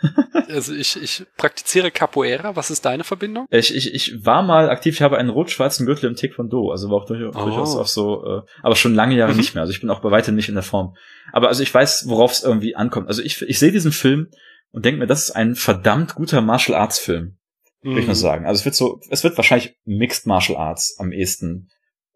Also 0.48 0.72
ich, 0.74 0.96
ich 1.02 1.26
praktiziere 1.36 1.90
Capoeira. 1.90 2.54
Was 2.56 2.70
ist 2.70 2.84
deine 2.84 3.04
Verbindung? 3.04 3.46
ich, 3.50 3.74
ich, 3.74 3.92
ich 3.94 4.24
war 4.24 4.42
mal 4.42 4.70
aktiv, 4.70 4.94
ich 4.94 5.02
habe 5.02 5.18
einen 5.18 5.28
rot-schwarzen 5.28 5.84
Gürtel 5.86 6.08
im 6.08 6.16
Taekwondo, 6.16 6.70
also 6.70 6.88
war 6.88 6.98
auch 6.98 7.04
durch, 7.06 7.20
Oh. 7.22 7.32
durchaus 7.44 7.76
auch 7.76 7.86
so, 7.88 8.24
äh, 8.24 8.42
aber 8.62 8.76
schon 8.76 8.94
lange 8.94 9.16
Jahre 9.16 9.32
Mhm. 9.32 9.38
nicht 9.38 9.54
mehr. 9.54 9.62
Also 9.62 9.72
ich 9.72 9.80
bin 9.80 9.90
auch 9.90 10.00
bei 10.00 10.10
weitem 10.10 10.36
nicht 10.36 10.48
in 10.48 10.54
der 10.54 10.62
Form. 10.62 10.94
Aber 11.32 11.48
also 11.48 11.62
ich 11.62 11.74
weiß, 11.74 12.08
worauf 12.08 12.30
es 12.32 12.42
irgendwie 12.44 12.76
ankommt. 12.76 13.08
Also 13.08 13.22
ich, 13.22 13.42
ich 13.42 13.58
sehe 13.58 13.72
diesen 13.72 13.92
Film 13.92 14.28
und 14.70 14.84
denke 14.86 15.00
mir, 15.00 15.06
das 15.06 15.24
ist 15.24 15.32
ein 15.32 15.54
verdammt 15.54 16.14
guter 16.14 16.40
Martial 16.40 16.78
Arts 16.80 16.98
Film. 16.98 17.36
würde 17.82 17.98
ich 17.98 18.04
Mhm. 18.06 18.08
mal 18.08 18.14
sagen. 18.14 18.46
Also 18.46 18.60
es 18.60 18.64
wird 18.64 18.74
so, 18.76 19.00
es 19.10 19.22
wird 19.24 19.36
wahrscheinlich 19.36 19.76
Mixed 19.84 20.26
Martial 20.26 20.56
Arts 20.58 20.96
am 20.98 21.12
ehesten 21.12 21.68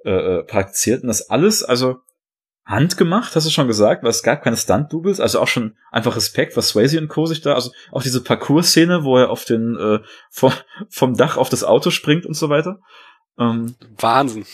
äh, 0.05 0.11
äh, 0.39 0.45
praktiziert 0.45 1.03
und 1.03 1.09
das 1.09 1.29
alles, 1.31 1.63
also 1.63 1.97
handgemacht, 2.65 3.35
hast 3.35 3.47
du 3.47 3.51
schon 3.51 3.67
gesagt, 3.67 4.03
weil 4.03 4.11
es 4.11 4.23
gab 4.23 4.43
keine 4.43 4.57
Stunt-Doubles, 4.57 5.21
also 5.21 5.41
auch 5.41 5.49
schon 5.49 5.77
einfach 5.91 6.17
Respekt, 6.17 6.57
was 6.57 6.69
Swayze 6.69 6.99
und 6.99 7.09
Co. 7.09 7.27
sich 7.27 7.41
da, 7.41 7.55
also 7.55 7.73
auch 7.91 8.03
diese 8.03 8.23
Parcours-Szene, 8.23 9.05
wo 9.05 9.19
er 9.19 9.31
auf 9.31 9.45
den, 9.45 9.77
äh, 9.77 10.01
vom, 10.31 10.53
vom 10.89 11.17
Dach 11.17 11.37
auf 11.37 11.49
das 11.49 11.65
Auto 11.65 11.91
springt 11.91 12.25
und 12.25 12.35
so 12.35 12.49
weiter. 12.49 12.79
Ähm, 13.39 13.75
Wahnsinn. 13.99 14.45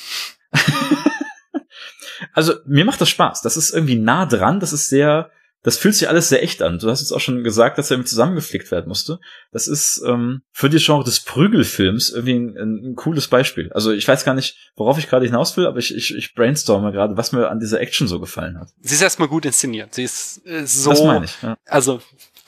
also 2.33 2.55
mir 2.67 2.85
macht 2.85 3.01
das 3.01 3.11
Spaß. 3.11 3.43
Das 3.43 3.57
ist 3.57 3.71
irgendwie 3.75 3.97
nah 3.97 4.25
dran. 4.25 4.61
Das 4.61 4.73
ist 4.73 4.89
sehr, 4.89 5.31
das 5.63 5.77
fühlt 5.77 5.95
sich 5.95 6.09
alles 6.09 6.29
sehr 6.29 6.43
echt 6.43 6.63
an. 6.63 6.79
Du 6.79 6.89
hast 6.89 7.01
jetzt 7.01 7.13
auch 7.13 7.21
schon 7.21 7.43
gesagt, 7.43 7.79
dass 7.79 7.91
er 7.91 7.99
mit 7.99 8.09
zusammengeflickt 8.09 8.71
werden 8.71 8.89
musste. 8.89 9.19
Das 9.51 9.67
ist 9.67 10.03
ähm, 10.07 10.43
für 10.53 10.71
die 10.71 10.79
Genre 10.79 11.05
des 11.05 11.21
Prügelfilms 11.21 12.11
irgendwie 12.11 12.35
ein, 12.35 12.57
ein, 12.57 12.91
ein 12.91 12.95
cooles 12.95 13.29
Beispiel. 13.29 13.71
Also 13.73 13.93
ich 13.93 14.07
weiß 14.07 14.25
gar 14.25 14.35
nicht, 14.35 14.57
worauf 14.77 14.99
ich 14.99 15.09
gerade 15.09 15.27
hinaus 15.27 15.57
will, 15.57 15.67
aber 15.67 15.79
ich, 15.79 15.95
ich, 15.95 16.15
ich 16.15 16.35
brainstorme 16.35 16.93
gerade, 16.93 17.17
was 17.17 17.33
mir 17.33 17.49
an 17.49 17.59
dieser 17.59 17.81
Action 17.81 18.07
so 18.07 18.21
gefallen 18.21 18.59
hat. 18.59 18.69
Sie 18.81 18.95
ist 18.95 19.03
erstmal 19.03 19.29
gut 19.29 19.45
inszeniert. 19.47 19.95
Sie 19.95 20.05
ist 20.05 20.47
äh, 20.47 20.65
so. 20.65 20.91
das 20.91 21.03
meine 21.03 21.25
ich. 21.25 21.43
Ja. 21.43 21.57
Also 21.67 22.01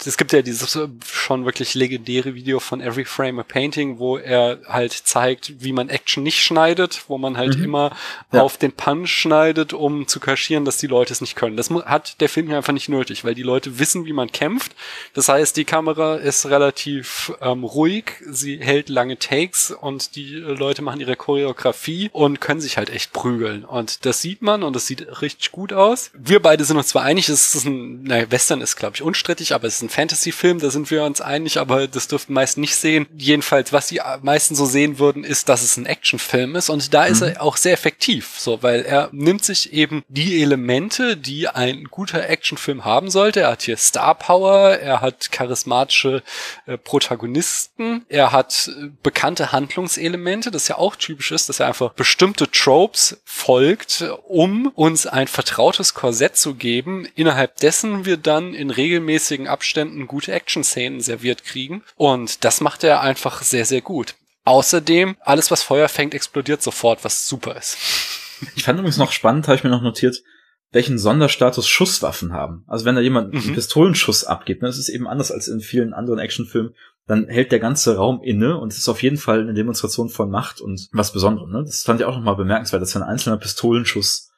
es 0.06 0.16
gibt 0.16 0.32
ja 0.32 0.42
dieses 0.42 0.78
schon 1.06 1.44
wirklich 1.44 1.74
legendäre 1.74 2.34
Video 2.34 2.60
von 2.60 2.80
Every 2.80 3.04
Frame 3.04 3.40
a 3.40 3.42
Painting, 3.42 3.98
wo 3.98 4.16
er 4.18 4.58
halt 4.66 4.92
zeigt, 4.92 5.62
wie 5.62 5.72
man 5.72 5.88
Action 5.88 6.22
nicht 6.22 6.42
schneidet, 6.42 7.02
wo 7.08 7.18
man 7.18 7.36
halt 7.36 7.58
Mhm. 7.58 7.64
immer 7.64 7.96
Ja. 8.32 8.42
auf 8.42 8.56
den 8.56 8.72
Punch 8.72 9.10
schneidet, 9.10 9.72
um 9.72 10.06
zu 10.08 10.20
kaschieren, 10.20 10.64
dass 10.64 10.76
die 10.78 10.86
Leute 10.86 11.12
es 11.12 11.20
nicht 11.20 11.36
können. 11.36 11.56
Das 11.56 11.70
hat 11.70 12.20
der 12.20 12.28
Film 12.28 12.46
hier 12.48 12.56
einfach 12.56 12.72
nicht 12.72 12.88
nötig, 12.88 13.24
weil 13.24 13.34
die 13.34 13.42
Leute 13.42 13.78
wissen, 13.78 14.06
wie 14.06 14.12
man 14.12 14.30
kämpft. 14.32 14.72
Das 15.14 15.28
heißt, 15.28 15.56
die 15.56 15.64
Kamera 15.64 16.16
ist 16.16 16.46
relativ 16.46 17.32
ähm, 17.40 17.64
ruhig, 17.64 18.12
sie 18.28 18.58
hält 18.58 18.88
lange 18.88 19.18
Takes 19.18 19.70
und 19.70 20.16
die 20.16 20.34
Leute 20.34 20.82
machen 20.82 21.00
ihre 21.00 21.16
Choreografie 21.16 22.10
und 22.12 22.40
können 22.40 22.60
sich 22.60 22.76
halt 22.76 22.90
echt 22.90 23.12
prügeln. 23.12 23.64
Und 23.64 24.04
das 24.06 24.20
sieht 24.22 24.42
man 24.42 24.62
und 24.62 24.74
das 24.76 24.86
sieht 24.86 25.20
richtig 25.22 25.52
gut 25.52 25.72
aus. 25.72 26.10
Wir 26.14 26.40
beide 26.40 26.64
sind 26.64 26.76
uns 26.76 26.88
zwar 26.88 27.02
einig, 27.02 27.28
es 27.28 27.54
ist 27.54 27.64
ein, 27.66 28.04
naja, 28.04 28.30
Western 28.30 28.60
ist, 28.60 28.76
glaube 28.76 28.96
ich, 28.96 29.02
unstrittig, 29.02 29.54
aber 29.54 29.66
es 29.66 29.76
ist 29.76 29.82
ein 29.82 29.88
Fantasy-Film, 29.90 30.60
da 30.60 30.70
sind 30.70 30.90
wir 30.90 31.04
uns 31.04 31.20
einig, 31.20 31.58
aber 31.58 31.86
das 31.86 32.08
dürften 32.08 32.32
meist 32.32 32.56
nicht 32.58 32.74
sehen. 32.76 33.06
Jedenfalls, 33.16 33.72
was 33.72 33.88
die 33.88 34.00
meisten 34.22 34.54
so 34.54 34.64
sehen 34.64 34.98
würden, 34.98 35.24
ist, 35.24 35.48
dass 35.48 35.62
es 35.62 35.76
ein 35.76 35.86
Actionfilm 35.86 36.56
ist 36.56 36.70
und 36.70 36.94
da 36.94 37.04
ist 37.04 37.20
Mhm. 37.20 37.28
er 37.28 37.42
auch 37.42 37.56
sehr 37.56 37.72
effektiv, 37.74 38.36
so, 38.38 38.62
weil 38.62 38.82
er 38.82 39.08
nimmt 39.12 39.44
sich 39.44 39.72
eben 39.72 40.04
die 40.08 40.40
Elemente, 40.42 41.16
die 41.16 41.48
ein 41.48 41.84
guter 41.84 42.28
Actionfilm 42.28 42.84
haben 42.84 43.10
sollte. 43.10 43.40
Er 43.40 43.50
hat 43.50 43.62
hier 43.62 43.76
Star 43.76 44.14
Power, 44.14 44.78
er 44.78 45.00
hat 45.00 45.30
charismatische 45.32 46.22
äh, 46.66 46.78
Protagonisten, 46.78 48.04
er 48.08 48.32
hat 48.32 48.68
äh, 48.68 48.88
bekannte 49.02 49.52
Handlungselemente, 49.52 50.50
das 50.50 50.68
ja 50.68 50.78
auch 50.78 50.96
typisch 50.96 51.32
ist, 51.32 51.48
dass 51.48 51.60
er 51.60 51.66
einfach 51.66 51.92
bestimmte 51.92 52.50
Tropes 52.50 53.20
folgt, 53.24 54.04
um 54.28 54.68
uns 54.74 55.06
ein 55.06 55.26
vertrautes 55.28 55.94
Korsett 55.94 56.36
zu 56.36 56.54
geben, 56.54 57.06
innerhalb 57.16 57.56
dessen 57.56 58.04
wir 58.04 58.16
dann 58.16 58.54
in 58.54 58.70
regelmäßigen 58.70 59.48
Abständen 59.48 59.79
gute 60.06 60.32
Action-Szenen 60.32 61.00
serviert 61.00 61.44
kriegen. 61.44 61.82
Und 61.96 62.44
das 62.44 62.60
macht 62.60 62.84
er 62.84 63.00
einfach 63.00 63.42
sehr, 63.42 63.64
sehr 63.64 63.80
gut. 63.80 64.14
Außerdem, 64.44 65.16
alles 65.20 65.50
was 65.50 65.62
Feuer 65.62 65.88
fängt, 65.88 66.14
explodiert 66.14 66.62
sofort, 66.62 67.04
was 67.04 67.28
super 67.28 67.56
ist. 67.56 67.76
Ich 68.56 68.64
fand 68.64 68.78
übrigens 68.78 68.96
noch 68.96 69.12
spannend, 69.12 69.46
habe 69.48 69.56
ich 69.56 69.64
mir 69.64 69.70
noch 69.70 69.82
notiert, 69.82 70.22
welchen 70.72 70.98
Sonderstatus 70.98 71.68
Schusswaffen 71.68 72.32
haben. 72.32 72.64
Also 72.66 72.84
wenn 72.84 72.94
da 72.94 73.00
jemand 73.00 73.34
einen 73.34 73.46
Mhm. 73.46 73.54
Pistolenschuss 73.54 74.24
abgibt, 74.24 74.62
ne, 74.62 74.68
das 74.68 74.78
ist 74.78 74.88
eben 74.88 75.06
anders 75.06 75.30
als 75.30 75.48
in 75.48 75.60
vielen 75.60 75.92
anderen 75.92 76.18
Actionfilmen, 76.20 76.74
dann 77.06 77.26
hält 77.28 77.50
der 77.50 77.58
ganze 77.58 77.96
Raum 77.96 78.22
inne 78.22 78.56
und 78.56 78.72
es 78.72 78.78
ist 78.78 78.88
auf 78.88 79.02
jeden 79.02 79.16
Fall 79.16 79.40
eine 79.40 79.52
Demonstration 79.52 80.08
von 80.08 80.30
Macht 80.30 80.60
und 80.60 80.88
was 80.92 81.12
Besonderem. 81.12 81.50
Ne? 81.50 81.64
Das 81.64 81.82
fand 81.82 82.00
ich 82.00 82.06
auch 82.06 82.14
nochmal 82.14 82.36
bemerkenswert, 82.36 82.80
dass 82.80 82.96
ein 82.96 83.02
einzelner 83.02 83.36
Pistolenschuss 83.36 84.30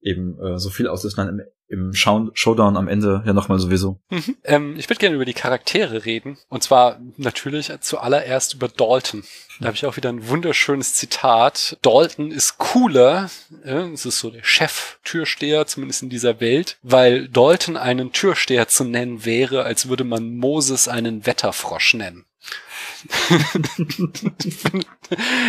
eben 0.00 0.38
äh, 0.40 0.58
so 0.58 0.70
viel 0.70 0.86
auslöst, 0.88 1.18
dann 1.18 1.40
im, 1.72 1.86
im 1.86 1.92
Show 1.94 2.30
Showdown 2.34 2.76
am 2.76 2.88
Ende 2.88 3.22
ja 3.26 3.32
nochmal 3.32 3.58
sowieso. 3.58 3.98
Mhm. 4.10 4.36
Ähm, 4.44 4.76
ich 4.76 4.88
würde 4.88 4.98
gerne 4.98 5.16
über 5.16 5.24
die 5.24 5.34
Charaktere 5.34 6.04
reden. 6.04 6.38
Und 6.48 6.62
zwar 6.62 7.00
natürlich 7.16 7.72
zuallererst 7.80 8.54
über 8.54 8.68
Dalton. 8.68 9.24
Da 9.60 9.66
habe 9.66 9.76
ich 9.76 9.86
auch 9.86 9.96
wieder 9.96 10.08
ein 10.08 10.28
wunderschönes 10.28 10.94
Zitat. 10.94 11.78
Dalton 11.82 12.30
ist 12.30 12.58
cooler, 12.58 13.30
äh, 13.64 13.90
es 13.92 14.06
ist 14.06 14.18
so 14.18 14.30
der 14.30 14.44
Chef-Türsteher, 14.44 15.66
zumindest 15.66 16.02
in 16.02 16.10
dieser 16.10 16.40
Welt, 16.40 16.78
weil 16.82 17.28
Dalton 17.28 17.76
einen 17.76 18.12
Türsteher 18.12 18.68
zu 18.68 18.84
nennen 18.84 19.24
wäre, 19.24 19.64
als 19.64 19.88
würde 19.88 20.04
man 20.04 20.36
Moses 20.36 20.88
einen 20.88 21.26
Wetterfrosch 21.26 21.94
nennen. 21.94 22.24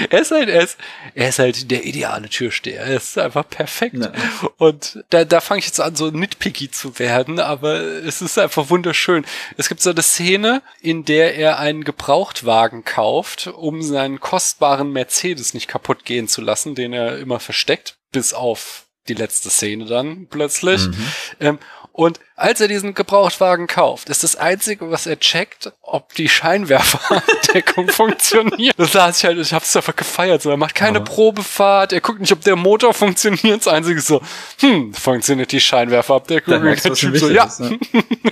Er 0.09 0.21
ist 0.21 0.31
halt, 0.31 0.49
er 0.49 0.63
ist, 0.63 0.77
er 1.13 1.29
ist 1.29 1.39
halt 1.39 1.71
der 1.71 1.85
ideale 1.85 2.29
Türsteher. 2.29 2.81
Er 2.83 2.97
ist 2.97 3.17
einfach 3.17 3.47
perfekt. 3.47 3.97
Ja. 3.97 4.11
Und 4.57 5.03
da, 5.09 5.25
da 5.25 5.39
fange 5.41 5.59
ich 5.59 5.65
jetzt 5.65 5.79
an, 5.79 5.95
so 5.95 6.09
nitpicky 6.09 6.71
zu 6.71 6.97
werden, 6.99 7.39
aber 7.39 7.79
es 7.81 8.21
ist 8.21 8.37
einfach 8.39 8.69
wunderschön. 8.69 9.25
Es 9.57 9.69
gibt 9.69 9.81
so 9.81 9.91
eine 9.91 10.01
Szene, 10.01 10.61
in 10.81 11.05
der 11.05 11.35
er 11.35 11.59
einen 11.59 11.83
Gebrauchtwagen 11.83 12.83
kauft, 12.83 13.47
um 13.47 13.81
seinen 13.81 14.19
kostbaren 14.19 14.91
Mercedes 14.91 15.53
nicht 15.53 15.67
kaputt 15.67 16.05
gehen 16.05 16.27
zu 16.27 16.41
lassen, 16.41 16.75
den 16.75 16.93
er 16.93 17.19
immer 17.19 17.39
versteckt, 17.39 17.97
bis 18.11 18.33
auf 18.33 18.85
die 19.07 19.13
letzte 19.15 19.49
Szene 19.49 19.85
dann 19.85 20.27
plötzlich. 20.27 20.87
Mhm. 20.87 21.07
Ähm, 21.39 21.59
und 21.91 22.19
Als 22.35 22.59
er 22.61 22.67
diesen 22.67 22.93
Gebrauchtwagen 22.95 23.67
kauft, 23.67 24.09
ist 24.09 24.23
das 24.23 24.35
Einzige, 24.35 24.89
was 24.89 25.05
er 25.05 25.19
checkt, 25.19 25.71
ob 25.81 26.13
die 26.15 26.27
Scheinwerferdeckung 26.29 27.87
funktioniert. 27.89 28.73
Das 28.77 28.93
las 28.93 29.19
ich 29.19 29.25
halt, 29.25 29.37
ich 29.37 29.53
hab's 29.53 29.75
einfach 29.75 29.95
gefeiert. 29.95 30.41
So, 30.41 30.49
er 30.49 30.57
macht 30.57 30.73
keine 30.75 30.97
Aber- 30.99 31.05
Probefahrt, 31.05 31.93
er 31.93 32.01
guckt 32.01 32.19
nicht, 32.21 32.31
ob 32.31 32.41
der 32.41 32.55
Motor 32.55 32.93
funktioniert. 32.93 33.65
Das 33.65 33.67
Einzige 33.67 33.99
ist 33.99 34.07
so, 34.07 34.21
hm, 34.59 34.93
funktioniert 34.93 35.51
die 35.51 35.61
Scheinwerferabdeckung? 35.61 36.61
Merkst 36.63 36.85
der 36.85 36.93
Typ 36.95 37.17
so, 37.17 37.29
ja, 37.29 37.43
ist, 37.45 37.59
ne? 37.59 37.77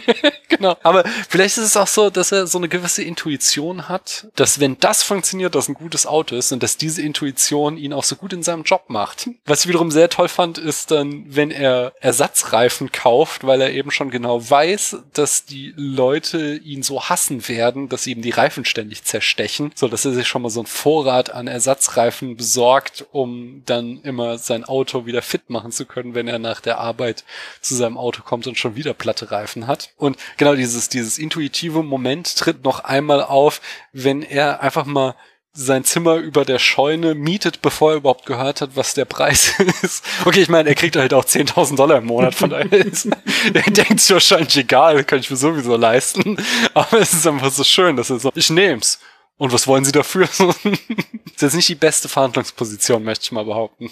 genau. 0.49 0.75
Aber 0.83 1.03
vielleicht 1.29 1.57
ist 1.57 1.65
es 1.65 1.77
auch 1.77 1.87
so, 1.87 2.09
dass 2.09 2.31
er 2.31 2.47
so 2.47 2.57
eine 2.57 2.69
gewisse 2.69 3.03
Intuition 3.03 3.87
hat, 3.87 4.27
dass 4.35 4.59
wenn 4.59 4.79
das 4.79 5.03
funktioniert, 5.03 5.53
das 5.53 5.67
ein 5.69 5.73
gutes 5.75 6.07
Auto 6.07 6.35
ist 6.35 6.51
und 6.51 6.63
dass 6.63 6.77
diese 6.77 7.01
Intuition 7.01 7.77
ihn 7.77 7.93
auch 7.93 8.03
so 8.03 8.15
gut 8.15 8.33
in 8.33 8.41
seinem 8.43 8.63
Job 8.63 8.85
macht. 8.87 9.29
Was 9.45 9.61
ich 9.61 9.67
wiederum 9.67 9.91
sehr 9.91 10.09
toll 10.09 10.27
fand, 10.27 10.57
ist 10.57 10.89
dann, 10.91 11.23
wenn 11.27 11.51
er 11.51 11.93
Ersatzreifen 11.99 12.91
kauft, 12.91 13.45
weil 13.45 13.61
er 13.61 13.71
eben 13.71 13.90
schon 13.91 14.09
genau 14.09 14.49
weiß, 14.49 14.97
dass 15.13 15.45
die 15.45 15.73
Leute 15.75 16.55
ihn 16.57 16.83
so 16.83 17.03
hassen 17.03 17.47
werden, 17.47 17.89
dass 17.89 18.03
sie 18.03 18.11
ihm 18.11 18.21
die 18.21 18.29
Reifen 18.29 18.65
ständig 18.65 19.03
zerstechen, 19.03 19.71
so 19.75 19.87
dass 19.87 20.05
er 20.05 20.13
sich 20.13 20.27
schon 20.27 20.41
mal 20.41 20.49
so 20.49 20.61
einen 20.61 20.67
Vorrat 20.67 21.31
an 21.31 21.47
Ersatzreifen 21.47 22.35
besorgt, 22.35 23.05
um 23.11 23.63
dann 23.65 24.01
immer 24.03 24.37
sein 24.37 24.63
Auto 24.63 25.05
wieder 25.05 25.21
fit 25.21 25.49
machen 25.49 25.71
zu 25.71 25.85
können, 25.85 26.15
wenn 26.15 26.27
er 26.27 26.39
nach 26.39 26.61
der 26.61 26.79
Arbeit 26.79 27.23
zu 27.61 27.75
seinem 27.75 27.97
Auto 27.97 28.21
kommt 28.23 28.47
und 28.47 28.57
schon 28.57 28.75
wieder 28.75 28.93
platte 28.93 29.31
Reifen 29.31 29.67
hat. 29.67 29.89
Und 29.97 30.17
genau 30.37 30.55
dieses, 30.55 30.89
dieses 30.89 31.17
intuitive 31.17 31.83
Moment 31.83 32.35
tritt 32.35 32.63
noch 32.63 32.83
einmal 32.83 33.23
auf, 33.23 33.61
wenn 33.93 34.21
er 34.21 34.61
einfach 34.61 34.85
mal 34.85 35.15
sein 35.53 35.83
Zimmer 35.83 36.15
über 36.15 36.45
der 36.45 36.59
Scheune 36.59 37.13
mietet, 37.13 37.61
bevor 37.61 37.91
er 37.91 37.97
überhaupt 37.97 38.25
gehört 38.25 38.61
hat, 38.61 38.75
was 38.75 38.93
der 38.93 39.05
Preis 39.05 39.53
ist. 39.83 40.03
Okay, 40.25 40.41
ich 40.41 40.49
meine, 40.49 40.69
er 40.69 40.75
kriegt 40.75 40.95
halt 40.95 41.13
auch 41.13 41.25
10.000 41.25 41.75
Dollar 41.75 41.97
im 41.97 42.05
Monat, 42.05 42.35
von 42.35 42.49
daher 42.49 42.71
ist, 42.85 43.07
er 43.53 43.61
denkt 43.63 43.99
sich 43.99 44.11
wahrscheinlich 44.13 44.55
egal, 44.57 45.03
kann 45.03 45.19
ich 45.19 45.29
mir 45.29 45.35
sowieso 45.37 45.75
leisten. 45.75 46.37
Aber 46.73 46.99
es 46.99 47.13
ist 47.13 47.27
einfach 47.27 47.51
so 47.51 47.63
schön, 47.63 47.95
dass 47.97 48.09
er 48.09 48.19
so, 48.19 48.31
ich 48.35 48.49
nehm's. 48.49 48.99
Und 49.37 49.51
was 49.51 49.65
wollen 49.65 49.83
Sie 49.83 49.91
dafür? 49.91 50.23
ist 50.29 51.41
jetzt 51.41 51.55
nicht 51.55 51.67
die 51.67 51.73
beste 51.75 52.07
Verhandlungsposition, 52.07 53.03
möchte 53.03 53.23
ich 53.25 53.31
mal 53.31 53.43
behaupten. 53.43 53.89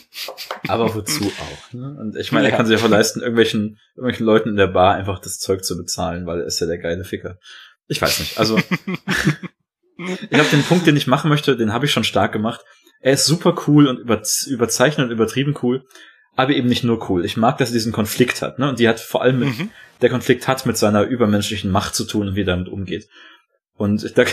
Aber 0.67 0.93
wozu 0.93 1.25
auch? 1.25 1.73
Ne? 1.73 1.97
Und 1.99 2.15
ich 2.17 2.31
meine, 2.31 2.45
er 2.47 2.51
Ja. 2.51 2.57
kann 2.57 2.67
sich 2.67 2.75
einfach 2.75 2.89
leisten, 2.89 3.19
irgendwelchen, 3.21 3.79
irgendwelchen 3.95 4.25
Leuten 4.27 4.49
in 4.49 4.57
der 4.57 4.67
Bar 4.67 4.93
einfach 4.93 5.17
das 5.19 5.39
Zeug 5.39 5.63
zu 5.65 5.75
bezahlen, 5.75 6.27
weil 6.27 6.41
er 6.41 6.45
ist 6.45 6.59
ja 6.59 6.67
der 6.67 6.77
geile 6.77 7.03
Ficker. 7.03 7.39
Ich 7.87 7.99
weiß 7.99 8.19
nicht. 8.19 8.37
Also, 8.37 8.59
ich 9.99 10.29
glaube, 10.29 10.49
den 10.51 10.63
Punkt, 10.63 10.87
den 10.87 10.95
ich 10.95 11.07
machen 11.07 11.29
möchte, 11.29 11.57
den 11.57 11.73
habe 11.73 11.85
ich 11.85 11.91
schon 11.91 12.03
stark 12.03 12.31
gemacht. 12.31 12.61
Er 13.01 13.13
ist 13.13 13.25
super 13.25 13.55
cool 13.67 13.87
und 13.87 13.97
über, 13.99 14.21
überzeichnet 14.47 15.07
und 15.07 15.11
übertrieben 15.11 15.55
cool, 15.61 15.85
aber 16.35 16.51
eben 16.51 16.67
nicht 16.67 16.83
nur 16.83 17.09
cool. 17.09 17.25
Ich 17.25 17.37
mag, 17.37 17.57
dass 17.57 17.69
er 17.69 17.73
diesen 17.73 17.91
Konflikt 17.91 18.41
hat, 18.41 18.59
ne? 18.59 18.69
Und 18.69 18.79
die 18.79 18.87
hat 18.87 18.99
vor 18.99 19.21
allem 19.21 19.39
mit, 19.39 19.49
Mhm. 19.57 19.69
der 20.01 20.09
Konflikt 20.09 20.47
hat 20.47 20.65
mit 20.65 20.77
seiner 20.77 21.03
übermenschlichen 21.03 21.71
Macht 21.71 21.95
zu 21.95 22.05
tun 22.05 22.29
und 22.29 22.35
wie 22.35 22.41
er 22.41 22.45
damit 22.45 22.67
umgeht. 22.69 23.07
Und 23.75 24.17
da, 24.17 24.25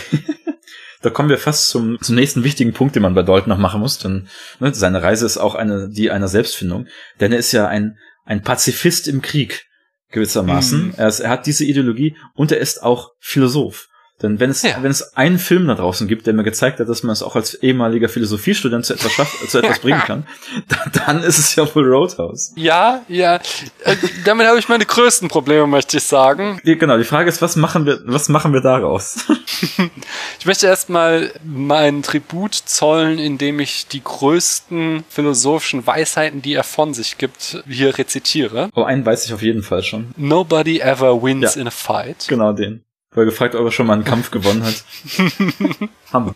da 1.01 1.09
kommen 1.09 1.29
wir 1.29 1.37
fast 1.37 1.69
zum, 1.69 1.99
zum 2.01 2.15
nächsten 2.15 2.43
wichtigen 2.43 2.73
Punkt, 2.73 2.95
den 2.95 3.03
man 3.03 3.13
bei 3.13 3.23
Dalton 3.23 3.49
noch 3.49 3.57
machen 3.57 3.79
muss, 3.79 3.97
denn 3.99 4.27
ne, 4.59 4.73
seine 4.73 5.01
Reise 5.01 5.25
ist 5.25 5.37
auch 5.37 5.55
eine, 5.55 5.89
die 5.89 6.11
einer 6.11 6.27
Selbstfindung, 6.27 6.87
denn 7.19 7.31
er 7.31 7.39
ist 7.39 7.51
ja 7.51 7.67
ein, 7.67 7.97
ein 8.25 8.41
Pazifist 8.41 9.07
im 9.07 9.21
Krieg, 9.21 9.65
gewissermaßen. 10.11 10.87
Mhm. 10.87 10.93
Er, 10.97 11.07
ist, 11.07 11.19
er 11.19 11.29
hat 11.29 11.45
diese 11.45 11.65
Ideologie 11.65 12.15
und 12.33 12.51
er 12.51 12.59
ist 12.59 12.83
auch 12.83 13.11
Philosoph. 13.19 13.87
Denn 14.21 14.39
wenn 14.39 14.49
es, 14.49 14.63
Ja. 14.63 14.77
wenn 14.81 14.89
es 14.89 15.15
einen 15.15 15.37
Film 15.37 15.67
da 15.67 15.75
draußen 15.75 16.07
gibt, 16.07 16.25
der 16.25 16.33
mir 16.33 16.43
gezeigt 16.43 16.79
hat, 16.79 16.89
dass 16.89 17.03
man 17.03 17.13
es 17.13 17.21
auch 17.21 17.35
als 17.35 17.53
ehemaliger 17.53 18.09
Philosophiestudent 18.09 18.83
zu 18.85 18.93
etwas 18.95 19.11
schafft, 19.11 19.49
zu 19.49 19.59
etwas 19.59 19.79
bringen 19.79 19.99
kann, 20.05 20.25
dann, 20.67 20.91
dann 21.05 21.23
ist 21.23 21.37
es 21.37 21.55
ja 21.55 21.63
wohl 21.75 21.85
Roadhouse. 21.87 22.51
Ja, 22.55 23.01
ja. 23.07 23.35
Äh, 23.83 23.95
damit 24.25 24.47
habe 24.47 24.57
ich 24.57 24.69
meine 24.69 24.85
größten 24.85 25.27
Probleme, 25.27 25.67
möchte 25.67 25.97
ich 25.97 26.03
sagen. 26.03 26.59
Ja, 26.63 26.75
Genau, 26.75 26.97
die 26.97 27.03
Frage 27.03 27.29
ist, 27.29 27.41
was 27.41 27.55
machen 27.55 27.85
wir, 27.85 27.99
was 28.05 28.27
machen 28.29 28.53
wir 28.53 28.61
daraus? 28.61 29.17
Ich 30.39 30.45
möchte 30.45 30.67
erstmal 30.67 31.31
meinen 31.43 32.03
Tribut 32.03 32.53
zollen, 32.53 33.17
indem 33.17 33.59
ich 33.59 33.87
die 33.87 34.03
größten 34.03 35.03
philosophischen 35.09 35.85
Weisheiten, 35.87 36.41
die 36.41 36.53
er 36.53 36.63
von 36.63 36.93
sich 36.93 37.17
gibt, 37.17 37.63
hier 37.67 37.97
rezitiere. 37.97 38.69
Aber 38.73 38.87
einen 38.87 39.05
weiß 39.05 39.25
ich 39.25 39.33
auf 39.33 39.41
jeden 39.41 39.63
Fall 39.63 39.83
schon. 39.83 40.11
Nobody 40.15 40.79
ever 40.79 41.21
wins 41.23 41.55
Ja. 41.55 41.61
in 41.61 41.67
a 41.67 41.71
fight. 41.71 42.25
Genau 42.27 42.53
den. 42.53 42.83
Weil 43.17 43.25
gefragt, 43.25 43.55
ob 43.55 43.65
er 43.65 43.71
schon 43.71 43.87
mal 43.87 43.93
einen 43.93 44.03
Kampf 44.03 44.29
gewonnen 44.29 44.63
hat. 44.63 44.83
Hammer. 46.13 46.35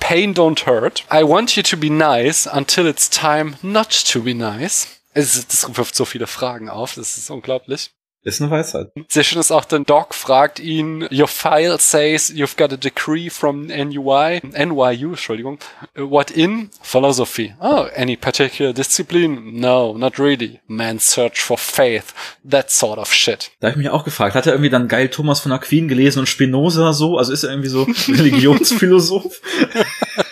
Pain 0.00 0.32
don't 0.32 0.64
hurt. 0.64 1.04
I 1.12 1.22
want 1.22 1.56
you 1.56 1.62
to 1.62 1.76
be 1.76 1.90
nice 1.90 2.46
until 2.46 2.86
it's 2.86 3.10
time 3.10 3.58
not 3.60 3.90
to 4.10 4.22
be 4.22 4.34
nice. 4.34 4.88
Es 5.12 5.46
das 5.46 5.76
wirft 5.76 5.94
so 5.94 6.06
viele 6.06 6.26
Fragen 6.26 6.70
auf, 6.70 6.94
das 6.94 7.18
ist 7.18 7.28
unglaublich. 7.28 7.90
Ist 8.24 8.42
eine 8.42 8.50
Weisheit. 8.50 8.90
Sehr 9.08 9.22
schön 9.22 9.38
ist 9.38 9.52
auch, 9.52 9.64
denn 9.64 9.84
Doc 9.84 10.12
fragt 10.12 10.58
ihn, 10.58 11.08
your 11.12 11.28
file 11.28 11.78
says 11.78 12.30
you've 12.34 12.56
got 12.56 12.72
a 12.72 12.76
decree 12.76 13.30
from 13.30 13.66
NUI, 13.68 14.40
NYU, 14.42 15.10
Entschuldigung. 15.10 15.58
What 15.94 16.32
in? 16.32 16.70
Philosophy. 16.82 17.54
Oh, 17.60 17.86
any 17.94 18.16
particular 18.16 18.72
discipline? 18.72 19.60
No, 19.60 19.96
not 19.96 20.18
really. 20.18 20.60
Man's 20.66 21.08
search 21.08 21.40
for 21.40 21.56
faith. 21.56 22.12
That 22.44 22.70
sort 22.70 22.98
of 22.98 23.12
shit. 23.12 23.52
Da 23.60 23.68
habe 23.68 23.78
ich 23.78 23.84
mich 23.84 23.92
auch 23.92 24.04
gefragt, 24.04 24.34
hat 24.34 24.46
er 24.46 24.52
irgendwie 24.52 24.70
dann 24.70 24.88
geil 24.88 25.08
Thomas 25.08 25.40
von 25.40 25.52
Aquin 25.52 25.86
gelesen 25.86 26.18
und 26.18 26.26
Spinoza 26.26 26.92
so? 26.92 27.18
Also 27.18 27.32
ist 27.32 27.44
er 27.44 27.50
irgendwie 27.50 27.68
so 27.68 27.84
Religionsphilosoph? 28.08 29.40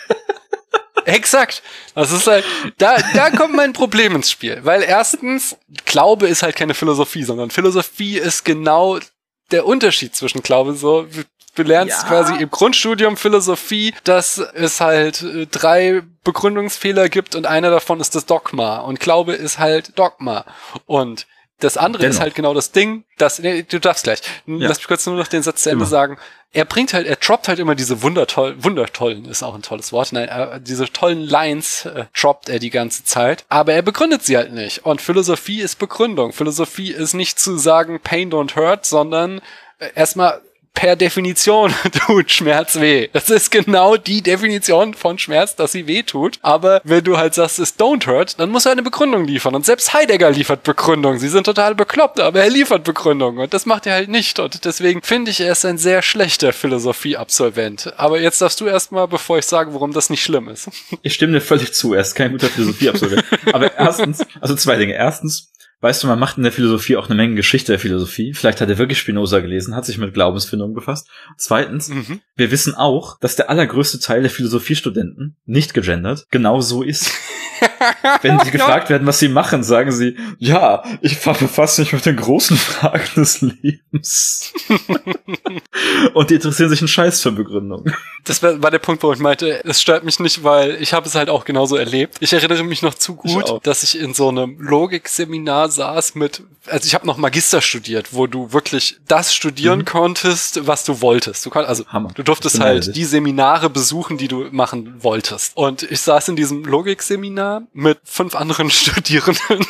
Exakt. 1.17 1.63
Das 1.95 2.13
ist 2.13 2.27
halt, 2.27 2.45
da, 2.79 2.97
da 3.15 3.31
kommt 3.31 3.55
mein 3.55 3.73
Problem 3.73 4.15
ins 4.15 4.31
Spiel. 4.31 4.61
Weil 4.63 4.83
erstens, 4.83 5.57
Glaube 5.87 6.27
ist 6.29 6.43
halt 6.43 6.57
keine 6.57 6.75
Philosophie, 6.75 7.23
sondern 7.25 7.51
Philosophie 7.51 8.19
ist 8.19 8.45
genau 8.45 8.99
der 9.51 9.67
Unterschied 9.67 10.15
zwischen 10.15 10.43
Glaube. 10.43 10.75
So, 10.75 11.07
du 11.55 11.63
lernst 11.63 12.03
Ja. 12.03 12.09
quasi 12.09 12.35
im 12.35 12.51
Grundstudium 12.51 13.17
Philosophie, 13.17 13.95
dass 14.05 14.37
es 14.39 14.81
halt 14.81 15.23
äh, 15.23 15.47
drei 15.47 16.03
Begründungsfehler 16.23 17.09
gibt 17.09 17.35
und 17.35 17.47
einer 17.47 17.71
davon 17.71 18.01
ist 18.01 18.15
das 18.15 18.27
Dogma. 18.27 18.79
Und 18.79 19.01
Glaube 19.01 19.33
ist 19.33 19.59
halt 19.59 19.99
Dogma. 19.99 20.45
Und 20.85 21.27
das 21.61 21.77
andere 21.79 22.05
ist 22.05 22.15
Dennoch. 22.15 22.21
halt 22.21 22.35
genau 22.35 22.53
das 22.53 22.73
Ding, 22.73 23.05
das, 23.17 23.39
nee, 23.39 23.63
du 23.63 23.81
darfst 23.81 24.05
gleich. 24.05 24.21
Ja. 24.47 24.69
Lass 24.69 24.79
mich 24.79 24.89
kurz 24.89 25.07
nur 25.07 25.17
noch 25.17 25.27
den 25.27 25.43
Satz 25.43 25.63
zu 25.63 25.71
Ende 25.71 25.83
Immer. 25.83 25.91
sagen. 25.91 26.19
Er 26.53 26.65
bringt 26.65 26.93
halt, 26.93 27.07
er 27.07 27.17
droppt 27.17 27.49
halt 27.49 27.59
immer 27.59 27.75
diese 27.75 28.03
wundertoll, 28.03 28.63
wundertollen 28.63 29.25
ist 29.25 29.43
auch 29.43 29.55
ein 29.55 29.63
tolles 29.63 29.93
Wort, 29.93 30.13
nein, 30.13 30.29
äh, 30.29 30.61
diese 30.61 30.91
tollen 30.91 31.21
Lines 31.21 31.87
äh, 31.87 32.05
droppt 32.19 32.49
er 32.49 32.59
die 32.59 32.71
ganze 32.71 33.05
Zeit, 33.05 33.45
aber 33.49 33.73
er 33.73 33.83
begründet 33.83 34.23
sie 34.23 34.37
halt 34.37 34.53
nicht. 34.53 34.85
Und 34.85 35.01
Philosophie 35.01 35.61
ist 35.61 35.79
Begründung. 35.79 36.33
Philosophie 36.33 36.93
ist 36.93 37.15
nicht 37.15 37.39
zu 37.39 37.57
sagen, 37.57 38.01
Pain 38.01 38.31
don't 38.31 38.55
hurt, 38.55 38.87
sondern 38.87 39.41
äh, 39.79 39.91
erstmal 39.95 40.43
per 40.77 40.95
Definition 40.95 41.75
tut 42.07 42.31
Schmerz 42.31 42.79
weh. 42.79 43.09
Das 43.13 43.31
ist 43.31 43.51
genau 43.51 43.97
die 43.97 44.23
Definition 44.23 44.95
von 44.95 45.19
Schmerz, 45.19 45.57
dass 45.57 45.73
sie 45.73 45.89
weh 45.89 46.05
tut. 46.05 46.39
Aber 46.43 46.81
wenn 46.85 47.03
du 47.03 47.17
halt 47.17 47.35
sagst, 47.35 47.59
es 47.59 47.77
don't 47.77 48.07
hurt, 48.07 48.39
dann 48.39 48.51
muss 48.51 48.67
er 48.67 48.73
eine 48.73 48.83
Begründung 48.83 49.25
liefern. 49.25 49.57
Und 49.57 49.67
selbst 49.67 49.95
Heidegger 49.95 50.31
liefert 50.31 50.63
Begründung. 50.63 51.19
Sie 51.19 51.29
sind 51.29 51.45
total 51.45 51.75
bekloppt, 51.75 52.21
aber 52.21 52.41
er 52.43 52.51
liefert 52.51 52.85
Begründung. 52.85 53.39
Und 53.39 53.53
das 53.55 53.67
macht 53.67 53.87
er 53.87 53.95
halt 53.95 54.11
nicht. 54.11 54.39
Und 54.39 54.65
deswegen 54.65 55.03
finde 55.03 55.33
ich, 55.33 55.41
er 55.41 55.53
ist 55.53 55.65
ein 55.65 55.79
sehr 55.79 56.03
schlechter 56.03 56.53
Philosophieabsolvent. 56.53 57.95
Aber 57.97 58.21
jetzt 58.21 58.41
darfst 58.41 58.61
du 58.61 58.67
erstmal, 58.67 59.09
bevor 59.09 59.39
ich 59.39 59.47
sage, 59.47 59.73
warum 59.73 59.93
das 59.93 60.11
nicht 60.11 60.23
schlimm 60.23 60.49
ist. 60.49 60.69
Ich 61.03 61.15
stimme 61.15 61.33
dir 61.33 61.41
völlig 61.41 61.73
zu, 61.73 61.95
er 61.95 62.03
ist 62.03 62.15
kein 62.15 62.33
guter 62.33 62.49
Philosophieabsolvent. 62.49 63.25
Aber 63.53 63.75
erstens, 63.75 64.25
also 64.41 64.55
zwei 64.55 64.77
Dinge. 64.77 64.93
Erstens, 64.93 65.51
weißt 65.81 66.03
du, 66.03 66.07
man 66.07 66.19
macht 66.19 66.37
in 66.37 66.43
der 66.43 66.53
Philosophie 66.53 66.97
auch 66.97 67.07
eine 67.07 67.15
Menge 67.15 67.35
Geschichte 67.35 67.73
der 67.73 67.79
Philosophie. 67.79 68.33
Vielleicht 68.35 68.61
hat 68.61 68.69
er 68.69 68.79
wirklich 68.79 68.99
Spinoza 68.99 69.41
gelesen, 69.41 69.75
hat 69.75 69.85
sich 69.85 69.99
mit 69.99 70.15
Glaubensfindung 70.15 70.75
befasst. 70.75 71.09
Zweitens, 71.37 71.89
Mhm. 71.89 72.21
wir 72.35 72.51
wissen 72.51 72.75
auch, 72.75 73.19
dass 73.21 73.37
der 73.37 73.51
allergrößte 73.51 73.99
Teil 74.01 74.23
der 74.23 74.31
Philosophiestudenten, 74.31 75.37
nicht 75.45 75.75
gegendert, 75.75 76.27
genau 76.31 76.61
so 76.61 76.83
ist. 76.83 77.11
Wenn 78.23 78.39
sie 78.41 78.51
gefragt 78.51 78.91
werden, 78.91 79.07
was 79.07 79.19
sie 79.19 79.29
machen, 79.29 79.63
sagen 79.63 79.93
sie, 79.93 80.17
ja, 80.39 80.83
ich 81.01 81.21
befasse 81.21 81.81
mich 81.83 81.93
mit 81.93 82.05
den 82.07 82.17
großen 82.17 82.57
Fragen 82.57 83.05
des 83.17 83.41
Lebens. 83.41 84.53
Und 86.15 86.31
die 86.31 86.35
interessieren 86.35 86.69
sich 86.71 86.81
einen 86.81 86.89
Scheiß 86.89 87.21
für 87.23 87.33
Begründung. 87.33 87.85
Das 88.25 88.43
war 88.43 88.71
der 88.71 88.79
Punkt, 88.79 89.03
wo 89.03 89.13
ich 89.13 89.19
meinte, 89.19 89.65
es 89.65 89.81
stört 89.81 90.05
mich 90.05 90.19
nicht, 90.21 90.43
weil 90.43 90.77
ich 90.81 90.93
habe 90.93 91.07
es 91.07 91.15
halt 91.15 91.29
auch 91.29 91.45
genauso 91.45 91.77
erlebt. 91.77 92.17
Ich 92.21 92.33
erinnere 92.33 92.65
mich 92.65 92.83
noch 92.83 92.95
zu 92.95 93.19
Ich 93.25 93.35
gut, 93.35 93.45
auch. 93.45 93.61
dass 93.63 93.83
ich 93.83 93.99
in 93.99 94.15
so 94.15 94.29
einem 94.29 94.59
Logikseminar 94.61 95.69
saß 95.71 96.15
mit, 96.15 96.43
also 96.67 96.87
ich 96.87 96.95
habe 96.95 97.07
noch 97.07 97.17
Magister 97.19 97.61
studiert, 97.61 98.09
wo 98.13 98.27
du 98.27 98.53
wirklich 98.53 98.97
das 99.07 99.35
studieren 99.35 99.85
konntest, 99.85 100.67
was 100.67 100.85
du 100.85 101.01
wolltest. 101.01 101.45
Du 101.47 101.51
konntest, 101.51 101.69
also 101.69 101.83
Mhm. 101.85 101.93
Hammer. 101.93 102.11
du 102.15 102.23
durftest 102.23 102.57
Ich 102.57 102.61
halt 102.61 102.87
dich. 102.89 102.95
die 102.95 103.05
Seminare 103.05 103.71
besuchen, 103.71 104.19
die 104.19 104.29
du 104.29 104.47
machen 104.51 105.03
wolltest. 105.03 105.57
Und 105.57 105.83
ich 105.85 106.01
saß 106.01 106.29
in 106.29 106.37
diesem 106.37 106.65
Logikseminar 106.65 107.46
mit 107.73 108.01
fünf 108.05 108.35
anderen 108.35 108.71
Studierenden. 108.71 109.67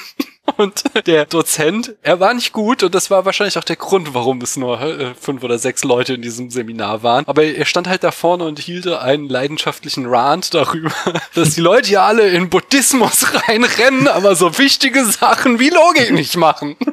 Und 0.57 0.84
der 1.07 1.26
Dozent, 1.26 1.94
er 2.03 2.20
war 2.20 2.32
nicht 2.32 2.53
gut 2.53 2.82
und 2.82 2.94
das 2.94 3.11
war 3.11 3.24
wahrscheinlich 3.24 3.59
auch 3.59 3.64
der 3.64 3.76
Grund, 3.76 4.14
warum 4.14 4.40
es 4.40 4.57
nur 4.57 4.80
äh, 4.80 5.14
fünf 5.20 5.42
oder 5.42 5.59
sechs 5.59 5.84
Leute 5.84 6.14
in 6.14 6.22
diesem 6.22 6.51
Seminar 6.51 7.03
waren. 7.03 7.26
Aber 7.26 7.42
er 7.42 7.64
stand 7.64 7.88
halt 7.88 8.05
da 8.05 8.11
vorne 8.11 8.44
und 8.44 8.59
hielt 8.59 8.86
einen 8.86 9.28
leidenschaftlichen 9.28 10.07
Rant 10.07 10.55
darüber, 10.55 10.92
dass 11.34 11.55
die 11.55 11.61
Leute 11.61 11.90
ja 11.90 12.07
alle 12.07 12.28
in 12.28 12.49
Buddhismus 12.49 13.26
reinrennen, 13.49 14.09
aber 14.09 14.34
so 14.36 14.57
wichtige 14.59 15.05
Sachen 15.05 15.59
wie 15.59 15.70
Logik 15.70 16.12
nicht 16.12 16.36
machen. 16.36 16.76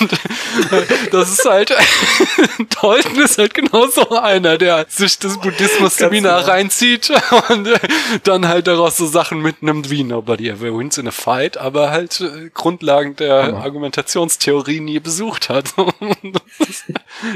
Und 0.00 0.12
äh, 0.12 1.08
das 1.10 1.30
ist 1.30 1.44
halt, 1.48 1.74
Dalton 2.80 3.20
ist 3.20 3.38
halt 3.38 3.54
genau 3.54 3.86
so 3.86 4.08
einer, 4.10 4.58
der 4.58 4.86
sich 4.88 5.18
das 5.18 5.38
Buddhismus-Seminar 5.38 6.40
genau. 6.40 6.52
reinzieht 6.52 7.10
und 7.48 7.66
äh, 7.66 7.78
dann 8.24 8.48
halt 8.48 8.66
daraus 8.66 8.96
so 8.96 9.06
Sachen 9.06 9.40
mitnimmt 9.40 9.90
wie 9.90 10.04
Nobody 10.04 10.48
ever 10.48 10.76
wins 10.76 10.98
in 10.98 11.08
a 11.08 11.10
fight, 11.10 11.56
aber 11.56 11.90
halt 11.90 12.22
Grundlagen 12.60 13.16
der 13.16 13.28
ja. 13.28 13.54
Argumentationstheorie 13.54 14.80
nie 14.80 15.00
besucht 15.00 15.48
hat. 15.48 15.72
das, 15.78 16.68
ist, 16.68 16.84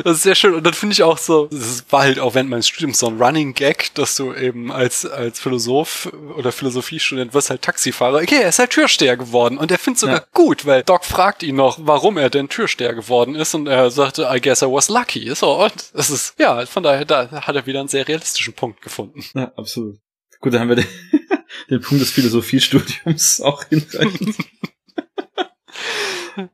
das 0.05 0.17
ist 0.17 0.23
sehr 0.23 0.35
schön. 0.35 0.53
Und 0.53 0.65
dann 0.65 0.75
finde 0.75 0.93
ich 0.93 1.03
auch 1.03 1.17
so, 1.17 1.47
das 1.47 1.85
war 1.89 2.03
halt 2.03 2.19
auch 2.19 2.35
während 2.35 2.51
meines 2.51 2.69
Studiums 2.69 2.99
so 2.99 3.07
ein 3.07 3.21
Running 3.21 3.55
Gag, 3.55 3.95
dass 3.95 4.17
du 4.17 4.35
eben 4.35 4.71
als, 4.71 5.07
als 5.07 5.41
Philosoph 5.41 6.13
oder 6.37 6.53
Philosophiestudent 6.53 7.33
wirst 7.33 7.49
halt 7.49 7.63
Taxifahrer. 7.63 8.19
Okay, 8.19 8.43
er 8.43 8.51
ist 8.51 8.59
halt 8.59 8.71
Türsteher 8.71 9.17
geworden 9.17 9.57
und 9.57 9.71
er 9.71 9.79
findet 9.79 10.01
sogar 10.01 10.17
ja. 10.17 10.27
gut, 10.35 10.67
weil 10.67 10.83
Doc 10.83 11.07
fragt 11.07 11.43
ihn 11.43 11.57
noch, 11.57 11.79
warum 11.81 12.19
er 12.19 12.29
denn 12.29 12.51
Türsteher 12.51 12.95
geworden 12.95 13.35
ist 13.35 13.55
und 13.55 13.67
er 13.67 13.91
sagte, 13.91 14.29
I 14.31 14.41
guess 14.43 14.61
I 14.61 14.67
was 14.67 14.91
lucky. 14.91 15.35
So, 15.35 15.65
und 15.65 15.73
das 15.95 16.11
ist, 16.11 16.35
ja, 16.39 16.67
von 16.67 16.83
daher, 16.83 17.07
da 17.07 17.31
hat 17.31 17.57
er 17.57 17.65
wieder 17.65 17.81
einen 17.81 17.89
sehr 17.89 18.07
realistischen 18.07 18.53
Punkt 18.53 18.83
gefunden. 18.83 19.25
Ja, 19.35 19.53
absolut. 19.57 19.99
Gut, 20.41 20.53
dann 20.53 20.61
haben 20.61 20.69
wir 20.69 20.77
den, 20.77 20.87
den 21.71 21.81
Punkt 21.81 22.03
des 22.03 22.11
Philosophiestudiums 22.11 23.41
auch 23.41 23.65
hinreichend 23.65 24.37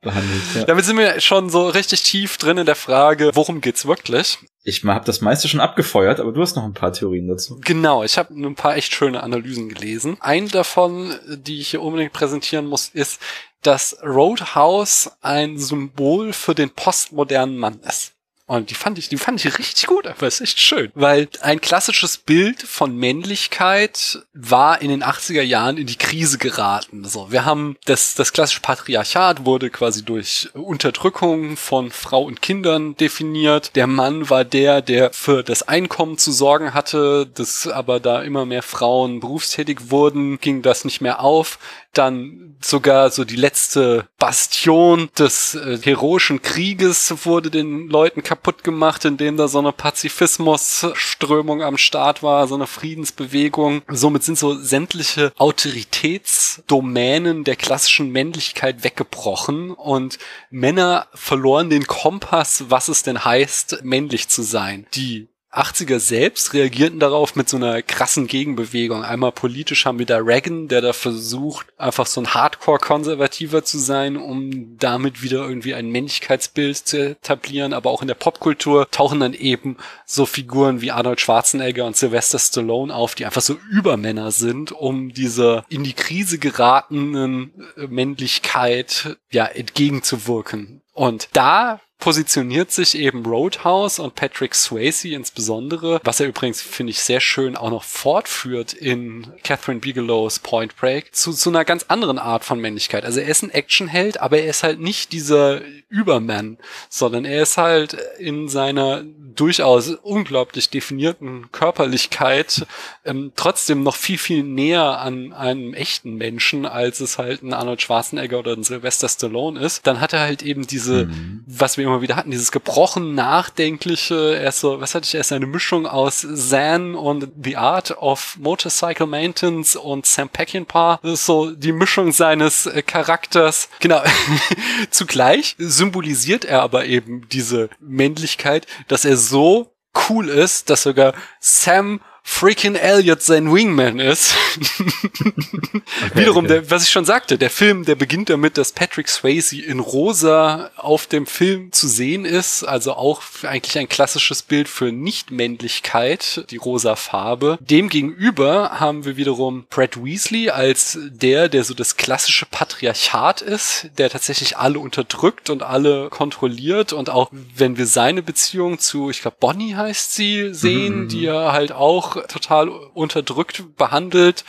behandelt. 0.00 0.42
Ja. 0.54 0.64
Damit 0.64 0.84
sind 0.84 0.98
wir 0.98 1.20
schon 1.20 1.50
so 1.50 1.68
richtig 1.68 2.02
tief 2.02 2.36
drin 2.36 2.58
in 2.58 2.66
der 2.66 2.76
Frage, 2.76 3.30
worum 3.34 3.60
geht's 3.60 3.86
wirklich? 3.86 4.38
Ich 4.62 4.84
habe 4.84 5.04
das 5.04 5.20
meiste 5.20 5.48
schon 5.48 5.60
abgefeuert, 5.60 6.20
aber 6.20 6.32
du 6.32 6.42
hast 6.42 6.56
noch 6.56 6.64
ein 6.64 6.74
paar 6.74 6.92
Theorien 6.92 7.28
dazu. 7.28 7.60
Genau, 7.64 8.04
ich 8.04 8.18
habe 8.18 8.34
ein 8.34 8.54
paar 8.54 8.76
echt 8.76 8.92
schöne 8.92 9.22
Analysen 9.22 9.68
gelesen. 9.68 10.16
Ein 10.20 10.48
davon, 10.48 11.14
die 11.28 11.60
ich 11.60 11.70
hier 11.70 11.82
unbedingt 11.82 12.12
präsentieren 12.12 12.66
muss, 12.66 12.88
ist, 12.88 13.20
dass 13.62 13.96
Roadhouse 14.02 15.10
ein 15.20 15.58
Symbol 15.58 16.32
für 16.32 16.54
den 16.54 16.70
postmodernen 16.70 17.58
Mann 17.58 17.80
ist. 17.80 18.12
Und 18.50 18.70
die 18.70 18.74
fand 18.74 18.98
ich, 18.98 19.08
die 19.08 19.16
fand 19.16 19.44
ich 19.44 19.58
richtig 19.58 19.86
gut, 19.86 20.08
aber 20.08 20.26
ist 20.26 20.40
echt 20.40 20.58
schön. 20.58 20.90
Weil 20.96 21.28
ein 21.40 21.60
klassisches 21.60 22.16
Bild 22.18 22.60
von 22.60 22.96
Männlichkeit 22.96 24.26
war 24.34 24.82
in 24.82 24.88
den 24.88 25.04
80er 25.04 25.42
Jahren 25.42 25.76
in 25.76 25.86
die 25.86 25.96
Krise 25.96 26.36
geraten. 26.36 27.04
So, 27.04 27.30
wir 27.30 27.44
haben 27.44 27.76
das, 27.84 28.16
das 28.16 28.32
klassische 28.32 28.60
Patriarchat 28.60 29.44
wurde 29.44 29.70
quasi 29.70 30.04
durch 30.04 30.48
Unterdrückung 30.52 31.56
von 31.56 31.92
Frau 31.92 32.24
und 32.24 32.42
Kindern 32.42 32.96
definiert. 32.96 33.76
Der 33.76 33.86
Mann 33.86 34.30
war 34.30 34.44
der, 34.44 34.82
der 34.82 35.12
für 35.12 35.44
das 35.44 35.62
Einkommen 35.62 36.18
zu 36.18 36.32
sorgen 36.32 36.74
hatte, 36.74 37.30
das 37.32 37.68
aber 37.68 38.00
da 38.00 38.20
immer 38.20 38.46
mehr 38.46 38.64
Frauen 38.64 39.20
berufstätig 39.20 39.92
wurden, 39.92 40.40
ging 40.40 40.62
das 40.62 40.84
nicht 40.84 41.00
mehr 41.00 41.20
auf 41.20 41.60
dann 41.92 42.56
sogar 42.60 43.10
so 43.10 43.24
die 43.24 43.36
letzte 43.36 44.08
Bastion 44.18 45.08
des 45.18 45.54
äh, 45.54 45.78
heroischen 45.82 46.42
Krieges 46.42 47.24
wurde 47.24 47.50
den 47.50 47.88
Leuten 47.88 48.22
kaputt 48.22 48.62
gemacht, 48.62 49.04
indem 49.04 49.36
da 49.36 49.48
so 49.48 49.58
eine 49.58 49.72
Pazifismusströmung 49.72 51.62
am 51.62 51.78
Start 51.78 52.22
war, 52.22 52.46
so 52.46 52.54
eine 52.54 52.66
Friedensbewegung. 52.66 53.82
Somit 53.88 54.24
sind 54.24 54.38
so 54.38 54.54
sämtliche 54.54 55.32
Autoritätsdomänen 55.38 57.44
der 57.44 57.56
klassischen 57.56 58.10
Männlichkeit 58.10 58.84
weggebrochen 58.84 59.70
und 59.72 60.18
Männer 60.50 61.08
verloren 61.14 61.70
den 61.70 61.86
Kompass, 61.86 62.64
was 62.68 62.88
es 62.88 63.02
denn 63.02 63.24
heißt, 63.24 63.84
männlich 63.84 64.28
zu 64.28 64.42
sein. 64.42 64.86
Die 64.94 65.29
80er 65.52 65.98
selbst 65.98 66.52
reagierten 66.52 67.00
darauf 67.00 67.34
mit 67.34 67.48
so 67.48 67.56
einer 67.56 67.82
krassen 67.82 68.28
Gegenbewegung. 68.28 69.02
Einmal 69.02 69.32
politisch 69.32 69.84
haben 69.84 69.98
wir 69.98 70.06
da 70.06 70.18
Reagan, 70.18 70.68
der 70.68 70.80
da 70.80 70.92
versucht, 70.92 71.66
einfach 71.76 72.06
so 72.06 72.20
ein 72.20 72.34
Hardcore-Konservativer 72.34 73.64
zu 73.64 73.78
sein, 73.78 74.16
um 74.16 74.78
damit 74.78 75.22
wieder 75.22 75.38
irgendwie 75.38 75.74
ein 75.74 75.90
Männlichkeitsbild 75.90 76.76
zu 76.76 77.10
etablieren. 77.10 77.72
Aber 77.72 77.90
auch 77.90 78.02
in 78.02 78.08
der 78.08 78.14
Popkultur 78.14 78.88
tauchen 78.90 79.20
dann 79.20 79.34
eben 79.34 79.76
so 80.06 80.24
Figuren 80.24 80.82
wie 80.82 80.92
Arnold 80.92 81.20
Schwarzenegger 81.20 81.84
und 81.84 81.96
Sylvester 81.96 82.38
Stallone 82.38 82.94
auf, 82.94 83.16
die 83.16 83.26
einfach 83.26 83.42
so 83.42 83.58
Übermänner 83.70 84.30
sind, 84.30 84.70
um 84.70 85.12
dieser 85.12 85.64
in 85.68 85.82
die 85.82 85.94
Krise 85.94 86.38
geratenen 86.38 87.52
Männlichkeit 87.76 89.16
ja 89.30 89.46
entgegenzuwirken. 89.46 90.82
Und 90.92 91.28
da 91.32 91.80
positioniert 92.00 92.72
sich 92.72 92.98
eben 92.98 93.24
Roadhouse 93.24 93.98
und 93.98 94.14
Patrick 94.14 94.54
Swayze 94.54 95.08
insbesondere, 95.08 96.00
was 96.02 96.20
er 96.20 96.26
übrigens, 96.26 96.62
finde 96.62 96.90
ich, 96.90 97.00
sehr 97.00 97.20
schön 97.20 97.56
auch 97.56 97.70
noch 97.70 97.84
fortführt 97.84 98.72
in 98.72 99.26
Catherine 99.44 99.80
Bigelows 99.80 100.38
Point 100.38 100.76
Break, 100.76 101.14
zu, 101.14 101.32
zu 101.32 101.50
einer 101.50 101.64
ganz 101.64 101.84
anderen 101.88 102.18
Art 102.18 102.44
von 102.44 102.60
Männlichkeit. 102.60 103.04
Also 103.04 103.20
er 103.20 103.28
ist 103.28 103.42
ein 103.42 103.50
Actionheld, 103.50 104.20
aber 104.20 104.38
er 104.38 104.50
ist 104.50 104.62
halt 104.62 104.80
nicht 104.80 105.12
dieser 105.12 105.60
Überman, 105.88 106.58
sondern 106.88 107.24
er 107.24 107.42
ist 107.42 107.58
halt 107.58 107.96
in 108.18 108.48
seiner 108.48 109.04
durchaus 109.34 109.90
unglaublich 109.90 110.70
definierten 110.70 111.50
Körperlichkeit 111.52 112.66
ähm, 113.04 113.32
trotzdem 113.36 113.82
noch 113.82 113.96
viel, 113.96 114.18
viel 114.18 114.42
näher 114.42 115.00
an 115.00 115.32
einem 115.32 115.74
echten 115.74 116.14
Menschen, 116.14 116.66
als 116.66 117.00
es 117.00 117.18
halt 117.18 117.42
ein 117.42 117.52
Arnold 117.52 117.82
Schwarzenegger 117.82 118.38
oder 118.38 118.52
ein 118.52 118.64
Sylvester 118.64 119.08
Stallone 119.08 119.60
ist. 119.60 119.86
Dann 119.86 120.00
hat 120.00 120.12
er 120.12 120.20
halt 120.20 120.42
eben 120.42 120.66
diese, 120.66 121.06
mhm. 121.06 121.44
was 121.46 121.76
wir 121.76 121.89
immer 121.90 122.02
wieder 122.02 122.16
hatten, 122.16 122.30
dieses 122.30 122.52
gebrochen 122.52 123.14
nachdenkliche, 123.14 124.36
er 124.36 124.48
ist 124.48 124.60
so, 124.60 124.80
was 124.80 124.94
hatte 124.94 125.06
ich, 125.06 125.14
er 125.14 125.20
ist 125.20 125.32
eine 125.32 125.46
Mischung 125.46 125.86
aus 125.86 126.26
Zen 126.34 126.94
und 126.94 127.28
The 127.42 127.56
Art 127.56 127.98
of 127.98 128.36
Motorcycle 128.38 129.06
Maintenance 129.06 129.76
und 129.76 130.06
Sam 130.06 130.28
Peckinpah. 130.28 131.00
Das 131.02 131.12
ist 131.12 131.26
so 131.26 131.50
die 131.50 131.72
Mischung 131.72 132.12
seines 132.12 132.66
äh, 132.66 132.82
Charakters. 132.82 133.68
Genau. 133.80 134.02
Zugleich 134.90 135.56
symbolisiert 135.58 136.44
er 136.44 136.62
aber 136.62 136.86
eben 136.86 137.28
diese 137.28 137.70
Männlichkeit, 137.80 138.66
dass 138.88 139.04
er 139.04 139.16
so 139.16 139.72
cool 140.08 140.28
ist, 140.28 140.70
dass 140.70 140.82
sogar 140.82 141.14
Sam 141.40 142.00
freaking 142.22 142.74
Elliot 142.74 143.22
sein 143.22 143.52
Wingman 143.52 143.98
ist. 143.98 144.34
okay, 144.80 145.82
Wiederum, 146.14 146.44
okay. 146.44 146.54
Der, 146.54 146.70
was 146.70 146.84
ich 146.84 146.90
schon 146.90 147.04
sagte, 147.04 147.38
der 147.38 147.50
Film, 147.50 147.84
der 147.84 147.94
beginnt 147.94 148.30
damit, 148.30 148.58
dass 148.58 148.72
Patrick 148.72 149.08
Swayze 149.08 149.60
in 149.60 149.80
rosa 149.80 150.70
auf 150.76 151.06
dem 151.06 151.26
Film 151.26 151.72
zu 151.72 151.88
sehen 151.88 152.24
ist, 152.24 152.64
also 152.64 152.94
auch 152.94 153.22
eigentlich 153.42 153.78
ein 153.78 153.88
klassisches 153.88 154.42
Bild 154.42 154.68
für 154.68 154.92
Nichtmännlichkeit, 154.92 156.46
die 156.50 156.56
rosa 156.56 156.96
Farbe. 156.96 157.58
Demgegenüber 157.60 158.80
haben 158.80 159.04
wir 159.04 159.16
wiederum 159.16 159.66
Brad 159.70 160.02
Weasley 160.02 160.50
als 160.50 160.98
der, 161.00 161.48
der 161.48 161.64
so 161.64 161.74
das 161.74 161.96
klassische 161.96 162.46
Patriarchat 162.46 163.40
ist, 163.42 163.88
der 163.98 164.10
tatsächlich 164.10 164.56
alle 164.56 164.78
unterdrückt 164.78 165.50
und 165.50 165.62
alle 165.62 166.08
kontrolliert 166.10 166.92
und 166.92 167.10
auch 167.10 167.30
wenn 167.54 167.76
wir 167.76 167.86
seine 167.86 168.22
Beziehung 168.22 168.78
zu, 168.78 169.10
ich 169.10 169.20
glaube 169.22 169.36
Bonnie 169.40 169.74
heißt 169.74 170.14
sie, 170.14 170.54
sehen, 170.54 171.04
mhm. 171.04 171.08
die 171.08 171.26
er 171.26 171.52
halt 171.52 171.72
auch 171.72 172.09
total 172.14 172.68
unterdrückt 172.68 173.76
behandelt 173.76 174.44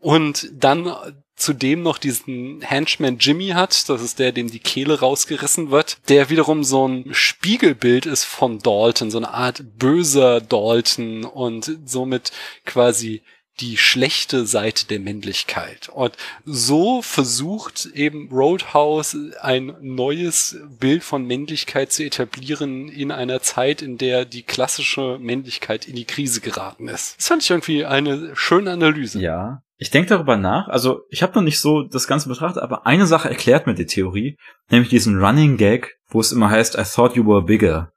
und 0.00 0.50
dann 0.52 0.94
zudem 1.36 1.82
noch 1.82 1.98
diesen 1.98 2.60
Henchman 2.62 3.18
Jimmy 3.18 3.48
hat, 3.48 3.88
das 3.88 4.02
ist 4.02 4.18
der, 4.18 4.32
dem 4.32 4.50
die 4.50 4.60
Kehle 4.60 5.00
rausgerissen 5.00 5.70
wird, 5.70 5.98
der 6.08 6.30
wiederum 6.30 6.62
so 6.62 6.86
ein 6.86 7.12
Spiegelbild 7.12 8.06
ist 8.06 8.24
von 8.24 8.60
Dalton, 8.60 9.10
so 9.10 9.18
eine 9.18 9.34
Art 9.34 9.64
böser 9.76 10.40
Dalton 10.40 11.24
und 11.24 11.78
somit 11.84 12.30
quasi 12.64 13.22
die 13.60 13.76
schlechte 13.76 14.46
Seite 14.46 14.86
der 14.86 14.98
Männlichkeit. 14.98 15.88
Und 15.88 16.16
so 16.44 17.02
versucht 17.02 17.86
eben 17.94 18.28
Roadhouse 18.30 19.16
ein 19.40 19.76
neues 19.80 20.58
Bild 20.80 21.04
von 21.04 21.24
Männlichkeit 21.26 21.92
zu 21.92 22.04
etablieren 22.04 22.88
in 22.88 23.12
einer 23.12 23.42
Zeit, 23.42 23.80
in 23.82 23.96
der 23.98 24.24
die 24.24 24.42
klassische 24.42 25.18
Männlichkeit 25.20 25.86
in 25.86 25.94
die 25.94 26.04
Krise 26.04 26.40
geraten 26.40 26.88
ist. 26.88 27.16
Das 27.18 27.28
fand 27.28 27.42
ich 27.42 27.50
irgendwie 27.50 27.84
eine 27.84 28.34
schöne 28.34 28.72
Analyse. 28.72 29.20
Ja. 29.20 29.62
Ich 29.76 29.90
denke 29.90 30.08
darüber 30.08 30.36
nach. 30.36 30.68
Also 30.68 31.02
ich 31.10 31.22
habe 31.22 31.34
noch 31.34 31.42
nicht 31.42 31.60
so 31.60 31.82
das 31.82 32.06
Ganze 32.06 32.28
betrachtet, 32.28 32.62
aber 32.62 32.86
eine 32.86 33.06
Sache 33.06 33.28
erklärt 33.28 33.66
mir 33.66 33.74
die 33.74 33.86
Theorie, 33.86 34.36
nämlich 34.70 34.88
diesen 34.88 35.22
Running 35.22 35.56
Gag, 35.56 35.96
wo 36.08 36.20
es 36.20 36.32
immer 36.32 36.50
heißt, 36.50 36.76
I 36.76 36.84
thought 36.84 37.16
you 37.16 37.26
were 37.26 37.42
bigger. 37.42 37.92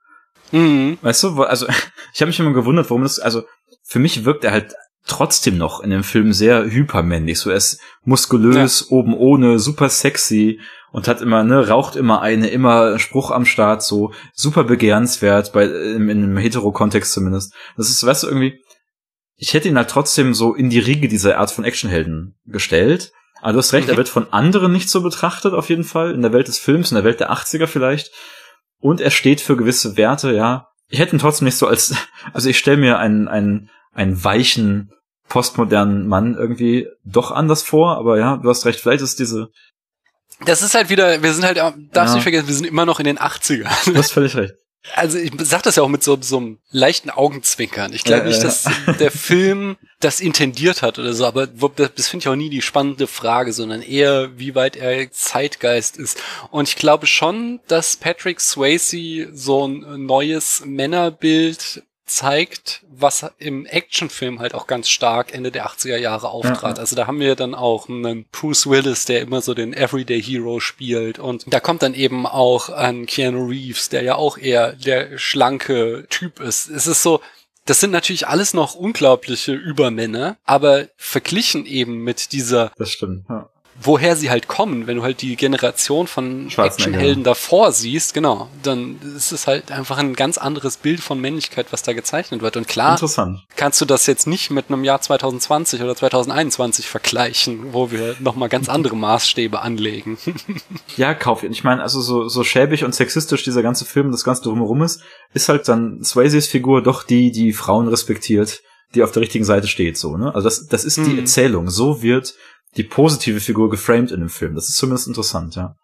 Mhm. 0.51 0.97
Weißt 1.01 1.23
du, 1.23 1.43
also 1.43 1.67
ich 2.13 2.21
habe 2.21 2.27
mich 2.27 2.39
immer 2.39 2.53
gewundert, 2.53 2.89
warum 2.89 3.03
das, 3.03 3.19
also 3.19 3.43
für 3.84 3.99
mich 3.99 4.25
wirkt 4.25 4.43
er 4.43 4.51
halt 4.51 4.75
trotzdem 5.07 5.57
noch 5.57 5.79
in 5.81 5.89
dem 5.89 6.03
Film 6.03 6.34
sehr 6.34 6.65
hypermännlich. 6.65 7.39
So 7.39 7.49
er 7.49 7.57
ist 7.57 7.79
muskulös, 8.03 8.81
ja. 8.81 8.97
oben 8.97 9.13
ohne, 9.13 9.59
super 9.59 9.89
sexy 9.89 10.59
und 10.91 11.07
hat 11.07 11.21
immer, 11.21 11.43
ne, 11.43 11.67
raucht 11.67 11.95
immer 11.95 12.21
eine, 12.21 12.47
immer 12.47 12.99
Spruch 12.99 13.31
am 13.31 13.45
Start, 13.45 13.84
so 13.84 14.13
super 14.34 14.63
begehrenswert, 14.63 15.53
bei, 15.53 15.65
in, 15.65 16.09
in 16.09 16.23
einem 16.23 16.38
Hetero-Kontext 16.38 17.13
zumindest. 17.13 17.53
Das 17.75 17.89
ist, 17.89 18.05
weißt 18.05 18.23
du, 18.23 18.27
irgendwie, 18.27 18.61
ich 19.35 19.53
hätte 19.53 19.67
ihn 19.67 19.77
halt 19.77 19.89
trotzdem 19.89 20.34
so 20.34 20.55
in 20.55 20.69
die 20.69 20.79
Riege 20.79 21.07
dieser 21.07 21.38
Art 21.38 21.51
von 21.51 21.63
Actionhelden 21.63 22.35
gestellt, 22.45 23.11
Aber 23.41 23.53
du 23.53 23.59
hast 23.59 23.73
recht, 23.73 23.88
mhm. 23.88 23.93
er 23.93 23.97
wird 23.97 24.09
von 24.09 24.31
anderen 24.34 24.71
nicht 24.71 24.89
so 24.89 25.01
betrachtet, 25.01 25.53
auf 25.53 25.69
jeden 25.69 25.84
Fall, 25.84 26.11
in 26.11 26.21
der 26.21 26.34
Welt 26.34 26.47
des 26.47 26.57
Films, 26.57 26.91
in 26.91 26.95
der 26.95 27.03
Welt 27.03 27.19
der 27.19 27.31
80er 27.31 27.67
vielleicht. 27.67 28.11
Und 28.79 29.01
er 29.01 29.11
steht 29.11 29.41
für 29.41 29.57
gewisse 29.57 29.97
Werte, 29.97 30.34
ja. 30.34 30.67
Ich 30.89 30.99
hätte 30.99 31.15
ihn 31.15 31.19
trotzdem 31.19 31.45
nicht 31.45 31.57
so 31.57 31.67
als, 31.67 31.93
also 32.34 32.49
ich 32.49 32.57
stelle 32.57 32.77
mir 32.77 32.97
einen, 32.97 33.27
einen, 33.27 33.69
einen 33.93 34.23
weichen, 34.23 34.91
postmodernen 35.28 36.08
Mann 36.08 36.36
irgendwie 36.36 36.88
doch 37.04 37.32
anders 37.32 37.64
vor, 37.64 37.98
aber 37.98 38.18
ja, 38.18 38.38
du 38.38 38.49
hast 38.49 38.66
recht, 38.66 38.80
vielleicht 38.80 39.04
ist 39.04 39.20
diese. 39.20 39.49
Das 40.45 40.62
ist 40.62 40.76
halt 40.76 40.90
wieder, 40.90 41.22
wir 41.24 41.34
sind 41.34 41.44
halt, 41.44 41.58
darfst 41.58 41.94
ja. 41.94 42.14
nicht 42.14 42.24
vergessen, 42.24 42.48
wir 42.48 42.56
sind 42.56 42.68
immer 42.68 42.86
noch 42.86 42.99
in 42.99 43.06
den 43.06 43.18
80ern. 43.18 43.70
Du 43.86 43.95
hast 43.95 44.12
völlig 44.12 44.36
recht. 44.36 44.54
Also 44.95 45.18
ich 45.18 45.32
sag 45.40 45.64
das 45.64 45.76
ja 45.76 45.84
auch 45.84 45.90
mit 45.90 46.04
so, 46.04 46.18
so 46.22 46.38
einem 46.38 46.60
leichten 46.70 47.10
Augenzwinkern. 47.10 47.94
Ich 47.94 48.04
glaube 48.04 48.28
nicht, 48.28 48.44
dass 48.44 48.66
der 48.99 49.12
Film 49.12 49.76
das 49.99 50.20
intendiert 50.20 50.82
hat 50.82 50.99
oder 50.99 51.14
so, 51.14 51.26
aber 51.26 51.48
das 51.48 52.08
finde 52.08 52.24
ich 52.24 52.30
auch 52.30 52.36
nie 52.36 52.49
die 52.49 52.62
spannende 52.62 53.08
Frage, 53.08 53.52
sondern 53.52 53.82
eher, 53.82 54.38
wie 54.38 54.56
weit 54.56 54.76
er 54.76 55.12
Zeitgeist 55.12 55.98
ist. 55.98 56.22
Und 56.52 56.70
ich 56.70 56.76
glaube 56.76 57.08
schon, 57.08 57.60
dass 57.68 57.98
Patrick 57.98 58.40
Swayze 58.40 59.30
so 59.34 59.68
ein 59.68 60.06
neues 60.06 60.64
Männerbild 60.66 61.84
zeigt, 62.07 62.84
was 62.89 63.25
im 63.38 63.65
Actionfilm 63.65 64.39
halt 64.39 64.53
auch 64.53 64.65
ganz 64.65 64.89
stark 64.89 65.34
Ende 65.34 65.51
der 65.51 65.67
80er 65.67 65.97
Jahre 65.97 66.29
auftrat. 66.29 66.77
Ja. 66.77 66.81
Also 66.81 66.95
da 66.95 67.07
haben 67.07 67.19
wir 67.19 67.35
dann 67.35 67.53
auch 67.53 67.89
einen 67.89 68.25
Bruce 68.31 68.67
Willis, 68.67 69.05
der 69.05 69.21
immer 69.21 69.41
so 69.41 69.53
den 69.53 69.73
Everyday 69.73 70.21
Hero 70.21 70.59
spielt 70.59 71.19
und 71.19 71.45
da 71.47 71.59
kommt 71.59 71.84
dann 71.84 71.93
eben 71.93 72.25
auch 72.25 72.69
ein 72.69 73.05
Keanu 73.05 73.47
Reeves, 73.47 73.89
der 73.89 74.03
ja 74.03 74.15
auch 74.15 74.38
eher 74.38 74.73
der 74.73 75.17
schlanke 75.17 76.07
Typ 76.09 76.39
ist. 76.39 76.69
Es 76.69 76.88
ist 76.88 77.03
so, 77.03 77.21
das 77.65 77.79
sind 77.81 77.91
natürlich 77.91 78.27
alles 78.27 78.53
noch 78.53 78.75
unglaubliche 78.75 79.53
Übermänner, 79.53 80.38
aber 80.45 80.88
verglichen 80.95 81.65
eben 81.65 82.03
mit 82.03 82.31
dieser 82.31 82.71
das 82.77 82.91
stimmt, 82.91 83.25
ja 83.29 83.49
woher 83.82 84.16
sie 84.16 84.30
halt 84.30 84.48
kommen, 84.48 84.88
wenn 84.88 84.98
du 84.98 85.04
halt 85.04 85.22
die 85.22 85.36
Generation 85.36 86.08
von 86.08 86.49
Actionhelden 86.49 87.24
davor 87.24 87.72
siehst, 87.72 88.14
genau, 88.14 88.49
dann 88.64 88.98
ist 89.16 89.32
es 89.32 89.48
halt 89.48 89.72
einfach 89.72 89.98
ein 89.98 90.16
ganz 90.16 90.38
anderes 90.38 90.78
Bild 90.78 90.99
von 90.99 91.20
Männlichkeit, 91.20 91.68
was 91.72 91.84
da 91.84 91.94
gezeichnet 91.94 92.41
wird. 92.41 92.58
Und 92.58 92.68
klar, 92.68 92.99
kannst 93.56 93.82
du 93.82 93.86
das 93.86 94.08
jetzt 94.08 94.28
nicht 94.28 94.49
mit 94.49 94.66
einem 94.70 94.84
Jahr 94.84 95.02
2020 95.02 95.82
oder 95.82 95.95
2021 95.95 96.88
vergleichen, 96.88 97.74
wo 97.74 97.91
wir 97.91 98.16
nochmal 98.20 98.49
ganz 98.49 98.70
andere 98.70 98.95
Maßstäbe 98.95 99.62
anlegen. 99.62 100.18
ja, 100.98 101.14
kauf 101.14 101.44
ihn. 101.44 101.52
Ich 101.52 101.64
meine, 101.64 101.82
also 101.82 102.02
so, 102.02 102.28
so 102.28 102.44
schäbig 102.44 102.84
und 102.84 102.95
sexistisch 102.95 103.44
dieser 103.44 103.62
ganze 103.62 103.86
Film, 103.86 104.12
das 104.12 104.24
ganze 104.24 104.44
drumherum 104.44 104.82
ist, 104.82 105.02
ist 105.34 105.49
halt 105.49 105.68
dann 105.68 106.04
Swayzes 106.04 106.48
Figur 106.48 106.82
doch 106.82 107.04
die, 107.04 107.32
die 107.32 107.54
Frauen 107.54 107.88
respektiert 107.88 108.62
die 108.95 109.03
auf 109.03 109.11
der 109.11 109.22
richtigen 109.22 109.45
Seite 109.45 109.68
steht, 109.68 109.97
so, 109.97 110.18
ne? 110.18 110.34
Also 110.34 110.47
das, 110.47 110.68
das 110.68 110.85
ist 110.85 110.97
die 110.97 111.01
mhm. 111.01 111.19
Erzählung. 111.19 111.69
So 111.69 112.01
wird 112.01 112.35
die 112.77 112.84
positive 112.84 113.39
Figur 113.39 113.69
geframed 113.69 114.11
in 114.11 114.19
dem 114.19 114.30
Film. 114.30 114.55
Das 114.55 114.69
ist 114.69 114.77
zumindest 114.77 115.07
interessant, 115.07 115.55
ja. 115.55 115.76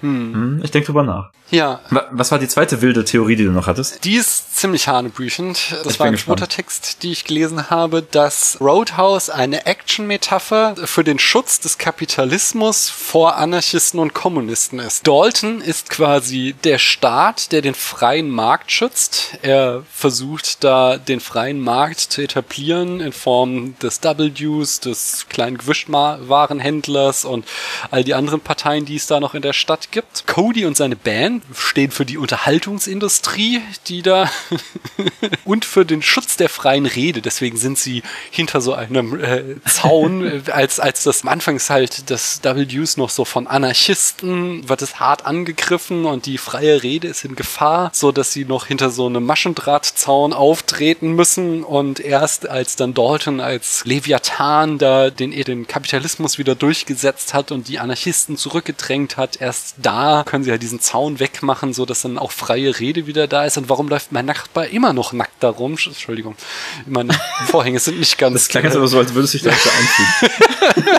Hm. 0.00 0.34
hm 0.34 0.60
ich 0.62 0.70
denke 0.70 0.86
drüber 0.86 1.02
nach. 1.02 1.30
Ja. 1.50 1.80
Was 2.10 2.32
war 2.32 2.38
die 2.38 2.48
zweite 2.48 2.80
wilde 2.82 3.04
Theorie, 3.04 3.36
die 3.36 3.44
du 3.44 3.52
noch 3.52 3.66
hattest? 3.66 4.04
Die 4.04 4.16
ist 4.16 4.56
ziemlich 4.56 4.88
hanebüchend. 4.88 5.76
Das 5.84 5.94
ich 5.94 6.00
war 6.00 6.06
ein 6.06 6.16
zweiter 6.16 6.48
Text, 6.48 7.02
die 7.02 7.12
ich 7.12 7.24
gelesen 7.24 7.70
habe, 7.70 8.02
dass 8.02 8.58
Roadhouse 8.60 9.30
eine 9.30 9.66
Action-Metapher 9.66 10.74
für 10.84 11.04
den 11.04 11.18
Schutz 11.18 11.60
des 11.60 11.78
Kapitalismus 11.78 12.88
vor 12.88 13.36
Anarchisten 13.36 14.00
und 14.00 14.14
Kommunisten 14.14 14.78
ist. 14.78 15.06
Dalton 15.06 15.60
ist 15.60 15.90
quasi 15.90 16.54
der 16.64 16.78
Staat, 16.78 17.52
der 17.52 17.62
den 17.62 17.74
freien 17.74 18.30
Markt 18.30 18.72
schützt. 18.72 19.38
Er 19.42 19.82
versucht 19.92 20.64
da 20.64 20.96
den 20.96 21.20
freien 21.20 21.60
Markt 21.60 22.00
zu 22.00 22.22
etablieren 22.22 23.00
in 23.00 23.12
Form 23.12 23.78
des 23.78 24.02
W's, 24.02 24.80
des 24.80 25.26
kleinen 25.28 25.58
Gewischwarenhändlers 25.58 27.24
und 27.24 27.44
all 27.90 28.02
die 28.02 28.14
anderen 28.14 28.40
Parteien, 28.40 28.86
die 28.86 28.96
es 28.96 29.06
da 29.06 29.20
noch 29.20 29.34
in 29.34 29.42
der 29.42 29.52
Stadt 29.52 29.92
gibt. 29.94 30.26
Cody 30.26 30.66
und 30.66 30.76
seine 30.76 30.96
Band 30.96 31.44
stehen 31.54 31.92
für 31.92 32.04
die 32.04 32.18
Unterhaltungsindustrie, 32.18 33.62
die 33.86 34.02
da 34.02 34.28
und 35.44 35.64
für 35.64 35.86
den 35.86 36.02
Schutz 36.02 36.36
der 36.36 36.48
freien 36.48 36.84
Rede. 36.84 37.22
Deswegen 37.22 37.56
sind 37.56 37.78
sie 37.78 38.02
hinter 38.30 38.60
so 38.60 38.74
einem 38.74 39.18
äh, 39.18 39.42
Zaun, 39.66 40.26
äh, 40.26 40.50
als 40.50 40.80
als 40.80 41.04
das 41.04 41.22
am 41.22 41.28
Anfang 41.28 41.56
ist 41.56 41.70
halt 41.70 42.10
das 42.10 42.40
W's 42.42 42.96
noch 42.96 43.08
so 43.08 43.24
von 43.24 43.46
Anarchisten 43.46 44.68
wird 44.68 44.82
es 44.82 44.98
hart 44.98 45.24
angegriffen 45.24 46.04
und 46.04 46.26
die 46.26 46.38
freie 46.38 46.82
Rede 46.82 47.06
ist 47.06 47.24
in 47.24 47.36
Gefahr, 47.36 47.90
so 47.94 48.10
dass 48.10 48.32
sie 48.32 48.44
noch 48.44 48.66
hinter 48.66 48.90
so 48.90 49.06
einem 49.06 49.24
Maschendrahtzaun 49.24 50.32
auftreten 50.32 51.12
müssen 51.12 51.62
und 51.62 52.00
erst 52.00 52.48
als 52.48 52.74
dann 52.74 52.94
Dalton 52.94 53.40
als 53.40 53.84
Leviathan 53.84 54.78
da 54.78 55.10
den 55.10 55.30
den 55.30 55.68
Kapitalismus 55.68 56.36
wieder 56.38 56.56
durchgesetzt 56.56 57.32
hat 57.32 57.52
und 57.52 57.68
die 57.68 57.78
Anarchisten 57.78 58.36
zurückgedrängt 58.36 59.16
hat, 59.16 59.40
erst 59.40 59.73
da 59.76 60.24
können 60.24 60.44
sie 60.44 60.50
halt 60.50 60.62
diesen 60.62 60.80
Zaun 60.80 61.20
wegmachen, 61.20 61.72
so 61.72 61.86
dass 61.86 62.02
dann 62.02 62.18
auch 62.18 62.32
freie 62.32 62.78
Rede 62.78 63.06
wieder 63.06 63.26
da 63.26 63.44
ist. 63.44 63.56
Und 63.56 63.68
warum 63.68 63.88
läuft 63.88 64.12
mein 64.12 64.26
Nachbar 64.26 64.66
immer 64.66 64.92
noch 64.92 65.12
nackt 65.12 65.42
da 65.42 65.50
rum? 65.50 65.72
Entschuldigung, 65.72 66.36
meine 66.86 67.14
Vorhänge 67.46 67.78
sind 67.80 67.98
nicht 67.98 68.18
ganz. 68.18 68.34
Das 68.34 68.48
klang 68.48 68.64
jetzt 68.64 68.76
aber 68.76 68.88
so, 68.88 68.98
als 68.98 69.14
würde 69.14 69.26
sich 69.26 69.42
da 69.42 69.50
einfügen. 69.50 70.90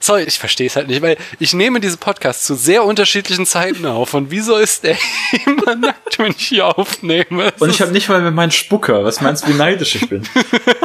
Sorry, 0.00 0.24
ich 0.24 0.38
verstehe 0.38 0.66
es 0.66 0.76
halt 0.76 0.88
nicht, 0.88 1.02
weil 1.02 1.16
ich 1.38 1.52
nehme 1.52 1.80
diese 1.80 1.96
Podcasts 1.96 2.44
zu 2.44 2.54
sehr 2.54 2.84
unterschiedlichen 2.84 3.46
Zeiten 3.46 3.86
auf. 3.86 4.14
Und 4.14 4.30
wieso 4.30 4.56
ist 4.56 4.84
der 4.84 4.96
immer 5.46 5.74
nackt, 5.76 6.18
wenn 6.18 6.32
ich 6.32 6.46
hier 6.46 6.78
aufnehme? 6.78 7.52
Und 7.58 7.70
ich 7.70 7.80
habe 7.80 7.92
nicht 7.92 8.08
mal 8.08 8.20
mit 8.20 8.34
meinen 8.34 8.50
Spucker. 8.50 9.04
Was 9.04 9.20
meinst 9.20 9.44
du, 9.44 9.48
wie 9.48 9.54
neidisch 9.54 9.96
ich 9.96 10.08
bin? 10.08 10.22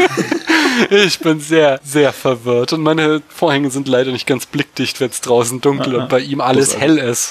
ich 0.90 1.20
bin 1.20 1.40
sehr, 1.40 1.80
sehr 1.84 2.14
verwirrt. 2.14 2.74
Und 2.74 2.82
meine 2.82 3.22
Vorhänge 3.30 3.72
sind 3.72 3.88
leider 3.88 4.12
nicht 4.12 4.28
ganz 4.28 4.46
blickdicht, 4.46 5.00
wenn 5.00 5.10
es 5.10 5.22
draußen 5.22 5.62
dunkel 5.62 5.96
Aha. 5.96 6.04
und 6.04 6.10
bei 6.10 6.20
ihm 6.20 6.42
alles 6.42 6.78
hell 6.78 6.98
ist. 6.98 7.31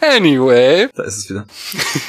Anyway. 0.00 0.88
Da 0.94 1.02
ist 1.04 1.16
es 1.16 1.30
wieder. 1.30 1.46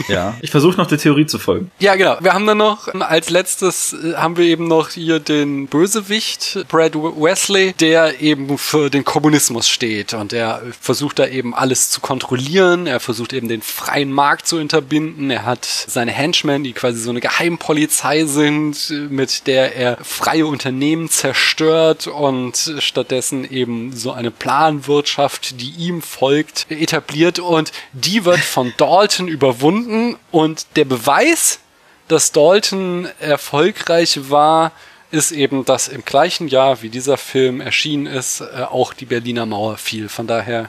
Ja. 0.08 0.36
Ich 0.48 0.52
versuche 0.52 0.78
noch 0.78 0.88
der 0.88 0.98
Theorie 0.98 1.26
zu 1.26 1.40
folgen. 1.40 1.72
Ja, 1.80 1.96
genau. 1.96 2.18
Wir 2.22 2.34
haben 2.34 2.46
dann 2.46 2.58
noch, 2.58 2.88
als 2.94 3.30
letztes 3.30 3.94
äh, 3.94 4.16
haben 4.16 4.38
wir 4.38 4.46
eben 4.46 4.68
noch 4.68 4.90
hier 4.90 5.20
den 5.20 5.68
Bösewicht, 5.68 6.66
Brad 6.70 6.96
Wesley, 6.96 7.74
der 7.74 8.22
eben 8.22 8.58
für 8.58 8.90
den 8.90 9.04
Kommunismus 9.04 9.68
steht 9.68 10.14
und 10.14 10.32
er 10.34 10.62
versucht 10.80 11.20
da 11.20 11.28
eben 11.28 11.54
alles 11.54 11.90
zu 11.90 12.00
kontrollieren. 12.02 12.88
Er 12.88 13.00
versucht 13.00 13.34
eben 13.34 13.48
den 13.48 13.62
freien 13.62 14.12
Markt 14.12 14.48
zu 14.48 14.58
unterbinden. 14.58 15.30
Er 15.30 15.46
hat 15.46 15.66
seine 15.66 16.12
Henchmen, 16.12 16.64
die 16.64 16.74
quasi 16.74 17.00
so 17.00 17.10
eine 17.10 17.20
Geheimpolizei 17.20 18.26
sind, 18.26 18.90
mit 19.10 19.48
der 19.48 19.76
er 19.76 19.98
freie 20.04 20.46
Unternehmen 20.46 21.10
zerstört 21.10 22.08
und 22.08 22.76
stattdessen 22.80 23.50
eben 23.50 23.94
so 23.94 24.12
eine 24.12 24.32
Planwirtschaft, 24.32 25.60
die 25.60 25.72
ihm 25.72 26.02
folgt, 26.02 26.68
etabliert 26.70 27.40
und 27.40 27.72
die 27.94 28.26
wird 28.26 28.40
von 28.40 28.74
Dalton 28.78 29.28
überwunden 29.28 30.18
und 30.32 30.66
der 30.76 30.86
Beweis, 30.86 31.60
dass 32.08 32.32
Dalton 32.32 33.08
erfolgreich 33.20 34.30
war, 34.30 34.72
ist 35.10 35.32
eben, 35.32 35.64
dass 35.64 35.88
im 35.88 36.04
gleichen 36.04 36.48
Jahr, 36.48 36.82
wie 36.82 36.90
dieser 36.90 37.18
Film 37.18 37.62
erschienen 37.62 38.08
ist, 38.08 38.42
äh, 38.42 38.64
auch 38.64 38.94
die 38.94 39.06
Berliner 39.06 39.46
Mauer 39.46 39.78
fiel. 39.78 40.10
Von 40.10 40.28
daher 40.28 40.68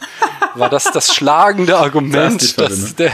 war 0.55 0.71
das 0.71 0.85
das 0.85 1.13
schlagende 1.15 1.77
Argument, 1.77 2.41
das 2.41 2.55
dass, 2.55 2.95
der, 2.95 3.13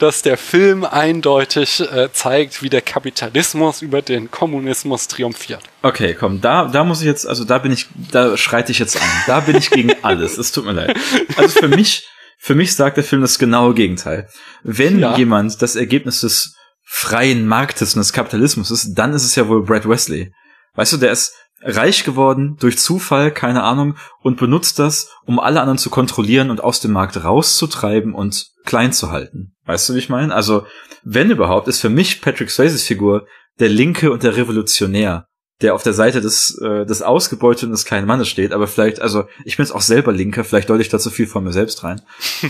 dass 0.00 0.22
der 0.22 0.36
Film 0.36 0.84
eindeutig 0.84 1.80
äh, 1.80 2.12
zeigt, 2.12 2.62
wie 2.62 2.70
der 2.70 2.82
Kapitalismus 2.82 3.82
über 3.82 4.02
den 4.02 4.30
Kommunismus 4.30 5.06
triumphiert. 5.06 5.62
Okay, 5.82 6.16
komm, 6.18 6.40
da, 6.40 6.66
da 6.66 6.82
muss 6.82 7.00
ich 7.00 7.06
jetzt, 7.06 7.26
also 7.26 7.44
da 7.44 7.58
bin 7.58 7.72
ich, 7.72 7.86
da 8.10 8.36
schreite 8.36 8.72
ich 8.72 8.80
jetzt 8.80 8.96
an. 8.96 9.08
Da 9.26 9.40
bin 9.40 9.56
ich 9.56 9.70
gegen 9.70 9.92
alles. 10.02 10.38
Es 10.38 10.50
tut 10.50 10.64
mir 10.64 10.72
leid. 10.72 10.96
Also 11.36 11.60
für 11.60 11.68
mich 11.68 12.08
für 12.44 12.56
mich 12.56 12.74
sagt 12.74 12.96
der 12.96 13.04
Film 13.04 13.22
das 13.22 13.38
genaue 13.38 13.72
Gegenteil. 13.72 14.28
Wenn 14.64 14.98
ja. 14.98 15.16
jemand 15.16 15.62
das 15.62 15.76
Ergebnis 15.76 16.22
des 16.22 16.56
freien 16.82 17.46
Marktes 17.46 17.94
und 17.94 18.00
des 18.00 18.12
Kapitalismus 18.12 18.72
ist, 18.72 18.94
dann 18.94 19.12
ist 19.12 19.22
es 19.22 19.36
ja 19.36 19.46
wohl 19.46 19.62
Brad 19.62 19.88
Wesley. 19.88 20.32
Weißt 20.74 20.92
du, 20.92 20.96
der 20.96 21.12
ist 21.12 21.36
reich 21.60 22.02
geworden 22.02 22.56
durch 22.58 22.80
Zufall, 22.80 23.30
keine 23.30 23.62
Ahnung, 23.62 23.96
und 24.22 24.40
benutzt 24.40 24.80
das, 24.80 25.08
um 25.24 25.38
alle 25.38 25.60
anderen 25.60 25.78
zu 25.78 25.88
kontrollieren 25.88 26.50
und 26.50 26.64
aus 26.64 26.80
dem 26.80 26.90
Markt 26.90 27.22
rauszutreiben 27.22 28.12
und 28.12 28.48
klein 28.64 28.92
zu 28.92 29.12
halten. 29.12 29.54
Weißt 29.66 29.88
du, 29.88 29.94
wie 29.94 29.98
ich 29.98 30.08
meine? 30.08 30.34
Also, 30.34 30.66
wenn 31.04 31.30
überhaupt, 31.30 31.68
ist 31.68 31.80
für 31.80 31.90
mich 31.90 32.22
Patrick 32.22 32.50
Swayzes 32.50 32.82
Figur 32.82 33.24
der 33.60 33.68
Linke 33.68 34.10
und 34.10 34.24
der 34.24 34.36
Revolutionär 34.36 35.28
der 35.60 35.74
auf 35.74 35.82
der 35.82 35.92
Seite 35.92 36.20
des, 36.20 36.58
äh, 36.58 36.84
des 36.86 37.02
Ausgebeuteten 37.02 37.70
des 37.70 37.84
kleinen 37.84 38.06
Mannes 38.06 38.28
steht, 38.28 38.52
aber 38.52 38.66
vielleicht, 38.66 39.00
also 39.00 39.24
ich 39.44 39.56
bin 39.56 39.64
jetzt 39.64 39.74
auch 39.74 39.80
selber 39.80 40.12
Linker, 40.12 40.44
vielleicht 40.44 40.70
deute 40.70 40.82
ich 40.82 40.88
da 40.88 40.98
zu 40.98 41.10
viel 41.10 41.26
von 41.26 41.44
mir 41.44 41.52
selbst 41.52 41.84
rein. 41.84 42.00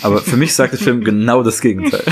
Aber 0.02 0.22
für 0.22 0.36
mich 0.36 0.54
sagt 0.54 0.72
der 0.72 0.80
Film 0.80 1.04
genau 1.04 1.42
das 1.42 1.60
Gegenteil. 1.60 2.04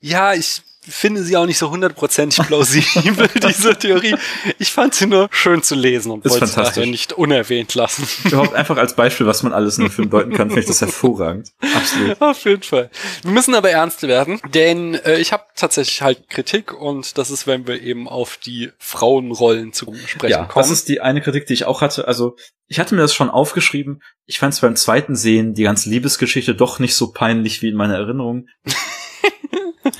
Ja, 0.00 0.34
ich 0.34 0.62
finde 0.88 1.22
sie 1.22 1.36
auch 1.36 1.46
nicht 1.46 1.58
so 1.58 1.70
hundertprozentig 1.70 2.46
plausibel, 2.46 3.28
diese 3.48 3.76
Theorie. 3.78 4.16
Ich 4.58 4.72
fand 4.72 4.94
sie 4.94 5.06
nur 5.06 5.28
schön 5.30 5.62
zu 5.62 5.74
lesen 5.74 6.10
und 6.10 6.24
wollte 6.24 6.46
fantastisch. 6.46 6.74
daher 6.76 6.90
nicht 6.90 7.12
unerwähnt 7.12 7.74
lassen. 7.74 8.06
Überhaupt 8.24 8.54
einfach 8.54 8.78
als 8.78 8.94
Beispiel, 8.94 9.26
was 9.26 9.42
man 9.42 9.52
alles 9.52 9.76
in 9.78 9.84
einem 9.84 9.92
Film 9.92 10.08
deuten 10.10 10.32
kann, 10.32 10.48
finde 10.48 10.60
ich 10.62 10.66
das 10.66 10.80
hervorragend. 10.80 11.50
Absolut. 11.74 12.20
Auf 12.22 12.44
jeden 12.44 12.62
Fall. 12.62 12.90
Wir 13.22 13.30
müssen 13.30 13.54
aber 13.54 13.70
ernst 13.70 14.02
werden, 14.04 14.40
denn 14.54 14.94
äh, 14.94 15.18
ich 15.18 15.32
habe 15.32 15.44
tatsächlich 15.54 16.00
halt 16.02 16.30
Kritik 16.30 16.72
und 16.72 17.18
das 17.18 17.30
ist, 17.30 17.46
wenn 17.46 17.66
wir 17.66 17.82
eben 17.82 18.08
auf 18.08 18.38
die 18.38 18.70
Frauenrollen 18.78 19.72
zu 19.74 19.94
sprechen 20.06 20.30
Ja, 20.30 20.44
kommen. 20.44 20.62
das 20.62 20.70
ist 20.70 20.88
die 20.88 21.00
eine 21.02 21.20
Kritik, 21.20 21.46
die 21.46 21.52
ich 21.54 21.64
auch 21.66 21.82
hatte. 21.82 22.08
Also, 22.08 22.36
ich 22.68 22.78
hatte 22.80 22.94
mir 22.94 23.02
das 23.02 23.12
schon 23.14 23.28
aufgeschrieben. 23.30 24.02
Ich 24.26 24.38
fand 24.38 24.54
es 24.54 24.60
beim 24.60 24.76
zweiten 24.76 25.16
Sehen 25.16 25.54
die 25.54 25.64
ganze 25.64 25.90
Liebesgeschichte 25.90 26.54
doch 26.54 26.78
nicht 26.78 26.94
so 26.94 27.12
peinlich 27.12 27.60
wie 27.62 27.68
in 27.68 27.74
meiner 27.76 27.96
Erinnerung. 27.96 28.46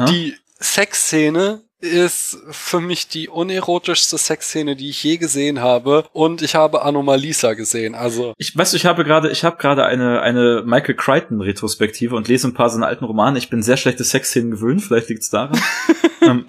Die 0.09 0.37
Sexszene 0.61 1.63
ist 1.81 2.39
für 2.51 2.81
mich 2.81 3.09
die 3.09 3.29
unerotischste 3.29 4.19
Sexszene, 4.19 4.77
die 4.77 4.91
ich 4.91 5.03
je 5.03 5.17
gesehen 5.17 5.61
habe. 5.61 6.05
Und 6.13 6.43
ich 6.43 6.55
habe 6.55 6.83
Anomalisa 6.83 7.55
gesehen. 7.55 7.95
Also, 7.95 8.35
Ich 8.37 8.57
weißt 8.57 8.75
du, 8.75 8.77
ich 8.77 8.85
habe 8.85 9.05
gerade, 9.05 9.31
ich 9.31 9.45
habe 9.45 9.57
gerade 9.57 9.87
eine 9.87 10.21
eine 10.21 10.63
Michael 10.67 10.95
Crichton 10.95 11.41
Retrospektive 11.41 12.15
und 12.15 12.29
lese 12.29 12.49
ein 12.49 12.55
paar 12.55 12.69
seiner 12.69 12.87
alten 12.87 13.05
Romane. 13.05 13.39
Ich 13.39 13.49
bin 13.49 13.63
sehr 13.63 13.79
schlechte 13.79 14.05
Sexszenen 14.05 14.51
gewöhnt, 14.51 14.83
vielleicht 14.83 15.09
liegt's 15.09 15.31
daran. 15.31 15.59
ähm, 16.21 16.45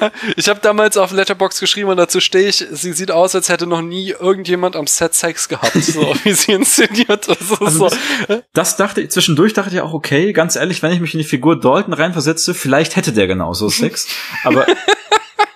ich 0.36 0.48
habe 0.48 0.60
damals 0.60 0.96
auf 0.96 1.12
Letterbox 1.12 1.60
geschrieben 1.60 1.88
und 1.90 1.96
dazu 1.96 2.20
stehe 2.20 2.48
ich, 2.48 2.64
sie 2.70 2.92
sieht 2.92 3.10
aus, 3.10 3.34
als 3.34 3.48
hätte 3.48 3.66
noch 3.66 3.82
nie 3.82 4.10
irgendjemand 4.10 4.76
am 4.76 4.86
Set 4.86 5.14
Sex 5.14 5.48
gehabt, 5.48 5.72
so 5.82 6.14
wie 6.24 6.32
sie 6.32 6.52
inszeniert. 6.52 7.28
Also, 7.28 7.54
Also 7.64 7.88
so. 7.88 7.96
das 8.52 8.76
dachte 8.76 9.00
ich 9.02 9.10
zwischendurch 9.10 9.52
dachte 9.52 9.74
ich 9.74 9.80
auch 9.80 9.92
okay, 9.92 10.32
ganz 10.32 10.56
ehrlich, 10.56 10.82
wenn 10.82 10.92
ich 10.92 11.00
mich 11.00 11.14
in 11.14 11.18
die 11.18 11.24
Figur 11.24 11.58
Dalton 11.58 11.92
reinversetze, 11.92 12.54
vielleicht 12.54 12.96
hätte 12.96 13.12
der 13.12 13.26
genauso 13.26 13.68
Sex, 13.70 14.06
aber 14.44 14.66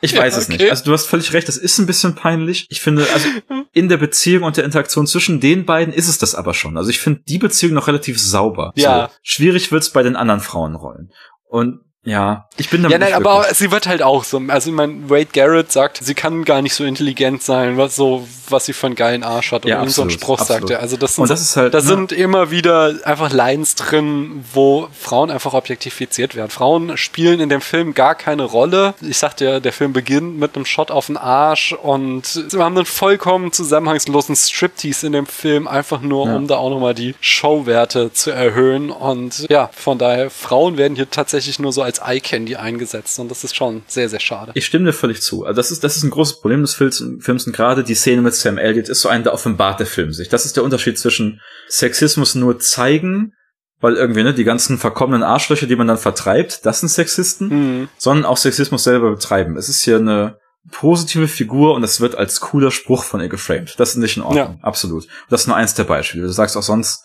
ich 0.02 0.12
Ja, 0.12 0.20
weiß 0.20 0.36
es 0.36 0.44
okay. 0.48 0.58
nicht. 0.58 0.70
Also 0.70 0.84
du 0.84 0.92
hast 0.92 1.06
völlig 1.06 1.32
recht, 1.32 1.48
das 1.48 1.56
ist 1.56 1.78
ein 1.78 1.86
bisschen 1.86 2.14
peinlich. 2.14 2.66
Ich 2.70 2.80
finde, 2.80 3.06
also 3.14 3.28
in 3.72 3.88
der 3.88 3.96
Beziehung 3.96 4.44
und 4.44 4.56
der 4.56 4.64
Interaktion 4.64 5.06
zwischen 5.06 5.40
den 5.40 5.64
beiden 5.64 5.92
ist 5.92 6.08
es 6.08 6.18
das 6.18 6.34
aber 6.34 6.54
schon. 6.54 6.76
Also 6.76 6.90
ich 6.90 7.00
finde 7.00 7.22
die 7.26 7.38
Beziehung 7.38 7.74
noch 7.74 7.88
relativ 7.88 8.20
sauber. 8.20 8.72
Ja. 8.76 9.08
So, 9.08 9.14
schwierig 9.22 9.72
wird's 9.72 9.90
bei 9.90 10.02
den 10.02 10.14
anderen 10.16 10.40
Frauenrollen. 10.40 11.12
Und 11.48 11.80
ja, 12.06 12.46
ich 12.56 12.70
bin 12.70 12.82
damit 12.82 12.92
Ja, 12.92 12.98
nein, 13.04 13.12
aber 13.14 13.40
wirklich- 13.40 13.58
sie 13.58 13.70
wird 13.70 13.86
halt 13.86 14.00
auch 14.02 14.24
so. 14.24 14.40
Also, 14.48 14.70
ich 14.70 14.76
meine, 14.76 15.10
Wade 15.10 15.26
Garrett 15.32 15.70
sagt, 15.72 15.98
sie 16.02 16.14
kann 16.14 16.44
gar 16.44 16.62
nicht 16.62 16.74
so 16.74 16.84
intelligent 16.84 17.42
sein, 17.42 17.76
was 17.76 17.96
so, 17.96 18.26
was 18.48 18.64
sie 18.64 18.72
für 18.72 18.86
einen 18.86 18.94
geilen 18.94 19.24
Arsch 19.24 19.52
hat. 19.52 19.64
Ja, 19.66 19.78
irgend 19.80 19.92
so 19.92 20.02
ein 20.02 20.04
absolut, 20.06 20.20
Spruch 20.22 20.40
absolut. 20.40 20.60
sagt 20.62 20.70
er. 20.70 20.80
Also, 20.80 20.96
das 20.96 21.16
sind, 21.16 21.22
Und 21.22 21.30
das 21.30 21.40
ist 21.42 21.56
halt, 21.56 21.74
da 21.74 21.78
ne? 21.78 21.84
sind 21.84 22.12
immer 22.12 22.50
wieder 22.50 22.94
einfach 23.04 23.30
Lines 23.32 23.74
drin, 23.74 24.44
wo 24.54 24.88
Frauen 24.98 25.30
einfach 25.30 25.52
objektifiziert 25.52 26.34
werden. 26.36 26.48
Frauen 26.50 26.96
spielen 26.96 27.40
in 27.40 27.48
dem 27.48 27.60
Film 27.60 27.92
gar 27.92 28.14
keine 28.14 28.44
Rolle. 28.44 28.94
Ich 29.02 29.18
sagte 29.18 29.44
ja, 29.44 29.60
der 29.60 29.72
Film 29.72 29.92
beginnt 29.92 30.38
mit 30.38 30.54
einem 30.54 30.64
Shot 30.64 30.90
auf 30.92 31.06
den 31.06 31.16
Arsch 31.16 31.72
und 31.72 32.46
wir 32.52 32.64
haben 32.64 32.76
einen 32.76 32.86
vollkommen 32.86 33.52
zusammenhangslosen 33.52 34.36
Striptease 34.36 35.08
in 35.08 35.12
dem 35.12 35.26
Film, 35.26 35.66
einfach 35.66 36.00
nur, 36.00 36.26
Ja. 36.28 36.36
um 36.36 36.46
da 36.46 36.56
auch 36.56 36.70
nochmal 36.70 36.94
die 36.94 37.14
Showwerte 37.20 38.12
zu 38.12 38.30
erhöhen. 38.30 38.90
Und 38.90 39.46
ja, 39.50 39.70
von 39.74 39.98
daher, 39.98 40.30
Frauen 40.30 40.76
werden 40.76 40.94
hier 40.96 41.10
tatsächlich 41.10 41.58
nur 41.58 41.72
so 41.72 41.82
als 41.82 41.95
Eye-Candy 41.98 42.56
eingesetzt 42.56 43.18
und 43.18 43.30
das 43.30 43.44
ist 43.44 43.54
schon 43.56 43.82
sehr, 43.86 44.08
sehr 44.08 44.20
schade. 44.20 44.52
Ich 44.54 44.66
stimme 44.66 44.86
dir 44.86 44.92
völlig 44.92 45.22
zu. 45.22 45.44
Also 45.44 45.56
das 45.56 45.70
ist, 45.70 45.82
das 45.84 45.96
ist 45.96 46.02
ein 46.02 46.10
großes 46.10 46.40
Problem 46.40 46.62
des 46.62 46.74
Films, 46.74 47.04
Films 47.20 47.46
und 47.46 47.54
gerade 47.54 47.84
die 47.84 47.94
Szene 47.94 48.22
mit 48.22 48.34
Sam 48.34 48.58
Elliott 48.58 48.88
ist 48.88 49.00
so 49.00 49.08
ein, 49.08 49.22
da 49.24 49.32
offenbart 49.32 49.80
der 49.80 49.86
Film 49.86 50.12
sich. 50.12 50.28
Das 50.28 50.44
ist 50.46 50.56
der 50.56 50.64
Unterschied 50.64 50.98
zwischen 50.98 51.40
Sexismus 51.68 52.34
nur 52.34 52.58
zeigen, 52.58 53.32
weil 53.80 53.94
irgendwie, 53.96 54.22
ne, 54.22 54.32
die 54.32 54.44
ganzen 54.44 54.78
verkommenen 54.78 55.22
Arschlöcher, 55.22 55.66
die 55.66 55.76
man 55.76 55.86
dann 55.86 55.98
vertreibt, 55.98 56.64
das 56.64 56.80
sind 56.80 56.88
Sexisten, 56.88 57.48
Mhm. 57.48 57.88
sondern 57.98 58.24
auch 58.24 58.38
Sexismus 58.38 58.84
selber 58.84 59.10
betreiben. 59.10 59.56
Es 59.56 59.68
ist 59.68 59.82
hier 59.82 59.96
eine 59.96 60.38
positive 60.72 61.28
Figur 61.28 61.74
und 61.74 61.84
es 61.84 62.00
wird 62.00 62.14
als 62.16 62.40
cooler 62.40 62.70
Spruch 62.70 63.04
von 63.04 63.20
ihr 63.20 63.28
geframed. 63.28 63.74
Das 63.78 63.90
ist 63.90 63.96
nicht 63.96 64.16
in 64.16 64.22
Ordnung. 64.22 64.58
Absolut. 64.62 65.06
Das 65.28 65.42
ist 65.42 65.46
nur 65.46 65.56
eins 65.56 65.74
der 65.74 65.84
Beispiele. 65.84 66.26
Du 66.26 66.32
sagst 66.32 66.56
auch 66.56 66.62
sonst, 66.62 67.04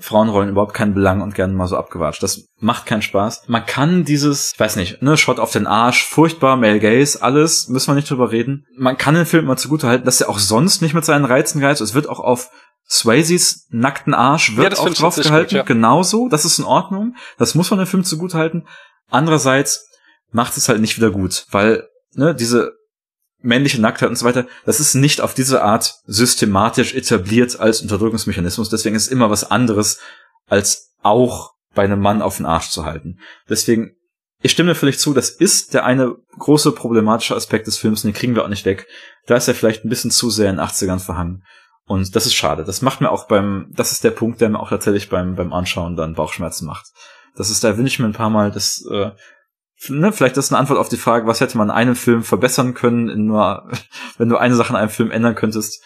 Frauenrollen 0.00 0.50
überhaupt 0.50 0.74
keinen 0.74 0.94
Belang 0.94 1.20
und 1.20 1.34
gerne 1.34 1.52
mal 1.52 1.66
so 1.66 1.76
abgewatscht. 1.76 2.22
Das 2.22 2.46
macht 2.58 2.86
keinen 2.86 3.02
Spaß. 3.02 3.44
Man 3.48 3.66
kann 3.66 4.04
dieses, 4.04 4.52
ich 4.52 4.60
weiß 4.60 4.76
nicht, 4.76 5.02
ne, 5.02 5.16
Shot 5.16 5.38
auf 5.38 5.52
den 5.52 5.66
Arsch, 5.66 6.04
furchtbar, 6.04 6.56
Male 6.56 6.80
Gaze, 6.80 7.22
alles, 7.22 7.68
müssen 7.68 7.88
wir 7.88 7.94
nicht 7.94 8.10
drüber 8.10 8.32
reden. 8.32 8.66
Man 8.76 8.96
kann 8.98 9.14
den 9.14 9.26
Film 9.26 9.44
immer 9.44 9.56
zugute 9.56 9.86
halten, 9.86 10.04
dass 10.04 10.20
er 10.20 10.28
auch 10.28 10.38
sonst 10.38 10.82
nicht 10.82 10.94
mit 10.94 11.04
seinen 11.04 11.24
Reizen 11.24 11.62
reizt. 11.62 11.80
Es 11.80 11.94
wird 11.94 12.08
auch 12.08 12.20
auf 12.20 12.50
Swayzes 12.88 13.66
nackten 13.70 14.14
Arsch 14.14 14.50
Ja, 14.50 14.56
wird 14.58 14.72
das 14.72 14.78
auch 14.80 14.84
find 14.84 14.96
ich 14.96 15.00
drauf 15.00 15.14
tatsächlich 15.14 15.30
gehalten. 15.32 15.50
gut, 15.50 15.56
ja. 15.58 15.62
Genauso, 15.74 16.28
das 16.28 16.44
ist 16.44 16.58
in 16.58 16.64
Ordnung. 16.64 17.14
Das 17.38 17.54
muss 17.54 17.70
man 17.70 17.78
dem 17.78 17.86
Film 17.86 18.04
zugute 18.04 18.36
halten. 18.36 18.66
Andererseits 19.10 19.86
macht 20.32 20.56
es 20.56 20.68
halt 20.68 20.80
nicht 20.80 20.96
wieder 20.96 21.10
gut, 21.10 21.46
weil, 21.50 21.88
ne, 22.14 22.34
diese 22.34 22.72
männliche 23.42 23.80
Nacktheit 23.80 24.08
und 24.08 24.16
so 24.16 24.26
weiter, 24.26 24.46
das 24.66 24.80
ist 24.80 24.94
nicht 24.94 25.20
auf 25.20 25.34
diese 25.34 25.62
Art 25.62 26.00
systematisch 26.06 26.94
etabliert 26.94 27.58
als 27.58 27.80
Unterdrückungsmechanismus. 27.80 28.68
Deswegen 28.68 28.96
ist 28.96 29.08
immer 29.08 29.30
was 29.30 29.50
anderes, 29.50 29.98
als 30.48 30.94
auch 31.02 31.52
bei 31.74 31.84
einem 31.84 32.00
Mann 32.00 32.22
auf 32.22 32.36
den 32.36 32.46
Arsch 32.46 32.70
zu 32.70 32.84
halten. 32.84 33.18
Deswegen, 33.48 33.96
ich 34.42 34.52
stimme 34.52 34.74
völlig 34.74 34.98
zu, 34.98 35.14
das 35.14 35.30
ist 35.30 35.74
der 35.74 35.84
eine 35.84 36.16
große 36.38 36.72
problematische 36.72 37.36
Aspekt 37.36 37.66
des 37.66 37.78
Films, 37.78 38.02
den 38.02 38.12
kriegen 38.12 38.34
wir 38.34 38.44
auch 38.44 38.48
nicht 38.48 38.64
weg. 38.64 38.86
Da 39.26 39.36
ist 39.36 39.48
er 39.48 39.54
vielleicht 39.54 39.84
ein 39.84 39.88
bisschen 39.88 40.10
zu 40.10 40.30
sehr 40.30 40.50
in 40.50 40.56
den 40.56 40.64
80ern 40.64 40.98
verhangen. 40.98 41.44
Und 41.86 42.14
das 42.14 42.26
ist 42.26 42.34
schade. 42.34 42.64
Das 42.64 42.82
macht 42.82 43.00
mir 43.00 43.10
auch 43.10 43.26
beim, 43.26 43.68
das 43.72 43.92
ist 43.92 44.04
der 44.04 44.12
Punkt, 44.12 44.40
der 44.40 44.48
mir 44.48 44.60
auch 44.60 44.70
tatsächlich 44.70 45.08
beim, 45.08 45.34
beim 45.34 45.52
Anschauen 45.52 45.96
dann 45.96 46.14
Bauchschmerzen 46.14 46.66
macht. 46.66 46.86
Das 47.36 47.50
ist, 47.50 47.64
da 47.64 47.76
wünsche 47.76 47.94
ich 47.94 47.98
mir 47.98 48.06
ein 48.06 48.12
paar 48.12 48.30
Mal, 48.30 48.50
dass, 48.50 48.84
äh, 48.90 49.10
ne, 49.88 50.12
vielleicht 50.12 50.36
ist 50.36 50.52
eine 50.52 50.58
Antwort 50.58 50.78
auf 50.78 50.88
die 50.88 50.96
Frage, 50.96 51.26
was 51.26 51.40
hätte 51.40 51.58
man 51.58 51.68
in 51.68 51.74
einem 51.74 51.96
Film 51.96 52.22
verbessern 52.22 52.74
können, 52.74 53.26
nur, 53.26 53.70
wenn 54.18 54.28
du 54.28 54.36
eine 54.36 54.54
Sache 54.54 54.70
in 54.70 54.76
einem 54.76 54.90
Film 54.90 55.10
ändern 55.10 55.34
könntest, 55.34 55.82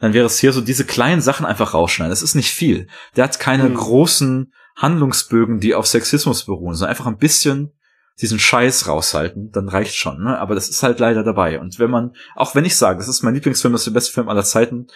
dann 0.00 0.12
wäre 0.12 0.26
es 0.26 0.38
hier 0.38 0.52
so, 0.52 0.60
diese 0.60 0.84
kleinen 0.84 1.20
Sachen 1.20 1.46
einfach 1.46 1.72
rausschneiden. 1.74 2.10
Das 2.10 2.22
ist 2.22 2.34
nicht 2.34 2.50
viel. 2.50 2.88
Der 3.16 3.24
hat 3.24 3.38
keine 3.38 3.68
Mhm. 3.68 3.74
großen 3.74 4.52
Handlungsbögen, 4.76 5.60
die 5.60 5.74
auf 5.74 5.86
Sexismus 5.86 6.44
beruhen, 6.44 6.74
sondern 6.74 6.90
einfach 6.90 7.06
ein 7.06 7.16
bisschen 7.18 7.72
diesen 8.20 8.38
Scheiß 8.38 8.86
raushalten, 8.86 9.50
dann 9.50 9.68
reicht 9.68 9.96
schon, 9.96 10.22
ne? 10.22 10.38
Aber 10.38 10.54
das 10.54 10.68
ist 10.68 10.82
halt 10.84 11.00
leider 11.00 11.24
dabei. 11.24 11.58
Und 11.58 11.78
wenn 11.80 11.90
man, 11.90 12.12
auch 12.36 12.54
wenn 12.54 12.64
ich 12.64 12.76
sage, 12.76 12.98
das 12.98 13.08
ist 13.08 13.22
mein 13.22 13.34
Lieblingsfilm, 13.34 13.72
das 13.72 13.82
ist 13.82 13.86
der 13.86 13.92
beste 13.92 14.12
Film 14.12 14.28
aller 14.28 14.44
Zeiten, 14.44 14.86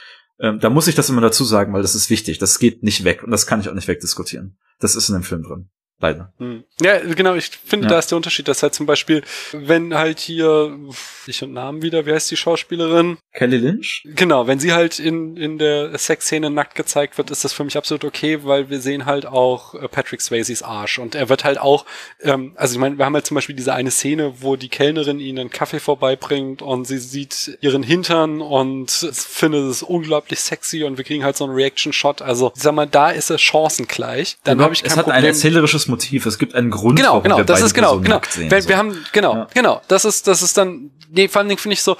ähm, 0.40 0.60
da 0.60 0.70
muss 0.70 0.86
ich 0.86 0.94
das 0.94 1.08
immer 1.10 1.20
dazu 1.20 1.44
sagen, 1.44 1.72
weil 1.72 1.82
das 1.82 1.96
ist 1.96 2.10
wichtig. 2.10 2.38
Das 2.38 2.60
geht 2.60 2.84
nicht 2.84 3.02
weg 3.04 3.24
und 3.24 3.32
das 3.32 3.46
kann 3.46 3.60
ich 3.60 3.68
auch 3.68 3.74
nicht 3.74 3.88
wegdiskutieren. 3.88 4.56
Das 4.78 4.94
ist 4.94 5.08
in 5.08 5.14
dem 5.14 5.24
Film 5.24 5.42
drin. 5.42 5.68
Leider. 6.00 6.32
Hm. 6.38 6.62
Ja, 6.80 6.98
genau, 6.98 7.34
ich 7.34 7.50
finde, 7.64 7.86
Ja. 7.86 7.94
da 7.94 7.98
ist 7.98 8.10
der 8.12 8.16
Unterschied, 8.16 8.46
dass 8.46 8.62
halt 8.62 8.72
zum 8.72 8.86
Beispiel, 8.86 9.22
wenn 9.52 9.94
halt 9.94 10.20
hier, 10.20 10.78
ich 11.26 11.42
und 11.42 11.52
Namen 11.52 11.82
wieder, 11.82 12.06
wie 12.06 12.12
heißt 12.12 12.30
die 12.30 12.36
Schauspielerin? 12.36 13.18
Kelly 13.32 13.56
Lynch? 13.56 14.02
Genau, 14.04 14.46
wenn 14.46 14.60
sie 14.60 14.72
halt 14.72 15.00
in, 15.00 15.36
in 15.36 15.58
der 15.58 15.98
Sexszene 15.98 16.50
nackt 16.50 16.76
gezeigt 16.76 17.18
wird, 17.18 17.32
ist 17.32 17.42
das 17.44 17.52
für 17.52 17.64
mich 17.64 17.76
absolut 17.76 18.04
okay, 18.04 18.44
weil 18.44 18.70
wir 18.70 18.80
sehen 18.80 19.06
halt 19.06 19.26
auch 19.26 19.74
äh, 19.74 19.88
Patrick 19.88 20.20
Swayzes 20.20 20.62
Arsch 20.62 21.00
und 21.00 21.16
er 21.16 21.28
wird 21.28 21.42
halt 21.42 21.58
auch, 21.58 21.84
ähm, 22.22 22.52
also 22.54 22.74
ich 22.74 22.78
meine, 22.80 22.96
wir 22.96 23.04
haben 23.04 23.14
halt 23.14 23.26
zum 23.26 23.34
Beispiel 23.34 23.56
diese 23.56 23.74
eine 23.74 23.90
Szene, 23.90 24.34
wo 24.40 24.54
die 24.54 24.68
Kellnerin 24.68 25.18
ihnen 25.18 25.38
einen 25.40 25.50
Kaffee 25.50 25.80
vorbeibringt 25.80 26.62
und 26.62 26.84
sie 26.84 26.98
sieht 26.98 27.58
ihren 27.60 27.82
Hintern 27.82 28.40
und 28.40 28.88
findet 28.90 29.68
es 29.68 29.82
unglaublich 29.82 30.38
sexy 30.38 30.84
und 30.84 30.96
wir 30.96 31.04
kriegen 31.04 31.24
halt 31.24 31.36
so 31.36 31.42
einen 31.44 31.54
Reaction-Shot. 31.54 32.22
Also, 32.22 32.52
ich 32.54 32.62
sag 32.62 32.72
mal, 32.74 32.86
da 32.86 33.10
ist 33.10 33.30
es 33.30 33.40
chancengleich. 33.40 34.36
Dann 34.44 34.60
habe 34.60 34.74
ich 34.74 34.82
kein 34.82 34.92
es 34.92 34.96
hat 34.96 35.04
Problem. 35.06 35.18
ein 35.18 35.24
erzählerisches 35.24 35.87
Motiv. 35.88 36.26
Es 36.26 36.38
gibt 36.38 36.54
einen 36.54 36.70
Grund, 36.70 36.96
Genau, 36.98 37.10
warum 37.10 37.22
genau, 37.22 37.36
wir 37.38 37.44
das 37.44 37.56
beide 37.56 37.66
ist 37.66 37.74
genau, 37.74 37.98
genau. 37.98 38.16
nackt 38.16 38.32
sehen. 38.32 38.50
Wenn, 38.50 38.62
so. 38.62 38.68
Wir 38.68 38.76
haben, 38.78 39.04
genau, 39.12 39.34
Ja. 39.34 39.46
genau. 39.54 39.80
Das 39.88 40.04
ist, 40.04 40.26
das 40.26 40.42
ist 40.42 40.56
dann, 40.56 40.90
nee, 41.10 41.28
vor 41.28 41.40
allen 41.40 41.48
Dingen 41.48 41.58
finde 41.58 41.74
ich 41.74 41.82
so, 41.82 41.96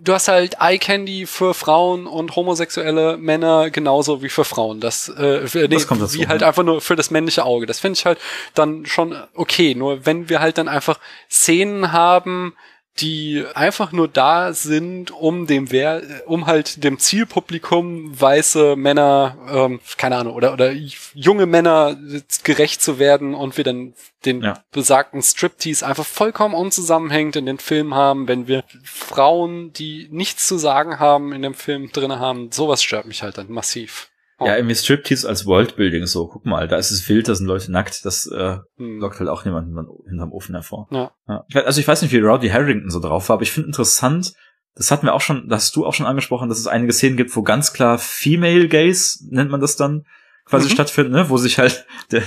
du 0.00 0.12
hast 0.12 0.28
halt 0.28 0.56
Eye 0.60 0.78
Candy 0.78 1.26
für 1.26 1.54
Frauen 1.54 2.06
und 2.06 2.36
homosexuelle 2.36 3.16
Männer 3.16 3.70
genauso 3.70 4.22
wie 4.22 4.28
für 4.28 4.44
Frauen. 4.44 4.80
Das, 4.80 5.08
äh, 5.08 5.46
für, 5.46 5.60
nee, 5.60 5.68
Das 5.68 5.86
kommt 5.86 6.02
dazu, 6.02 6.18
wie 6.18 6.28
halt 6.28 6.42
einfach 6.42 6.62
nur 6.62 6.80
für 6.80 6.96
das 6.96 7.10
männliche 7.10 7.44
Auge. 7.44 7.66
Das 7.66 7.80
finde 7.80 7.98
ich 7.98 8.04
halt 8.06 8.18
dann 8.54 8.86
schon 8.86 9.16
okay. 9.34 9.74
Nur 9.74 10.06
wenn 10.06 10.28
wir 10.28 10.40
halt 10.40 10.58
dann 10.58 10.68
einfach 10.68 10.98
Szenen 11.30 11.92
haben, 11.92 12.54
die 13.00 13.44
einfach 13.54 13.92
nur 13.92 14.08
da 14.08 14.52
sind, 14.52 15.10
um 15.10 15.46
dem 15.46 15.70
Wer 15.70 16.02
um 16.26 16.46
halt 16.46 16.82
dem 16.82 16.98
Zielpublikum 16.98 18.18
weiße 18.18 18.76
Männer, 18.76 19.36
ähm, 19.50 19.80
keine 19.96 20.16
Ahnung, 20.16 20.34
oder 20.34 20.52
oder 20.52 20.72
junge 21.14 21.46
Männer 21.46 21.96
gerecht 22.42 22.82
zu 22.82 22.98
werden 22.98 23.34
und 23.34 23.56
wir 23.56 23.64
dann 23.64 23.94
den 24.24 24.42
Ja. 24.42 24.62
besagten 24.72 25.22
Striptease 25.22 25.86
einfach 25.86 26.06
vollkommen 26.06 26.54
unzusammenhängend 26.54 27.36
in 27.36 27.46
den 27.46 27.58
Film 27.58 27.94
haben, 27.94 28.28
wenn 28.28 28.48
wir 28.48 28.64
Frauen, 28.84 29.72
die 29.72 30.08
nichts 30.10 30.46
zu 30.46 30.58
sagen 30.58 30.98
haben, 30.98 31.32
in 31.32 31.42
dem 31.42 31.54
Film 31.54 31.92
drinne 31.92 32.18
haben, 32.18 32.50
sowas 32.50 32.82
stört 32.82 33.06
mich 33.06 33.22
halt 33.22 33.38
dann 33.38 33.50
massiv. 33.50 34.08
Ja, 34.38 34.56
irgendwie 34.56 34.74
Striptease 34.74 35.26
als 35.26 35.46
Worldbuilding 35.46 36.04
so. 36.06 36.26
Guck 36.28 36.44
mal, 36.44 36.68
da 36.68 36.76
ist 36.76 36.90
es 36.90 37.08
wild, 37.08 37.26
da 37.28 37.34
sind 37.34 37.46
Leute 37.46 37.72
nackt. 37.72 38.04
Das 38.04 38.26
äh, 38.26 38.58
Hm. 38.76 38.98
lockt 39.00 39.18
halt 39.18 39.30
auch 39.30 39.44
niemanden 39.46 39.74
hinterm 40.08 40.30
Ofen 40.32 40.54
hervor. 40.54 40.88
Ja. 40.90 41.12
Ja. 41.26 41.44
Also 41.64 41.80
ich 41.80 41.88
weiß 41.88 42.02
nicht, 42.02 42.12
wie 42.12 42.18
Rowdy 42.18 42.48
Harrington 42.50 42.90
so 42.90 43.00
drauf 43.00 43.28
war, 43.30 43.34
aber 43.34 43.42
ich 43.44 43.52
finde 43.52 43.68
interessant, 43.68 44.34
das 44.74 44.90
hatten 44.90 45.06
wir 45.06 45.14
auch 45.14 45.22
schon, 45.22 45.48
das 45.48 45.64
hast 45.64 45.76
du 45.76 45.86
auch 45.86 45.94
schon 45.94 46.04
angesprochen, 46.04 46.50
dass 46.50 46.58
es 46.58 46.66
einige 46.66 46.92
Szenen 46.92 47.16
gibt, 47.16 47.34
wo 47.34 47.42
ganz 47.42 47.72
klar 47.72 47.96
Female 47.98 48.68
Gaze, 48.68 49.20
nennt 49.30 49.50
man 49.50 49.60
das 49.62 49.76
dann, 49.76 50.04
quasi 50.44 50.66
Mhm. 50.68 50.72
stattfinden, 50.72 51.12
ne? 51.12 51.30
wo 51.30 51.38
sich 51.38 51.58
halt 51.58 51.86
der, 52.12 52.22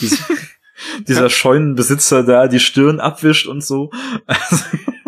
diese, 0.00 0.18
dieser 1.08 1.30
Scheunenbesitzer 1.30 2.24
da 2.24 2.46
die 2.46 2.60
Stirn 2.60 3.00
abwischt 3.00 3.46
und 3.46 3.64
so. 3.64 3.90
Also, 4.26 4.56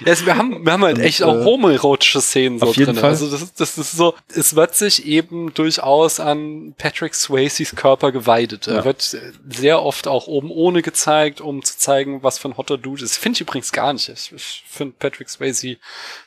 Ja, 0.00 0.06
also 0.08 0.26
wir 0.26 0.36
haben, 0.36 0.64
wir 0.64 0.72
haben 0.72 0.82
halt 0.84 0.98
Und, 0.98 1.04
echt 1.04 1.22
auch 1.22 1.36
äh, 1.36 1.44
homoerotische 1.44 2.20
Szenen 2.20 2.58
so 2.58 2.66
auf 2.66 2.76
jeden 2.76 2.92
drin. 2.92 3.00
Fall. 3.00 3.10
Also 3.10 3.30
das 3.30 3.42
ist, 3.42 3.60
das 3.60 3.78
ist 3.78 3.92
so, 3.92 4.14
es 4.34 4.56
wird 4.56 4.74
sich 4.74 5.06
eben 5.06 5.52
durchaus 5.54 6.20
an 6.20 6.74
Patrick 6.78 7.14
Swayzes 7.14 7.74
Körper 7.76 8.12
geweidet. 8.12 8.66
Er 8.66 8.76
Ja. 8.76 8.84
wird 8.84 9.16
sehr 9.48 9.82
oft 9.82 10.08
auch 10.08 10.26
oben 10.26 10.50
ohne 10.50 10.82
gezeigt, 10.82 11.40
um 11.40 11.62
zu 11.62 11.78
zeigen, 11.78 12.22
was 12.22 12.38
für 12.38 12.48
ein 12.48 12.56
hotter 12.56 12.78
Dude 12.78 13.04
ist. 13.04 13.16
Finde 13.16 13.36
ich 13.36 13.40
übrigens 13.42 13.72
gar 13.72 13.92
nicht. 13.92 14.08
Ich, 14.08 14.32
ich 14.32 14.64
finde 14.66 14.94
Patrick 14.98 15.28
Swayze 15.28 15.76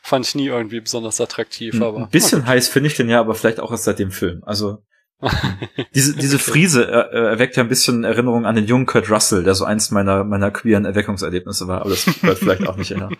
fand 0.02 0.26
ich 0.26 0.34
nie 0.34 0.46
irgendwie 0.46 0.80
besonders 0.80 1.20
attraktiv, 1.20 1.80
aber. 1.82 1.98
ein 1.98 2.08
bisschen 2.10 2.46
heiß 2.46 2.68
finde 2.68 2.88
ich 2.88 2.96
den 2.96 3.08
ja, 3.08 3.20
aber 3.20 3.34
vielleicht 3.34 3.60
auch 3.60 3.70
erst 3.70 3.84
seit 3.84 3.98
dem 3.98 4.10
Film. 4.10 4.42
Also 4.46 4.78
diese, 5.94 6.16
diese 6.16 6.38
Friese 6.38 6.86
äh, 6.86 7.16
äh, 7.16 7.30
erweckt 7.30 7.56
ja 7.56 7.64
ein 7.64 7.68
bisschen 7.68 8.04
Erinnerung 8.04 8.46
an 8.46 8.54
den 8.54 8.66
jungen 8.66 8.86
Kurt 8.86 9.10
Russell, 9.10 9.42
der 9.42 9.54
so 9.54 9.64
eins 9.64 9.90
meiner, 9.90 10.22
meiner 10.24 10.50
queeren 10.50 10.84
Erweckungserlebnisse 10.84 11.66
war, 11.66 11.80
aber 11.80 11.90
das 11.90 12.04
gehört 12.04 12.38
vielleicht 12.38 12.66
auch 12.66 12.76
nicht 12.76 12.92
in. 12.92 13.00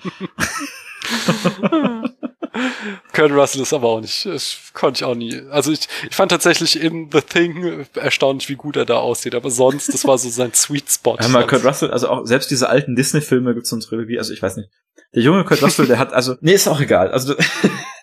Kurt 3.13 3.33
Russell 3.33 3.63
ist 3.63 3.73
aber 3.73 3.89
auch 3.89 4.01
nicht, 4.01 4.27
das 4.27 4.57
konnte 4.75 4.99
ich 4.99 5.05
auch 5.05 5.15
nie. 5.15 5.43
Also 5.51 5.73
ich, 5.73 5.89
ich 6.09 6.15
fand 6.15 6.31
tatsächlich 6.31 6.81
in 6.81 7.11
The 7.11 7.21
Thing 7.21 7.87
erstaunlich, 7.95 8.49
wie 8.49 8.55
gut 8.55 8.77
er 8.77 8.85
da 8.85 8.99
aussieht, 8.99 9.35
aber 9.35 9.51
sonst, 9.51 9.93
das 9.93 10.07
war 10.07 10.19
so 10.19 10.29
sein 10.29 10.53
Sweet 10.55 10.91
Spot. 10.91 11.17
Hör 11.19 11.29
mal, 11.29 11.47
Kurt 11.47 11.65
Russell, 11.65 11.91
also 11.91 12.09
auch 12.09 12.27
selbst 12.27 12.51
diese 12.51 12.69
alten 12.69 12.95
Disney-Filme 12.95 13.55
gibt's 13.55 13.71
so 13.71 13.77
eine 13.77 13.85
Trilogie, 13.85 14.19
also 14.19 14.33
ich 14.33 14.43
weiß 14.43 14.57
nicht. 14.57 14.71
Der 15.15 15.23
junge 15.23 15.45
Kurt 15.45 15.63
Russell, 15.63 15.87
der 15.87 15.99
hat, 15.99 16.13
also, 16.13 16.37
nee, 16.41 16.53
ist 16.53 16.69
auch 16.69 16.81
egal. 16.81 17.11
Also 17.11 17.35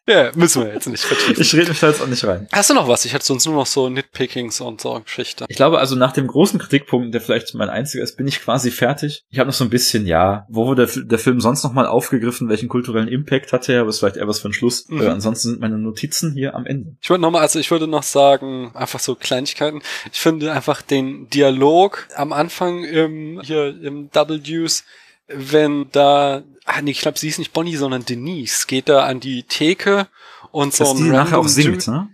Ja, 0.07 0.31
müssen 0.35 0.63
wir 0.63 0.73
jetzt 0.73 0.87
nicht 0.87 1.03
vertiefen. 1.03 1.41
ich 1.41 1.53
rede 1.55 1.69
mich 1.69 1.79
da 1.79 1.87
jetzt 1.87 2.01
auch 2.01 2.07
nicht 2.07 2.23
rein. 2.25 2.47
Hast 2.51 2.69
du 2.69 2.75
noch 2.75 2.87
was? 2.87 3.05
Ich 3.05 3.13
hatte 3.15 3.25
sonst 3.25 3.45
nur 3.45 3.55
noch 3.55 3.65
so 3.65 3.89
Nitpickings 3.89 4.61
und 4.61 4.79
so 4.81 4.99
Geschichte. 4.99 5.45
Ich 5.47 5.55
glaube 5.55 5.79
also 5.79 5.95
nach 5.95 6.11
dem 6.11 6.27
großen 6.27 6.59
Kritikpunkt, 6.59 7.13
der 7.13 7.21
vielleicht 7.21 7.55
mein 7.55 7.69
einziger 7.69 8.03
ist, 8.03 8.15
bin 8.15 8.27
ich 8.27 8.39
quasi 8.39 8.69
fertig. 8.69 9.25
Ich 9.29 9.39
habe 9.39 9.47
noch 9.47 9.55
so 9.55 9.63
ein 9.63 9.71
bisschen, 9.71 10.05
ja, 10.05 10.45
wo 10.47 10.67
wurde 10.67 10.85
der, 10.85 11.03
der 11.05 11.19
Film 11.19 11.41
sonst 11.41 11.63
noch 11.63 11.73
mal 11.73 11.87
aufgegriffen, 11.87 12.49
welchen 12.49 12.69
kulturellen 12.69 13.07
Impact 13.07 13.51
hatte 13.51 13.73
er, 13.73 13.81
aber 13.81 13.89
ist 13.89 13.99
vielleicht 13.99 14.17
eher 14.17 14.27
was 14.27 14.39
für 14.39 14.49
ein 14.49 14.53
Schluss. 14.53 14.87
Mhm. 14.89 15.01
Äh, 15.01 15.07
ansonsten 15.07 15.49
sind 15.49 15.61
meine 15.61 15.79
Notizen 15.79 16.33
hier 16.33 16.53
am 16.53 16.67
Ende. 16.67 16.95
Ich 17.01 17.09
würde 17.09 17.21
noch 17.21 17.31
mal, 17.31 17.41
also 17.41 17.57
ich 17.57 17.71
würde 17.71 17.87
noch 17.87 18.03
sagen, 18.03 18.71
einfach 18.75 18.99
so 18.99 19.15
Kleinigkeiten. 19.15 19.81
Ich 20.11 20.19
finde 20.19 20.51
einfach 20.51 20.83
den 20.83 21.29
Dialog 21.29 22.07
am 22.15 22.31
Anfang 22.31 22.83
im, 22.83 23.41
hier 23.43 23.75
im 23.81 24.11
Double 24.11 24.39
Deuce, 24.39 24.83
wenn 25.27 25.87
da, 25.91 26.43
ah 26.65 26.81
nee, 26.81 26.91
ich 26.91 26.99
glaube, 27.01 27.17
sie 27.17 27.29
ist 27.29 27.39
nicht 27.39 27.53
Bonnie, 27.53 27.75
sondern 27.75 28.05
Denise, 28.05 28.65
geht 28.67 28.89
da 28.89 29.05
an 29.05 29.19
die 29.19 29.43
Theke 29.43 30.07
und 30.51 30.73
so 30.73 30.83
Dass 30.83 30.93
ein 30.93 30.97
die 30.97 31.03
nachher 31.09 31.21
random 31.37 31.45
auch 31.45 31.47
singt, 31.47 31.87
Dude, 31.87 31.91
ne? 31.91 32.09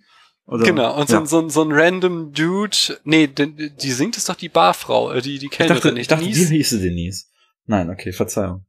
Oder, 0.47 0.65
Genau, 0.65 0.99
und 0.99 1.07
so, 1.09 1.15
ja. 1.17 1.25
so, 1.25 1.47
so 1.49 1.61
ein 1.63 1.71
random 1.71 2.33
Dude, 2.33 2.75
nee, 3.03 3.27
die, 3.27 3.69
die 3.75 3.91
singt 3.91 4.17
es 4.17 4.25
doch 4.25 4.35
die 4.35 4.49
Barfrau, 4.49 5.11
äh, 5.11 5.21
die, 5.21 5.39
die 5.39 5.45
Ich 5.45 5.51
Kellnerin, 5.51 5.77
dachte, 5.77 5.89
ich 5.89 5.95
nicht 5.95 6.11
dachte, 6.11 6.23
die 6.25 6.33
hieße 6.33 6.79
Denise. 6.79 7.25
Nein, 7.65 7.89
okay, 7.89 8.11
Verzeihung. 8.11 8.65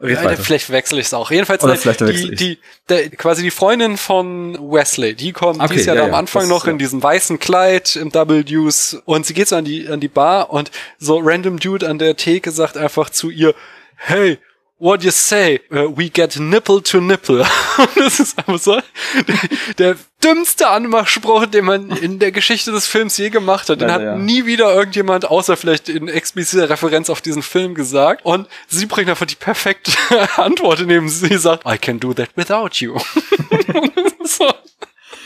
Ja, 0.00 0.36
vielleicht 0.36 0.70
wechsle 0.70 1.00
ich 1.00 1.06
es 1.06 1.14
auch. 1.14 1.32
Jedenfalls 1.32 1.64
Oder 1.64 1.72
äh, 1.74 1.76
vielleicht 1.76 2.00
die, 2.02 2.34
die, 2.36 2.58
der, 2.88 3.10
quasi 3.10 3.42
die 3.42 3.50
Freundin 3.50 3.96
von 3.96 4.54
Wesley, 4.54 5.14
die 5.16 5.32
kommt, 5.32 5.60
Okay, 5.60 5.74
die 5.74 5.80
ist 5.80 5.86
ja, 5.86 5.94
ja, 5.94 6.02
da 6.02 6.06
am 6.06 6.14
Anfang 6.14 6.42
das- 6.42 6.50
noch 6.50 6.66
in 6.68 6.78
diesem 6.78 7.02
weißen 7.02 7.40
Kleid 7.40 7.96
im 7.96 8.10
Double 8.12 8.44
Deuce 8.44 9.02
und 9.06 9.26
sie 9.26 9.34
geht 9.34 9.48
so 9.48 9.56
an 9.56 9.64
die 9.64 9.88
an 9.88 9.98
die 9.98 10.06
Bar 10.06 10.50
und 10.50 10.70
so 10.98 11.18
random 11.20 11.58
Dude 11.58 11.88
an 11.88 11.98
der 11.98 12.14
Theke 12.16 12.52
sagt 12.52 12.76
einfach 12.76 13.10
zu 13.10 13.28
ihr, 13.30 13.56
hey, 13.96 14.38
what 14.78 15.02
you 15.02 15.10
say? 15.10 15.60
Uh, 15.70 15.90
we 15.90 16.08
get 16.08 16.38
nipple 16.38 16.82
to 16.82 17.00
nipple. 17.00 17.44
Das 17.94 18.20
ist 18.20 18.38
einfach 18.38 18.58
so 18.58 18.80
der, 19.26 19.38
der 19.78 19.96
dümmste 20.22 20.68
Anmachspruch, 20.68 21.46
den 21.46 21.64
man 21.64 21.90
in 21.90 22.18
der 22.18 22.32
Geschichte 22.32 22.72
des 22.72 22.86
Films 22.86 23.16
je 23.18 23.30
gemacht 23.30 23.68
hat. 23.68 23.80
Den 23.80 23.88
Leider, 23.88 23.94
hat 23.94 24.02
ja. 24.02 24.18
nie 24.18 24.46
wieder 24.46 24.74
irgendjemand, 24.74 25.26
außer 25.26 25.56
vielleicht 25.56 25.88
in 25.88 26.08
expliziter 26.08 26.68
Referenz 26.68 27.10
auf 27.10 27.20
diesen 27.20 27.42
Film 27.42 27.74
gesagt. 27.74 28.24
Und 28.24 28.48
sie 28.66 28.86
bringt 28.86 29.08
einfach 29.10 29.26
die 29.26 29.36
perfekte 29.36 29.92
Antwort, 30.36 30.80
indem 30.80 31.08
sie 31.08 31.38
sagt, 31.38 31.64
I 31.66 31.78
can 31.78 32.00
do 32.00 32.12
that 32.14 32.30
without 32.36 32.70
you. 32.80 32.98
so. 34.24 34.52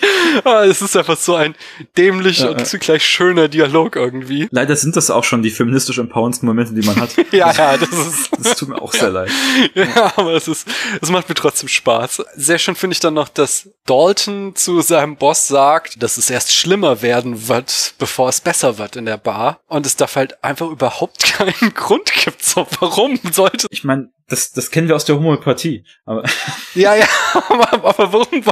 Ah, 0.45 0.65
Es 0.65 0.81
ist 0.83 0.97
einfach 0.97 1.17
so 1.17 1.35
ein 1.35 1.55
dämlich 1.97 2.41
Ja, 2.41 2.51
und 2.51 2.67
zugleich 2.67 3.05
schöner 3.05 3.49
Dialog 3.49 3.97
irgendwie. 3.97 4.49
Leider 4.51 4.77
sind 4.77 4.97
das 4.97 5.11
auch 5.11 5.25
schon 5.25 5.43
die 5.43 5.51
feministisch 5.51 5.99
empowerndsten 5.99 6.47
Momente, 6.47 6.75
die 6.75 6.87
man 6.87 6.97
hat. 7.01 7.11
Ja, 7.33 7.51
ja, 7.53 7.77
das 7.79 7.91
ist. 7.91 8.31
Das 8.39 8.57
tut 8.57 8.69
mir 8.69 8.81
auch 8.81 8.93
sehr 8.93 9.11
leid. 9.11 9.31
Ja, 9.75 10.13
aber 10.17 10.33
es 10.35 10.49
ist, 10.49 10.67
es 11.01 11.11
macht 11.11 11.29
mir 11.29 11.35
trotzdem 11.35 11.69
Spaß. 11.69 12.23
Sehr 12.37 12.59
schön 12.59 12.75
finde 12.75 12.95
ich 12.95 13.01
dann 13.01 13.15
noch, 13.15 13.29
dass 13.29 13.69
Dalton 13.87 14.55
zu 14.55 14.81
seinem 14.81 15.17
Boss 15.17 15.49
sagt, 15.49 16.03
dass 16.03 16.17
es 16.17 16.31
erst 16.31 16.53
schlimmer 16.55 17.03
werden 17.03 17.49
wird, 17.49 17.95
bevor 17.99 18.29
es 18.29 18.41
besser 18.41 18.79
wird 18.79 18.97
in 18.97 19.07
der 19.07 19.17
Bar. 19.19 19.61
Und 19.69 19.87
es 19.87 19.97
darf 19.97 20.17
halt 20.17 20.43
einfach 20.45 20.69
überhaupt 20.69 21.23
keinen 21.25 21.75
Grund 21.75 22.13
gibt. 22.13 22.45
So, 22.45 22.67
warum 22.81 23.19
sollte, 23.33 23.67
Ich 23.71 23.85
meine, 23.85 24.11
das, 24.33 24.51
das 24.51 24.71
kennen 24.71 24.89
wir 24.89 24.97
aus 24.97 25.05
der 25.05 25.17
Homöopathie. 25.17 25.85
Aber 26.07 26.25
ja, 26.75 26.95
ja, 26.95 27.07
aber, 27.35 27.73
aber 27.73 28.13
warum, 28.13 28.43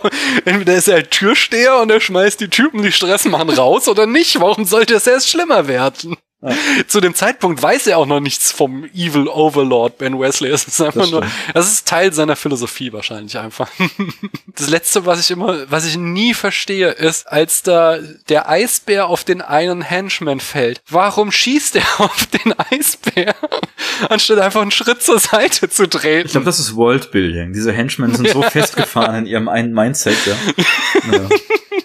entweder 0.44 0.74
ist 0.74 0.88
er 0.88 0.96
halt 0.96 1.10
Türsteher 1.10 1.78
und 1.80 1.90
er 1.90 2.00
schmeißt 2.00 2.40
die 2.40 2.48
Typen, 2.48 2.82
die 2.82 2.92
Stress 2.92 3.24
machen, 3.24 3.48
raus 3.48 3.88
oder 3.88 4.06
nicht. 4.06 4.40
Warum 4.40 4.66
sollte 4.66 4.94
es 4.94 5.06
erst 5.06 5.30
schlimmer 5.30 5.66
werden? 5.66 6.16
Ja. 6.42 6.54
Zu 6.86 7.02
dem 7.02 7.14
Zeitpunkt 7.14 7.62
weiß 7.62 7.86
er 7.86 7.98
auch 7.98 8.06
noch 8.06 8.20
nichts 8.20 8.50
vom 8.50 8.84
Evil 8.94 9.28
Overlord 9.28 9.98
Ben 9.98 10.18
Wesley. 10.18 10.50
Es 10.50 10.64
ist 10.64 10.80
einfach 10.80 11.02
Das 11.02 11.10
nur, 11.10 11.26
das 11.52 11.70
ist 11.70 11.86
Teil 11.86 12.14
seiner 12.14 12.34
Philosophie 12.34 12.92
wahrscheinlich 12.92 13.38
einfach. 13.38 13.68
Das 14.56 14.68
letzte, 14.68 15.06
was 15.06 15.20
ich 15.20 15.30
immer, 15.30 15.70
was 15.70 15.86
ich 15.86 15.96
nie 15.96 16.34
verstehe, 16.34 16.90
ist, 16.90 17.26
als 17.26 17.62
da 17.62 17.98
der 18.28 18.50
Eisbär 18.50 19.06
auf 19.06 19.24
den 19.24 19.40
einen 19.40 19.80
Henchman 19.80 20.38
fällt. 20.40 20.82
Warum 20.90 21.32
schießt 21.32 21.76
er 21.76 21.84
auf 21.98 22.26
den 22.26 22.52
Eisbär, 22.58 23.34
anstatt 24.10 24.38
einfach 24.38 24.60
einen 24.60 24.70
Schritt 24.70 25.02
zur 25.02 25.18
Seite 25.18 25.70
zu 25.70 25.88
treten? 25.88 26.26
ich 26.26 26.32
glaube, 26.32 26.44
das 26.44 26.58
ist 26.58 26.76
Worldbuilding. 26.76 27.54
Diese 27.54 27.72
Henchmen 27.72 28.14
sind 28.14 28.28
so 28.28 28.42
festgefahren 28.50 29.20
in 29.20 29.26
ihrem 29.26 29.48
einen 29.48 29.72
Mindset, 29.72 30.18
ja. 30.26 30.34
ja. 31.10 31.28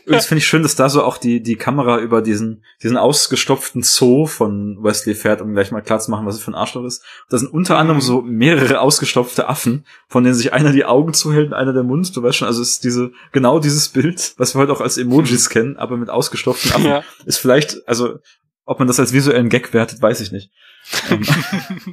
Übrigens 0.05 0.27
finde 0.27 0.39
ich 0.39 0.47
schön, 0.47 0.61
dass 0.61 0.75
da 0.75 0.87
so 0.87 1.03
auch 1.03 1.17
die, 1.17 1.41
die 1.41 1.55
Kamera 1.55 1.99
über 1.99 2.21
diesen, 2.21 2.63
diesen 2.83 2.95
ausgestopften 2.95 3.81
Zoo 3.81 4.27
von 4.27 4.77
Wesley 4.81 5.15
fährt, 5.15 5.41
um 5.41 5.53
gleich 5.53 5.71
mal 5.71 5.81
klar 5.81 5.99
zu 5.99 6.11
machen, 6.11 6.27
was 6.27 6.35
es 6.35 6.43
für 6.43 6.51
ein 6.51 6.55
Arschloch 6.55 6.83
ist. 6.83 7.03
Da 7.29 7.37
sind 7.39 7.51
unter 7.51 7.77
anderem 7.77 8.01
so 8.01 8.21
mehrere 8.21 8.81
ausgestopfte 8.81 9.47
Affen, 9.49 9.85
von 10.07 10.23
denen 10.23 10.35
sich 10.35 10.53
einer 10.53 10.71
die 10.71 10.85
Augen 10.85 11.13
zuhält 11.13 11.47
und 11.47 11.53
einer 11.53 11.73
der 11.73 11.83
Mund. 11.83 12.15
Du 12.15 12.21
weißt 12.21 12.37
schon, 12.37 12.47
also 12.47 12.61
es 12.61 12.71
ist 12.71 12.83
diese, 12.83 13.11
genau 13.31 13.59
dieses 13.59 13.89
Bild, 13.89 14.35
was 14.37 14.55
wir 14.55 14.61
heute 14.61 14.73
auch 14.73 14.81
als 14.81 14.97
Emojis 14.97 15.49
kennen, 15.49 15.77
aber 15.77 15.97
mit 15.97 16.09
ausgestopften 16.09 16.71
Affen. 16.71 16.85
Ja. 16.85 17.03
Ist 17.25 17.37
vielleicht, 17.37 17.87
also, 17.87 18.19
ob 18.65 18.79
man 18.79 18.87
das 18.87 18.99
als 18.99 19.11
visuellen 19.11 19.49
Gag 19.49 19.73
wertet, 19.73 20.01
weiß 20.01 20.21
ich 20.21 20.31
nicht. 20.31 20.51
Ähm, 21.09 21.25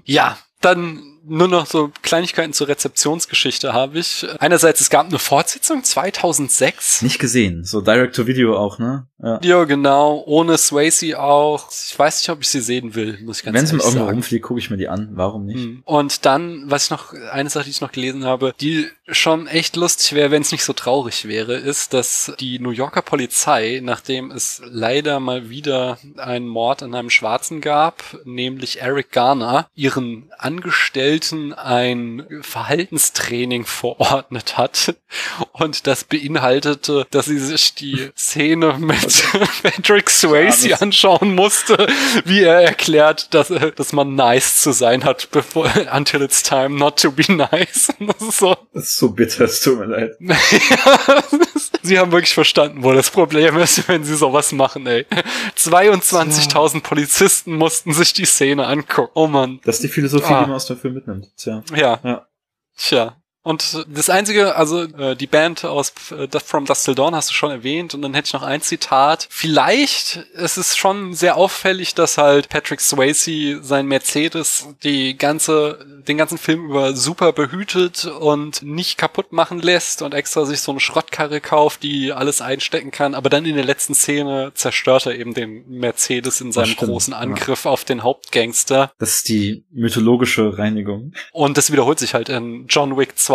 Ja, 0.04 0.36
dann 0.60 1.11
nur 1.24 1.48
noch 1.48 1.66
so 1.66 1.90
Kleinigkeiten 2.02 2.52
zur 2.52 2.68
Rezeptionsgeschichte 2.68 3.72
habe 3.72 3.98
ich. 3.98 4.26
Einerseits, 4.38 4.80
es 4.80 4.90
gab 4.90 5.06
eine 5.06 5.18
Fortsetzung 5.18 5.84
2006. 5.84 7.02
nicht 7.02 7.18
gesehen. 7.18 7.64
So 7.64 7.80
Direct-to-Video 7.80 8.56
auch, 8.56 8.78
ne? 8.78 9.06
Ja. 9.22 9.40
Ja, 9.42 9.64
genau. 9.64 10.22
Ohne 10.26 10.58
Swayze 10.58 11.20
auch. 11.20 11.70
Ich 11.70 11.96
weiß 11.96 12.20
nicht, 12.20 12.30
ob 12.30 12.40
ich 12.40 12.48
sie 12.48 12.60
sehen 12.60 12.94
will, 12.94 13.18
muss 13.22 13.38
ich 13.38 13.44
ganz 13.44 13.56
Wenn 13.56 13.64
es 13.64 13.72
mir 13.72 13.82
irgendwo 13.82 14.04
rumfliegt, 14.06 14.44
gucke 14.44 14.58
ich 14.58 14.70
mir 14.70 14.76
die 14.76 14.88
an. 14.88 15.10
Warum 15.12 15.46
nicht? 15.46 15.64
Mhm. 15.64 15.82
Und 15.84 16.24
dann, 16.26 16.64
was 16.66 16.84
ich 16.84 16.90
noch, 16.90 17.12
eine 17.30 17.50
Sache, 17.50 17.64
die 17.64 17.70
ich 17.70 17.80
noch 17.80 17.92
gelesen 17.92 18.24
habe, 18.24 18.54
die 18.60 18.88
schon 19.12 19.46
echt 19.46 19.76
lustig 19.76 20.12
wäre, 20.12 20.30
wenn 20.30 20.42
es 20.42 20.52
nicht 20.52 20.64
so 20.64 20.72
traurig 20.72 21.26
wäre, 21.26 21.54
ist, 21.54 21.94
dass 21.94 22.32
die 22.40 22.58
New 22.58 22.70
Yorker 22.70 23.02
Polizei, 23.02 23.80
nachdem 23.82 24.30
es 24.30 24.62
leider 24.64 25.20
mal 25.20 25.50
wieder 25.50 25.98
einen 26.16 26.48
Mord 26.48 26.82
an 26.82 26.94
einem 26.94 27.10
Schwarzen 27.10 27.60
gab, 27.60 28.02
nämlich 28.24 28.80
Eric 28.80 29.12
Garner, 29.12 29.68
ihren 29.74 30.30
Angestellten 30.38 31.52
ein 31.52 32.26
Verhaltenstraining 32.42 33.64
verordnet 33.64 34.56
hat. 34.56 34.94
Und 35.52 35.86
das 35.86 36.04
beinhaltete, 36.04 37.06
dass 37.10 37.26
sie 37.26 37.38
sich 37.38 37.74
die 37.74 38.10
Szene 38.16 38.76
mit 38.78 39.24
Patrick 39.62 40.10
Swayze 40.10 40.80
anschauen 40.80 41.34
musste, 41.34 41.86
wie 42.24 42.42
er 42.42 42.62
erklärt, 42.62 43.32
dass, 43.34 43.52
dass 43.76 43.92
man 43.92 44.14
nice 44.14 44.62
zu 44.62 44.72
sein 44.72 45.04
hat, 45.04 45.30
bevor, 45.30 45.70
until 45.92 46.22
it's 46.22 46.42
time 46.42 46.76
not 46.76 47.00
to 47.00 47.10
be 47.10 47.24
nice. 47.32 47.92
So. 48.18 48.56
Das 48.72 48.94
so 49.02 49.10
bitter, 49.10 49.44
es 49.44 49.60
tut 49.60 49.78
mir 49.80 49.86
leid. 49.86 50.16
sie 51.82 51.98
haben 51.98 52.12
wirklich 52.12 52.32
verstanden, 52.34 52.82
wo 52.84 52.92
das 52.92 53.10
Problem 53.10 53.58
ist, 53.58 53.88
wenn 53.88 54.04
sie 54.04 54.14
sowas 54.14 54.52
machen, 54.52 54.86
ey. 54.86 55.06
22.000 55.56 56.82
Polizisten 56.82 57.56
mussten 57.56 57.92
sich 57.92 58.12
die 58.12 58.24
Szene 58.24 58.66
angucken. 58.66 59.10
Oh 59.14 59.26
Mann. 59.26 59.60
Das 59.64 59.76
ist 59.76 59.82
die 59.84 59.88
Philosophie, 59.88 60.32
Ah. 60.32 60.40
die 60.42 60.46
man 60.46 60.56
aus 60.56 60.66
dem 60.66 60.78
Film 60.78 60.94
mitnimmt. 60.94 61.26
Tja. 61.36 61.62
Ja. 61.74 61.98
Ja. 62.04 62.26
Tja. 62.76 63.16
Und 63.44 63.86
das 63.88 64.08
einzige, 64.08 64.54
also 64.54 64.82
äh, 64.82 65.16
die 65.16 65.26
Band 65.26 65.64
aus 65.64 65.92
äh, 66.10 66.28
From 66.38 66.64
Dust 66.64 66.84
Till 66.84 66.94
Dawn 66.94 67.14
hast 67.14 67.30
du 67.30 67.34
schon 67.34 67.50
erwähnt 67.50 67.92
und 67.92 68.02
dann 68.02 68.14
hätte 68.14 68.26
ich 68.26 68.32
noch 68.32 68.42
ein 68.42 68.60
Zitat. 68.60 69.26
Vielleicht 69.30 70.20
es 70.34 70.56
ist 70.56 70.78
schon 70.78 71.14
sehr 71.14 71.36
auffällig, 71.36 71.94
dass 71.94 72.18
halt 72.18 72.48
Patrick 72.48 72.80
Swayze 72.80 73.62
sein 73.62 73.86
Mercedes 73.86 74.68
die 74.84 75.18
ganze 75.18 75.84
den 76.06 76.18
ganzen 76.18 76.38
Film 76.38 76.66
über 76.66 76.94
super 76.94 77.32
behütet 77.32 78.04
und 78.04 78.62
nicht 78.62 78.98
kaputt 78.98 79.32
machen 79.32 79.60
lässt 79.60 80.02
und 80.02 80.14
extra 80.14 80.44
sich 80.44 80.60
so 80.60 80.72
eine 80.72 80.80
Schrottkarre 80.80 81.40
kauft, 81.40 81.82
die 81.82 82.12
alles 82.12 82.40
einstecken 82.40 82.90
kann, 82.90 83.14
aber 83.14 83.30
dann 83.30 83.44
in 83.44 83.54
der 83.54 83.64
letzten 83.64 83.94
Szene 83.94 84.52
zerstört 84.54 85.06
er 85.06 85.16
eben 85.16 85.34
den 85.34 85.68
Mercedes 85.68 86.40
in 86.40 86.52
seinem 86.52 86.74
großen 86.74 87.14
Angriff 87.14 87.64
ja. 87.64 87.70
auf 87.70 87.84
den 87.84 88.02
Hauptgangster. 88.02 88.92
Das 88.98 89.16
ist 89.16 89.28
die 89.28 89.64
mythologische 89.70 90.58
Reinigung. 90.58 91.12
Und 91.30 91.56
das 91.56 91.70
wiederholt 91.70 91.98
sich 91.98 92.14
halt 92.14 92.28
in 92.28 92.66
John 92.68 92.96
Wick 92.96 93.18
2. 93.18 93.31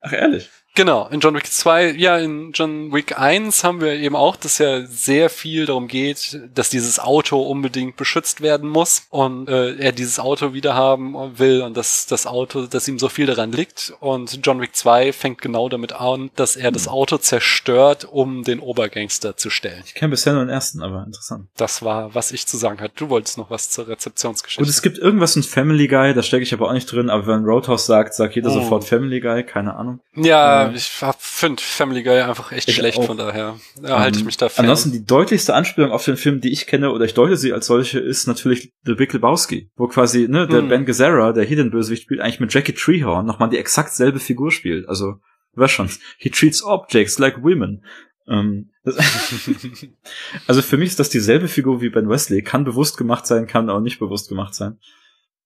Ach 0.00 0.12
ehrlich? 0.12 0.50
Genau, 0.74 1.08
in 1.08 1.20
John 1.20 1.34
Wick 1.34 1.46
2, 1.46 1.92
ja, 1.92 2.16
in 2.16 2.52
John 2.52 2.92
Wick 2.92 3.18
1 3.18 3.62
haben 3.62 3.80
wir 3.80 3.92
eben 3.92 4.16
auch, 4.16 4.36
dass 4.36 4.58
ja 4.58 4.86
sehr 4.86 5.28
viel 5.28 5.66
darum 5.66 5.86
geht, 5.86 6.40
dass 6.54 6.70
dieses 6.70 6.98
Auto 6.98 7.42
unbedingt 7.42 7.96
beschützt 7.96 8.40
werden 8.40 8.70
muss 8.70 9.06
und 9.10 9.48
äh, 9.48 9.74
er 9.76 9.92
dieses 9.92 10.18
Auto 10.18 10.54
wieder 10.54 10.74
haben 10.74 11.14
will 11.38 11.62
und 11.62 11.76
dass 11.76 12.06
das 12.06 12.26
Auto, 12.26 12.66
dass 12.66 12.88
ihm 12.88 12.98
so 12.98 13.08
viel 13.08 13.26
daran 13.26 13.52
liegt. 13.52 13.92
Und 14.00 14.40
John 14.42 14.60
Wick 14.60 14.74
2 14.74 15.12
fängt 15.12 15.42
genau 15.42 15.68
damit 15.68 15.92
an, 15.92 16.30
dass 16.36 16.56
er 16.56 16.70
das. 16.70 16.82
Auto 16.92 17.16
zerstört, 17.16 18.06
um 18.10 18.42
den 18.44 18.60
Obergangster 18.60 19.36
zu 19.36 19.50
stellen. 19.50 19.82
Ich 19.86 19.94
kenne 19.94 20.10
bisher 20.10 20.34
nur 20.34 20.44
den 20.44 20.50
ersten, 20.50 20.82
aber 20.82 21.04
interessant. 21.06 21.48
Das 21.56 21.82
war, 21.82 22.14
was 22.14 22.32
ich 22.32 22.46
zu 22.46 22.56
sagen 22.56 22.80
hatte. 22.80 22.94
Du 22.96 23.08
wolltest 23.08 23.38
noch 23.38 23.50
was 23.50 23.70
zur 23.70 23.88
Rezeptionsgeschichte. 23.88 24.62
Gut, 24.62 24.68
es 24.68 24.82
gibt 24.82 24.98
irgendwas 24.98 25.36
in 25.36 25.42
Family 25.42 25.88
Guy, 25.88 26.12
da 26.12 26.22
stecke 26.22 26.42
ich 26.42 26.52
aber 26.52 26.68
auch 26.68 26.72
nicht 26.72 26.90
drin, 26.90 27.08
aber 27.08 27.26
wenn 27.28 27.44
Roadhouse 27.44 27.86
sagt, 27.86 28.14
sagt 28.14 28.34
jeder 28.34 28.50
oh. 28.50 28.54
sofort 28.54 28.84
Family 28.84 29.20
Guy, 29.20 29.44
keine 29.44 29.74
Ahnung. 29.74 30.00
Ja, 30.16 30.61
ich 30.70 30.90
finde 31.18 31.62
Family 31.62 32.02
Guy 32.02 32.20
einfach 32.20 32.52
echt 32.52 32.68
ich 32.68 32.76
schlecht, 32.76 32.98
auch. 32.98 33.06
von 33.06 33.16
daher 33.16 33.58
ja, 33.82 33.98
halte 33.98 34.16
ich 34.16 34.22
ähm, 34.22 34.26
mich 34.26 34.36
da 34.36 34.48
fern. 34.48 34.64
Ansonsten 34.64 34.92
die 34.92 35.04
deutlichste 35.04 35.54
Anspielung 35.54 35.90
auf 35.90 36.04
den 36.04 36.16
Film, 36.16 36.40
die 36.40 36.52
ich 36.52 36.66
kenne, 36.66 36.92
oder 36.92 37.04
ich 37.04 37.14
deute 37.14 37.36
sie 37.36 37.52
als 37.52 37.66
solche, 37.66 37.98
ist 37.98 38.26
natürlich 38.26 38.72
The 38.84 38.94
Big 38.94 39.12
Lebowski, 39.12 39.70
wo 39.76 39.88
quasi 39.88 40.28
ne, 40.28 40.46
der 40.46 40.60
hm. 40.60 40.68
Ben 40.68 40.84
Gazzara, 40.84 41.32
der 41.32 41.44
Hidden 41.44 41.70
Bösewicht 41.70 42.04
spielt, 42.04 42.20
eigentlich 42.20 42.40
mit 42.40 42.52
Jackie 42.52 42.74
Treehorn 42.74 43.26
nochmal 43.26 43.48
die 43.48 43.58
exakt 43.58 43.92
selbe 43.92 44.20
Figur 44.20 44.50
spielt. 44.52 44.88
Also, 44.88 45.14
was 45.54 45.70
schon, 45.70 45.90
he 46.18 46.30
treats 46.30 46.62
objects 46.62 47.18
like 47.18 47.42
women. 47.42 47.84
Ähm, 48.28 48.70
also 50.46 50.62
für 50.62 50.76
mich 50.76 50.90
ist 50.90 51.00
das 51.00 51.10
dieselbe 51.10 51.48
Figur 51.48 51.80
wie 51.80 51.90
Ben 51.90 52.08
Wesley, 52.08 52.42
kann 52.42 52.64
bewusst 52.64 52.96
gemacht 52.96 53.26
sein, 53.26 53.46
kann 53.46 53.70
auch 53.70 53.80
nicht 53.80 53.98
bewusst 53.98 54.28
gemacht 54.28 54.54
sein. 54.54 54.78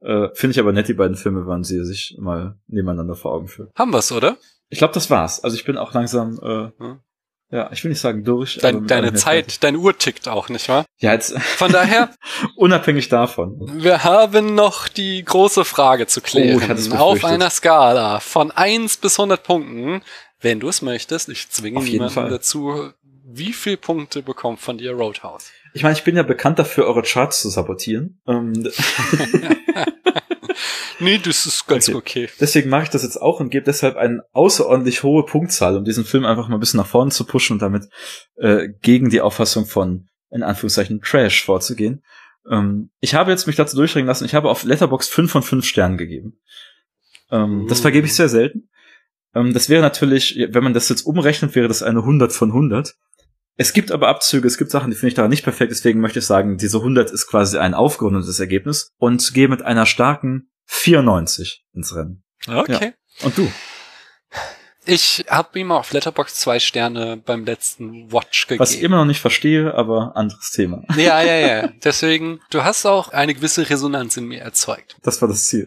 Äh, 0.01 0.29
Finde 0.35 0.53
ich 0.53 0.61
aber 0.61 0.73
nett, 0.73 0.89
die 0.89 0.95
beiden 0.95 1.17
Filme 1.17 1.47
waren 1.47 1.65
sie 1.65 1.85
sich 1.85 2.17
mal 2.19 2.59
nebeneinander 2.67 3.15
vor 3.15 3.33
Augen 3.33 3.49
führen. 3.49 3.71
Haben 3.75 3.93
wir's, 3.93 4.13
oder? 4.13 4.37
Ich 4.69 4.79
glaube, 4.79 4.95
das 4.95 5.11
war's. 5.11 5.43
Also 5.43 5.57
ich 5.57 5.65
bin 5.65 5.77
auch 5.77 5.95
langsam, 5.95 6.39
äh, 6.43 6.83
hm. 6.83 7.01
ja, 7.51 7.71
ich 7.73 7.85
will 7.85 7.91
nicht 7.91 8.01
sagen 8.01 8.25
durch. 8.25 8.59
Dein, 8.61 8.87
deine 8.87 9.15
Zeit, 9.15 9.63
deine 9.63 9.79
Uhr 9.79 9.97
tickt 9.97 10.29
auch, 10.29 10.49
nicht 10.49 10.69
wahr? 10.69 10.85
Ja, 10.99 11.13
jetzt. 11.13 11.39
Von 11.39 11.73
daher. 11.73 12.11
unabhängig 12.57 13.09
davon. 13.09 13.83
Wir 13.83 14.05
haben 14.05 14.55
noch 14.55 14.89
die 14.89 15.25
große 15.25 15.65
Frage 15.65 16.07
zu 16.07 16.21
klären. 16.21 16.79
Oh, 16.93 16.97
Auf 16.97 17.25
einer 17.25 17.51
Skala 17.51 18.21
von 18.21 18.51
eins 18.51 18.97
bis 18.97 19.19
hundert 19.19 19.45
Punkten, 19.45 20.03
wenn 20.41 20.61
du 20.61 20.69
es 20.69 20.83
möchtest, 20.83 21.29
ich 21.29 21.49
zwinge 21.49 21.83
niemanden 21.83 22.31
dazu, 22.31 22.91
wie 23.25 23.53
viel 23.53 23.77
Punkte 23.77 24.23
bekommt 24.23 24.61
von 24.61 24.79
dir 24.79 24.93
Roadhouse? 24.93 25.51
Ich 25.75 25.83
meine, 25.83 25.95
ich 25.95 26.05
bin 26.05 26.17
ja 26.17 26.23
bekannt 26.23 26.59
dafür, 26.59 26.87
eure 26.87 27.03
Charts 27.03 27.43
zu 27.43 27.51
sabotieren. 27.51 28.21
Nee, 30.99 31.19
das 31.19 31.47
ist 31.47 31.67
ganz 31.67 31.89
okay. 31.89 32.25
okay. 32.25 32.29
Deswegen 32.41 32.71
mache 32.71 32.85
ich 32.85 32.89
das 32.91 33.03
jetzt 33.03 33.21
auch 33.21 33.41
und 33.41 33.51
gebe 33.51 33.65
deshalb 33.65 33.97
eine 33.97 34.23
außerordentlich 34.33 35.03
hohe 35.03 35.25
Punktzahl, 35.25 35.77
um 35.77 35.85
diesen 35.85 36.05
Film 36.05 36.25
einfach 36.25 36.49
mal 36.49 36.57
ein 36.57 36.61
bisschen 36.61 36.79
nach 36.79 36.87
vorne 36.87 37.11
zu 37.11 37.25
pushen 37.25 37.55
und 37.55 37.63
damit 37.63 37.89
äh, 38.37 38.69
gegen 38.83 39.11
die 39.11 39.21
Auffassung 39.21 39.67
von, 39.67 40.09
in 40.31 40.43
Anführungszeichen, 40.43 41.01
Trash 41.03 41.45
vorzugehen. 41.45 42.03
Ähm, 42.51 42.91
ich 43.01 43.15
habe 43.15 43.31
jetzt 43.31 43.47
mich 43.47 43.57
dazu 43.57 43.77
durchringen 43.77 44.07
lassen, 44.07 44.25
ich 44.25 44.35
habe 44.35 44.51
auf 44.51 44.65
Letterbox 44.65 45.09
5 45.09 45.31
von 45.31 45.43
5 45.43 45.65
Sternen 45.65 45.99
gegeben. 45.99 46.39
Ähm, 47.31 47.65
uh. 47.65 47.67
Das 47.69 47.81
vergebe 47.81 48.07
ich 48.07 48.15
sehr 48.15 48.29
selten. 48.29 48.69
Ähm, 49.35 49.53
das 49.53 49.69
wäre 49.69 49.83
natürlich, 49.83 50.39
wenn 50.51 50.65
man 50.65 50.75
das 50.75 50.89
jetzt 50.89 51.03
umrechnet, 51.03 51.55
wäre 51.55 51.69
das 51.69 51.83
eine 51.83 52.01
100 52.01 52.33
von 52.33 52.51
100. 52.51 52.97
Es 53.57 53.73
gibt 53.73 53.91
aber 53.91 54.09
Abzüge, 54.09 54.47
es 54.47 54.59
gibt 54.59 54.71
Sachen, 54.71 54.91
die 54.91 54.97
finde 54.97 55.09
ich 55.09 55.15
da 55.15 55.29
nicht 55.29 55.43
perfekt, 55.43 55.71
deswegen 55.71 56.01
möchte 56.01 56.19
ich 56.19 56.27
sagen, 56.27 56.59
diese 56.59 56.79
100 56.79 57.11
ist 57.11 57.27
quasi 57.27 57.59
ein 57.59 57.75
aufgerundetes 57.75 58.39
Ergebnis 58.39 58.91
und 58.99 59.33
gehe 59.33 59.49
mit 59.49 59.63
einer 59.63 59.87
starken 59.87 60.51
94 60.67 61.65
ins 61.73 61.95
Rennen. 61.95 62.23
Okay. 62.47 62.93
Ja. 63.19 63.27
Und 63.27 63.39
du? 63.39 63.51
Ich 64.85 65.25
habe 65.29 65.59
ihm 65.59 65.73
auf 65.73 65.93
Letterbox 65.93 66.35
zwei 66.35 66.61
Sterne 66.61 67.17
beim 67.17 67.45
letzten 67.45 68.13
Watch 68.13 68.47
gegeben. 68.47 68.61
Was 68.61 68.75
ich 68.75 68.83
immer 68.83 68.99
noch 68.99 69.05
nicht 69.05 69.21
verstehe, 69.21 69.75
aber 69.75 70.15
anderes 70.15 70.53
Thema. 70.53 70.85
Ja, 70.97 71.21
ja, 71.23 71.35
ja. 71.35 71.69
Deswegen, 71.83 72.41
du 72.51 72.63
hast 72.63 72.87
auch 72.87 73.09
eine 73.09 73.35
gewisse 73.35 73.69
Resonanz 73.69 74.17
in 74.17 74.27
mir 74.27 74.43
erzeugt. 74.43 74.97
Das 75.03 75.21
war 75.21 75.29
das 75.29 75.47
Ziel. 75.47 75.67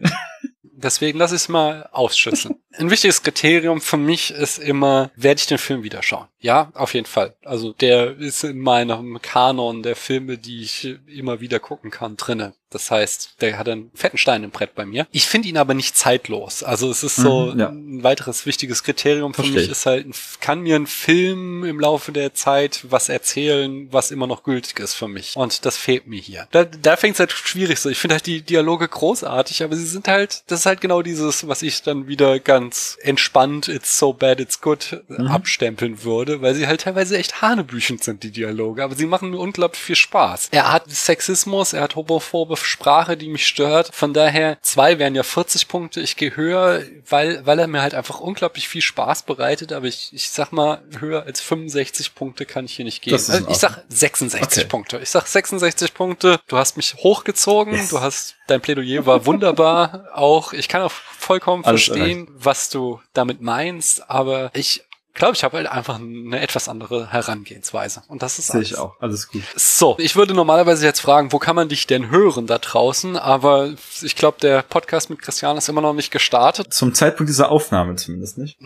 Deswegen 0.62 1.18
lass 1.18 1.32
ich 1.32 1.42
es 1.42 1.48
mal 1.50 1.88
ausschüsseln. 1.92 2.54
Ein 2.76 2.90
wichtiges 2.90 3.22
Kriterium 3.22 3.80
für 3.80 3.96
mich 3.96 4.30
ist 4.30 4.58
immer, 4.58 5.10
werde 5.16 5.40
ich 5.40 5.46
den 5.46 5.58
Film 5.58 5.82
wieder 5.82 6.02
schauen? 6.02 6.28
Ja, 6.38 6.70
auf 6.74 6.94
jeden 6.94 7.06
Fall. 7.06 7.34
Also 7.44 7.72
der 7.72 8.16
ist 8.16 8.44
in 8.44 8.60
meinem 8.60 9.20
Kanon 9.20 9.82
der 9.82 9.96
Filme, 9.96 10.38
die 10.38 10.62
ich 10.62 10.96
immer 11.06 11.40
wieder 11.40 11.58
gucken 11.58 11.90
kann, 11.90 12.16
drinne. 12.16 12.54
Das 12.70 12.92
heißt, 12.92 13.34
der 13.40 13.58
hat 13.58 13.68
einen 13.68 13.90
fetten 13.94 14.16
Stein 14.16 14.44
im 14.44 14.50
Brett 14.50 14.76
bei 14.76 14.86
mir. 14.86 15.08
Ich 15.10 15.26
finde 15.26 15.48
ihn 15.48 15.58
aber 15.58 15.74
nicht 15.74 15.96
zeitlos. 15.96 16.62
Also 16.62 16.88
es 16.88 17.02
ist 17.02 17.16
so 17.16 17.46
mhm, 17.46 17.58
ja. 17.58 17.68
ein 17.68 18.04
weiteres 18.04 18.46
wichtiges 18.46 18.84
Kriterium 18.84 19.34
für 19.34 19.42
Verstehe. 19.42 19.62
mich 19.62 19.70
ist 19.70 19.86
halt, 19.86 20.06
kann 20.40 20.60
mir 20.60 20.76
ein 20.76 20.86
Film 20.86 21.64
im 21.64 21.80
Laufe 21.80 22.12
der 22.12 22.32
Zeit 22.32 22.84
was 22.88 23.08
erzählen, 23.08 23.88
was 23.92 24.12
immer 24.12 24.28
noch 24.28 24.44
gültig 24.44 24.78
ist 24.78 24.94
für 24.94 25.08
mich. 25.08 25.34
Und 25.34 25.66
das 25.66 25.76
fehlt 25.76 26.06
mir 26.06 26.20
hier. 26.20 26.46
Da, 26.52 26.64
da 26.64 26.96
fängt 26.96 27.14
es 27.14 27.20
halt 27.20 27.32
schwierig 27.32 27.80
so. 27.80 27.88
Ich 27.90 27.98
finde 27.98 28.14
halt 28.14 28.26
die 28.26 28.42
Dialoge 28.42 28.86
großartig, 28.86 29.64
aber 29.64 29.74
sie 29.74 29.86
sind 29.86 30.06
halt, 30.06 30.44
das 30.46 30.60
ist 30.60 30.66
halt 30.66 30.80
genau 30.80 31.02
dieses, 31.02 31.48
was 31.48 31.62
ich 31.62 31.82
dann 31.82 32.06
wieder 32.06 32.38
ganz 32.38 32.59
entspannt, 33.02 33.68
it's 33.68 33.98
so 33.98 34.12
bad, 34.12 34.40
it's 34.40 34.60
good 34.60 35.02
mhm. 35.08 35.28
abstempeln 35.28 36.04
würde, 36.04 36.42
weil 36.42 36.54
sie 36.54 36.66
halt 36.66 36.82
teilweise 36.82 37.16
echt 37.18 37.42
hanebüchend 37.42 38.04
sind, 38.04 38.22
die 38.22 38.30
Dialoge. 38.30 38.84
Aber 38.84 38.94
sie 38.94 39.06
machen 39.06 39.30
mir 39.30 39.38
unglaublich 39.38 39.82
viel 39.82 39.96
Spaß. 39.96 40.48
Er 40.50 40.72
hat 40.72 40.90
Sexismus, 40.90 41.72
er 41.72 41.82
hat 41.82 41.96
homophobe 41.96 42.56
Sprache, 42.56 43.16
die 43.16 43.28
mich 43.28 43.46
stört. 43.46 43.90
Von 43.94 44.12
daher, 44.12 44.58
zwei 44.62 44.98
wären 44.98 45.14
ja 45.14 45.22
40 45.22 45.68
Punkte. 45.68 46.00
Ich 46.00 46.16
gehe 46.16 46.36
höher, 46.36 46.82
weil, 47.08 47.44
weil 47.46 47.58
er 47.58 47.66
mir 47.66 47.82
halt 47.82 47.94
einfach 47.94 48.20
unglaublich 48.20 48.68
viel 48.68 48.82
Spaß 48.82 49.22
bereitet. 49.22 49.72
Aber 49.72 49.86
ich, 49.86 50.10
ich 50.12 50.30
sag 50.30 50.52
mal, 50.52 50.82
höher 50.98 51.24
als 51.24 51.40
65 51.40 52.14
Punkte 52.14 52.46
kann 52.46 52.64
ich 52.64 52.74
hier 52.74 52.84
nicht 52.84 53.02
gehen. 53.02 53.14
Also 53.14 53.48
ich 53.48 53.58
sag 53.58 53.84
66 53.88 54.62
okay. 54.62 54.68
Punkte. 54.68 54.98
Ich 54.98 55.10
sag 55.10 55.26
66 55.26 55.94
Punkte. 55.94 56.40
Du 56.48 56.56
hast 56.56 56.76
mich 56.76 56.94
hochgezogen. 56.96 57.74
Yes. 57.74 57.90
Du 57.90 58.00
hast 58.00 58.36
dein 58.50 58.60
Plädoyer 58.60 59.06
war 59.06 59.26
wunderbar. 59.26 60.08
auch 60.14 60.52
ich 60.52 60.68
kann 60.68 60.82
auch 60.82 60.90
vollkommen 60.90 61.64
Alles 61.64 61.84
verstehen, 61.84 62.26
erreicht. 62.26 62.44
was 62.44 62.70
du 62.70 63.00
damit 63.12 63.40
meinst, 63.40 64.10
aber 64.10 64.50
ich 64.54 64.84
glaube, 65.14 65.34
ich 65.34 65.44
habe 65.44 65.58
halt 65.58 65.66
einfach 65.66 65.96
eine 65.96 66.40
etwas 66.40 66.68
andere 66.68 67.12
Herangehensweise. 67.12 68.02
Und 68.08 68.22
das 68.22 68.38
ist 68.38 68.48
Sehe 68.48 68.62
ich 68.62 68.78
auch. 68.78 68.94
Alles 69.00 69.28
gut. 69.28 69.42
So, 69.54 69.96
ich 69.98 70.16
würde 70.16 70.34
normalerweise 70.34 70.84
jetzt 70.86 71.00
fragen, 71.00 71.32
wo 71.32 71.38
kann 71.38 71.56
man 71.56 71.68
dich 71.68 71.86
denn 71.86 72.10
hören 72.10 72.46
da 72.46 72.58
draußen? 72.58 73.16
Aber 73.16 73.70
ich 74.02 74.16
glaube, 74.16 74.38
der 74.40 74.62
Podcast 74.62 75.10
mit 75.10 75.20
Christian 75.20 75.56
ist 75.58 75.68
immer 75.68 75.82
noch 75.82 75.92
nicht 75.92 76.10
gestartet. 76.10 76.72
Zum 76.72 76.94
Zeitpunkt 76.94 77.28
dieser 77.28 77.50
Aufnahme 77.50 77.96
zumindest 77.96 78.38
nicht. 78.38 78.58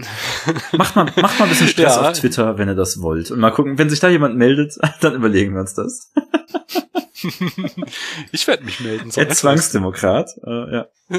macht 0.73 0.97
mal, 0.97 1.07
macht 1.17 1.39
mal 1.39 1.47
ein 1.47 1.49
bisschen 1.49 1.69
Stress 1.69 1.97
ja. 1.97 2.11
auf 2.11 2.19
Twitter, 2.19 2.57
wenn 2.59 2.69
ihr 2.69 2.77
das 2.77 3.01
wollt. 3.01 3.31
Und 3.31 3.41
mal 3.41 3.51
gucken, 3.51 3.79
wenn 3.79 3.91
sich 3.91 4.01
da 4.01 4.09
jemand 4.09 4.37
meldet, 4.37 4.79
dann 5.01 5.15
überlegen 5.15 5.55
wir 5.55 5.61
uns 5.61 5.75
das. 5.75 6.13
ich 8.33 8.47
werde 8.47 8.65
mich 8.65 8.81
melden. 8.81 9.11
So 9.11 9.25
Zwangsdemokrat, 9.25 10.31
äh, 10.47 10.75
ja. 10.75 10.87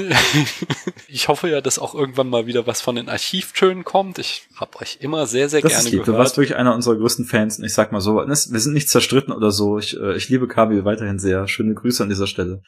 ich 1.08 1.28
hoffe 1.28 1.48
ja, 1.48 1.60
dass 1.60 1.78
auch 1.78 1.94
irgendwann 1.94 2.28
mal 2.28 2.46
wieder 2.46 2.66
was 2.66 2.80
von 2.80 2.96
den 2.96 3.08
Archivtönen 3.08 3.84
kommt. 3.84 4.18
Ich 4.18 4.48
habe 4.56 4.80
euch 4.80 4.98
immer 5.00 5.26
sehr, 5.26 5.48
sehr 5.48 5.60
das 5.60 5.72
gerne 5.72 5.84
ist 5.84 5.92
lieb. 5.92 6.00
gehört. 6.04 6.16
Du 6.16 6.18
warst 6.18 6.36
wirklich 6.36 6.56
einer 6.56 6.74
unserer 6.74 6.96
größten 6.96 7.24
Fans 7.24 7.58
und 7.58 7.64
ich 7.64 7.74
sag 7.74 7.92
mal 7.92 8.00
so, 8.00 8.16
wir 8.16 8.34
sind 8.34 8.72
nicht 8.72 8.88
zerstritten 8.88 9.32
oder 9.32 9.50
so. 9.50 9.78
Ich, 9.78 9.98
äh, 9.98 10.16
ich 10.16 10.28
liebe 10.28 10.48
Kabi 10.48 10.84
weiterhin 10.84 11.18
sehr. 11.18 11.46
Schöne 11.48 11.74
Grüße 11.74 12.02
an 12.02 12.08
dieser 12.08 12.26
Stelle. 12.26 12.62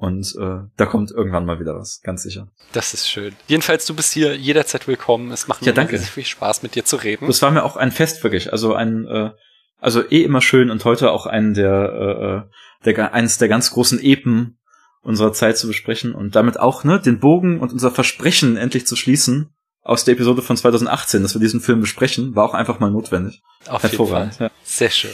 Und 0.00 0.34
äh, 0.40 0.60
da 0.78 0.86
kommt 0.86 1.10
irgendwann 1.10 1.44
mal 1.44 1.60
wieder 1.60 1.76
was, 1.76 2.00
ganz 2.02 2.22
sicher. 2.22 2.48
Das 2.72 2.94
ist 2.94 3.06
schön. 3.06 3.36
Jedenfalls, 3.48 3.84
du 3.84 3.94
bist 3.94 4.14
hier 4.14 4.34
jederzeit 4.34 4.88
willkommen. 4.88 5.30
Es 5.30 5.46
macht 5.46 5.60
mir 5.60 5.74
ja, 5.74 5.86
sehr 5.86 5.98
viel 5.98 6.24
Spaß, 6.24 6.62
mit 6.62 6.74
dir 6.74 6.86
zu 6.86 6.96
reden. 6.96 7.26
Das 7.26 7.42
war 7.42 7.50
mir 7.50 7.62
auch 7.62 7.76
ein 7.76 7.92
Fest 7.92 8.24
wirklich. 8.24 8.50
Also 8.50 8.72
ein, 8.72 9.06
äh, 9.06 9.30
also 9.78 10.02
eh 10.02 10.22
immer 10.22 10.40
schön 10.40 10.70
und 10.70 10.86
heute 10.86 11.10
auch 11.10 11.26
einen 11.26 11.52
der, 11.52 12.46
äh, 12.48 12.50
der 12.84 13.14
eines 13.14 13.38
der 13.38 13.48
ganz 13.48 13.70
großen 13.70 14.00
Epen 14.00 14.58
unserer 15.02 15.32
Zeit 15.32 15.56
zu 15.58 15.66
besprechen 15.66 16.14
und 16.14 16.36
damit 16.36 16.58
auch 16.58 16.84
ne 16.84 17.00
den 17.00 17.20
Bogen 17.20 17.60
und 17.60 17.72
unser 17.72 17.90
Versprechen 17.90 18.56
endlich 18.56 18.86
zu 18.86 18.96
schließen 18.96 19.54
aus 19.82 20.04
der 20.04 20.14
Episode 20.14 20.42
von 20.42 20.56
2018, 20.56 21.22
dass 21.22 21.34
wir 21.34 21.40
diesen 21.40 21.60
Film 21.60 21.80
besprechen, 21.80 22.36
war 22.36 22.44
auch 22.44 22.54
einfach 22.54 22.80
mal 22.80 22.90
notwendig. 22.90 23.42
Auf 23.66 23.82
Hervorragend. 23.82 24.38
Ja. 24.38 24.50
Sehr 24.62 24.90
schön. 24.90 25.12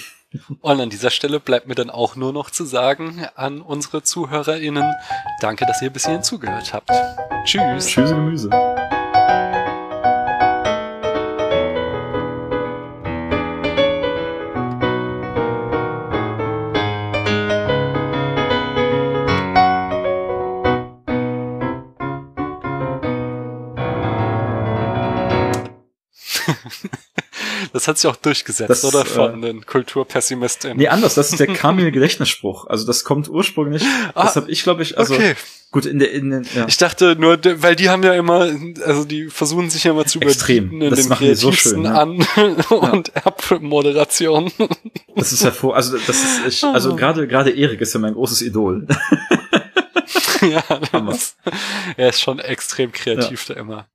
Und 0.61 0.81
an 0.81 0.91
dieser 0.91 1.11
Stelle 1.11 1.41
bleibt 1.41 1.69
mir 1.69 1.77
dann 1.77 1.89
auch 1.89 2.17
nur 2.17 2.33
noch 2.33 2.51
zu 2.51 2.65
sagen 2.65 3.25
an 3.37 3.61
unsere 3.61 4.03
ZuhörerInnen, 4.03 4.93
danke, 5.41 5.65
dass 5.67 5.81
ihr 5.83 5.91
bis 5.91 6.05
hierhin 6.05 6.23
zugehört 6.23 6.75
habt. 6.75 6.91
Tschüss. 7.45 7.87
Tschüss, 7.87 8.11
Gemüse. 8.11 8.51
Das 27.77 27.89
hat 27.89 27.99
sich 27.99 28.09
auch 28.11 28.17
durchgesetzt, 28.17 28.71
Das, 28.71 28.85
oder? 28.87 29.05
Von 29.05 29.43
äh, 29.43 29.47
den 29.49 29.67
Kulturpessimisten. 29.67 30.79
Nee, 30.79 30.89
anders, 30.89 31.15
das 31.15 31.31
ist 31.31 31.41
der 31.41 31.47
Kamil-Gedächtnisspruch. 31.55 32.67
Also 32.69 32.87
das 32.87 33.05
kommt 33.05 33.29
ursprünglich, 33.29 33.83
Ah, 34.15 34.25
das 34.25 34.37
habe 34.37 34.51
ich, 34.51 34.63
glaube 34.63 34.83
ich, 34.83 34.97
also 34.97 35.13
okay. 35.13 35.35
gut, 35.71 35.85
in 35.85 35.99
der, 35.99 36.11
in 36.13 36.31
den, 36.31 36.47
ja. 36.55 36.65
Ich 36.69 36.79
dachte 36.79 37.17
nur, 37.17 37.39
weil 37.61 37.77
die 37.77 37.91
haben 37.91 38.03
ja 38.03 38.15
immer, 38.15 38.51
also 38.83 39.05
die 39.05 39.27
versuchen 39.29 39.69
sich 39.69 39.85
ja 39.85 39.91
immer 39.91 40.07
zu 40.07 40.21
Extrem. 40.21 40.65
überbieten 40.71 40.83
in 40.83 40.91
Das 40.91 41.07
machen 41.09 41.27
die 41.29 41.35
so 41.35 41.49
kreativsten 41.51 41.85
schön, 41.85 41.85
ja. 41.85 42.01
An- 42.01 42.65
und 42.93 43.27
Abmoderation. 43.27 44.51
Das 45.15 45.33
ist 45.35 45.45
hervor, 45.45 45.77
also 45.77 45.99
das 45.99 46.09
ist, 46.09 46.41
ich, 46.49 46.65
also 46.65 46.93
Ah. 46.93 46.97
gerade 46.97 47.29
gerade 47.29 47.51
Erik 47.51 47.83
ist 47.83 47.93
ja 47.93 48.01
mein 48.01 48.15
großes 48.15 48.41
Idol. 48.41 48.87
ja, 50.41 50.63
das, 50.93 51.37
er 51.99 52.09
ist 52.09 52.23
schon 52.23 52.39
extrem 52.39 52.91
kreativ 52.93 53.45
da 53.45 53.53
immer. 53.55 53.85